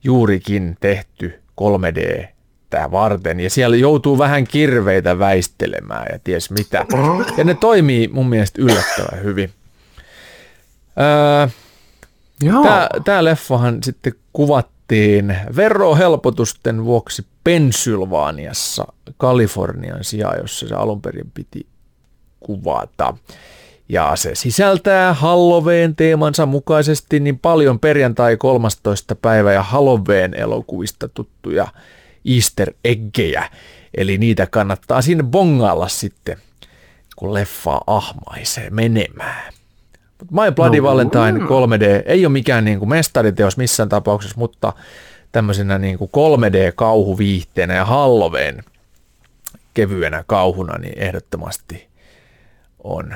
juurikin 0.03 0.77
tehty 0.79 1.41
3D 1.61 2.27
tää 2.69 2.91
varten. 2.91 3.39
Ja 3.39 3.49
siellä 3.49 3.75
joutuu 3.75 4.17
vähän 4.17 4.47
kirveitä 4.47 5.19
väistelemään 5.19 6.07
ja 6.11 6.19
ties 6.23 6.51
mitä. 6.51 6.85
Ja 7.37 7.43
ne 7.43 7.53
toimii 7.53 8.07
mun 8.07 8.29
mielestä 8.29 8.61
yllättävän 8.61 9.23
hyvin. 9.23 9.49
Öö. 10.99 11.47
Tämä, 12.63 12.89
tämä 13.05 13.23
leffahan 13.23 13.83
sitten 13.83 14.13
kuvattiin 14.33 15.37
verohelpotusten 15.55 16.85
vuoksi 16.85 17.25
Pennsylvaniassa, 17.43 18.85
Kalifornian 19.17 20.03
sijaan, 20.03 20.37
jossa 20.41 20.67
se 20.67 20.75
alun 20.75 21.01
perin 21.01 21.31
piti 21.33 21.67
kuvata. 22.39 23.13
Ja 23.89 24.15
se 24.15 24.35
sisältää 24.35 25.13
Halloween 25.13 25.95
teemansa 25.95 26.45
mukaisesti 26.45 27.19
niin 27.19 27.39
paljon 27.39 27.79
perjantai 27.79 28.37
13. 28.37 29.15
päivä 29.15 29.53
ja 29.53 29.63
Halloween 29.63 30.33
elokuvista 30.33 31.09
tuttuja 31.09 31.67
easter 32.35 32.73
eggejä. 32.85 33.49
Eli 33.97 34.17
niitä 34.17 34.47
kannattaa 34.47 35.01
sinne 35.01 35.23
bongailla 35.23 35.87
sitten, 35.87 36.37
kun 37.15 37.33
leffaa 37.33 37.81
ahmaisee 37.87 38.69
menemään. 38.69 39.53
Mut 40.19 40.31
My 40.31 40.51
Bloody 40.55 40.77
No, 40.77 40.83
Valentine 40.83 41.31
mm. 41.31 41.45
3D 41.45 42.03
ei 42.05 42.25
ole 42.25 42.33
mikään 42.33 42.65
niin 42.65 42.79
kuin 42.79 42.89
mestariteos 42.89 43.57
missään 43.57 43.89
tapauksessa, 43.89 44.37
mutta 44.37 44.73
tämmöisenä 45.31 45.77
niin 45.77 45.97
kuin 45.97 46.11
3D-kauhuviihteenä 46.11 47.75
ja 47.75 47.85
Halloween 47.85 48.63
kevyenä 49.73 50.23
kauhuna, 50.27 50.77
niin 50.77 50.99
ehdottomasti 50.99 51.87
on 52.83 53.13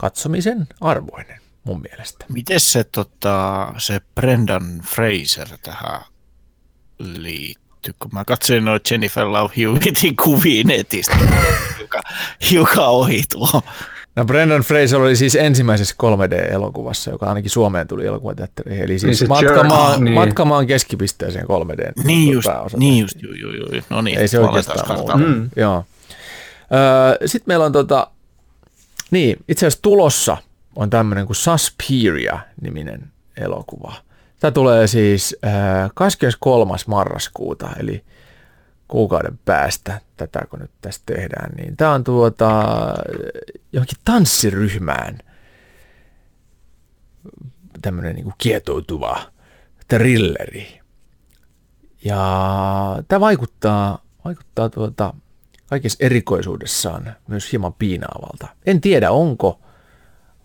katsomisen 0.00 0.66
arvoinen 0.80 1.40
mun 1.64 1.82
mielestä. 1.90 2.24
Miten 2.28 2.60
se, 2.60 2.84
tota, 2.84 3.66
se 3.78 4.00
Brendan 4.14 4.80
Fraser 4.84 5.48
tähän 5.62 6.00
liittyy? 6.98 7.94
Kun 7.98 8.10
mä 8.12 8.24
katsoin 8.24 8.64
noita 8.64 8.94
Jennifer 8.94 9.26
Love 9.26 9.54
Hewittin 9.56 10.16
kuvia 10.16 10.64
netistä, 10.64 11.16
joka, 11.80 12.00
joka 12.50 12.86
ohi 12.86 13.22
tuo. 13.32 13.62
No 14.16 14.24
Brendan 14.24 14.60
Fraser 14.60 15.00
oli 15.00 15.16
siis 15.16 15.36
ensimmäisessä 15.36 15.94
3D-elokuvassa, 16.02 17.10
joka 17.10 17.26
ainakin 17.26 17.50
Suomeen 17.50 17.88
tuli 17.88 18.06
elokuvateatteriin. 18.06 18.82
Eli 18.82 18.98
siis 18.98 19.28
matkamaan, 19.28 19.90
Journey, 19.90 20.04
niin. 20.04 20.14
matkamaan 20.14 20.66
keskipisteeseen 20.66 21.44
3D. 21.44 22.04
Niin 22.04 22.32
just, 22.32 22.46
pääosa 22.46 22.78
niin 22.78 23.00
just, 23.00 23.22
juu, 23.22 23.32
juu, 23.32 23.52
juu. 23.52 23.82
No 23.90 24.02
niin, 24.02 24.18
Ei 24.18 24.28
se 24.28 24.40
oikeastaan 24.40 24.98
muuta. 24.98 25.16
Mm. 25.16 25.50
Joo. 25.56 25.84
Sitten 27.26 27.44
meillä 27.46 27.64
on 27.64 27.72
tota, 27.72 28.06
niin, 29.10 29.36
itse 29.48 29.66
asiassa 29.66 29.82
tulossa 29.82 30.36
on 30.76 30.90
tämmöinen 30.90 31.26
kuin 31.26 31.36
Suspiria-niminen 31.36 33.12
elokuva. 33.36 33.94
Tämä 34.40 34.50
tulee 34.50 34.86
siis 34.86 35.36
äh, 35.44 35.90
23. 35.94 36.76
marraskuuta, 36.86 37.70
eli 37.78 38.04
kuukauden 38.88 39.38
päästä, 39.44 40.00
tätä 40.16 40.46
kun 40.50 40.58
nyt 40.58 40.70
tästä 40.80 41.14
tehdään, 41.14 41.50
niin 41.56 41.76
tämä 41.76 41.92
on 41.92 42.04
tuota, 42.04 42.64
johonkin 43.72 43.98
tanssiryhmään 44.04 45.18
tämmöinen 47.82 48.14
niin 48.14 48.32
kietoutuva 48.38 49.20
thrilleri. 49.88 50.80
Ja 52.04 53.02
tämä 53.08 53.20
vaikuttaa, 53.20 54.02
vaikuttaa 54.24 54.68
tuota, 54.68 55.14
kaikessa 55.70 55.98
erikoisuudessaan 56.00 57.14
myös 57.28 57.52
hieman 57.52 57.72
piinaavalta. 57.74 58.48
En 58.66 58.80
tiedä 58.80 59.10
onko, 59.10 59.60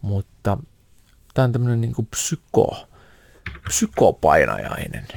mutta 0.01 0.57
Tämä 1.33 1.45
on 1.45 1.51
tämmöinen 1.51 1.81
niin 1.81 1.93
kuin 1.95 2.05
psyko, 2.05 2.87
psykopainajainen. 3.67 5.07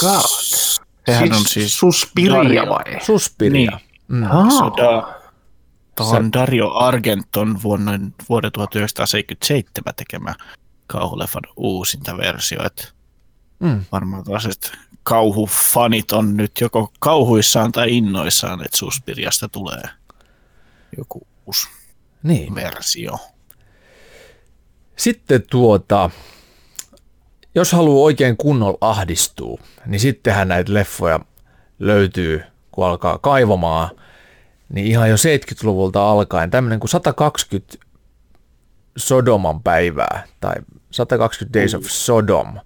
God. 0.00 0.20
Sehän 1.06 1.32
on 1.32 1.42
siis 1.48 1.78
Suspiria 1.78 2.66
vai? 2.68 3.00
Suspiria. 3.06 3.70
Niin. 3.70 3.80
Mm. 4.08 4.22
Ah. 4.30 4.50
Soda. 4.58 5.14
Tuohon 5.96 6.32
Dario 6.32 6.70
Argenton 6.74 7.62
vuonna, 7.62 7.92
vuoden 8.28 8.52
1977 8.52 9.94
tekemä 9.96 10.34
kauhuleffan 10.86 11.42
uusinta 11.56 12.16
versio. 12.16 12.66
Että 12.66 12.84
Mm. 13.60 13.84
varmaan 13.92 14.24
tällaiset 14.24 14.72
kauhufanit 15.10 16.12
on 16.12 16.36
nyt 16.36 16.52
joko 16.60 16.92
kauhuissaan 16.98 17.72
tai 17.72 17.96
innoissaan, 17.96 18.64
että 18.64 18.76
Suspiriasta 18.76 19.48
tulee 19.48 19.82
joku 20.98 21.26
uusi 21.46 21.68
Niin. 22.22 22.54
versio. 22.54 23.18
Sitten 24.96 25.42
tuota, 25.50 26.10
jos 27.54 27.72
haluaa 27.72 28.04
oikein 28.04 28.36
kunnolla 28.36 28.78
ahdistua, 28.80 29.60
niin 29.86 30.00
sittenhän 30.00 30.48
näitä 30.48 30.74
leffoja 30.74 31.20
löytyy, 31.78 32.42
kun 32.72 32.86
alkaa 32.86 33.18
kaivamaan, 33.18 33.90
niin 34.68 34.86
ihan 34.86 35.10
jo 35.10 35.16
70-luvulta 35.16 36.10
alkaen 36.10 36.50
tämmöinen 36.50 36.80
kuin 36.80 36.90
120 36.90 37.76
Sodoman 38.96 39.62
päivää 39.62 40.24
tai 40.40 40.54
120 40.90 41.58
Days 41.58 41.74
of 41.74 41.82
Sodom. 41.84 42.58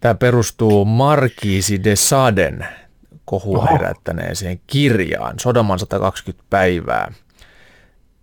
Tämä 0.00 0.14
perustuu 0.14 0.84
Markiisi 0.84 1.84
de 1.84 1.96
Saden 1.96 2.66
kohua 3.24 3.58
Oho. 3.58 3.72
herättäneeseen 3.72 4.60
kirjaan, 4.66 5.38
Sodoman 5.38 5.78
120 5.78 6.44
päivää. 6.50 7.12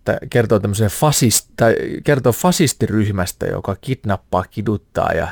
Tämä 0.04 0.18
kertoo 0.30 0.60
tämmöisen 0.60 0.90
fasist, 0.90 1.50
tai 1.56 1.74
kertoo 2.04 2.32
fasistiryhmästä, 2.32 3.46
joka 3.46 3.76
kidnappaa, 3.80 4.44
kiduttaa 4.50 5.12
ja 5.12 5.28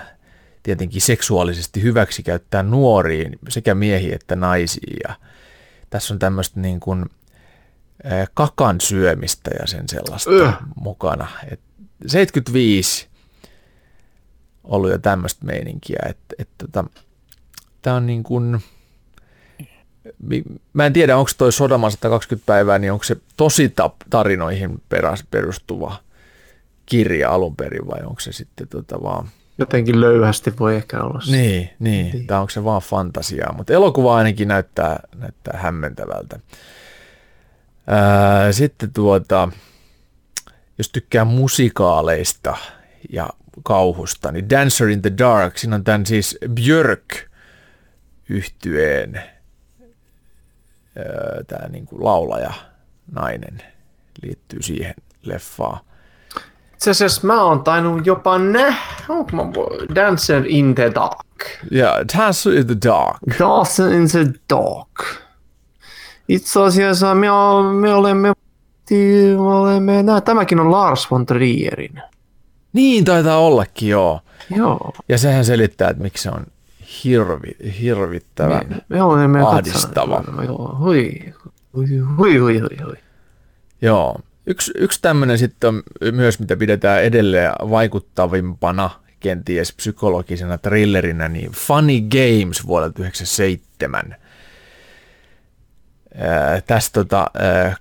tietenkin 0.62 1.00
seksuaalisesti 1.00 1.82
hyväksikäyttää 1.82 2.62
nuoriin, 2.62 3.38
sekä 3.48 3.74
miehiä 3.74 4.14
että 4.14 4.36
naisia. 4.36 4.96
Ja 5.08 5.14
tässä 5.90 6.14
on 6.14 6.18
tämmöistä 6.18 6.60
niin 6.60 6.80
kuin 6.80 7.06
eh, 8.04 8.28
kakan 8.34 8.80
syömistä 8.80 9.50
ja 9.60 9.66
sen 9.66 9.88
sellaista 9.88 10.30
Yh. 10.30 10.52
mukana. 10.74 11.28
Et 11.50 11.60
75 12.06 13.08
ollut 14.64 14.90
jo 14.90 14.98
tämmöistä 14.98 15.44
meininkiä, 15.44 15.98
että 16.08 16.34
et, 16.38 16.48
tota, 16.58 16.84
tämä 17.82 17.96
on 17.96 18.06
niin 18.06 18.22
kuin, 18.22 18.62
mä 20.72 20.86
en 20.86 20.92
tiedä, 20.92 21.16
onko 21.16 21.30
toi 21.38 21.52
Sodoma 21.52 21.90
120 21.90 22.46
päivää, 22.46 22.78
niin 22.78 22.92
onko 22.92 23.04
se 23.04 23.16
tosi 23.36 23.74
tarinoihin 24.10 24.82
perustuva 25.30 25.96
kirja 26.86 27.30
alun 27.30 27.56
perin 27.56 27.86
vai 27.86 28.00
onko 28.02 28.20
se 28.20 28.32
sitten 28.32 28.68
tota 28.68 29.02
vaan... 29.02 29.28
Jotenkin 29.58 30.00
löyhästi 30.00 30.52
voi 30.60 30.76
ehkä 30.76 31.02
olla. 31.02 31.20
se. 31.20 31.32
Niin, 31.32 31.70
niin. 31.78 32.26
tai 32.26 32.40
onko 32.40 32.50
se 32.50 32.64
vaan 32.64 32.82
fantasiaa, 32.82 33.54
mutta 33.56 33.72
elokuva 33.72 34.16
ainakin 34.16 34.48
näyttää, 34.48 35.00
näyttää 35.16 35.58
hämmentävältä. 35.62 36.40
Ää, 37.86 38.52
sitten 38.52 38.92
tuota, 38.92 39.48
jos 40.78 40.88
tykkää 40.88 41.24
musikaaleista 41.24 42.56
ja 43.12 43.28
kauhusta, 43.62 44.32
niin 44.32 44.50
Dancer 44.50 44.88
in 44.88 45.02
the 45.02 45.12
Dark, 45.18 45.58
siinä 45.58 45.76
on 45.76 45.84
tämän 45.84 46.06
siis 46.06 46.38
Björk 46.54 47.14
yhtyeen 48.28 49.22
tämä 51.46 51.68
niinku 51.68 52.04
laulaja 52.04 52.52
nainen 53.12 53.62
liittyy 54.22 54.62
siihen 54.62 54.94
leffaan. 55.22 55.80
Itse 56.72 56.90
asiassa 56.90 57.26
mä 57.26 57.42
oon 57.42 57.64
tainnut 57.64 58.06
jopa 58.06 58.38
nähdä, 58.38 59.04
onko 59.08 59.36
mä 59.36 59.42
Dancer 59.94 60.42
in 60.46 60.74
the 60.74 60.92
Dark. 60.94 61.46
Ja 61.70 61.96
Dancer 62.18 62.52
in 62.52 62.66
the 62.66 62.76
Dark. 62.84 63.18
Dancer 63.38 63.92
in 63.92 64.08
the 64.08 64.24
Dark. 64.54 65.22
Itse 66.28 66.60
asiassa 66.60 67.14
me, 67.14 67.26
me 67.80 67.94
olemme, 67.94 68.32
me 68.90 69.36
olemme 69.38 70.02
nää, 70.02 70.20
tämäkin 70.20 70.60
on 70.60 70.70
Lars 70.70 71.10
von 71.10 71.26
Trierin. 71.26 72.02
Niin 72.72 73.04
taitaa 73.04 73.38
ollakin, 73.38 73.88
joo. 73.88 74.20
Joo. 74.56 74.92
Ja 75.08 75.18
sehän 75.18 75.44
selittää, 75.44 75.90
että 75.90 76.02
miksi 76.02 76.22
se 76.22 76.30
on 76.30 76.46
hirvi, 77.04 77.56
hirvittävän. 77.80 78.66
Me, 78.68 78.76
me 78.88 79.02
olemme 79.02 79.40
Ahdistava. 79.42 80.24
Joo, 80.44 80.76
hui, 80.78 81.34
hui, 81.76 81.98
hui, 82.16 82.38
hui, 82.38 82.60
hui. 82.84 82.96
Joo. 83.82 84.20
Yksi, 84.46 84.72
yksi 84.76 85.02
tämmöinen 85.02 85.38
sitten 85.38 85.68
on 85.68 85.82
myös, 86.12 86.40
mitä 86.40 86.56
pidetään 86.56 87.02
edelleen 87.02 87.52
vaikuttavimpana, 87.70 88.90
kenties 89.20 89.72
psykologisena 89.72 90.58
thrillerinä, 90.58 91.28
niin 91.28 91.52
Funny 91.52 92.00
Games 92.00 92.66
vuodelta 92.66 92.92
1997. 92.92 94.16
Ää, 96.14 96.60
tässä 96.60 96.90
tota, 96.92 97.30
ää, 97.34 97.76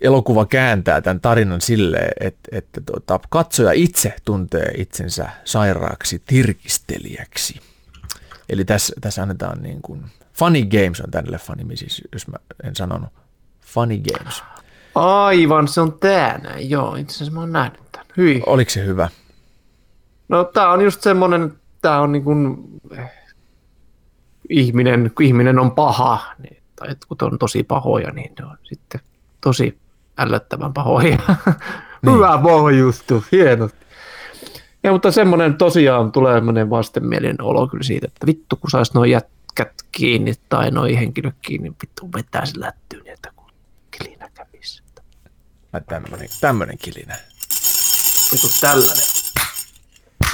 elokuva 0.00 0.46
kääntää 0.46 1.00
tämän 1.00 1.20
tarinan 1.20 1.60
silleen, 1.60 2.12
että, 2.20 2.48
että 2.52 2.80
tota, 2.80 3.20
katsoja 3.28 3.72
itse 3.72 4.14
tuntee 4.24 4.72
itsensä 4.76 5.30
sairaaksi 5.44 6.22
tirkistelijäksi. 6.26 7.60
Eli 8.48 8.64
tässä, 8.64 8.94
tässä 9.00 9.22
annetaan 9.22 9.62
niin 9.62 9.82
kuin, 9.82 10.04
Funny 10.32 10.64
Games 10.64 11.00
on 11.00 11.10
tämän 11.10 11.32
leffan 11.32 11.58
nimi, 11.58 11.76
siis 11.76 12.02
jos 12.12 12.28
mä 12.28 12.36
en 12.64 12.76
sanonut. 12.76 13.10
Funny 13.60 13.98
Games. 13.98 14.42
Aivan, 14.94 15.68
se 15.68 15.80
on 15.80 15.98
tää 15.98 16.38
näin. 16.38 16.70
Joo, 16.70 16.96
itse 16.96 17.16
asiassa 17.16 17.32
mä 17.32 17.40
oon 17.40 17.52
nähnyt 17.52 17.92
tämän. 17.92 18.06
Hyi. 18.16 18.42
Oliko 18.46 18.70
se 18.70 18.84
hyvä? 18.84 19.08
No 20.28 20.44
tää 20.44 20.70
on 20.70 20.80
just 20.80 21.02
semmonen, 21.02 21.52
tää 21.82 22.00
on 22.00 22.12
niin 22.12 22.24
kuin, 22.24 22.56
eh, 22.98 23.10
ihminen, 24.48 25.10
kun 25.14 25.26
ihminen 25.26 25.58
on 25.58 25.70
paha, 25.70 26.34
niin, 26.38 26.62
tai 26.76 26.88
kun 27.08 27.16
on 27.20 27.38
tosi 27.38 27.62
pahoja, 27.62 28.10
niin 28.10 28.32
ne 28.38 28.44
on 28.44 28.58
sitten 28.62 29.00
tosi 29.40 29.78
ällöttävän 30.18 30.72
pahoja. 30.72 31.18
Niin. 32.02 32.14
Hyvä 32.14 32.38
pohjuttu, 32.42 33.24
hieno. 33.32 33.68
Ja 34.82 34.92
mutta 34.92 35.12
semmoinen 35.12 35.54
tosiaan 35.54 36.12
tulee 36.12 36.34
semmoinen 36.36 36.70
vastenmielinen 36.70 37.42
olo 37.42 37.66
kyllä 37.66 37.84
siitä, 37.84 38.06
että 38.06 38.26
vittu 38.26 38.56
kun 38.56 38.70
sais 38.70 38.94
nuo 38.94 39.04
jätkät 39.04 39.72
kiinni 39.92 40.32
tai 40.48 40.70
nuo 40.70 40.84
henkilöt 40.84 41.34
kiinni, 41.42 41.72
vittu 41.82 42.08
vetää 42.16 42.46
se 42.46 42.60
lättyyn, 42.60 43.02
niin 43.02 43.14
että 43.14 43.30
kun 43.36 43.50
kilinä 43.90 44.30
kävisi. 44.34 44.82
Ai 45.72 45.80
tämmönen, 45.80 46.28
tämmönen 46.40 46.78
kilinä. 46.78 47.16
Joku 48.32 48.48
tällainen. 48.60 49.04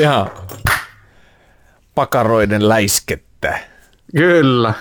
Ihan 0.00 0.30
pakaroiden 1.94 2.68
läiskettä. 2.68 3.58
Kyllä. 4.16 4.74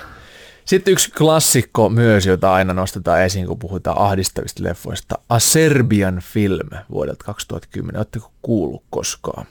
Sitten 0.65 0.91
yksi 0.91 1.11
klassikko 1.11 1.89
myös, 1.89 2.25
jota 2.25 2.53
aina 2.53 2.73
nostetaan 2.73 3.21
esiin, 3.21 3.47
kun 3.47 3.59
puhutaan 3.59 3.97
ahdistavista 3.97 4.63
leffoista. 4.63 5.15
A 5.29 5.39
Serbian 5.39 6.19
Film 6.19 6.69
vuodelta 6.91 7.25
2010. 7.25 7.99
Oletteko 7.99 8.31
kuullut 8.41 8.83
koskaan? 8.89 9.45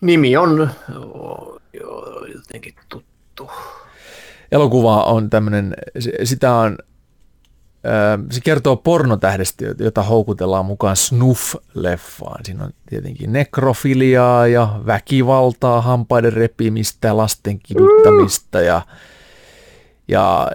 Nimi 0.00 0.36
on 0.36 0.70
joo, 0.94 1.60
joo, 1.72 2.26
jotenkin 2.34 2.74
tuttu. 2.88 3.50
Elokuva 4.52 5.02
on 5.02 5.30
tämmöinen, 5.30 5.74
sitä 6.24 6.54
on, 6.54 6.78
se 8.30 8.40
kertoo 8.40 8.76
pornotähdestä, 8.76 9.64
jota 9.78 10.02
houkutellaan 10.02 10.66
mukaan 10.66 10.96
snuff-leffaan. 10.96 12.40
Siinä 12.44 12.64
on 12.64 12.70
tietenkin 12.88 13.32
nekrofiliaa 13.32 14.46
ja 14.46 14.80
väkivaltaa, 14.86 15.80
hampaiden 15.80 16.32
repimistä, 16.32 17.16
lasten 17.16 17.58
kiduttamista 17.58 18.60
ja, 18.60 18.82
ja 20.10 20.48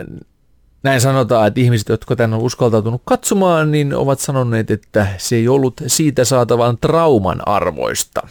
näin 0.83 1.01
sanotaan, 1.01 1.47
että 1.47 1.59
ihmiset, 1.59 1.89
jotka 1.89 2.15
tänne 2.15 2.35
on 2.35 2.41
uskaltautunut 2.41 3.01
katsomaan, 3.05 3.71
niin 3.71 3.93
ovat 3.93 4.19
sanoneet, 4.19 4.71
että 4.71 5.07
se 5.17 5.35
ei 5.35 5.47
ollut 5.47 5.81
siitä 5.87 6.25
saatavan 6.25 6.77
trauman 6.77 7.47
arvoista. 7.47 8.27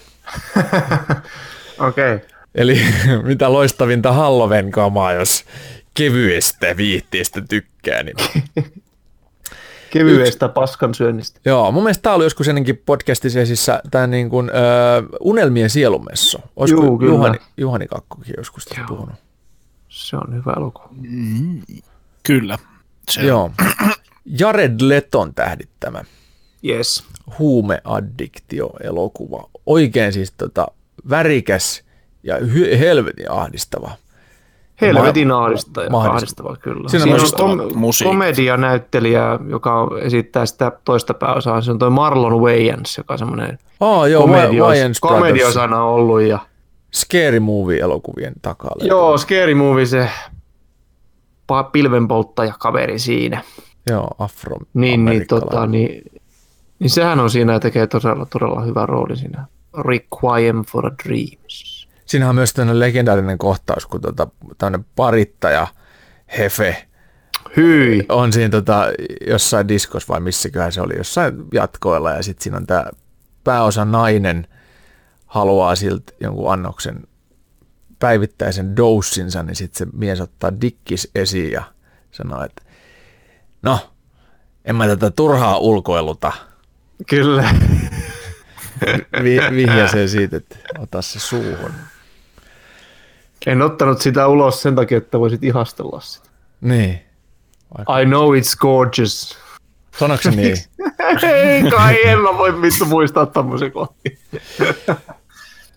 Okei. 1.79 2.15
Okay. 2.15 2.21
Eli 2.55 2.81
mitä 3.23 3.53
loistavinta 3.53 4.13
Halloween 4.13 4.71
kamaa, 4.71 5.13
jos 5.13 5.45
kevyestä 5.95 6.77
viihteestä 6.77 7.41
tykkää. 7.49 8.03
Niin. 8.03 8.17
Kevyestä 9.91 10.49
paskan 10.49 10.95
syönnistä. 10.95 11.41
Joo, 11.45 11.73
mun 11.73 11.83
mielestä 11.83 12.03
tämä 12.03 12.15
oli 12.15 12.25
joskus 12.25 12.49
ennenkin 12.49 12.83
podcastisesissä 12.87 13.83
tämä 13.91 14.07
niin 14.07 14.31
kuin, 14.31 14.51
ö, 14.51 14.53
Unelmien 15.21 15.71
sielumessa. 15.71 16.39
Olisiko 16.57 16.83
Juu, 16.83 16.99
kyllä. 16.99 17.13
Juhani, 17.13 17.39
Juhani 17.57 17.87
Kakkokin 17.87 18.35
joskus 18.37 18.69
puhunut? 18.89 19.24
Se 19.95 20.17
on 20.17 20.35
hyvä 20.35 20.53
elokuva. 20.57 20.89
Kyllä. 22.23 22.59
Se 23.11 23.23
Joo. 23.23 23.51
Jared 24.41 24.75
Leton 24.81 25.35
tähdittämä 25.35 26.05
Yes. 26.65 27.05
huumeaddiktio-elokuva. 27.39 29.49
Oikein 29.67 30.13
siis 30.13 30.33
tota, 30.33 30.67
värikäs 31.11 31.85
ja 32.23 32.37
hy- 32.39 32.79
helvetin 32.79 33.31
ahdistava. 33.31 33.91
Helvetin 34.81 35.31
ahdista 35.31 35.83
ja 35.83 35.91
Mahdista- 35.91 36.15
ahdistavaa 36.17 36.57
kyllä. 36.57 36.89
Siinä 36.89 37.05
Siinä, 37.05 37.19
on 37.23 37.31
kom- 37.59 37.79
musiikki. 37.79 38.11
komedianäyttelijä, 38.15 39.39
joka 39.49 39.89
esittää 40.01 40.47
sitä 40.47 40.73
toista 40.85 41.15
pääosaa. 41.15 41.61
Se 41.61 41.71
on 41.71 41.79
toi 41.79 41.91
Marlon 41.91 42.43
Wayans, 42.43 42.99
joka 42.99 43.15
on 43.15 43.19
semmoinen 43.19 43.59
Oh, 43.81 44.07
joo, 44.07 44.23
komedios, 44.23 45.01
komediosana 45.01 45.85
ollut. 45.85 46.21
Ja, 46.23 46.39
Scary 46.95 47.41
Movie-elokuvien 47.41 48.33
takalla. 48.43 48.87
joo, 48.87 49.19
Scary 49.19 49.55
Movie, 49.55 49.87
se 49.87 50.09
pilvenpolttaja 51.73 52.55
kaveri 52.59 52.99
siinä. 52.99 53.43
Joo, 53.91 54.11
afro 54.19 54.57
Niin, 54.75 55.05
niin, 55.05 55.27
tota, 55.27 55.67
niin, 55.67 56.03
niin 56.79 56.91
sehän 56.91 57.21
on 57.21 57.31
siinä 57.31 57.53
ja 57.53 57.61
tekee 57.61 57.87
todella, 57.87 58.27
todella 58.27 58.61
hyvä 58.61 58.87
rooli 58.87 59.17
siinä. 59.17 59.47
Requiem 59.79 60.65
for 60.65 60.87
a 60.87 60.91
Dreams. 61.05 61.89
Siinähän 62.07 62.31
on 62.31 62.35
myös 62.35 62.53
tämmöinen 62.53 62.81
legendaarinen 62.81 63.39
kohtaus, 63.39 63.87
kun 63.87 64.01
tota, 64.01 64.29
tämmöinen 64.59 64.87
parittaja 64.97 65.67
Hefe 66.39 66.87
Hyi. 67.57 68.07
on 68.09 68.33
siinä 68.33 68.49
tota, 68.49 68.87
jossain 69.27 69.69
diskos 69.69 70.09
vai 70.09 70.21
missäköhän 70.21 70.73
se 70.73 70.81
oli, 70.81 70.97
jossain 70.97 71.35
jatkoilla 71.53 72.11
ja 72.11 72.23
sitten 72.23 72.43
siinä 72.43 72.57
on 72.57 72.67
tämä 72.67 72.85
pääosa 73.45 73.85
nainen 73.85 74.47
haluaa 75.35 75.77
siltä 75.77 76.13
jonkun 76.21 76.53
annoksen 76.53 77.07
päivittäisen 77.99 78.77
doussinsa, 78.77 79.43
niin 79.43 79.57
sitten 79.57 79.79
se 79.79 79.97
mies 79.97 80.21
ottaa 80.21 80.61
dikkis 80.61 81.11
esiin 81.15 81.53
ja 81.53 81.63
sanoo, 82.11 82.45
että 82.45 82.63
no, 83.63 83.79
en 84.65 84.77
mä 84.77 84.87
tätä 84.87 85.11
turhaa 85.11 85.59
ulkoiluta. 85.59 86.33
Kyllä. 87.09 87.55
Vi- 89.23 89.51
vihjasee 89.57 90.09
siitä, 90.09 90.37
että 90.37 90.57
ota 90.79 91.03
se 91.03 91.21
suuhun. 91.21 91.71
En 93.47 93.63
ottanut 93.63 94.01
sitä 94.01 94.27
ulos 94.27 94.63
sen 94.63 94.75
takia, 94.75 94.99
että 94.99 95.21
voisit 95.21 95.45
ihastella 95.45 96.01
sitä. 96.01 96.29
Niin. 96.61 97.01
I 97.79 98.05
know 98.07 98.35
it's 98.35 98.59
gorgeous. 98.59 99.39
Sanoiko 99.99 100.23
se 100.23 100.31
niin? 100.31 100.57
Ei 101.23 101.71
kai, 101.71 102.07
en 102.07 102.19
mä 102.19 102.39
voi 102.39 102.63
vittu 102.63 102.85
muistaa 102.85 103.27
tämmöisen 103.27 103.73
kohti. 103.73 104.19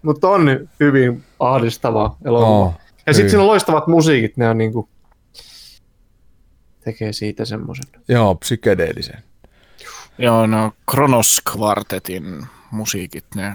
Mutta 0.01 0.29
on 0.29 0.69
hyvin 0.79 1.23
ahdistava 1.39 2.17
elokuva. 2.25 2.49
Oo, 2.49 2.73
ja 3.05 3.13
sitten 3.13 3.29
siinä 3.29 3.41
on 3.41 3.47
loistavat 3.47 3.87
musiikit, 3.87 4.37
ne 4.37 4.49
on 4.49 4.57
niinku, 4.57 4.89
tekee 6.83 7.13
siitä 7.13 7.45
semmoisen. 7.45 7.85
Joo, 8.07 8.35
psykedeellisen. 8.35 9.23
Joo, 10.17 10.47
no 10.47 10.71
Kronos 10.91 11.41
Quartetin 11.55 12.45
musiikit, 12.71 13.25
ne 13.35 13.53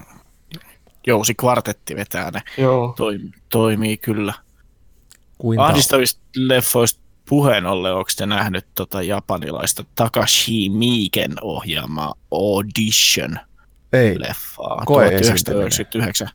Jousi 1.07 1.35
kvartetti 1.35 1.97
vetää 1.97 2.31
ne, 2.31 2.43
Joo. 2.59 2.95
toim, 2.97 3.33
toimii 3.49 3.97
kyllä. 3.97 4.35
Kuinka? 5.39 5.67
Ahdistavista 5.67 6.21
leffoista 6.37 7.01
puheen 7.29 7.67
ollen, 7.67 7.95
onko 7.95 8.11
te 8.17 8.27
nähnyt 8.27 8.67
tota 8.75 9.03
japanilaista 9.03 9.85
Takashi 9.95 10.69
Miiken 10.69 11.33
ohjaamaa 11.41 12.15
Audition-leffaa 12.31 13.52
Ei. 13.93 14.17
Koe-esiintyminen. 14.85 15.45
1999? 15.45 16.29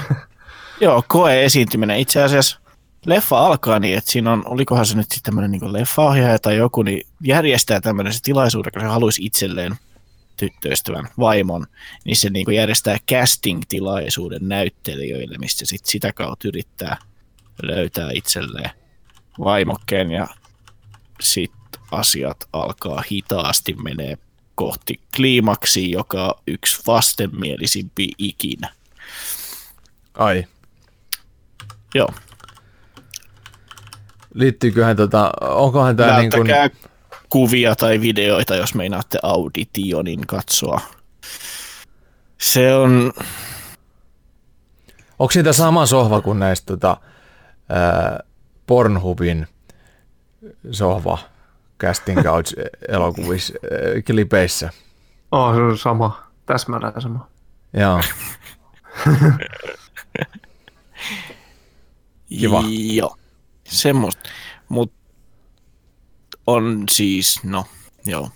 Joo, 0.80 1.04
koe-esiintyminen. 1.08 1.98
Itse 1.98 2.22
asiassa 2.22 2.60
leffa 3.06 3.46
alkaa 3.46 3.78
niin, 3.78 3.98
että 3.98 4.10
siinä 4.10 4.32
on, 4.32 4.42
olikohan 4.46 4.86
se 4.86 4.96
nyt 4.96 5.06
sitten 5.10 5.22
tämmöinen 5.22 5.50
niin 5.50 5.72
leffaohjaaja 5.72 6.38
tai 6.38 6.56
joku, 6.56 6.82
niin 6.82 7.06
järjestää 7.20 7.80
tämmöinen 7.80 8.12
se 8.12 8.22
tilaisuuden, 8.22 8.72
kun 8.72 8.82
se 8.82 8.88
haluaisi 8.88 9.24
itselleen 9.24 9.76
tyttöystävän 10.36 11.08
vaimon, 11.18 11.66
niin 12.04 12.16
se 12.16 12.30
niin 12.30 12.54
järjestää 12.54 12.96
casting-tilaisuuden 13.12 14.48
näyttelijöille, 14.48 15.38
mistä 15.38 15.66
sit 15.66 15.86
sitä 15.86 16.12
kautta 16.12 16.48
yrittää 16.48 16.96
löytää 17.62 18.10
itselleen 18.14 18.70
vaimokkeen 19.38 20.10
ja 20.10 20.26
sitten 21.20 21.80
asiat 21.90 22.48
alkaa 22.52 23.04
hitaasti 23.12 23.74
menee 23.74 24.18
kohti 24.56 25.00
kliimaksi, 25.16 25.90
joka 25.90 26.26
on 26.26 26.42
yksi 26.46 26.82
vastenmielisimpi 26.86 28.08
ikinä. 28.18 28.72
Ai. 30.14 30.44
Joo, 31.94 32.08
Liittyyköhän 34.36 34.96
tota, 34.96 35.32
onkohan 35.40 35.96
tämä 35.96 36.18
niin 36.18 36.30
kuin, 36.30 36.48
kuvia 37.28 37.76
tai 37.76 38.00
videoita, 38.00 38.56
jos 38.56 38.74
meinaatte 38.74 39.18
auditionin 39.22 40.26
katsoa. 40.26 40.80
Se 42.38 42.74
on, 42.74 43.12
onko 45.18 45.30
siitä 45.30 45.52
sama 45.52 45.86
sohva 45.86 46.20
kuin 46.20 46.38
näistä 46.38 46.66
tota, 46.66 46.96
ää, 47.68 48.20
Pornhubin 48.66 49.46
sohva 50.70 51.18
casting 51.78 52.22
couch 52.22 52.54
elokuvissa, 52.88 53.54
ää, 53.62 54.02
klipeissä? 54.06 54.70
Oh, 55.32 55.54
se 55.54 55.60
on 55.60 55.78
sama. 55.78 56.26
Täsmälleen 56.46 57.02
sama. 57.02 57.28
Joo. 57.72 58.00
Kiva. 62.28 62.62
Joo, 62.92 63.16
semmoista. 63.64 64.30
Mutta 64.68 64.96
on 66.46 66.84
siis, 66.90 67.44
no 67.44 67.64
joo. 68.06 68.30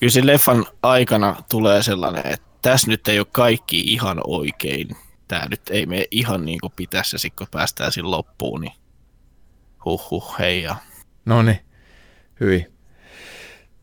Kyllä 0.00 0.10
se 0.10 0.26
leffan 0.26 0.66
aikana 0.82 1.36
tulee 1.50 1.82
sellainen, 1.82 2.26
että 2.26 2.46
tässä 2.62 2.88
nyt 2.88 3.08
ei 3.08 3.18
ole 3.18 3.26
kaikki 3.32 3.80
ihan 3.80 4.20
oikein. 4.26 4.88
Tämä 5.28 5.46
nyt 5.50 5.62
ei 5.70 5.86
mene 5.86 6.04
ihan 6.10 6.44
niin 6.44 6.60
kuin 6.60 6.72
pitäisi 6.76 7.14
ja 7.14 7.18
sitten 7.18 7.38
kun 7.38 7.50
päästään 7.50 7.92
siinä 7.92 8.10
loppuun, 8.10 8.60
niin 8.60 8.72
huh 9.84 10.10
huh 10.10 10.38
hei 10.38 10.62
ja 10.62 10.76
No 11.24 11.42
niin, 11.42 11.58
hyvin. 12.40 12.71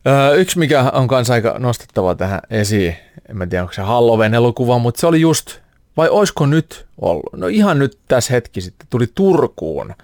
Öö, 0.06 0.34
yksi, 0.34 0.58
mikä 0.58 0.90
on 0.92 1.08
kanssa 1.08 1.34
aika 1.34 1.54
nostettava 1.58 2.14
tähän 2.14 2.40
esiin, 2.50 2.96
en 3.28 3.36
mä 3.36 3.46
tiedä 3.46 3.62
onko 3.62 3.72
se 3.72 3.82
Halloween 3.82 4.34
elokuva, 4.34 4.78
mutta 4.78 5.00
se 5.00 5.06
oli 5.06 5.20
just, 5.20 5.58
vai 5.96 6.08
oisko 6.08 6.46
nyt 6.46 6.86
ollut, 7.00 7.24
no 7.36 7.46
ihan 7.46 7.78
nyt 7.78 7.98
tässä 8.08 8.32
hetki 8.32 8.60
sitten, 8.60 8.86
tuli 8.90 9.06
Turkuun, 9.14 9.94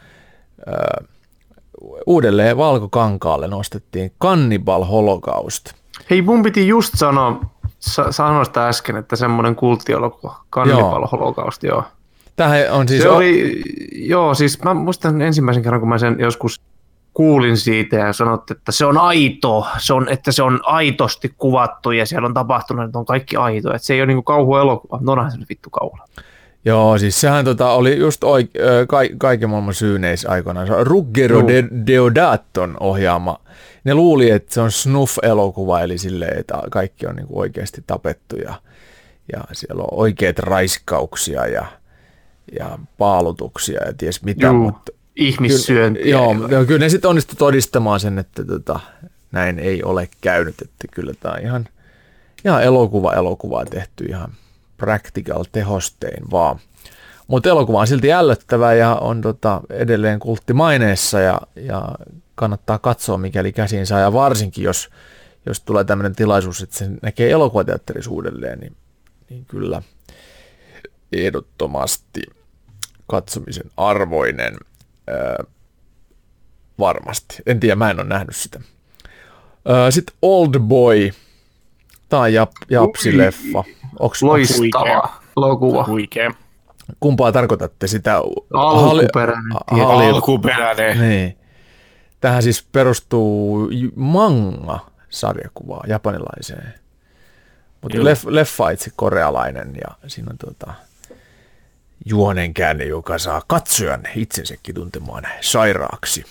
öö, 0.69 1.05
uudelleen 2.07 2.57
Valkokankaalle 2.57 3.49
nostettiin 3.49 4.13
Cannibal 4.23 4.85
Holocaust. 4.85 5.73
Hei, 6.11 6.23
mun 6.23 6.43
piti 6.43 6.69
just 6.69 6.93
sanoa, 6.97 7.41
sa- 7.79 8.13
sanoa 8.13 8.45
sitä 8.45 8.69
äsken, 8.69 8.97
että 8.97 9.17
semmoinen 9.17 9.57
kulttielokuva, 9.57 10.41
Cannibal 10.53 11.07
Holocaust, 11.13 11.63
joo. 11.63 11.85
Tämähän 12.37 12.71
on 12.73 12.89
siis, 12.89 13.03
Se 13.03 13.09
oli, 13.09 13.63
joo, 13.93 14.35
siis 14.35 14.63
mä 14.63 14.75
muistan 14.75 15.23
ensimmäisen 15.23 15.63
kerran, 15.63 15.81
kun 15.81 15.89
mä 15.89 15.99
sen 15.99 16.17
joskus 16.19 16.61
kuulin 17.17 17.57
siitä 17.57 17.97
ja 17.97 18.13
sanotte, 18.13 18.55
että 18.55 18.73
se 18.73 18.87
on 18.87 18.99
aito, 18.99 19.67
se 19.79 19.95
on, 19.95 20.09
että 20.09 20.33
se 20.33 20.43
on 20.43 20.61
aitosti 20.63 21.35
kuvattu 21.39 21.91
ja 21.91 22.07
siellä 22.07 22.27
on 22.27 22.35
tapahtunut, 22.35 22.85
että 22.85 22.99
on 22.99 23.07
kaikki 23.07 23.37
aito, 23.37 23.75
että 23.75 23.87
se 23.87 23.95
ei 23.95 24.01
ole 24.01 24.07
niinku 24.07 24.23
kauhuelokuva, 24.23 24.99
no 25.03 25.13
onhan 25.13 25.31
se 25.31 25.39
nyt 25.39 25.49
vittu 25.49 25.71
kauhu. 25.71 25.99
Joo, 26.65 26.99
siis 26.99 27.21
sehän 27.21 27.45
tota 27.45 27.71
oli 27.71 27.99
just 27.99 28.25
oik- 28.25 28.61
ö, 28.61 28.87
ka- 28.89 29.17
kaiken 29.19 29.51
maailman 29.51 29.75
syyneis 29.75 30.27
aikoinaan. 30.27 30.69
Ruggero 30.87 31.47
de 31.47 31.65
Deodaton 31.87 32.77
ohjaama. 32.81 33.41
Ne 33.85 33.95
luuli, 33.95 34.31
että 34.31 34.55
se 34.55 34.61
on 34.61 34.71
snuff-elokuva, 34.71 35.81
eli 35.81 35.99
silleen, 35.99 36.39
että 36.39 36.63
kaikki 36.71 37.07
on 37.07 37.17
niinku 37.17 37.41
oikeasti 37.41 37.85
tapettu 37.87 38.37
ja, 38.37 38.55
ja 39.33 39.45
siellä 39.53 39.83
on 39.83 39.99
oikeat 39.99 40.39
raiskauksia 40.39 41.47
ja, 41.47 41.67
ja 42.59 42.79
paalutuksia 42.99 43.81
ja 43.87 43.93
ties 43.93 44.23
mitä, 44.23 44.47
Juu, 44.47 44.55
mutta 44.55 44.93
ihmissyöntiä. 45.17 46.07
joo, 46.07 46.35
mutta 46.35 46.65
kyllä 46.65 46.79
ne 46.79 46.89
sitten 46.89 47.09
onnistu 47.09 47.35
todistamaan 47.39 48.01
sen, 48.01 48.19
että 48.19 48.45
tota, 48.45 48.81
näin 49.33 49.59
ei 49.59 49.83
ole 49.83 50.09
käynyt, 50.21 50.63
että 50.63 50.89
kyllä 50.91 51.13
tämä 51.21 51.35
on 51.35 51.41
ihan, 51.41 51.69
ihan 52.45 52.63
elokuva 52.63 53.13
elokuvaa 53.13 53.65
tehty 53.65 54.05
ihan 54.05 54.33
practical 54.77 55.45
tehostein 55.53 56.31
vaan. 56.31 56.59
Mutta 57.27 57.49
elokuva 57.49 57.81
on 57.81 57.87
silti 57.87 58.13
ällöttävä 58.13 58.75
ja 58.75 58.95
on 58.95 59.21
tota 59.21 59.61
edelleen 59.71 60.19
kulttimaineessa 60.19 61.21
ja, 61.21 61.41
ja 61.57 61.89
kannattaa 62.35 62.79
katsoa, 62.79 63.19
mikäli 63.19 63.53
käsiin 63.53 63.87
saa. 63.87 64.01
Ja 64.01 64.13
varsinkin, 64.13 64.65
jos, 64.65 64.91
jos 65.47 65.61
tulee 65.61 65.85
tämmöinen 65.85 66.17
tilaisuus, 66.17 66.63
että 66.63 66.77
se 66.77 66.91
näkee 67.03 67.31
elokuvateatterissa 67.31 68.11
uudelleen, 68.11 68.59
niin, 68.61 68.77
niin 69.31 69.45
kyllä 69.47 69.83
ehdottomasti 71.13 72.23
katsomisen 73.07 73.71
arvoinen. 73.77 74.57
Öö, 75.09 75.45
varmasti. 76.79 77.37
En 77.47 77.61
tiedä, 77.61 77.77
mä 77.77 77.91
en 77.91 78.01
ole 78.01 78.09
nähnyt 78.09 78.37
sitä. 78.37 78.61
Öö, 79.69 79.91
Sitten 79.91 80.17
Old 80.23 80.59
Boy. 80.61 81.11
Tämä 82.09 82.23
on 82.23 82.33
jap, 82.33 82.51
Japsi-leffa. 82.71 83.65
Onks, 83.99 84.23
Loistava 84.23 85.19
elokuva. 85.37 85.85
huikea. 85.87 86.31
kumpaa 87.01 87.33
tarkoitatte 87.33 87.87
sitä? 87.87 88.17
Alkuperäinen. 88.55 89.53
Halli- 89.71 90.05
Alkuperäinen. 90.15 91.01
Niin. 91.01 91.39
Tähän 92.21 92.43
siis 92.43 92.63
perustuu 92.73 93.69
manga-sarjakuvaa 93.97 95.85
japanilaiseen. 95.89 96.75
Mutta 97.83 98.05
leff, 98.05 98.25
leffa 98.27 98.71
itse 98.71 98.91
korealainen 98.97 99.75
ja 99.81 99.95
siinä 100.07 100.29
on 100.31 100.39
tota 100.39 100.75
juonenkäänne, 102.05 102.85
joka 102.85 103.19
saa 103.19 103.43
katsojan 103.47 104.03
itsensäkin 104.17 104.75
tuntemaan 104.75 105.27
sairaaksi. 105.41 106.25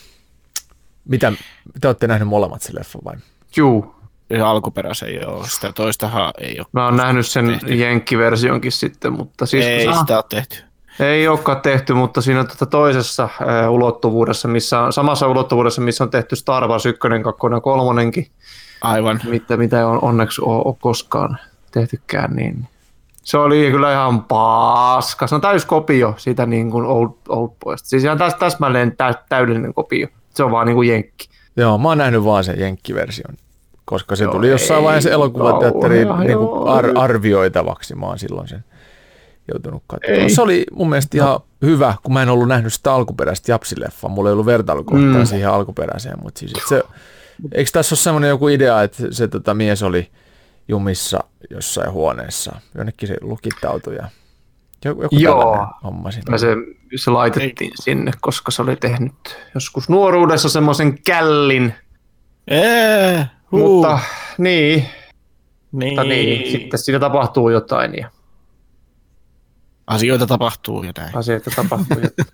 Mitä, 1.06 1.34
te 1.82 1.88
olette 1.88 2.08
nähneet 2.08 2.30
molemmat 2.30 2.62
se 2.62 2.76
leffa 2.76 3.00
vai? 3.06 3.16
Juu. 3.56 3.96
Ja 4.30 4.50
alkuperäisen 4.50 5.16
joo, 5.16 5.46
sitä 5.48 5.74
toistahan 5.74 6.34
ei 6.38 6.60
ole. 6.60 6.68
Mä 6.72 6.86
oon 6.86 6.98
nähnyt 6.98 7.28
sen 7.28 7.48
tehty. 7.48 7.76
jenkkiversionkin 7.76 8.72
sitten, 8.72 9.14
mutta 9.14 9.46
siis 9.46 9.66
ei 9.66 9.88
ah, 9.88 10.00
sitä 10.00 10.16
ole 10.16 10.24
tehty. 10.30 10.64
ei 11.00 11.28
olekaan 11.28 11.62
tehty, 11.62 11.94
mutta 11.94 12.22
siinä 12.22 12.44
tuota 12.44 12.66
toisessa 12.66 13.24
äh, 13.24 13.72
ulottuvuudessa, 13.72 14.48
missä 14.48 14.80
on, 14.80 14.94
samassa 14.94 15.28
ulottuvuudessa, 15.28 15.82
missä 15.82 16.04
on 16.04 16.10
tehty 16.10 16.36
Star 16.36 16.68
Wars 16.68 16.86
1, 16.86 17.00
2 17.24 17.48
ja 17.52 17.62
3, 17.62 18.12
Aivan. 18.82 19.20
mitä, 19.24 19.58
mitä 19.58 19.78
ei 19.78 19.84
on 19.84 20.04
onneksi 20.04 20.42
ole, 20.42 20.62
ole 20.66 20.76
koskaan 20.80 21.38
tehtykään, 21.72 22.36
niin 22.36 22.68
se 23.26 23.38
oli 23.38 23.72
kyllä 23.72 23.93
ihan 23.93 24.23
paska. 24.23 25.27
Se 25.27 25.35
on 25.35 25.41
täys 25.41 25.65
kopio 25.65 26.14
siitä 26.18 26.45
niin 26.45 26.72
kuin 26.72 26.85
old, 26.85 27.10
old 27.30 27.49
Boysta. 27.64 27.89
Siis 27.89 28.03
ihan 28.03 28.18
täs, 28.18 28.35
täsmälleen 28.35 28.97
tä, 28.97 29.14
täydellinen 29.30 29.73
kopio. 29.73 30.07
Se 30.34 30.43
on 30.43 30.52
vaan 30.52 30.68
niin 30.68 30.76
kuin 30.76 30.89
jenkki. 30.89 31.30
Joo, 31.57 31.77
mä 31.77 31.88
oon 31.88 31.97
nähnyt 31.97 32.23
vaan 32.23 32.43
sen 32.43 32.60
jenkkiversion, 32.60 33.35
koska 33.85 34.15
se 34.15 34.23
Joo, 34.23 34.34
tuli 34.34 34.49
jossain 34.49 34.84
vaiheessa 34.84 35.10
elokuvateatteriin 35.10 36.07
niin 36.19 36.38
ar- 36.68 36.91
arvioitavaksi. 36.95 37.95
Mä 37.95 38.06
oon 38.06 38.19
silloin 38.19 38.47
sen 38.47 38.64
joutunut 39.53 39.84
katsomaan. 39.88 40.30
Se 40.30 40.41
oli 40.41 40.65
mun 40.73 40.89
mielestä 40.89 41.18
ihan 41.18 41.39
hyvä, 41.61 41.93
kun 42.03 42.14
mä 42.14 42.22
en 42.22 42.30
ollut 42.30 42.47
nähnyt 42.47 42.73
sitä 42.73 42.93
alkuperäistä 42.93 43.52
Japsileffaa. 43.52 44.10
Mulla 44.10 44.30
ei 44.30 44.34
ollut 44.34 44.45
vertailukohtaa 44.45 45.19
Mm. 45.19 45.26
siihen 45.26 45.49
alkuperäiseen, 45.49 46.18
mutta 46.23 46.39
siis 46.39 46.53
se, 46.69 46.84
eikö 47.52 47.69
tässä 47.73 47.93
ole 47.93 47.99
semmoinen 47.99 48.30
joku 48.30 48.47
idea, 48.47 48.84
että 48.84 49.03
se 49.11 49.27
tota, 49.27 49.53
mies 49.53 49.84
oli 49.84 50.10
jumissa 50.68 51.20
jossain 51.50 51.92
huoneessa, 51.92 52.56
jonnekin 52.78 53.08
se 53.08 53.18
lukittautui 53.22 53.96
ja 53.96 54.08
joku, 54.86 55.02
joku 55.02 55.16
Joo. 55.16 55.68
homma 55.84 56.12
siinä. 56.12 56.34
Ja 56.34 56.38
se, 56.38 56.48
se 56.96 57.12
laitettiin 57.12 57.72
sinne, 57.82 58.12
koska 58.22 58.52
se 58.52 58.62
oli 58.62 58.76
tehnyt 58.76 59.38
joskus 59.54 59.90
nuoruudessa 59.90 60.50
semmoisen 60.50 61.04
källin. 61.04 61.74
Ee, 62.48 63.26
huu. 63.52 63.76
Mutta 63.76 64.00
niin, 64.38 64.86
niin. 65.72 65.92
mutta 65.92 66.04
niin, 66.04 66.52
sitten 66.52 66.80
siinä 66.80 67.00
tapahtuu 67.00 67.50
jotain 67.50 67.98
ja 67.98 68.10
Asioita 69.88 70.28
tapahtuu 70.28 70.84
ja 70.84 70.92
näin. 70.98 71.18
asioita 71.18 71.52
tapahtuu. 71.56 71.98
jotain. 72.04 72.30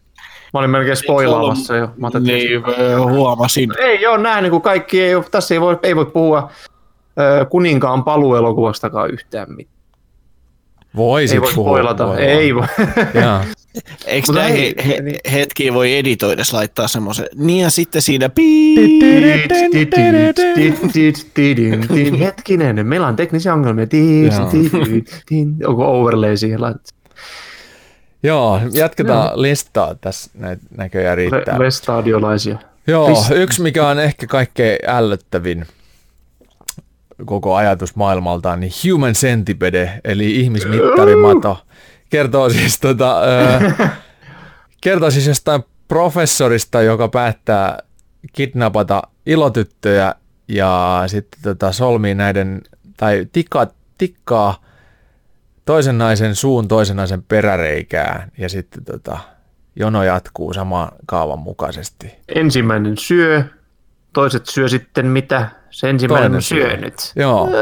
Mä 0.54 0.60
olin 0.60 0.70
melkein 0.70 0.98
spoilaamassa 0.98 1.76
jo. 1.76 1.90
Mä 1.98 2.10
Niin, 2.20 2.62
huomasin. 3.10 3.70
Ei 3.80 4.08
ole 4.08 4.18
nähnyt, 4.18 4.52
kun 4.52 4.62
kaikki 4.62 5.02
ei 5.02 5.16
ole, 5.16 5.26
tässä 5.32 5.56
ei 5.56 5.62
voi, 5.62 5.80
ei 5.84 5.96
voi 5.96 6.06
puhua 6.06 6.52
kuninkaan 7.50 8.04
paluelokuvastakaan 8.04 9.12
yhtään 9.12 9.48
mitään. 9.56 9.82
Voisit 10.96 11.36
Ei 11.36 11.42
voi 11.42 11.54
puhua, 11.56 11.72
spoilata, 11.72 12.08
voi 12.08 12.22
ei 12.22 12.56
voi. 12.56 12.68
Eikö 14.06 14.32
näihin 14.32 14.74
he, 14.88 15.02
niin. 15.02 15.20
hetkiä 15.32 15.74
voi 15.74 15.98
editoidessa 15.98 16.58
laittaa 16.58 16.88
semmoisen, 16.88 17.26
niin 17.36 17.64
ja 17.64 17.70
sitten 17.70 18.02
siinä. 18.02 18.30
Hetkinen, 22.20 22.88
meillä 22.88 23.08
on 23.08 23.16
teknisiä 23.16 23.54
ongelmia. 23.54 23.88
Onko 25.68 26.00
overlay 26.00 26.38
siihen 26.38 26.62
laitettu? 26.62 26.92
Joo, 28.24 28.60
jatketaan 28.74 29.42
listaa 29.42 29.96
tässä 29.96 30.32
näitä 30.34 30.64
näköjään 30.78 31.18
riittää. 31.18 31.60
Vestadiolaisia. 31.60 32.58
Joo, 32.88 33.26
yksi 33.36 33.62
mikä 33.62 33.88
on 33.88 34.00
ehkä 34.00 34.28
kaikkein 34.28 34.80
ällöttävin 34.88 35.66
koko 37.26 37.56
ajatus 37.56 37.96
maailmaltaan, 37.96 38.60
niin 38.60 38.72
Human 38.84 39.14
Centipede, 39.14 40.02
eli 40.04 40.40
ihmismittarimato, 40.40 41.66
kertoo 42.10 42.50
siis, 42.50 42.80
tota, 42.80 43.22
ö, 43.22 43.72
kertoo 44.84 45.12
siis 45.12 45.28
jostain 45.28 45.64
professorista, 45.88 46.82
joka 46.82 47.08
päättää 47.08 47.80
kidnapata 48.34 49.02
ilotyttöjä 49.26 50.16
ja 50.48 51.04
sitten 51.08 51.42
tota, 51.44 51.72
solmii 51.72 52.16
näiden, 52.16 52.62
tai 52.98 53.28
tikkaa, 53.32 53.68
tikkaa 53.98 54.64
toisen 55.66 55.98
naisen 55.98 56.36
suun 56.36 56.68
toisen 56.68 56.98
naisen 56.98 57.24
peräreikään 57.24 58.32
ja 58.38 58.50
sitten 58.50 58.86
tota, 58.86 59.18
jono 59.76 60.04
jatkuu 60.04 60.54
saman 60.54 60.92
kaavan 61.06 61.40
mukaisesti. 61.40 62.16
Ensimmäinen 62.36 62.98
syö, 62.98 63.44
toiset 64.14 64.46
syö 64.46 64.70
sitten 64.70 65.06
mitä? 65.06 65.50
Se 65.70 65.90
ensimmäinen 65.90 66.24
Toinen 66.32 66.36
on 66.38 66.42
syö. 66.42 66.70
syönyt. 66.70 67.12
Joo. 67.16 67.50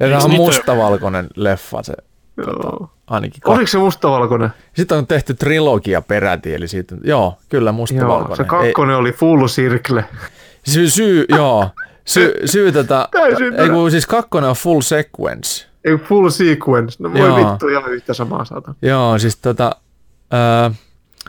Ja 0.00 0.08
tämä 0.08 0.24
on 0.24 0.30
mustavalkoinen 0.30 1.26
leffa 1.36 1.82
se 1.82 1.94
Joo. 2.36 2.90
ainakin. 3.06 3.40
Oliko 3.44 3.66
se 3.66 3.78
mustavalkoinen? 3.78 4.50
Sitten 4.76 4.98
on 4.98 5.06
tehty 5.06 5.34
trilogia 5.34 6.02
peräti, 6.02 6.54
eli 6.54 6.68
siitä, 6.68 6.96
joo, 7.04 7.38
kyllä 7.48 7.68
Joo, 7.68 7.72
mustavalkoinen. 7.72 8.36
se 8.36 8.44
kakkonen 8.44 8.96
oli 8.96 9.12
full 9.12 9.46
circle. 9.46 10.00
Ei, 10.00 10.72
syy, 10.72 10.90
syy, 10.90 11.24
joo, 11.28 11.68
syy, 12.04 12.34
syy 12.44 12.72
tota, 12.82 13.08
Täysin 13.10 13.60
ei 13.60 13.68
kun 13.68 13.90
siis 13.90 14.06
kakkonen 14.06 14.50
on 14.50 14.56
full 14.56 14.80
sequence. 14.80 15.66
Ei 15.84 15.96
full 15.98 16.28
sequence. 16.30 16.96
No 17.02 17.12
voi 17.12 17.20
Joo. 17.20 17.36
vittu 17.50 17.68
ihan 17.68 17.92
yhtä 17.92 18.14
samaa 18.14 18.44
saata. 18.44 18.74
Joo, 18.82 19.18
siis 19.18 19.36
tota, 19.36 19.76
öö, 20.34 20.70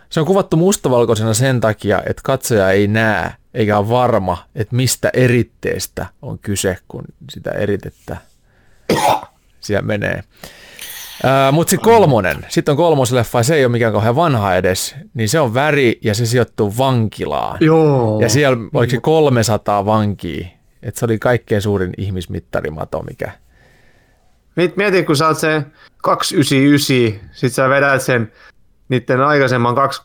se 0.10 0.20
on 0.20 0.26
kuvattu 0.26 0.58
mustavalkoisena 0.58 1.34
sen 1.34 1.62
takia, 1.62 2.02
että 2.06 2.22
katsoja 2.24 2.72
ei 2.72 2.88
näe 2.88 3.32
eikä 3.54 3.78
ole 3.78 3.90
varma, 3.90 4.38
että 4.56 4.76
mistä 4.76 5.10
eritteestä 5.14 6.06
on 6.22 6.40
kyse, 6.40 6.78
kun 6.88 7.04
sitä 7.30 7.52
eritettä 7.52 8.18
siellä 9.60 9.88
menee. 9.88 10.24
Mutta 11.52 11.72
se 11.72 11.78
kolmonen, 11.78 12.46
sitten 12.50 12.72
on 12.72 12.78
kolmosleffa 12.78 13.44
se 13.44 13.56
ei 13.56 13.66
ole 13.66 13.72
mikään 13.72 13.94
kauhean 13.94 14.16
vanha 14.16 14.56
edes, 14.56 14.96
niin 15.14 15.30
se 15.30 15.40
on 15.40 15.54
väri 15.54 16.00
ja 16.02 16.14
se 16.14 16.26
sijoittuu 16.26 16.74
vankilaan. 16.78 17.58
Joo. 17.62 18.20
Ja 18.22 18.30
siellä 18.30 18.58
oliko 18.74 18.92
se 18.92 18.98
300 19.02 19.86
vankia, 19.86 20.48
että 20.84 21.00
se 21.00 21.06
oli 21.06 21.20
kaikkein 21.20 21.62
suurin 21.62 21.94
ihmismittarimato, 21.98 23.02
mikä 23.02 23.32
Miet- 24.60 24.76
Mieti, 24.76 25.04
kun 25.04 25.18
sä 25.18 25.28
oot 25.28 25.38
se 25.38 25.62
299, 25.98 27.30
sit 27.32 27.54
sä 27.54 27.70
vedät 27.70 28.02
sen 28.02 28.32
niiden 28.90 29.22
aikaisemman 29.22 29.76
2 29.76 30.02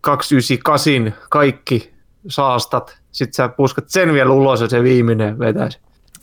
298 0.00 1.14
kaikki 1.30 1.94
saastat, 2.28 2.98
sit 3.12 3.34
sä 3.34 3.48
puskat 3.48 3.88
sen 3.88 4.12
vielä 4.12 4.30
ulos 4.30 4.60
ja 4.60 4.68
se 4.68 4.82
viimeinen 4.82 5.38
vetää 5.38 5.70
sen. 5.70 5.80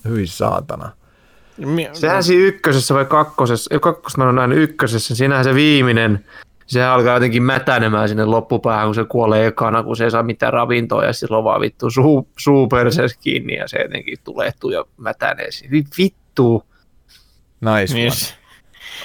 hyi 0.08 0.26
saatana. 0.26 0.92
Sehän 1.92 2.24
siinä 2.24 2.44
ykkösessä 2.44 2.94
vai 2.94 3.04
kakkosessa, 3.04 3.74
ei 3.74 3.80
kakkosta 3.80 4.24
mä 4.24 4.32
nähnyt 4.32 4.58
ykkösessä, 4.58 5.14
siinähän 5.14 5.44
se 5.44 5.54
viimeinen, 5.54 6.24
sehän 6.66 6.90
alkaa 6.90 7.14
jotenkin 7.14 7.42
mätänemään 7.42 8.08
sinne 8.08 8.24
loppupäähän, 8.24 8.86
kun 8.86 8.94
se 8.94 9.04
kuolee 9.04 9.46
ekana, 9.46 9.82
kun 9.82 9.96
se 9.96 10.04
ei 10.04 10.10
saa 10.10 10.22
mitään 10.22 10.52
ravintoa 10.52 11.04
ja 11.04 11.12
silloin 11.12 11.44
vaan 11.44 11.60
vittu 11.60 11.90
suu, 11.90 12.28
suu 12.38 12.68
kiinni 13.20 13.54
ja 13.54 13.68
se 13.68 13.78
jotenkin 13.78 14.18
tulehtuu 14.24 14.70
ja 14.70 14.84
mätänee 14.96 15.48
Vittu. 15.98 16.64
Nice 17.60 17.94
Niin, 17.94 18.12
one. 18.12 18.45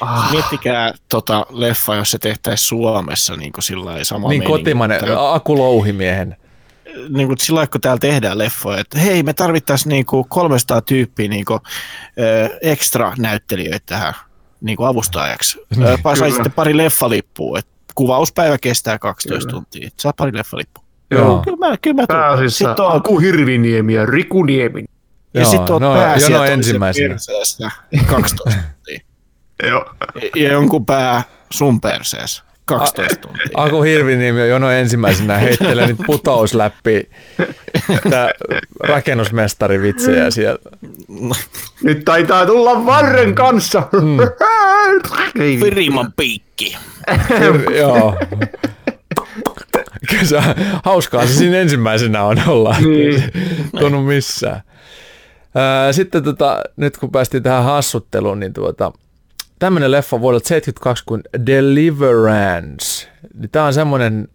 Ah. 0.02 0.32
Miettikää 0.32 0.94
tota 1.10 1.46
leffa, 1.50 1.96
jos 1.96 2.12
se 2.12 2.18
tehtäisiin 2.18 2.68
Suomessa 2.68 3.36
niin 3.36 3.52
kuin 3.52 3.64
sillä 3.64 3.86
lailla 3.86 4.04
sama 4.04 4.30
Niin 4.30 4.42
meininki. 4.42 4.60
kotimainen, 4.60 5.00
Tää- 5.06 5.34
Aku 5.34 5.58
Louhimiehen. 5.58 6.38
niin 7.10 7.28
kuin 7.28 7.38
sillä 7.38 7.58
lailla, 7.58 7.72
kun 7.72 7.82
täällä 7.82 8.00
tehdään 8.00 8.38
leffoja, 8.38 8.80
että 8.80 9.00
hei, 9.00 9.24
me 9.24 9.34
tarvittaisiin 9.34 9.90
niin 9.90 10.06
kuin 10.06 10.26
300 10.30 10.82
tyyppiä 10.82 11.28
niin 11.28 11.46
kuin, 11.46 11.60
ö, 12.20 12.58
ekstra 12.62 13.14
näyttelijöitä 13.18 13.86
tähän 13.86 14.14
niin 14.62 14.78
kuin 14.78 14.88
avustajaksi. 14.88 15.58
Ö, 15.82 15.96
pa- 15.96 16.02
sai 16.04 16.14
Kyllä. 16.16 16.30
sitten 16.30 16.52
pari 16.52 16.78
leffalippua, 16.78 17.60
että 17.60 17.72
kuvauspäivä 17.96 18.58
kestää 18.58 19.00
12 19.00 19.40
Kyllä. 19.50 19.52
tuntia. 19.52 19.88
Et 19.88 19.94
Saa 20.00 20.14
pari 20.18 20.34
leffalippua. 20.38 20.84
Joo. 21.12 21.42
Kyllä 21.46 21.58
mä, 21.70 21.78
kyllä 21.78 21.96
mä 21.96 22.08
tulen. 22.08 22.22
Pääasiassa 22.22 22.58
Sitten 22.58 22.86
on, 22.86 22.96
Aku 22.96 23.20
Hirviniemi 23.20 23.94
ja 23.94 24.06
Riku 24.06 24.44
Niemi. 24.44 24.84
ja 25.34 25.42
Joo, 25.42 25.50
sitten 25.52 25.76
on 25.76 25.82
no, 25.82 25.94
pää 25.94 26.08
jono 26.08 26.20
sieltä 26.20 26.38
toisen 26.38 26.54
ensimmäisenä. 26.54 27.10
perseestä 27.10 27.72
12 28.08 28.60
tuntia. 28.62 29.00
Joo. 29.68 29.94
Ja- 30.36 30.52
jonkun 30.52 30.86
pää 30.86 31.24
sun 31.52 31.82
perseessä 31.82 32.44
12 32.66 33.16
tuntia. 33.16 33.46
Aku 33.54 33.82
Hirviniemi 33.82 34.42
on 34.42 34.50
jono 34.50 34.70
ensimmäisenä 34.72 35.38
heittelee 35.38 35.88
nyt 35.88 35.98
putousläppi 36.06 37.10
tää 38.10 38.32
rakennusmestari 38.80 39.82
vitsejä 39.82 40.32
siellä. 40.32 40.60
Nyt 41.84 42.06
taitaa 42.06 42.46
tulla 42.46 42.86
varren 42.86 43.36
kanssa. 43.36 43.84
Mm. 44.02 44.18
Vittu. 45.40 45.66
Viriman 45.66 46.14
piikki. 46.18 46.78
Joo. 47.80 48.18
Kyllä 50.10 50.24
se, 50.26 50.42
hauskaa 50.86 51.26
se 51.26 51.34
siinä 51.34 51.58
ensimmäisenä 51.58 52.24
on 52.24 52.38
olla. 52.48 52.76
Niin. 52.80 53.24
Tunnu 53.80 54.02
missään. 54.02 54.62
Ää, 55.56 55.94
Sitten 55.94 56.24
tota, 56.24 56.62
nyt 56.78 56.98
kun 56.98 57.12
päästiin 57.12 57.44
tähän 57.44 57.64
hassutteluun, 57.64 58.40
niin 58.40 58.54
tuota, 58.54 58.92
tämmöinen 59.62 59.92
leffa 59.92 60.22
vuodelta 60.22 60.48
72 60.48 61.04
kuin 61.06 61.22
Deliverance. 61.46 63.08
Tämä 63.52 63.66
on 63.66 63.74
semmoinen, 63.74 64.28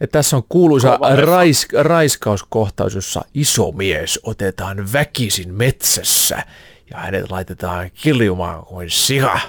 että 0.00 0.18
tässä 0.18 0.36
on 0.36 0.42
kuuluisa 0.48 0.98
rais, 1.24 1.66
raiskauskohtaus, 1.82 2.94
jossa 2.94 3.24
iso 3.34 3.72
mies 3.72 4.20
otetaan 4.22 4.92
väkisin 4.92 5.54
metsässä 5.54 6.42
ja 6.90 6.98
hänet 6.98 7.30
laitetaan 7.30 7.90
kiljumaan 7.94 8.64
kuin 8.66 8.90
siha. 8.90 9.40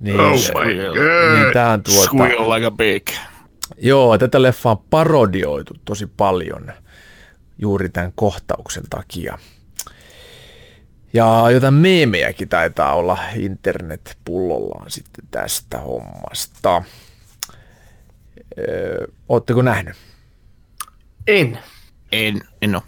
Niin, 0.00 0.20
Oh 0.20 0.30
my 0.64 0.74
niin 0.74 1.52
tää 1.52 1.70
on 1.70 1.82
tuota, 1.82 2.02
Squeal 2.02 2.50
like 2.50 2.66
a 2.66 2.70
pig. 2.70 3.08
joo, 3.78 4.18
tätä 4.18 4.42
leffaa 4.42 4.72
on 4.72 4.84
parodioitu 4.90 5.74
tosi 5.84 6.06
paljon 6.06 6.72
juuri 7.58 7.88
tämän 7.88 8.12
kohtauksen 8.14 8.84
takia. 8.90 9.38
Ja 11.16 11.50
jotain 11.50 11.74
meemejäkin 11.74 12.48
taitaa 12.48 12.94
olla 12.94 13.18
internet-pullollaan 13.36 14.90
sitten 14.90 15.24
tästä 15.30 15.78
hommasta. 15.78 16.82
Öö, 18.58 19.06
ootteko 19.28 19.62
nähnyt? 19.62 19.96
En. 21.26 21.58
En, 22.12 22.40
en 22.62 22.74
oo. 22.74 22.82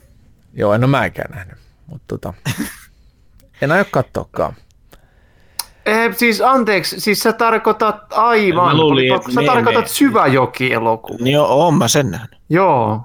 Joo, 0.55 0.73
en 0.75 0.85
ole 0.85 0.91
mäkään 0.91 1.31
nähnyt, 1.35 1.59
mutta 1.87 2.05
tota, 2.09 2.35
en 3.63 3.73
aio 3.73 3.85
katsoakaan. 3.91 4.55
Eh, 5.87 6.17
siis 6.17 6.41
anteeksi, 6.41 7.01
siis 7.01 7.21
sä 7.21 7.33
tarkoitat 7.33 8.13
aivan, 8.13 8.67
Mä 8.77 8.83
luulin, 8.83 9.13
Oliko- 9.13 9.31
sä 9.31 9.41
tarkoitat 9.47 9.75
meme. 9.75 9.89
syväjoki-elokuva. 9.89 11.19
Niin 11.25 11.35
joo, 11.35 11.47
oon 11.47 11.75
mä 11.75 11.89
sen 11.89 12.11
nähnyt. 12.11 12.41
Joo. 12.49 13.03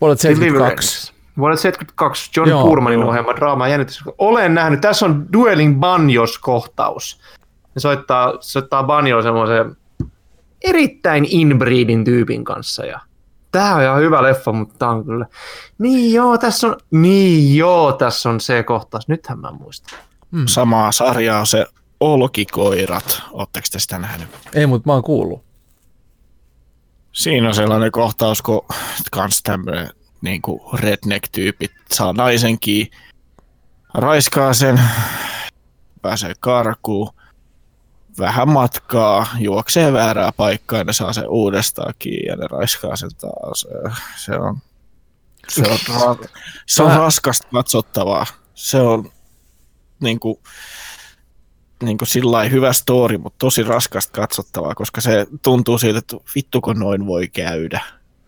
Vuodet 0.00 0.20
72. 0.20 1.09
Vuodelta 1.38 1.62
72 1.62 2.30
John 2.36 2.48
Joo, 2.48 2.64
Purmanin 2.64 3.00
joo. 3.00 3.08
ohjelma 3.08 3.36
draama 3.36 3.66
ja 3.66 3.70
jännitys. 3.70 4.02
Olen 4.18 4.54
nähnyt, 4.54 4.80
tässä 4.80 5.06
on 5.06 5.26
Dueling 5.32 5.80
Banjos-kohtaus. 5.80 7.20
Ne 7.74 7.80
soittaa, 7.80 8.34
soittaa 8.40 8.82
banjoa 8.82 9.22
semmoisen 9.22 9.76
erittäin 10.64 11.26
inbreedin 11.30 12.04
tyypin 12.04 12.44
kanssa 12.44 12.86
ja 12.86 13.00
Tää 13.52 13.74
on 13.74 13.82
ihan 13.82 14.00
hyvä 14.00 14.22
leffa, 14.22 14.52
mutta 14.52 14.74
tää 14.78 14.88
on 14.88 15.04
kyllä... 15.04 15.26
Niin 15.78 16.14
joo, 16.14 16.38
tässä 16.38 16.66
on... 16.66 16.76
Niin 16.90 17.56
joo, 17.56 17.92
tässä 17.92 18.30
on 18.30 18.40
se 18.40 18.62
kohtaus. 18.62 19.08
Nythän 19.08 19.38
mä 19.38 19.50
muistan. 19.50 19.98
Mm. 20.30 20.46
Samaa 20.46 20.92
sarjaa 20.92 21.40
on 21.40 21.46
se 21.46 21.66
Olkikoirat. 22.00 23.22
Ootteko 23.30 23.66
te 23.72 23.78
sitä 23.78 23.98
nähnyt? 23.98 24.28
Ei, 24.54 24.66
mutta 24.66 24.88
mä 24.88 24.92
oon 24.92 25.02
kuullut. 25.02 25.44
Siinä 27.12 27.48
on 27.48 27.54
sellainen 27.54 27.92
kohtaus, 27.92 28.42
kun 28.42 28.66
kans 29.10 29.42
tämmöinen 29.42 29.90
niin 30.20 30.42
redneck-tyypit 30.74 31.72
saa 31.92 32.12
naisen 32.12 32.60
kiinni, 32.60 32.90
raiskaa 33.94 34.54
sen, 34.54 34.80
pääsee 36.02 36.32
karkuun, 36.40 37.10
vähän 38.18 38.48
matkaa, 38.48 39.26
juoksee 39.38 39.92
väärää 39.92 40.32
paikkaa 40.32 40.78
ja 40.78 40.84
ne 40.84 40.92
saa 40.92 41.12
sen 41.12 41.28
uudestaan 41.28 41.94
kiinni 41.98 42.26
ja 42.28 42.36
ne 42.36 42.46
raiskaa 42.50 42.96
sen 42.96 43.10
taas. 43.20 43.66
Se 44.16 44.36
on, 44.36 44.58
se 45.48 45.62
on, 45.62 45.78
ra- 46.16 46.28
se 46.66 46.82
on 46.82 46.96
raskasta 46.96 47.48
katsottavaa. 47.52 48.26
Se 48.54 48.80
on 48.80 49.10
niin 50.00 50.20
kuin, 50.20 50.38
niin 51.82 51.98
kuin 51.98 52.08
sillä 52.08 52.44
hyvä 52.44 52.72
story, 52.72 53.18
mutta 53.18 53.38
tosi 53.38 53.62
raskasta 53.62 54.20
katsottavaa, 54.20 54.74
koska 54.74 55.00
se 55.00 55.26
tuntuu 55.42 55.78
siltä, 55.78 55.98
että 55.98 56.16
vittuko 56.34 56.72
noin 56.72 57.06
voi 57.06 57.28
käydä. 57.28 57.80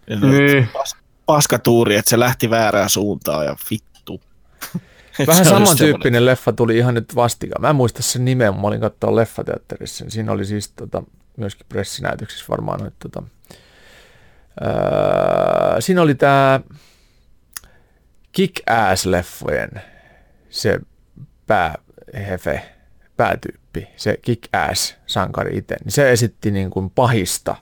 Niin. 0.09 0.69
pas- 0.73 1.02
Paskatuuri, 1.27 1.97
että 1.97 2.11
se 2.11 2.19
lähti 2.19 2.51
väärään 2.51 2.91
suuntaan 2.91 3.47
ja 3.47 3.57
vittu. 3.71 4.21
Vähän 5.27 5.45
samantyyppinen 5.45 6.27
leffa 6.27 6.53
tuli 6.53 6.79
ihan 6.79 6.95
nyt 6.95 7.15
vastikään. 7.15 7.63
Mä 7.63 7.71
en 7.71 7.77
muista 7.77 8.03
sen 8.03 8.25
nimeä, 8.25 8.53
mä 8.53 8.61
olin 8.63 8.81
katsoa 8.81 9.17
leffateatterissa. 9.17 10.05
Siinä 10.09 10.33
oli 10.33 10.45
siis 10.45 10.69
tota, 10.69 11.03
myöskin 11.37 11.67
pressinäytöksissä 11.69 12.45
varmaan 12.49 12.81
noita, 12.81 12.97
tota, 12.99 13.23
öö, 14.63 15.81
siinä 15.81 16.03
oli 16.03 16.15
tää 16.15 16.61
Kick-Ass-leffojen 18.33 19.81
se 20.51 20.81
päähefe, 21.47 22.63
päätyyppi, 23.17 23.89
se 23.97 24.19
Kick-Ass-sankari 24.23 25.57
itse, 25.57 25.77
niin 25.85 25.93
se 25.93 26.13
esitti 26.13 26.51
niin 26.51 26.71
kuin 26.71 26.91
pahista. 26.91 27.57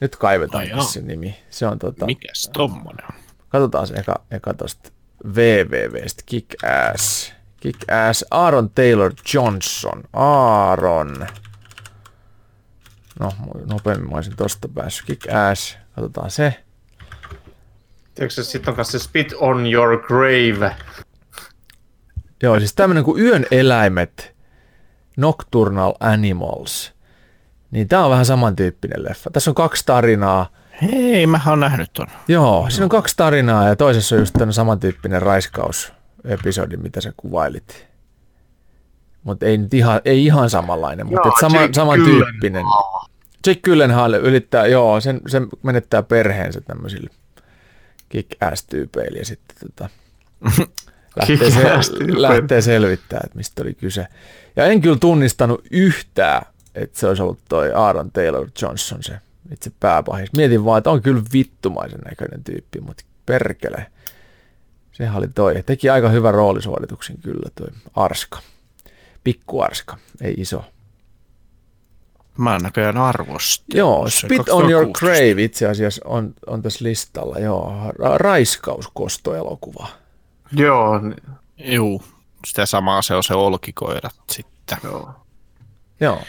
Nyt 0.00 0.16
kaivetaan 0.16 0.64
Ai 0.64 0.68
jaa. 0.70 0.82
se 0.82 1.00
nimi. 1.00 1.36
Se 1.50 1.66
on 1.66 1.78
tota, 1.78 2.06
Mikäs 2.06 2.50
tommonen 2.52 3.06
on? 3.12 3.16
Katsotaan 3.48 3.86
se 3.86 3.94
eka, 3.94 4.14
eka 4.30 4.54
tosta 4.54 4.90
wwwstä 5.26 6.22
Kick-Ass. 6.26 7.32
Kick-Ass 7.60 8.24
Aaron 8.30 8.70
Taylor 8.70 9.12
Johnson. 9.34 10.02
Aaron. 10.12 11.26
No, 13.20 13.32
nopeammin 13.66 14.10
mä 14.10 14.16
olisin 14.16 14.36
tosta 14.36 14.68
päässyt. 14.68 15.06
Kick-Ass. 15.06 15.76
Katsotaan 15.94 16.30
se. 16.30 16.54
Tiedätkö 18.14 18.44
sitten 18.44 18.70
on 18.72 18.76
kanssa 18.76 18.98
se 18.98 19.04
Spit 19.04 19.32
on 19.32 19.66
Your 19.72 20.02
Grave. 20.06 20.76
Joo, 22.42 22.58
siis 22.58 22.74
tämmönen 22.74 23.04
kuin 23.04 23.22
Yön 23.22 23.46
eläimet, 23.50 24.34
Nocturnal 25.16 25.92
Animals. 26.00 26.92
Niin 27.70 27.88
tää 27.88 28.04
on 28.04 28.10
vähän 28.10 28.26
samantyyppinen 28.26 29.04
leffa. 29.04 29.30
Tässä 29.30 29.50
on 29.50 29.54
kaksi 29.54 29.86
tarinaa. 29.86 30.50
Hei, 30.82 31.26
mä 31.26 31.40
oon 31.46 31.60
nähnyt 31.60 31.90
ton. 31.92 32.06
Joo, 32.28 32.70
siinä 32.70 32.84
on 32.84 32.88
kaksi 32.88 33.16
tarinaa 33.16 33.68
ja 33.68 33.76
toisessa 33.76 34.16
on 34.16 34.22
just 34.22 34.32
tämmöinen 34.32 34.52
samantyyppinen 34.52 35.22
raiskausepisodi, 35.22 36.76
mitä 36.76 37.00
sä 37.00 37.12
kuvailit. 37.16 37.86
Mutta 39.22 39.46
ei 39.46 39.58
nyt 39.58 39.74
ihan, 39.74 40.00
ei 40.04 40.24
ihan 40.26 40.50
samanlainen, 40.50 41.06
mutta 41.06 41.28
Joo, 41.28 41.34
et 41.36 41.40
sama, 41.40 41.60
Jake 41.60 41.74
samantyyppinen. 41.74 42.64
Jake 43.46 43.60
Gyllenhaal 43.60 44.14
ylittää, 44.14 44.66
joo, 44.66 45.00
sen, 45.00 45.20
sen 45.26 45.46
menettää 45.62 46.02
perheensä 46.02 46.60
tämmöisille 46.60 47.10
kick-ass-tyypeille 48.08 49.18
ja 49.18 49.24
sitten 49.24 49.56
tota, 49.58 49.88
lähtee, 51.16 51.50
se, 51.50 51.62
lähtee 52.16 52.60
selvittämään, 52.60 53.26
että 53.26 53.36
mistä 53.36 53.62
oli 53.62 53.74
kyse. 53.74 54.06
Ja 54.56 54.64
en 54.64 54.80
kyllä 54.80 54.98
tunnistanut 55.00 55.64
yhtään, 55.70 56.42
että 56.82 57.00
se 57.00 57.06
olisi 57.06 57.22
ollut 57.22 57.38
toi 57.48 57.72
Aaron 57.72 58.10
Taylor 58.10 58.48
Johnson 58.62 59.02
se 59.02 59.20
itse 59.52 59.72
pääpahis. 59.80 60.32
Mietin 60.36 60.64
vaan, 60.64 60.78
että 60.78 60.90
on 60.90 61.02
kyllä 61.02 61.22
vittumaisen 61.32 62.00
näköinen 62.00 62.44
tyyppi, 62.44 62.80
mutta 62.80 63.04
perkele. 63.26 63.86
Sehän 64.92 65.16
oli 65.16 65.28
toi. 65.28 65.62
Teki 65.66 65.90
aika 65.90 66.08
hyvän 66.08 66.34
roolisuorituksen 66.34 67.16
kyllä 67.18 67.50
toi 67.54 67.68
Arska. 67.94 68.38
Pikku 69.24 69.60
Arska, 69.60 69.96
ei 70.20 70.34
iso. 70.38 70.64
Mä 72.38 72.56
en 72.56 72.62
näköjään 72.62 72.96
arvosta. 72.96 73.64
Joo, 73.74 74.10
Spit 74.10 74.48
on 74.48 74.70
Your 74.70 74.86
2016. 74.86 75.00
Grave 75.06 75.42
itse 75.42 75.68
asiassa 75.68 76.02
on, 76.04 76.34
on 76.46 76.62
tässä 76.62 76.84
listalla. 76.84 77.38
Joo, 77.38 77.74
Ra- 77.90 78.16
raiskauskostoelokuva. 78.16 79.88
Joo, 80.52 80.98
niin- 80.98 81.16
Juu, 81.58 82.02
sitä 82.46 82.66
samaa 82.66 83.02
se 83.02 83.14
on 83.14 83.24
se 83.24 83.34
Olkikoirat 83.34 84.14
sitten. 84.30 84.78
joo. 84.84 85.10
Joo. 86.00 86.22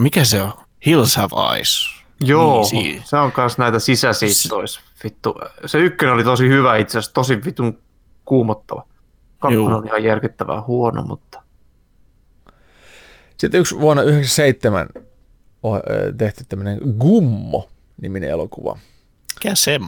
Mikä 0.00 0.24
se 0.24 0.42
on? 0.42 0.52
Hills 0.86 1.16
Have 1.16 1.54
Eyes. 1.54 2.00
Joo, 2.20 2.68
Niin, 2.72 3.02
se 3.04 3.16
on 3.16 3.32
myös 3.36 3.58
näitä 3.58 3.78
sisäsiittois. 3.78 4.80
Vittu. 5.04 5.34
Se 5.66 5.78
ykkönen 5.78 6.14
oli 6.14 6.24
tosi 6.24 6.48
hyvä 6.48 6.76
itse 6.76 6.98
asiassa, 6.98 7.14
tosi 7.14 7.44
vitun 7.44 7.78
kuumottava. 8.24 8.86
Kakkonen 9.38 9.76
on 9.76 9.86
ihan 9.86 10.04
järkyttävää 10.04 10.62
huono, 10.62 11.02
mutta... 11.02 11.42
Sitten 13.36 13.60
yksi 13.60 13.80
vuonna 13.80 14.02
1997 14.02 14.88
on 15.62 15.80
ö, 15.90 16.12
tehty 16.18 16.44
tämmöinen 16.48 16.80
Gummo-niminen 16.98 18.30
elokuva. 18.30 18.78
Mikä 19.34 19.54
se? 19.54 19.80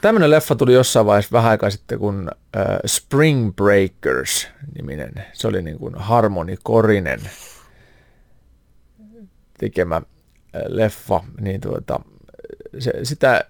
Tämmöinen 0.00 0.30
leffa 0.30 0.54
tuli 0.54 0.74
jossain 0.74 1.06
vaiheessa 1.06 1.32
vähän 1.32 1.50
aikaa 1.50 1.70
sitten, 1.70 1.98
kun 1.98 2.30
ö, 2.56 2.60
Spring 2.86 3.52
Breakers-niminen, 3.56 5.24
se 5.32 5.48
oli 5.48 5.62
niin 5.62 5.78
kuin 5.78 5.94
Harmoni 5.98 6.56
Korinen 6.62 7.20
tekemä 9.60 9.96
ö, 9.96 10.58
leffa, 10.68 11.20
niin 11.40 11.60
tuota, 11.60 12.00
se, 12.78 12.92
sitä 13.02 13.44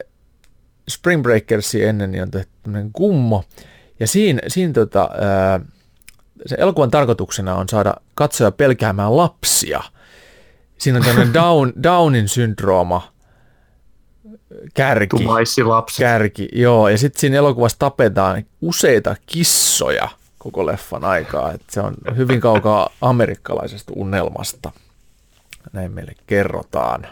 Spring 0.89 1.23
Breakersia 1.23 1.89
ennen 1.89 2.11
niin 2.11 2.23
on 2.23 2.31
tehty 2.31 2.51
tämmöinen 2.63 2.91
Gummo, 2.95 3.45
ja 4.01 4.07
siinä, 4.07 4.41
siinä 4.49 4.73
tota, 4.73 5.11
ö, 5.15 5.65
se 6.47 6.57
elokuvan 6.59 6.91
tarkoituksena 6.91 7.55
on 7.55 7.69
saada 7.69 7.95
katsoja 8.15 8.51
pelkäämään 8.51 9.17
lapsia. 9.17 9.83
Siinä 10.79 10.99
on 10.99 11.05
tämmöinen 11.05 11.35
Down, 11.43 11.73
Downin 11.83 12.29
syndrooma 12.29 13.13
kärki 14.75 15.17
Tumaissi 15.17 15.63
lapsi. 15.63 16.03
kärki, 16.03 16.49
joo. 16.53 16.89
Ja 16.89 16.99
sitten 16.99 17.21
siinä 17.21 17.37
elokuvassa 17.37 17.79
tapetaan 17.79 18.45
useita 18.61 19.17
kissoja 19.27 20.09
koko 20.39 20.67
leffan 20.67 21.05
aikaa. 21.05 21.53
Et 21.53 21.63
se 21.71 21.81
on 21.81 21.95
hyvin 22.17 22.41
kaukaa 22.41 22.91
amerikkalaisesta 23.01 23.93
unelmasta. 23.97 24.73
Näin 25.73 25.93
meille 25.93 26.13
kerrotaan 26.27 27.07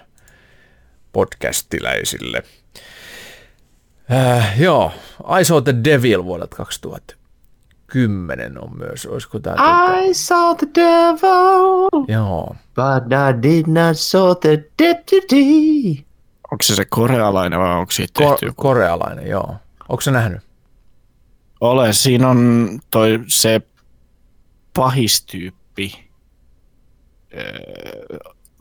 podcastiläisille. 1.13 2.43
Äh, 4.13 4.61
joo, 4.61 4.93
I 5.41 5.45
Saw 5.45 5.63
the 5.63 5.75
Devil 5.85 6.25
vuodelta 6.25 6.57
2010 6.57 8.59
on 8.65 8.77
myös. 8.79 9.07
Olisiko 9.07 9.39
tämä? 9.39 9.57
I 10.01 10.15
saw 10.15 10.57
the 10.57 10.67
devil, 10.75 12.05
Joo. 12.09 12.57
but 12.75 13.05
I 13.13 13.43
did 13.43 13.67
not 13.67 13.97
saw 13.99 14.37
the 14.41 14.65
deputy. 14.79 16.05
Onko 16.53 16.63
se 16.63 16.75
se 16.75 16.85
korealainen 16.85 17.59
vai 17.61 17.79
onko 17.79 17.91
siitä 17.91 18.25
Ko- 18.25 18.29
tehty 18.29 18.47
joku? 18.47 18.63
korealainen, 18.63 19.27
joo. 19.27 19.57
Onko 19.89 20.01
se 20.01 20.11
nähnyt? 20.11 20.41
Ole, 21.61 21.93
siinä 21.93 22.29
on 22.29 22.69
toi 22.91 23.21
se 23.27 23.61
pahistyyppi, 24.75 26.09
öö, 27.35 27.43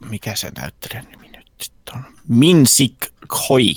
mikä 0.10 0.36
se 0.36 0.52
näyttelijän 0.57 1.06
nimi 1.06 1.28
nyt 1.28 1.52
sitten 1.61 1.95
on, 1.95 2.03
Minsik 2.28 2.95
Khoi, 3.28 3.74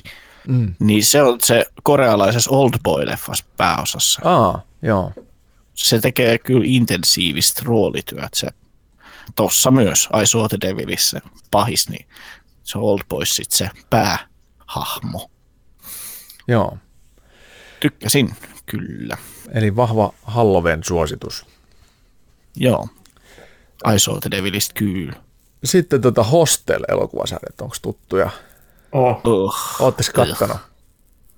Mm. 0.48 0.74
niin 0.78 1.04
se 1.04 1.22
on 1.22 1.38
se 1.42 1.66
korealaisessa 1.82 2.50
Oldboy-leffassa 2.50 3.44
pääosassa. 3.56 4.20
Aa, 4.24 4.62
joo. 4.82 5.12
Se 5.74 6.00
tekee 6.00 6.38
kyllä 6.38 6.64
intensiivistä 6.66 7.62
roolityötä. 7.64 8.28
Se 8.34 8.48
tossa 9.36 9.70
myös, 9.70 10.08
I 10.22 10.26
Saw 10.26 10.46
the 10.46 10.58
Devilissä 10.60 11.20
pahis, 11.50 11.88
niin 11.88 12.06
se 12.64 12.78
on 12.78 12.84
Oldboys 12.84 13.30
sit 13.30 13.50
se 13.50 13.70
päähahmo. 13.90 15.30
Joo. 16.48 16.78
Tykkäsin, 17.80 18.34
kyllä. 18.66 19.16
Eli 19.54 19.76
vahva 19.76 20.14
Halloween 20.22 20.84
suositus. 20.84 21.46
Joo. 22.56 22.88
I 23.94 23.98
Saw 23.98 24.18
the 24.18 24.30
Devilistä 24.30 24.74
kyllä. 24.74 25.12
Sitten 25.64 26.00
tota 26.00 26.22
Hostel-elokuvasarjat, 26.22 27.60
onko 27.60 27.76
tuttuja? 27.82 28.30
Oh, 28.92 29.20
Uh. 29.26 29.54
Oottes 29.80 30.10
kattonut? 30.10 30.56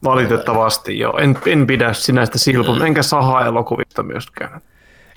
valitettavasti 0.05 0.99
joo. 0.99 1.19
En, 1.19 1.39
en 1.47 1.67
pidä 1.67 1.93
sinästä 1.93 2.39
silpun, 2.39 2.87
enkä 2.87 3.03
saha 3.03 3.47
elokuvista 3.47 4.03
myöskään. 4.03 4.61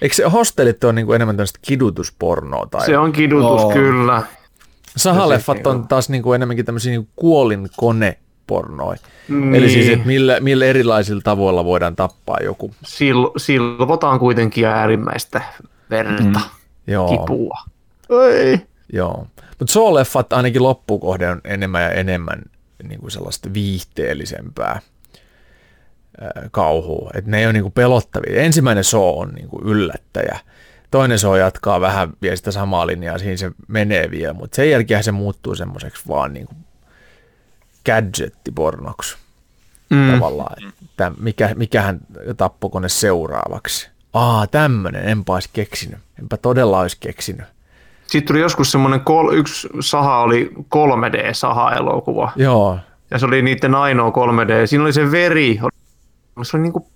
Eikö 0.02 0.16
se 0.16 0.24
Hostelit 0.24 0.84
ole 0.84 0.94
niinku 0.94 1.14
enemmän 1.14 1.38
tämmöistä 1.38 1.60
kidutuspornoa? 1.62 2.68
Tai... 2.72 2.86
Se 2.86 2.98
on 2.98 3.12
kidutus 3.12 3.62
Oo. 3.62 3.72
kyllä. 3.74 4.24
Sahaleffat 4.98 5.68
on 5.68 5.88
taas 5.88 6.10
niinku 6.10 6.34
enemmänkin 6.34 6.66
tämmöisiä 6.66 6.92
niinku 6.92 7.10
kuolinkonepornoja. 7.16 9.00
Niin. 9.30 9.56
Eli 9.56 9.70
siis, 9.70 9.90
että 9.90 10.06
millä, 10.08 10.40
millä 10.40 10.66
erilaisilla 10.66 11.22
tavoilla 11.24 11.66
voidaan 11.66 11.96
tappaa 11.96 12.38
joku. 12.44 12.72
Sil, 12.96 13.20
silvotaan 13.38 14.20
kuitenkin 14.20 14.66
äärimmäistä 14.66 15.42
verta, 15.90 16.24
mm. 16.24 16.34
Joo, 16.88 17.08
kipua. 17.08 17.58
Ei. 18.32 18.62
Joo. 18.96 19.28
Mutta 19.60 19.74
Saw-leffat 19.74 20.36
ainakin 20.38 20.64
loppukohde 20.64 21.30
on 21.30 21.42
enemmän 21.44 21.82
ja 21.82 21.92
enemmän 21.92 22.42
niinku 22.84 23.10
sellaista 23.10 23.54
viihteellisempää 23.54 24.80
ää, 26.22 26.50
kauhua. 26.52 27.12
Et 27.14 27.26
ne 27.26 27.40
ei 27.40 27.46
ole 27.46 27.54
niinku 27.54 27.70
pelottavia. 27.70 28.42
Ensimmäinen 28.42 28.84
Saw 28.84 29.20
on 29.20 29.30
niinku 29.30 29.62
yllättäjä. 29.66 30.40
Toinen 30.92 31.20
Saw 31.20 31.38
jatkaa 31.40 31.82
vähän 31.82 32.14
vielä 32.22 32.36
sitä 32.36 32.52
samaa 32.52 32.88
linjaa, 32.88 33.18
siinä 33.18 33.38
se 33.38 33.52
menee 33.68 34.12
vielä, 34.12 34.34
mutta 34.34 34.56
sen 34.56 34.70
jälkeen 34.72 35.04
se 35.04 35.12
muuttuu 35.12 35.56
semmoiseksi 35.56 36.04
vaan 36.08 36.34
niinku 36.34 36.54
gadgettipornoksi 37.86 39.18
Mm. 39.90 40.12
tavallaan, 40.12 40.56
että 40.84 41.12
mikä, 41.20 41.52
mikähän 41.56 42.00
tappokone 42.38 42.90
seuraavaksi. 42.90 43.90
Aa, 44.14 44.48
tämmönen, 44.48 45.10
enpä 45.10 45.34
olisi 45.34 45.50
keksinyt. 45.54 46.00
Enpä 46.20 46.38
todella 46.38 46.80
olisi 46.80 46.98
keksinyt. 47.00 47.46
Sitten 48.08 48.28
tuli 48.28 48.40
joskus 48.40 48.72
semmoinen, 48.72 49.02
kol, 49.02 49.34
yksi 49.34 49.70
saha 49.80 50.20
oli 50.20 50.52
3D-saha-elokuva. 50.76 52.32
Joo, 52.36 52.80
Ja 53.12 53.20
se 53.20 53.26
oli 53.26 53.42
niiden 53.42 53.76
ainoa 53.76 54.10
3D. 54.10 54.68
Siinä 54.68 54.84
oli 54.84 54.94
se 54.94 55.12
veri. 55.12 55.60
Se 56.44 56.58
oli 56.58 56.64
niinku 56.64 56.88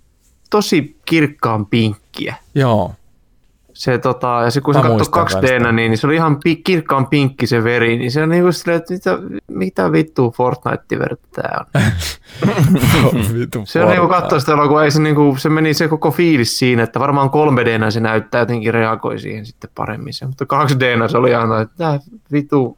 tosi 0.49 0.98
kirkkaan 1.06 1.65
pinkkiä. 1.65 2.36
joo, 2.56 2.94
Se, 3.80 3.97
tota, 3.97 4.41
ja 4.43 4.51
se, 4.51 4.61
kun 4.61 4.73
se 4.73 4.77
katsoi 4.77 4.95
muistan 4.95 5.11
2 5.19 5.35
kans 5.35 5.45
d 5.45 5.64
ton. 5.64 5.76
niin 5.76 5.97
se 5.97 6.07
oli 6.07 6.15
ihan 6.15 6.39
pi- 6.43 6.56
kirkkaan 6.56 7.07
pinkki 7.07 7.47
se 7.47 7.64
veri, 7.64 7.97
niin 7.97 8.11
se 8.11 8.23
on 8.23 8.30
niinku 8.30 8.51
silleen, 8.51 8.77
että 8.77 8.93
mitä, 8.93 9.19
mitä 9.47 9.91
vittua 9.91 10.31
Fortnite-verta 10.31 11.27
tää 11.31 11.65
on. 11.76 11.81
Se 13.65 13.81
on 13.81 13.88
niinku 13.88 14.07
portaa. 14.07 14.22
katsoa 14.22 14.39
sitä 14.39 14.51
elokuvaa, 14.51 14.84
ei 14.84 14.91
se, 14.91 15.01
niinku, 15.01 15.35
se 15.39 15.49
meni 15.49 15.73
se 15.73 15.88
koko 15.88 16.11
fiilis 16.11 16.60
siinä, 16.60 16.84
että 16.84 16.99
varmaan 16.99 17.30
3 17.30 17.65
d 17.65 17.91
se 17.91 17.99
näyttää 17.99 18.39
jotenkin 18.39 18.73
reagoi 18.73 19.19
siihen 19.19 19.45
sitten 19.45 19.69
paremmin. 19.76 20.14
Se, 20.14 20.26
mutta 20.26 20.45
2 20.45 20.80
d 20.80 21.07
se 21.07 21.18
oli 21.18 21.30
ihan, 21.30 21.61
että 21.61 21.76
tää 21.77 21.99
vitu 22.31 22.77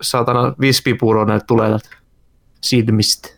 saatana 0.00 0.54
vispipuro 0.60 1.24
näitä 1.24 1.44
tulee 1.46 1.68
täältä 1.68 1.88
silmistä. 2.60 3.28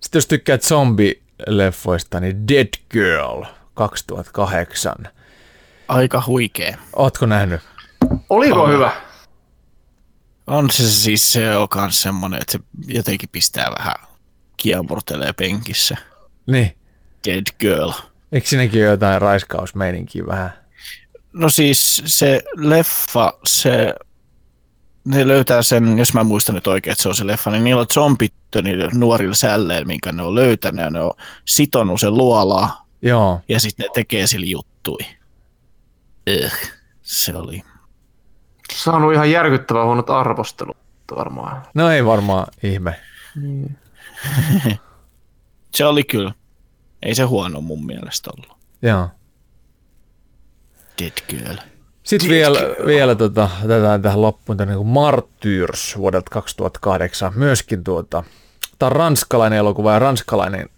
Sitten 0.00 0.18
jos 0.18 0.26
tykkäät 0.26 0.62
zombileffoista, 0.62 2.20
niin 2.20 2.48
Dead 2.48 2.68
Girl 2.90 3.42
2008. 3.74 4.94
Aika 5.88 6.22
huikea. 6.26 6.78
Ootko 6.96 7.26
nähnyt? 7.26 7.60
Oliko 8.30 8.62
On. 8.62 8.70
hyvä? 8.70 8.92
On 10.46 10.70
se 10.70 10.90
siis 10.90 11.32
se 11.32 11.56
on 11.56 11.68
kans 11.68 12.02
semmonen, 12.02 12.40
että 12.42 12.52
se 12.52 12.58
jotenkin 12.86 13.28
pistää 13.32 13.72
vähän 13.78 13.94
kiemurtelee 14.56 15.32
penkissä. 15.32 15.96
Niin. 16.46 16.76
Dead 17.28 17.42
girl. 17.60 17.90
Eikö 18.32 18.48
siinäkin 18.48 18.82
ole 18.82 18.90
jotain 18.90 19.22
raiskausmeininkiä 19.22 20.26
vähän? 20.26 20.52
No 21.32 21.48
siis 21.48 22.02
se 22.06 22.42
leffa, 22.56 23.32
se, 23.46 23.94
ne 25.04 25.28
löytää 25.28 25.62
sen, 25.62 25.98
jos 25.98 26.14
mä 26.14 26.24
muistan 26.24 26.54
nyt 26.54 26.66
oikein, 26.66 26.92
että 26.92 27.02
se 27.02 27.08
on 27.08 27.14
se 27.14 27.26
leffa, 27.26 27.50
niin 27.50 27.64
niillä 27.64 27.80
on 27.80 27.86
zombit 27.92 28.34
niillä 28.62 28.88
nuorilla 28.94 29.34
sälleillä, 29.34 29.86
minkä 29.86 30.12
ne 30.12 30.22
on 30.22 30.34
löytänyt 30.34 30.84
ja 30.84 30.90
ne 30.90 31.00
on 31.00 31.10
sitonut 31.44 32.00
sen 32.00 32.14
luolaa 32.14 32.83
Joo. 33.04 33.40
ja 33.48 33.60
sitten 33.60 33.84
ne 33.84 33.90
tekee 33.94 34.26
sillä 34.26 34.46
juttui. 34.46 34.98
Eh, 36.26 36.52
se 37.02 37.36
oli. 37.36 37.62
Saanut 38.72 39.12
ihan 39.12 39.30
järkyttävän 39.30 39.84
huonot 39.84 40.10
arvostelut 40.10 40.76
varmaan. 41.16 41.62
No 41.74 41.90
ei 41.90 42.04
varmaan 42.04 42.46
ihme. 42.62 43.00
Se 45.74 45.84
oli 45.84 46.04
kyllä. 46.04 46.32
Ei 47.02 47.14
se 47.14 47.22
huono 47.22 47.60
mun 47.60 47.86
mielestä 47.86 48.30
ollut. 48.36 48.58
Joo. 48.82 49.08
Dead 51.02 51.12
girl. 51.28 51.56
Sitten 52.02 52.30
vielä, 52.30 52.58
vielä 52.86 53.14
tota, 53.14 53.50
otetaan 53.64 54.02
tähän 54.02 54.22
loppuun 54.22 54.58
tämmöinen 54.58 54.78
kuin 54.78 54.88
Martyrs 54.88 55.96
vuodelta 55.96 56.30
2008. 56.30 57.32
Myöskin 57.36 57.84
tuota, 57.84 58.24
tämä 58.78 58.86
on 58.86 58.96
ranskalainen 58.96 59.58
elokuva 59.58 59.92
ja 59.92 59.98
ranskalainen 59.98 60.68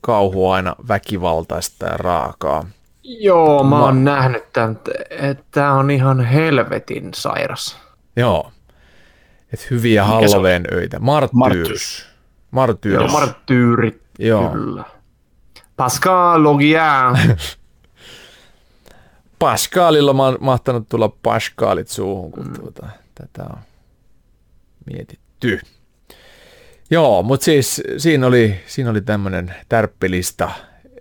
kauhu 0.00 0.48
aina 0.50 0.76
väkivaltaista 0.88 1.86
ja 1.86 1.96
raakaa. 1.96 2.64
Joo, 3.02 3.64
mä 3.64 3.70
Ma- 3.70 3.84
oon 3.84 4.04
nähnyt 4.04 4.52
tämän, 4.52 4.78
että 5.10 5.44
tää 5.50 5.72
on 5.72 5.90
ihan 5.90 6.20
helvetin 6.24 7.10
sairas. 7.14 7.78
Joo. 8.16 8.52
Et 9.52 9.70
hyviä? 9.70 10.04
Halloween 10.04 10.64
öitä. 10.72 10.98
Martyrs. 10.98 11.32
Martyrs. 11.32 12.06
Martyrs. 12.50 12.94
Joo, 12.94 13.08
marttyyrit, 13.08 14.02
Joo. 14.18 14.48
kyllä. 14.50 14.84
Pascal 15.76 16.42
Logier. 16.42 17.16
Pascalilla 19.38 20.10
on 20.10 20.38
mahtanut 20.40 20.88
tulla 20.88 21.08
Pascalit 21.08 21.88
suuhun, 21.88 22.32
kun 22.32 22.52
tuota, 22.60 22.86
tätä 23.14 23.44
on 23.50 23.58
mietitty. 24.92 25.60
Joo, 26.90 27.22
mutta 27.22 27.44
siis 27.44 27.82
siinä 27.96 28.26
oli, 28.26 28.60
siinä 28.66 28.90
oli 28.90 29.00
tämmöinen 29.00 29.54
tärppelista 29.68 30.50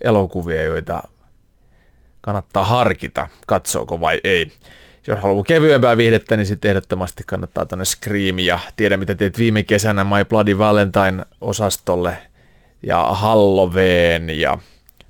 elokuvia, 0.03 0.63
joita 0.63 1.03
kannattaa 2.21 2.63
harkita, 2.65 3.27
katsooko 3.47 4.01
vai 4.01 4.21
ei. 4.23 4.51
Jos 5.07 5.19
haluaa 5.19 5.43
kevyempää 5.43 5.97
viihdettä, 5.97 6.37
niin 6.37 6.45
sitten 6.45 6.69
ehdottomasti 6.69 7.23
kannattaa 7.27 7.65
tänne 7.65 7.85
Scream 7.85 8.39
ja 8.39 8.59
tiedä 8.75 8.97
mitä 8.97 9.15
teet 9.15 9.37
viime 9.37 9.63
kesänä 9.63 10.03
My 10.03 10.25
Bloody 10.29 10.57
Valentine-osastolle 10.57 12.17
ja 12.83 13.03
Halloween 13.03 14.29
ja 14.39 14.57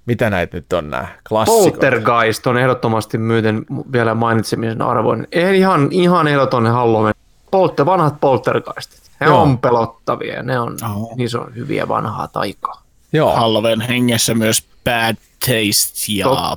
mitä 0.06 0.30
näitä 0.30 0.58
nyt 0.58 0.74
on 0.74 0.90
nämä 0.90 1.08
klassikot. 1.30 1.64
Poltergeist 1.64 2.48
on 2.48 2.58
ehdottomasti 2.58 3.18
myöten 3.18 3.66
vielä 3.91 4.14
mainitsemisen 4.14 4.82
arvoinen. 4.82 5.28
Ei 5.32 5.58
ihan, 5.58 5.88
ihan 5.91 6.28
ehdoton 6.28 6.68
Halloween. 6.68 7.16
Polter, 7.52 7.86
vanhat 7.86 8.20
poltergeistit. 8.20 9.07
Ne 9.19 9.27
Joo. 9.27 9.41
on 9.41 9.57
pelottavia. 9.57 10.44
Ne 10.44 10.60
on, 10.60 10.77
Oho. 10.84 11.14
niissä 11.15 11.39
on 11.39 11.56
hyviä 11.56 11.88
vanhaa 11.88 12.27
taikaa. 12.27 12.84
Joo, 13.14 13.35
Halloween 13.35 13.81
hengessä 13.81 14.34
myös 14.35 14.65
Bad 14.84 15.15
Taste 15.39 16.11
ja 16.14 16.26
Totta 16.26 16.56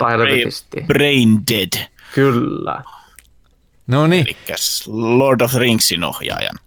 Brain, 0.87 1.41
Dead. 1.51 1.87
Kyllä. 2.15 2.83
no 3.87 4.07
niin. 4.07 4.27
Lord 4.87 5.41
of 5.41 5.55
Ringsin 5.55 6.05
ohjaajan 6.05 6.59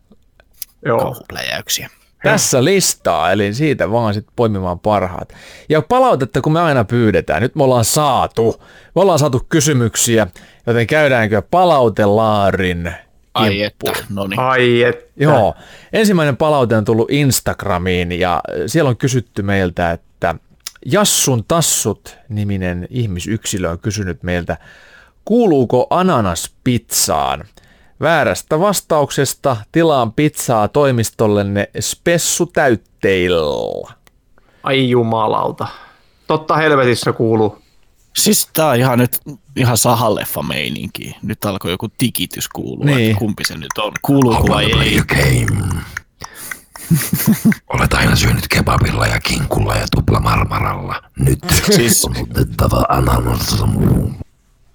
Joo. 0.85 0.99
kauhupläjäyksiä. 0.99 1.89
Tässä 2.23 2.63
listaa, 2.63 3.31
eli 3.31 3.53
siitä 3.53 3.91
vaan 3.91 4.13
sitten 4.13 4.33
poimimaan 4.35 4.79
parhaat. 4.79 5.33
Ja 5.69 5.81
palautetta, 5.81 6.41
kun 6.41 6.53
me 6.53 6.61
aina 6.61 6.83
pyydetään, 6.83 7.41
nyt 7.41 7.55
me 7.55 7.63
ollaan 7.63 7.85
saatu, 7.85 8.63
me 8.95 9.01
ollaan 9.01 9.19
saatu 9.19 9.45
kysymyksiä, 9.49 10.27
joten 10.67 10.87
käydäänkö 10.87 11.41
palautelaarin 11.51 12.93
Ai 13.33 13.61
että, 13.61 13.91
no 14.09 14.27
niin. 14.27 14.39
Ai 14.39 14.83
et. 14.83 15.11
Joo, 15.15 15.55
ensimmäinen 15.93 16.37
palaute 16.37 16.77
on 16.77 16.85
tullut 16.85 17.11
Instagramiin 17.11 18.11
ja 18.11 18.41
siellä 18.67 18.89
on 18.89 18.97
kysytty 18.97 19.41
meiltä, 19.41 19.91
että 19.91 20.35
Jassun 20.85 21.43
Tassut 21.47 22.17
niminen 22.29 22.87
ihmisyksilö 22.89 23.69
on 23.69 23.79
kysynyt 23.79 24.23
meiltä, 24.23 24.57
kuuluuko 25.25 25.87
ananas 25.89 26.55
pizzaan? 26.63 27.43
Väärästä 28.01 28.59
vastauksesta 28.59 29.57
tilaan 29.71 30.13
pizzaa 30.13 30.67
toimistollenne 30.67 31.69
spessu 31.79 32.45
täytteillä. 32.45 33.93
Ai 34.63 34.89
jumalauta. 34.89 35.67
Totta 36.27 36.55
helvetissä 36.55 37.13
kuuluu. 37.13 37.62
Siis 38.17 38.49
tää 38.53 38.67
on 38.67 38.75
ihan 38.75 38.99
nyt 38.99 39.19
ihan 39.55 39.77
sahaleffa 39.77 40.43
meininki. 40.43 41.15
Nyt 41.21 41.45
alkoi 41.45 41.71
joku 41.71 41.89
tikitys 41.97 42.47
kuulua, 42.49 42.85
Niin. 42.85 42.97
niin. 42.97 43.15
kumpi 43.15 43.43
se 43.45 43.57
nyt 43.57 43.77
on. 43.77 43.91
Kuuluuko 44.01 44.47
vai 44.49 44.71
ei? 44.71 45.01
game. 45.07 45.63
Olet 47.73 47.93
aina 47.93 48.15
syönyt 48.15 48.47
kebabilla 48.47 49.07
ja 49.07 49.19
kinkulla 49.19 49.75
ja 49.75 49.85
tuplamarmaralla. 49.95 51.03
Nyt 51.19 51.39
Siis- 51.75 52.05
on 52.05 52.15
otettava 52.31 52.85
ananas. 52.89 53.63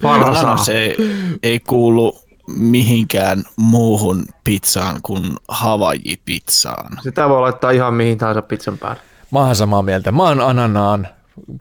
Ananas 0.05 0.69
ei, 0.69 0.97
ei 1.43 1.61
kuulu 1.61 2.19
mihinkään 2.47 3.45
muuhun 3.57 4.25
pizzaan 4.45 4.99
kuin 5.03 5.37
Hawaii-pizzaan. 5.49 6.99
Sitä 7.03 7.29
voi 7.29 7.41
laittaa 7.41 7.71
ihan 7.71 7.95
mihin 7.95 8.19
tahansa 8.19 8.43
pizzan 8.43 8.79
päälle. 8.79 9.03
Mä 9.31 9.39
oon 9.39 9.57
samaa 9.57 9.83
mieltä. 9.83 10.13
Mä 10.13 10.23
oon 10.23 10.41
ananaan 10.41 11.09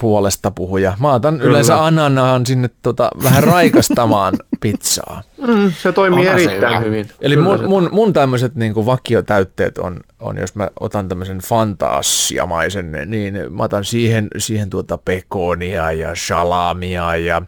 puolesta 0.01 0.51
puhuja. 0.51 0.97
Mä 0.99 1.13
otan 1.13 1.41
yleensä 1.41 1.85
ananaan 1.85 2.45
sinne 2.45 2.69
tota, 2.81 3.09
vähän 3.23 3.43
raikastamaan 3.43 4.33
pizzaa. 4.61 5.23
Mm, 5.47 5.71
se 5.81 5.91
toimii 5.91 6.19
Onhan 6.27 6.39
se 6.39 6.45
erittäin 6.45 6.73
hyvä. 6.75 6.85
hyvin. 6.85 7.09
Eli 7.21 7.35
Kyllä 7.35 7.47
mun, 7.49 7.59
se- 7.59 7.67
mun, 7.67 7.89
mun 7.91 8.13
tämmöiset 8.13 8.55
niinku 8.55 8.85
vakiotäytteet 8.85 9.77
on, 9.77 9.99
on, 10.19 10.37
jos 10.37 10.55
mä 10.55 10.69
otan 10.79 11.07
tämmöisen 11.09 11.37
fantasiamaisen, 11.39 12.91
niin 13.05 13.35
mä 13.49 13.63
otan 13.63 13.85
siihen, 13.85 14.27
siihen 14.37 14.69
tuota 14.69 14.97
pekonia 14.97 15.91
ja 15.91 16.09
salamia 16.27 17.15
ja 17.15 17.41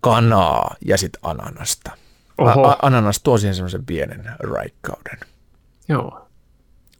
kanaa 0.00 0.74
ja 0.86 0.96
sit 0.96 1.12
ananasta. 1.22 1.90
Oho. 2.38 2.66
A, 2.68 2.76
ananas 2.82 3.22
tuo 3.22 3.38
siihen 3.38 3.54
semmoisen 3.54 3.84
pienen 3.86 4.24
raikkauden. 4.40 5.18
Joo. 5.88 6.26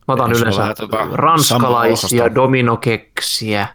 Mä 0.08 0.14
otan 0.14 0.26
Eikö 0.30 0.38
se 0.38 0.42
yleensä 0.42 0.60
vähän 0.62 0.76
tota 0.76 1.08
ranskalaisia 1.12 2.34
dominokeksiä, 2.34 3.68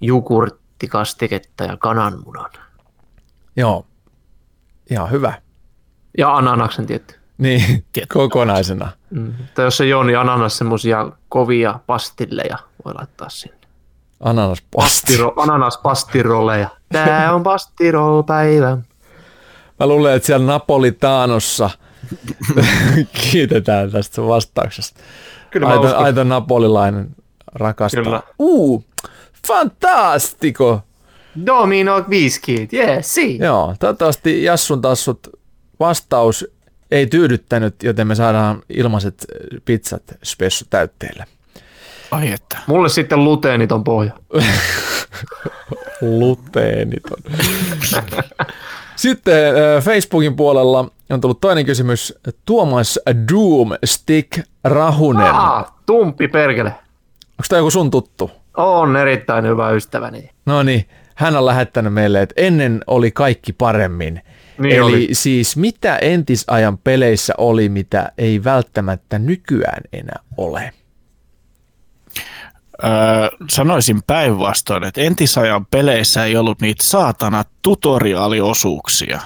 jogurttikastiketta 0.00 1.64
ja 1.64 1.76
kananmunan. 1.76 2.50
Joo, 3.56 3.86
ihan 4.90 5.10
hyvä. 5.10 5.34
Ja 6.18 6.36
ananaksen 6.36 6.86
tietty. 6.86 7.14
Niin, 7.38 7.84
Kettu. 7.92 8.18
kokonaisena. 8.18 8.90
Mm. 9.10 9.34
Tai 9.54 9.64
jos 9.64 9.80
ei 9.80 9.94
ole, 9.94 10.04
niin 10.06 10.18
ananas 10.18 10.58
semmosia 10.58 11.10
kovia 11.28 11.80
pastilleja 11.86 12.58
voi 12.84 12.94
laittaa 12.94 13.28
sinne. 13.28 13.56
Ananaspasti. 14.20 14.76
Pastiro, 14.76 15.32
ananas 15.36 15.78
pastiroleja. 15.78 16.68
Tää 16.92 17.34
on 17.34 17.42
pastiroll-päivä. 17.42 18.78
Mä 19.80 19.86
luulen, 19.86 20.14
että 20.14 20.26
siellä 20.26 20.46
Napolitaanossa 20.46 21.70
kiitetään 23.30 23.90
tästä 23.90 24.22
vastauksesta. 24.22 25.00
Kyllä 25.50 25.66
mä 25.66 25.72
aito, 25.72 25.96
aito 25.96 26.24
napolilainen 26.24 27.16
rakastaa. 27.54 28.02
Kyllä. 28.02 28.22
Uu, 28.38 28.84
fantastico! 29.46 30.82
Domino 31.46 32.04
viskit, 32.10 32.72
yes, 32.72 33.14
si. 33.14 33.38
Joo, 33.38 33.74
toivottavasti 33.80 34.44
Jassun 34.44 34.80
tassut 34.80 35.28
vastaus 35.80 36.46
ei 36.90 37.06
tyydyttänyt, 37.06 37.82
joten 37.82 38.06
me 38.06 38.14
saadaan 38.14 38.62
ilmaiset 38.68 39.26
pizzat 39.64 40.02
spessu 40.24 40.64
täytteille. 40.70 41.24
Ai 42.10 42.32
että. 42.32 42.58
Mulle 42.66 42.88
sitten 42.88 43.24
luteeniton 43.24 43.84
pohja. 43.84 44.12
Luteeniton. 46.00 47.18
Sitten 48.96 49.48
äh, 49.48 49.82
Facebookin 49.82 50.36
puolella 50.36 50.90
on 51.10 51.20
tullut 51.20 51.40
toinen 51.40 51.66
kysymys. 51.66 52.14
Tuomas 52.44 52.98
Doomstick 53.32 54.38
Rahunen. 54.64 55.26
Ah, 55.26 55.72
tumpi 55.86 56.28
perkele. 56.28 56.68
Onko 56.68 57.44
tämä 57.48 57.58
joku 57.58 57.70
sun 57.70 57.90
tuttu? 57.90 58.30
On 58.56 58.96
erittäin 58.96 59.44
hyvä 59.46 59.70
ystäväni. 59.70 60.30
No 60.46 60.62
niin, 60.62 60.88
hän 61.14 61.36
on 61.36 61.46
lähettänyt 61.46 61.92
meille, 61.94 62.22
että 62.22 62.34
ennen 62.36 62.80
oli 62.86 63.10
kaikki 63.10 63.52
paremmin. 63.52 64.22
Niin 64.58 64.72
Eli 64.76 64.80
oli. 64.80 65.08
siis 65.12 65.56
mitä 65.56 65.96
entisajan 65.96 66.78
peleissä 66.78 67.34
oli, 67.38 67.68
mitä 67.68 68.12
ei 68.18 68.44
välttämättä 68.44 69.18
nykyään 69.18 69.82
enää 69.92 70.20
ole? 70.36 70.72
Öö, 72.84 72.90
sanoisin 73.50 74.02
päinvastoin, 74.06 74.84
että 74.84 75.00
entisajan 75.00 75.66
peleissä 75.66 76.24
ei 76.24 76.36
ollut 76.36 76.60
niitä 76.60 76.84
saatana 76.84 77.44
tutoriaaliosuuksia, 77.62 79.20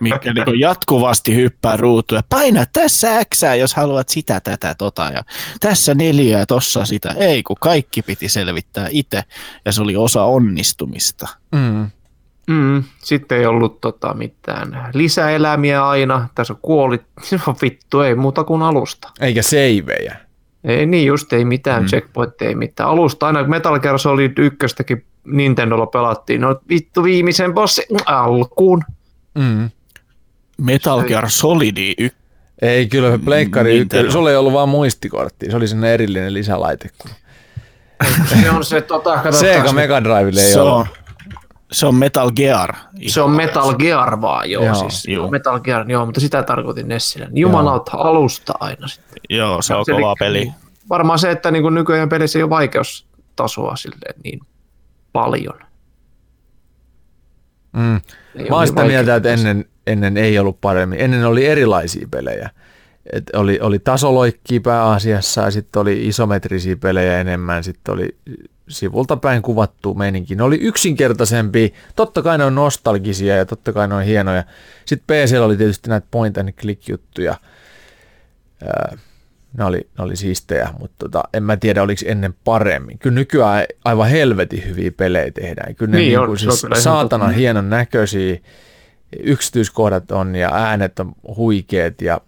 mikä 0.00 0.32
niinku 0.32 0.52
jatkuvasti 0.52 1.34
hyppää 1.34 1.76
ruutuja. 1.76 2.22
Paina 2.28 2.64
tässä 2.72 3.24
X, 3.34 3.42
jos 3.58 3.74
haluat 3.74 4.08
sitä, 4.08 4.40
tätä, 4.40 4.74
tota, 4.74 5.10
ja 5.14 5.22
tässä 5.60 5.94
neljää, 5.94 6.40
ja 6.40 6.46
tossa 6.46 6.84
sitä. 6.84 7.14
Ei, 7.16 7.42
kun 7.42 7.56
kaikki 7.60 8.02
piti 8.02 8.28
selvittää 8.28 8.88
itse, 8.90 9.22
ja 9.64 9.72
se 9.72 9.82
oli 9.82 9.96
osa 9.96 10.24
onnistumista. 10.24 11.28
Mm. 11.52 11.90
Mm, 12.46 12.84
sitten 12.98 13.38
ei 13.38 13.46
ollut 13.46 13.80
tota, 13.80 14.14
mitään 14.14 14.90
lisäelämiä 14.94 15.88
aina. 15.88 16.28
Tässä 16.34 16.52
on 16.52 16.58
kuolit. 16.62 17.02
No 17.46 17.56
vittu, 17.62 18.00
ei 18.00 18.14
muuta 18.14 18.44
kuin 18.44 18.62
alusta. 18.62 19.10
Eikä 19.20 19.42
seivejä. 19.42 20.16
Ei 20.64 20.86
niin 20.86 21.06
just, 21.06 21.32
ei 21.32 21.44
mitään 21.44 21.82
mm. 21.82 21.88
checkpoint, 21.88 22.42
ei 22.42 22.54
mitään. 22.54 22.88
Alusta 22.88 23.26
aina 23.26 23.44
Metal 23.44 23.78
Gear 23.78 23.98
Solid 23.98 24.32
ykköstäkin 24.38 25.04
Nintendolla 25.24 25.86
pelattiin. 25.86 26.40
No 26.40 26.60
vittu 26.68 27.02
viimeisen 27.02 27.54
bossi 27.54 27.82
alkuun. 28.06 28.82
Mm. 29.36 29.70
Metal 30.58 31.02
Gear 31.04 31.30
Solid 31.30 31.76
y- 31.98 32.10
Ei, 32.62 32.86
kyllä 32.86 33.18
pleikkari 33.24 33.70
Nintendo. 33.70 33.84
ykkönen. 34.00 34.12
Sulla 34.12 34.30
ei 34.30 34.36
ollut 34.36 34.52
vaan 34.52 34.68
muistikortti. 34.68 35.50
Se 35.50 35.56
oli 35.56 35.68
sinne 35.68 35.94
erillinen 35.94 36.34
lisälaite. 36.34 36.88
Se 38.42 38.50
on 38.50 38.64
se, 38.64 38.80
tota, 38.80 39.22
Sega 39.40 39.72
Mega 39.72 40.04
Drivelle 40.04 40.40
ei 40.40 40.52
se, 40.52 40.60
ollut. 40.60 40.74
on, 40.74 40.86
se 41.72 41.86
on 41.86 41.94
Metal 41.94 42.30
Gear. 42.32 42.74
se 43.06 43.20
on 43.20 43.30
Metal 43.30 43.74
Gear 43.74 44.20
vaan, 44.20 44.50
joo. 44.50 44.64
Joo, 44.64 44.74
joo 44.74 44.90
siis, 44.90 45.04
juu. 45.08 45.30
Metal 45.30 45.60
Gear, 45.60 45.90
joo, 45.90 46.04
mutta 46.06 46.20
sitä 46.20 46.42
tarkoitin 46.42 46.88
Nessillä. 46.88 47.28
Jumalauta 47.32 47.90
alusta 47.96 48.54
aina 48.60 48.88
sitten. 48.88 49.18
Joo, 49.30 49.62
se 49.62 49.74
on 49.74 49.84
Se 49.84 49.92
kova 49.92 50.14
peli. 50.18 50.52
Varmaan 50.88 51.18
se, 51.18 51.30
että 51.30 51.50
niin 51.50 51.74
nykyään 51.74 52.08
pelissä 52.08 52.38
ei 52.38 52.42
ole 52.42 52.50
vaikeustasoa 52.50 53.76
silleen 53.76 54.14
niin 54.24 54.40
paljon. 55.12 55.58
Mm. 57.72 58.00
Ei 58.36 58.48
Mä 58.48 58.56
oon 58.56 58.62
niin 58.62 58.68
sitä 58.68 58.84
mieltä, 58.84 59.16
että 59.16 59.32
ennen, 59.32 59.64
ennen 59.86 60.16
ei 60.16 60.38
ollut 60.38 60.60
paremmin. 60.60 61.00
Ennen 61.00 61.24
oli 61.24 61.46
erilaisia 61.46 62.08
pelejä. 62.10 62.50
Et 63.12 63.30
oli, 63.32 63.60
oli 63.60 63.78
tasoloikkia 63.78 64.60
pääasiassa 64.60 65.42
ja 65.42 65.50
sitten 65.50 65.80
oli 65.80 66.08
isometrisiä 66.08 66.76
pelejä 66.76 67.20
enemmän. 67.20 67.64
Sitten 67.64 67.94
oli 67.94 68.16
sivulta 68.68 69.16
päin 69.16 69.42
kuvattu 69.42 69.94
meininki. 69.94 70.34
Ne 70.34 70.42
oli 70.42 70.56
yksinkertaisempi. 70.56 71.74
Totta 71.96 72.22
kai 72.22 72.38
ne 72.38 72.44
on 72.44 72.54
nostalgisia 72.54 73.36
ja 73.36 73.46
totta 73.46 73.72
kai 73.72 73.88
ne 73.88 73.94
on 73.94 74.02
hienoja. 74.02 74.44
Sitten 74.84 75.16
PCllä 75.16 75.44
oli 75.44 75.56
tietysti 75.56 75.90
näitä 75.90 76.06
point 76.10 76.38
and 76.38 76.52
click 76.52 76.88
juttuja. 76.88 77.34
Ne 79.58 79.64
oli, 79.64 79.88
ne 79.98 80.04
oli 80.04 80.16
siistejä, 80.16 80.68
mutta 80.80 80.96
tota, 80.98 81.22
en 81.34 81.42
mä 81.42 81.56
tiedä 81.56 81.82
oliko 81.82 82.00
ennen 82.06 82.34
paremmin. 82.44 82.98
Kyllä 82.98 83.14
nykyään 83.14 83.64
aivan 83.84 84.08
helvetin 84.08 84.64
hyviä 84.68 84.90
pelejä 84.92 85.30
tehdään. 85.30 85.74
Kyllä 85.74 85.90
ne 85.92 85.98
Niin 85.98 86.08
niin 86.08 86.18
on, 86.20 86.26
kuin 86.26 86.38
siis 86.38 86.60
kyllä 86.60 86.74
ihan 86.74 86.82
saatana 86.82 87.24
totta. 87.24 87.38
hienon 87.38 87.70
näköisiä, 87.70 88.36
yksityiskohdat 89.20 90.10
on 90.10 90.36
ja 90.36 90.50
äänet 90.54 91.00
on 91.00 91.12
huikeet 91.36 92.02
ja 92.02 92.20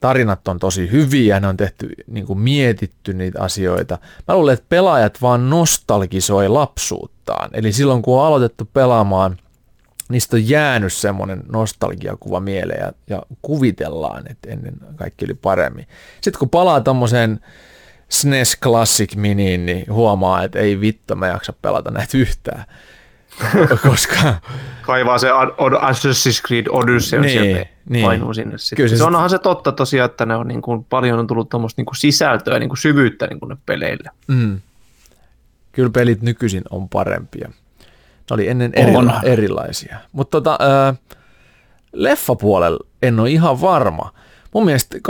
tarinat 0.00 0.48
on 0.48 0.58
tosi 0.58 0.90
hyviä, 0.92 1.40
ne 1.40 1.46
on 1.46 1.56
tehty, 1.56 1.90
niin 2.06 2.26
kuin 2.26 2.38
mietitty 2.38 3.14
niitä 3.14 3.42
asioita. 3.42 3.98
Mä 4.28 4.34
luulen, 4.34 4.54
että 4.54 4.66
pelaajat 4.68 5.22
vaan 5.22 5.50
nostalgisoi 5.50 6.48
lapsuuttaan. 6.48 7.50
Eli 7.52 7.72
silloin 7.72 8.02
kun 8.02 8.20
on 8.20 8.26
aloitettu 8.26 8.68
pelaamaan, 8.72 9.36
niistä 10.08 10.36
on 10.36 10.48
jäänyt 10.48 10.92
semmoinen 10.92 11.42
nostalgiakuva 11.52 12.40
mieleen 12.40 12.80
ja, 12.80 12.92
ja 13.10 13.22
kuvitellaan, 13.42 14.24
että 14.30 14.50
ennen 14.50 14.74
kaikki 14.96 15.24
oli 15.24 15.34
paremmin. 15.34 15.86
Sitten 16.20 16.38
kun 16.38 16.50
palaa 16.50 16.80
tommoseen 16.80 17.40
SNES 18.08 18.58
Classic 18.62 19.16
Miniin, 19.16 19.66
niin 19.66 19.84
huomaa, 19.90 20.42
että 20.42 20.58
ei 20.58 20.80
vittu, 20.80 21.14
mä 21.14 21.26
en 21.26 21.32
jaksa 21.32 21.52
pelata 21.62 21.90
näitä 21.90 22.18
yhtään. 22.18 22.64
Koska 23.88 24.34
Kaivaa 24.82 25.18
se 25.18 25.28
Assassin's 25.80 26.46
Creed 26.46 26.66
Odyssey 26.70 27.20
Niin, 27.20 27.30
sieltä 27.30 27.66
niin. 27.88 28.04
painuu 28.04 28.34
sinne. 28.34 28.58
Sitten. 28.58 28.76
Kyllä 28.76 28.88
se 28.88 28.96
se, 28.96 29.04
onhan 29.04 29.30
se 29.30 29.38
totta 29.38 29.72
tosiaan, 29.72 30.10
että 30.10 30.26
ne 30.26 30.36
on 30.36 30.48
niin 30.48 30.62
kuin, 30.62 30.84
paljon 30.84 31.18
on 31.18 31.26
tullut 31.26 31.48
tuommoista 31.48 31.80
niin 31.80 31.86
kuin 31.86 31.96
sisältöä, 31.96 32.58
niin 32.58 32.68
kuin 32.68 32.78
syvyyttä 32.78 33.26
niin 33.26 33.40
kuin 33.40 33.48
ne 33.48 33.56
peleille. 33.66 34.10
mm, 34.26 34.60
kyllä 35.72 35.90
pelit 35.90 36.22
nykyisin 36.22 36.62
on 36.70 36.88
parempia. 36.88 37.50
Ne 38.30 38.34
oli 38.34 38.48
ennen 38.48 38.72
eri, 38.74 38.92
erilaisia. 39.24 39.96
Mutta 40.12 40.40
tota, 40.40 40.58
äh, 40.88 40.98
leffapuolella 41.92 42.86
en 43.02 43.20
ole 43.20 43.30
ihan 43.30 43.60
varma. 43.60 44.12
Mun 44.54 44.64
mielestä 44.64 44.98
80- 44.98 45.00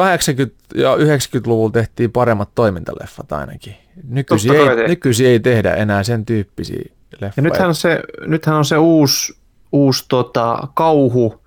ja 0.75 0.97
90-luvulla 0.97 1.73
tehtiin 1.73 2.13
paremmat 2.13 2.49
toimintaleffat 2.55 3.33
ainakin. 3.33 3.77
Nykyisin 4.09 4.55
ei, 4.55 4.67
tehtiin. 4.67 4.89
nykyisin 4.89 5.27
ei 5.27 5.41
tehdä 5.41 5.75
enää 5.75 6.03
sen 6.03 6.27
tyyppisiä 6.27 6.83
leffoja. 7.13 7.33
Ja 7.37 7.43
nythän 7.43 7.69
on 7.69 7.75
se, 7.75 8.01
nythän 8.27 8.57
on 8.57 8.65
se 8.65 8.77
uusi, 8.77 9.37
uusi 9.73 10.05
tota, 10.09 10.69
kauhu, 10.75 11.45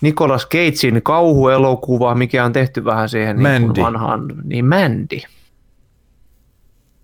Nicolas 0.00 0.46
Cagein 0.46 1.02
kauhuelokuva, 1.02 2.14
mikä 2.14 2.44
on 2.44 2.52
tehty 2.52 2.84
vähän 2.84 3.08
siihen 3.08 3.36
niin 3.36 3.62
Mandy. 3.62 3.80
vanhaan, 3.82 4.28
niin 4.44 4.64
Mandy. 4.64 5.18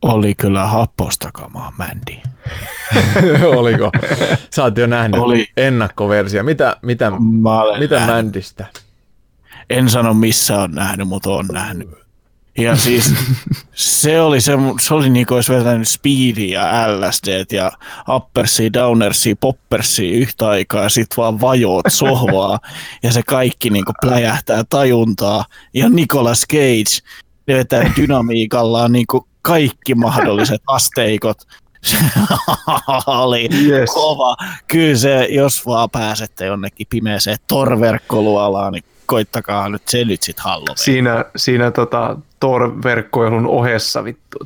Oli 0.06 0.34
kyllä 0.34 0.66
hapostakamaa, 0.66 1.72
Mandy. 1.78 2.16
Oliko? 3.58 3.90
Sä 4.54 4.62
oot 4.62 4.78
jo 4.78 4.86
nähnyt 4.86 5.20
Oli. 5.20 5.46
ennakkoversio. 5.56 6.42
Mitä, 6.42 6.76
mitä, 6.82 7.12
mitä 7.78 7.94
nähnyt. 7.94 8.14
Mändistä? 8.14 8.66
En 9.70 9.90
sano 9.90 10.14
missä 10.14 10.60
on 10.60 10.70
nähnyt, 10.72 11.08
mutta 11.08 11.30
on 11.30 11.46
nähnyt. 11.52 11.88
Ja 12.58 12.76
siis 12.76 13.14
se 13.72 14.20
oli, 14.20 14.40
se, 14.40 14.52
se 14.80 14.94
oli 14.94 15.10
niin 15.10 15.26
kuin 15.26 15.36
olisi 15.36 15.52
vetänyt 15.52 15.88
speedia 15.88 16.60
ja 16.60 16.98
LSD 16.98 17.44
ja 17.52 17.72
uppersia, 18.08 18.72
downersia, 18.72 19.36
poppersia 19.40 20.18
yhtä 20.18 20.48
aikaa 20.48 20.82
ja 20.82 20.88
sit 20.88 21.16
vaan 21.16 21.40
vajoot 21.40 21.86
sohvaa 21.88 22.58
ja 23.02 23.12
se 23.12 23.22
kaikki 23.22 23.70
niin 23.70 23.84
kuin 23.84 23.94
pläjähtää 24.00 24.64
tajuntaa. 24.68 25.44
Ja 25.74 25.88
Nicolas 25.88 26.44
Cage 26.52 27.08
vetää 27.48 27.92
dynamiikallaan 27.96 28.92
niin 28.92 29.06
kuin 29.06 29.24
kaikki 29.46 29.94
mahdolliset 29.94 30.62
asteikot. 30.76 31.38
Se 31.82 31.96
oli 33.06 33.48
Yes. 33.68 33.90
kova. 33.94 34.36
Kyllä 34.68 34.96
se, 34.96 35.24
jos 35.30 35.66
vaan 35.66 35.90
pääsette 35.90 36.46
jonnekin 36.46 36.86
pimeeseen 36.90 37.36
torverkkoluolaan, 37.48 38.72
niin 38.72 38.84
koittakaa 39.06 39.68
nyt 39.68 39.82
se 39.88 40.04
nyt 40.04 40.22
sit 40.22 40.40
Halloween. 40.40 40.78
Siinä, 40.78 41.24
siinä 41.36 41.70
tota, 41.70 42.16
Tor-verkkoilun 42.40 43.46
ohessa 43.46 44.04
vittu. 44.04 44.38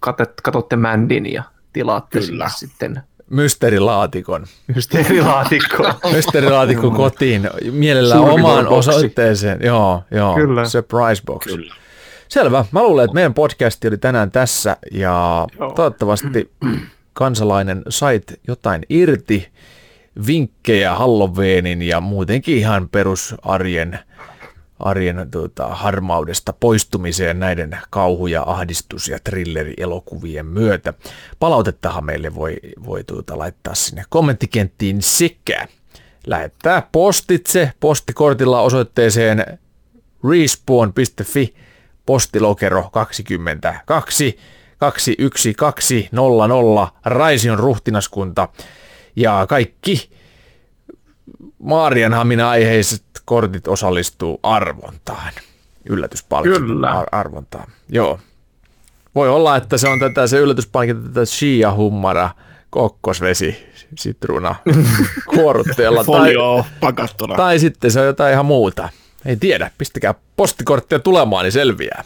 Katet, 0.00 0.32
katotte 0.42 0.76
Mändin 0.76 1.32
ja 1.32 1.42
tilaatte 1.72 2.20
Kyllä. 2.20 2.48
sitten 2.48 3.02
Mysteerilaatikon. 3.30 4.46
mysteerilaatikkoa. 4.74 5.94
Mysteerilaatikko 6.14 6.90
kotiin. 6.90 7.50
Mielellään 7.70 8.20
Suuri 8.20 8.34
omaan 8.34 8.68
osoitteeseen. 8.68 9.58
Joo, 9.62 10.04
joo. 10.10 10.34
Kyllä. 10.34 10.64
Surprise 10.68 11.22
box. 11.26 11.44
Kyllä. 11.44 11.74
Selvä. 12.32 12.64
Mä 12.72 12.82
luulen, 12.82 13.04
että 13.04 13.14
meidän 13.14 13.34
podcasti 13.34 13.88
oli 13.88 13.98
tänään 13.98 14.30
tässä 14.30 14.76
ja 14.92 15.46
Joo. 15.58 15.72
toivottavasti 15.72 16.50
kansalainen 17.12 17.82
sait 17.88 18.40
jotain 18.48 18.82
irti, 18.88 19.48
vinkkejä 20.26 20.94
Halloweenin 20.94 21.82
ja 21.82 22.00
muutenkin 22.00 22.58
ihan 22.58 22.88
perusarjen 22.88 23.98
arjen 24.78 25.28
tuota, 25.30 25.66
harmaudesta 25.66 26.52
poistumiseen 26.60 27.40
näiden 27.40 27.78
kauhu- 27.90 28.26
ja 28.26 28.42
ahdistus- 28.46 29.08
ja 29.08 29.18
thrillerielokuvien 29.24 30.46
myötä. 30.46 30.94
Palautettahan 31.38 32.04
meille 32.04 32.34
voi, 32.34 32.56
voi 32.86 33.04
tuota, 33.04 33.38
laittaa 33.38 33.74
sinne 33.74 34.04
kommenttikenttiin 34.08 35.02
sekä 35.02 35.68
lähettää 36.26 36.88
postitse 36.92 37.72
postikortilla 37.80 38.60
osoitteeseen 38.60 39.58
respawn.fi 40.30 41.54
postilokero 42.06 42.88
22 42.92 44.38
21200 44.78 47.00
Raision 47.04 47.58
ruhtinaskunta 47.58 48.48
ja 49.16 49.46
kaikki 49.48 50.10
Maarianhamina 51.58 52.50
aiheiset 52.50 53.04
kortit 53.24 53.68
osallistuu 53.68 54.40
arvontaan. 54.42 55.32
Yllätyspalkinto 55.88 56.58
Kyllä. 56.58 56.90
ar- 56.90 57.06
arvontaan. 57.12 57.68
Joo. 57.88 58.18
Voi 59.14 59.28
olla, 59.28 59.56
että 59.56 59.78
se 59.78 59.88
on 59.88 60.00
tätä 60.00 60.26
se 60.26 60.38
yllätyspalkinto 60.38 61.08
tätä 61.08 61.24
Shia 61.24 61.74
Hummara 61.74 62.30
kokkosvesi 62.70 63.66
sitruuna 63.98 64.54
kuorutteella 65.34 66.04
tai, 66.04 66.34
pakattuna. 66.80 67.36
tai 67.36 67.58
sitten 67.58 67.90
se 67.90 68.00
on 68.00 68.06
jotain 68.06 68.32
ihan 68.32 68.46
muuta. 68.46 68.88
Ei 69.24 69.36
tiedä, 69.36 69.70
pistäkää 69.78 70.14
postikorttia 70.36 70.98
tulemaan, 70.98 71.44
niin 71.44 71.52
selviää. 71.52 72.04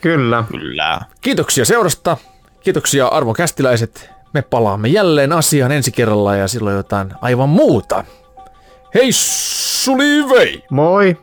Kyllä. 0.00 0.44
Kyllä. 0.50 1.00
Kiitoksia 1.20 1.64
seurasta, 1.64 2.16
kiitoksia 2.60 3.06
arvon 3.06 3.34
kästiläiset. 3.34 4.10
Me 4.34 4.42
palaamme 4.42 4.88
jälleen 4.88 5.32
asiaan 5.32 5.72
ensi 5.72 5.92
kerralla 5.92 6.36
ja 6.36 6.48
silloin 6.48 6.76
jotain 6.76 7.12
aivan 7.20 7.48
muuta. 7.48 8.04
Hei 8.94 9.08
suli 9.12 10.28
vei! 10.30 10.62
Moi! 10.70 11.16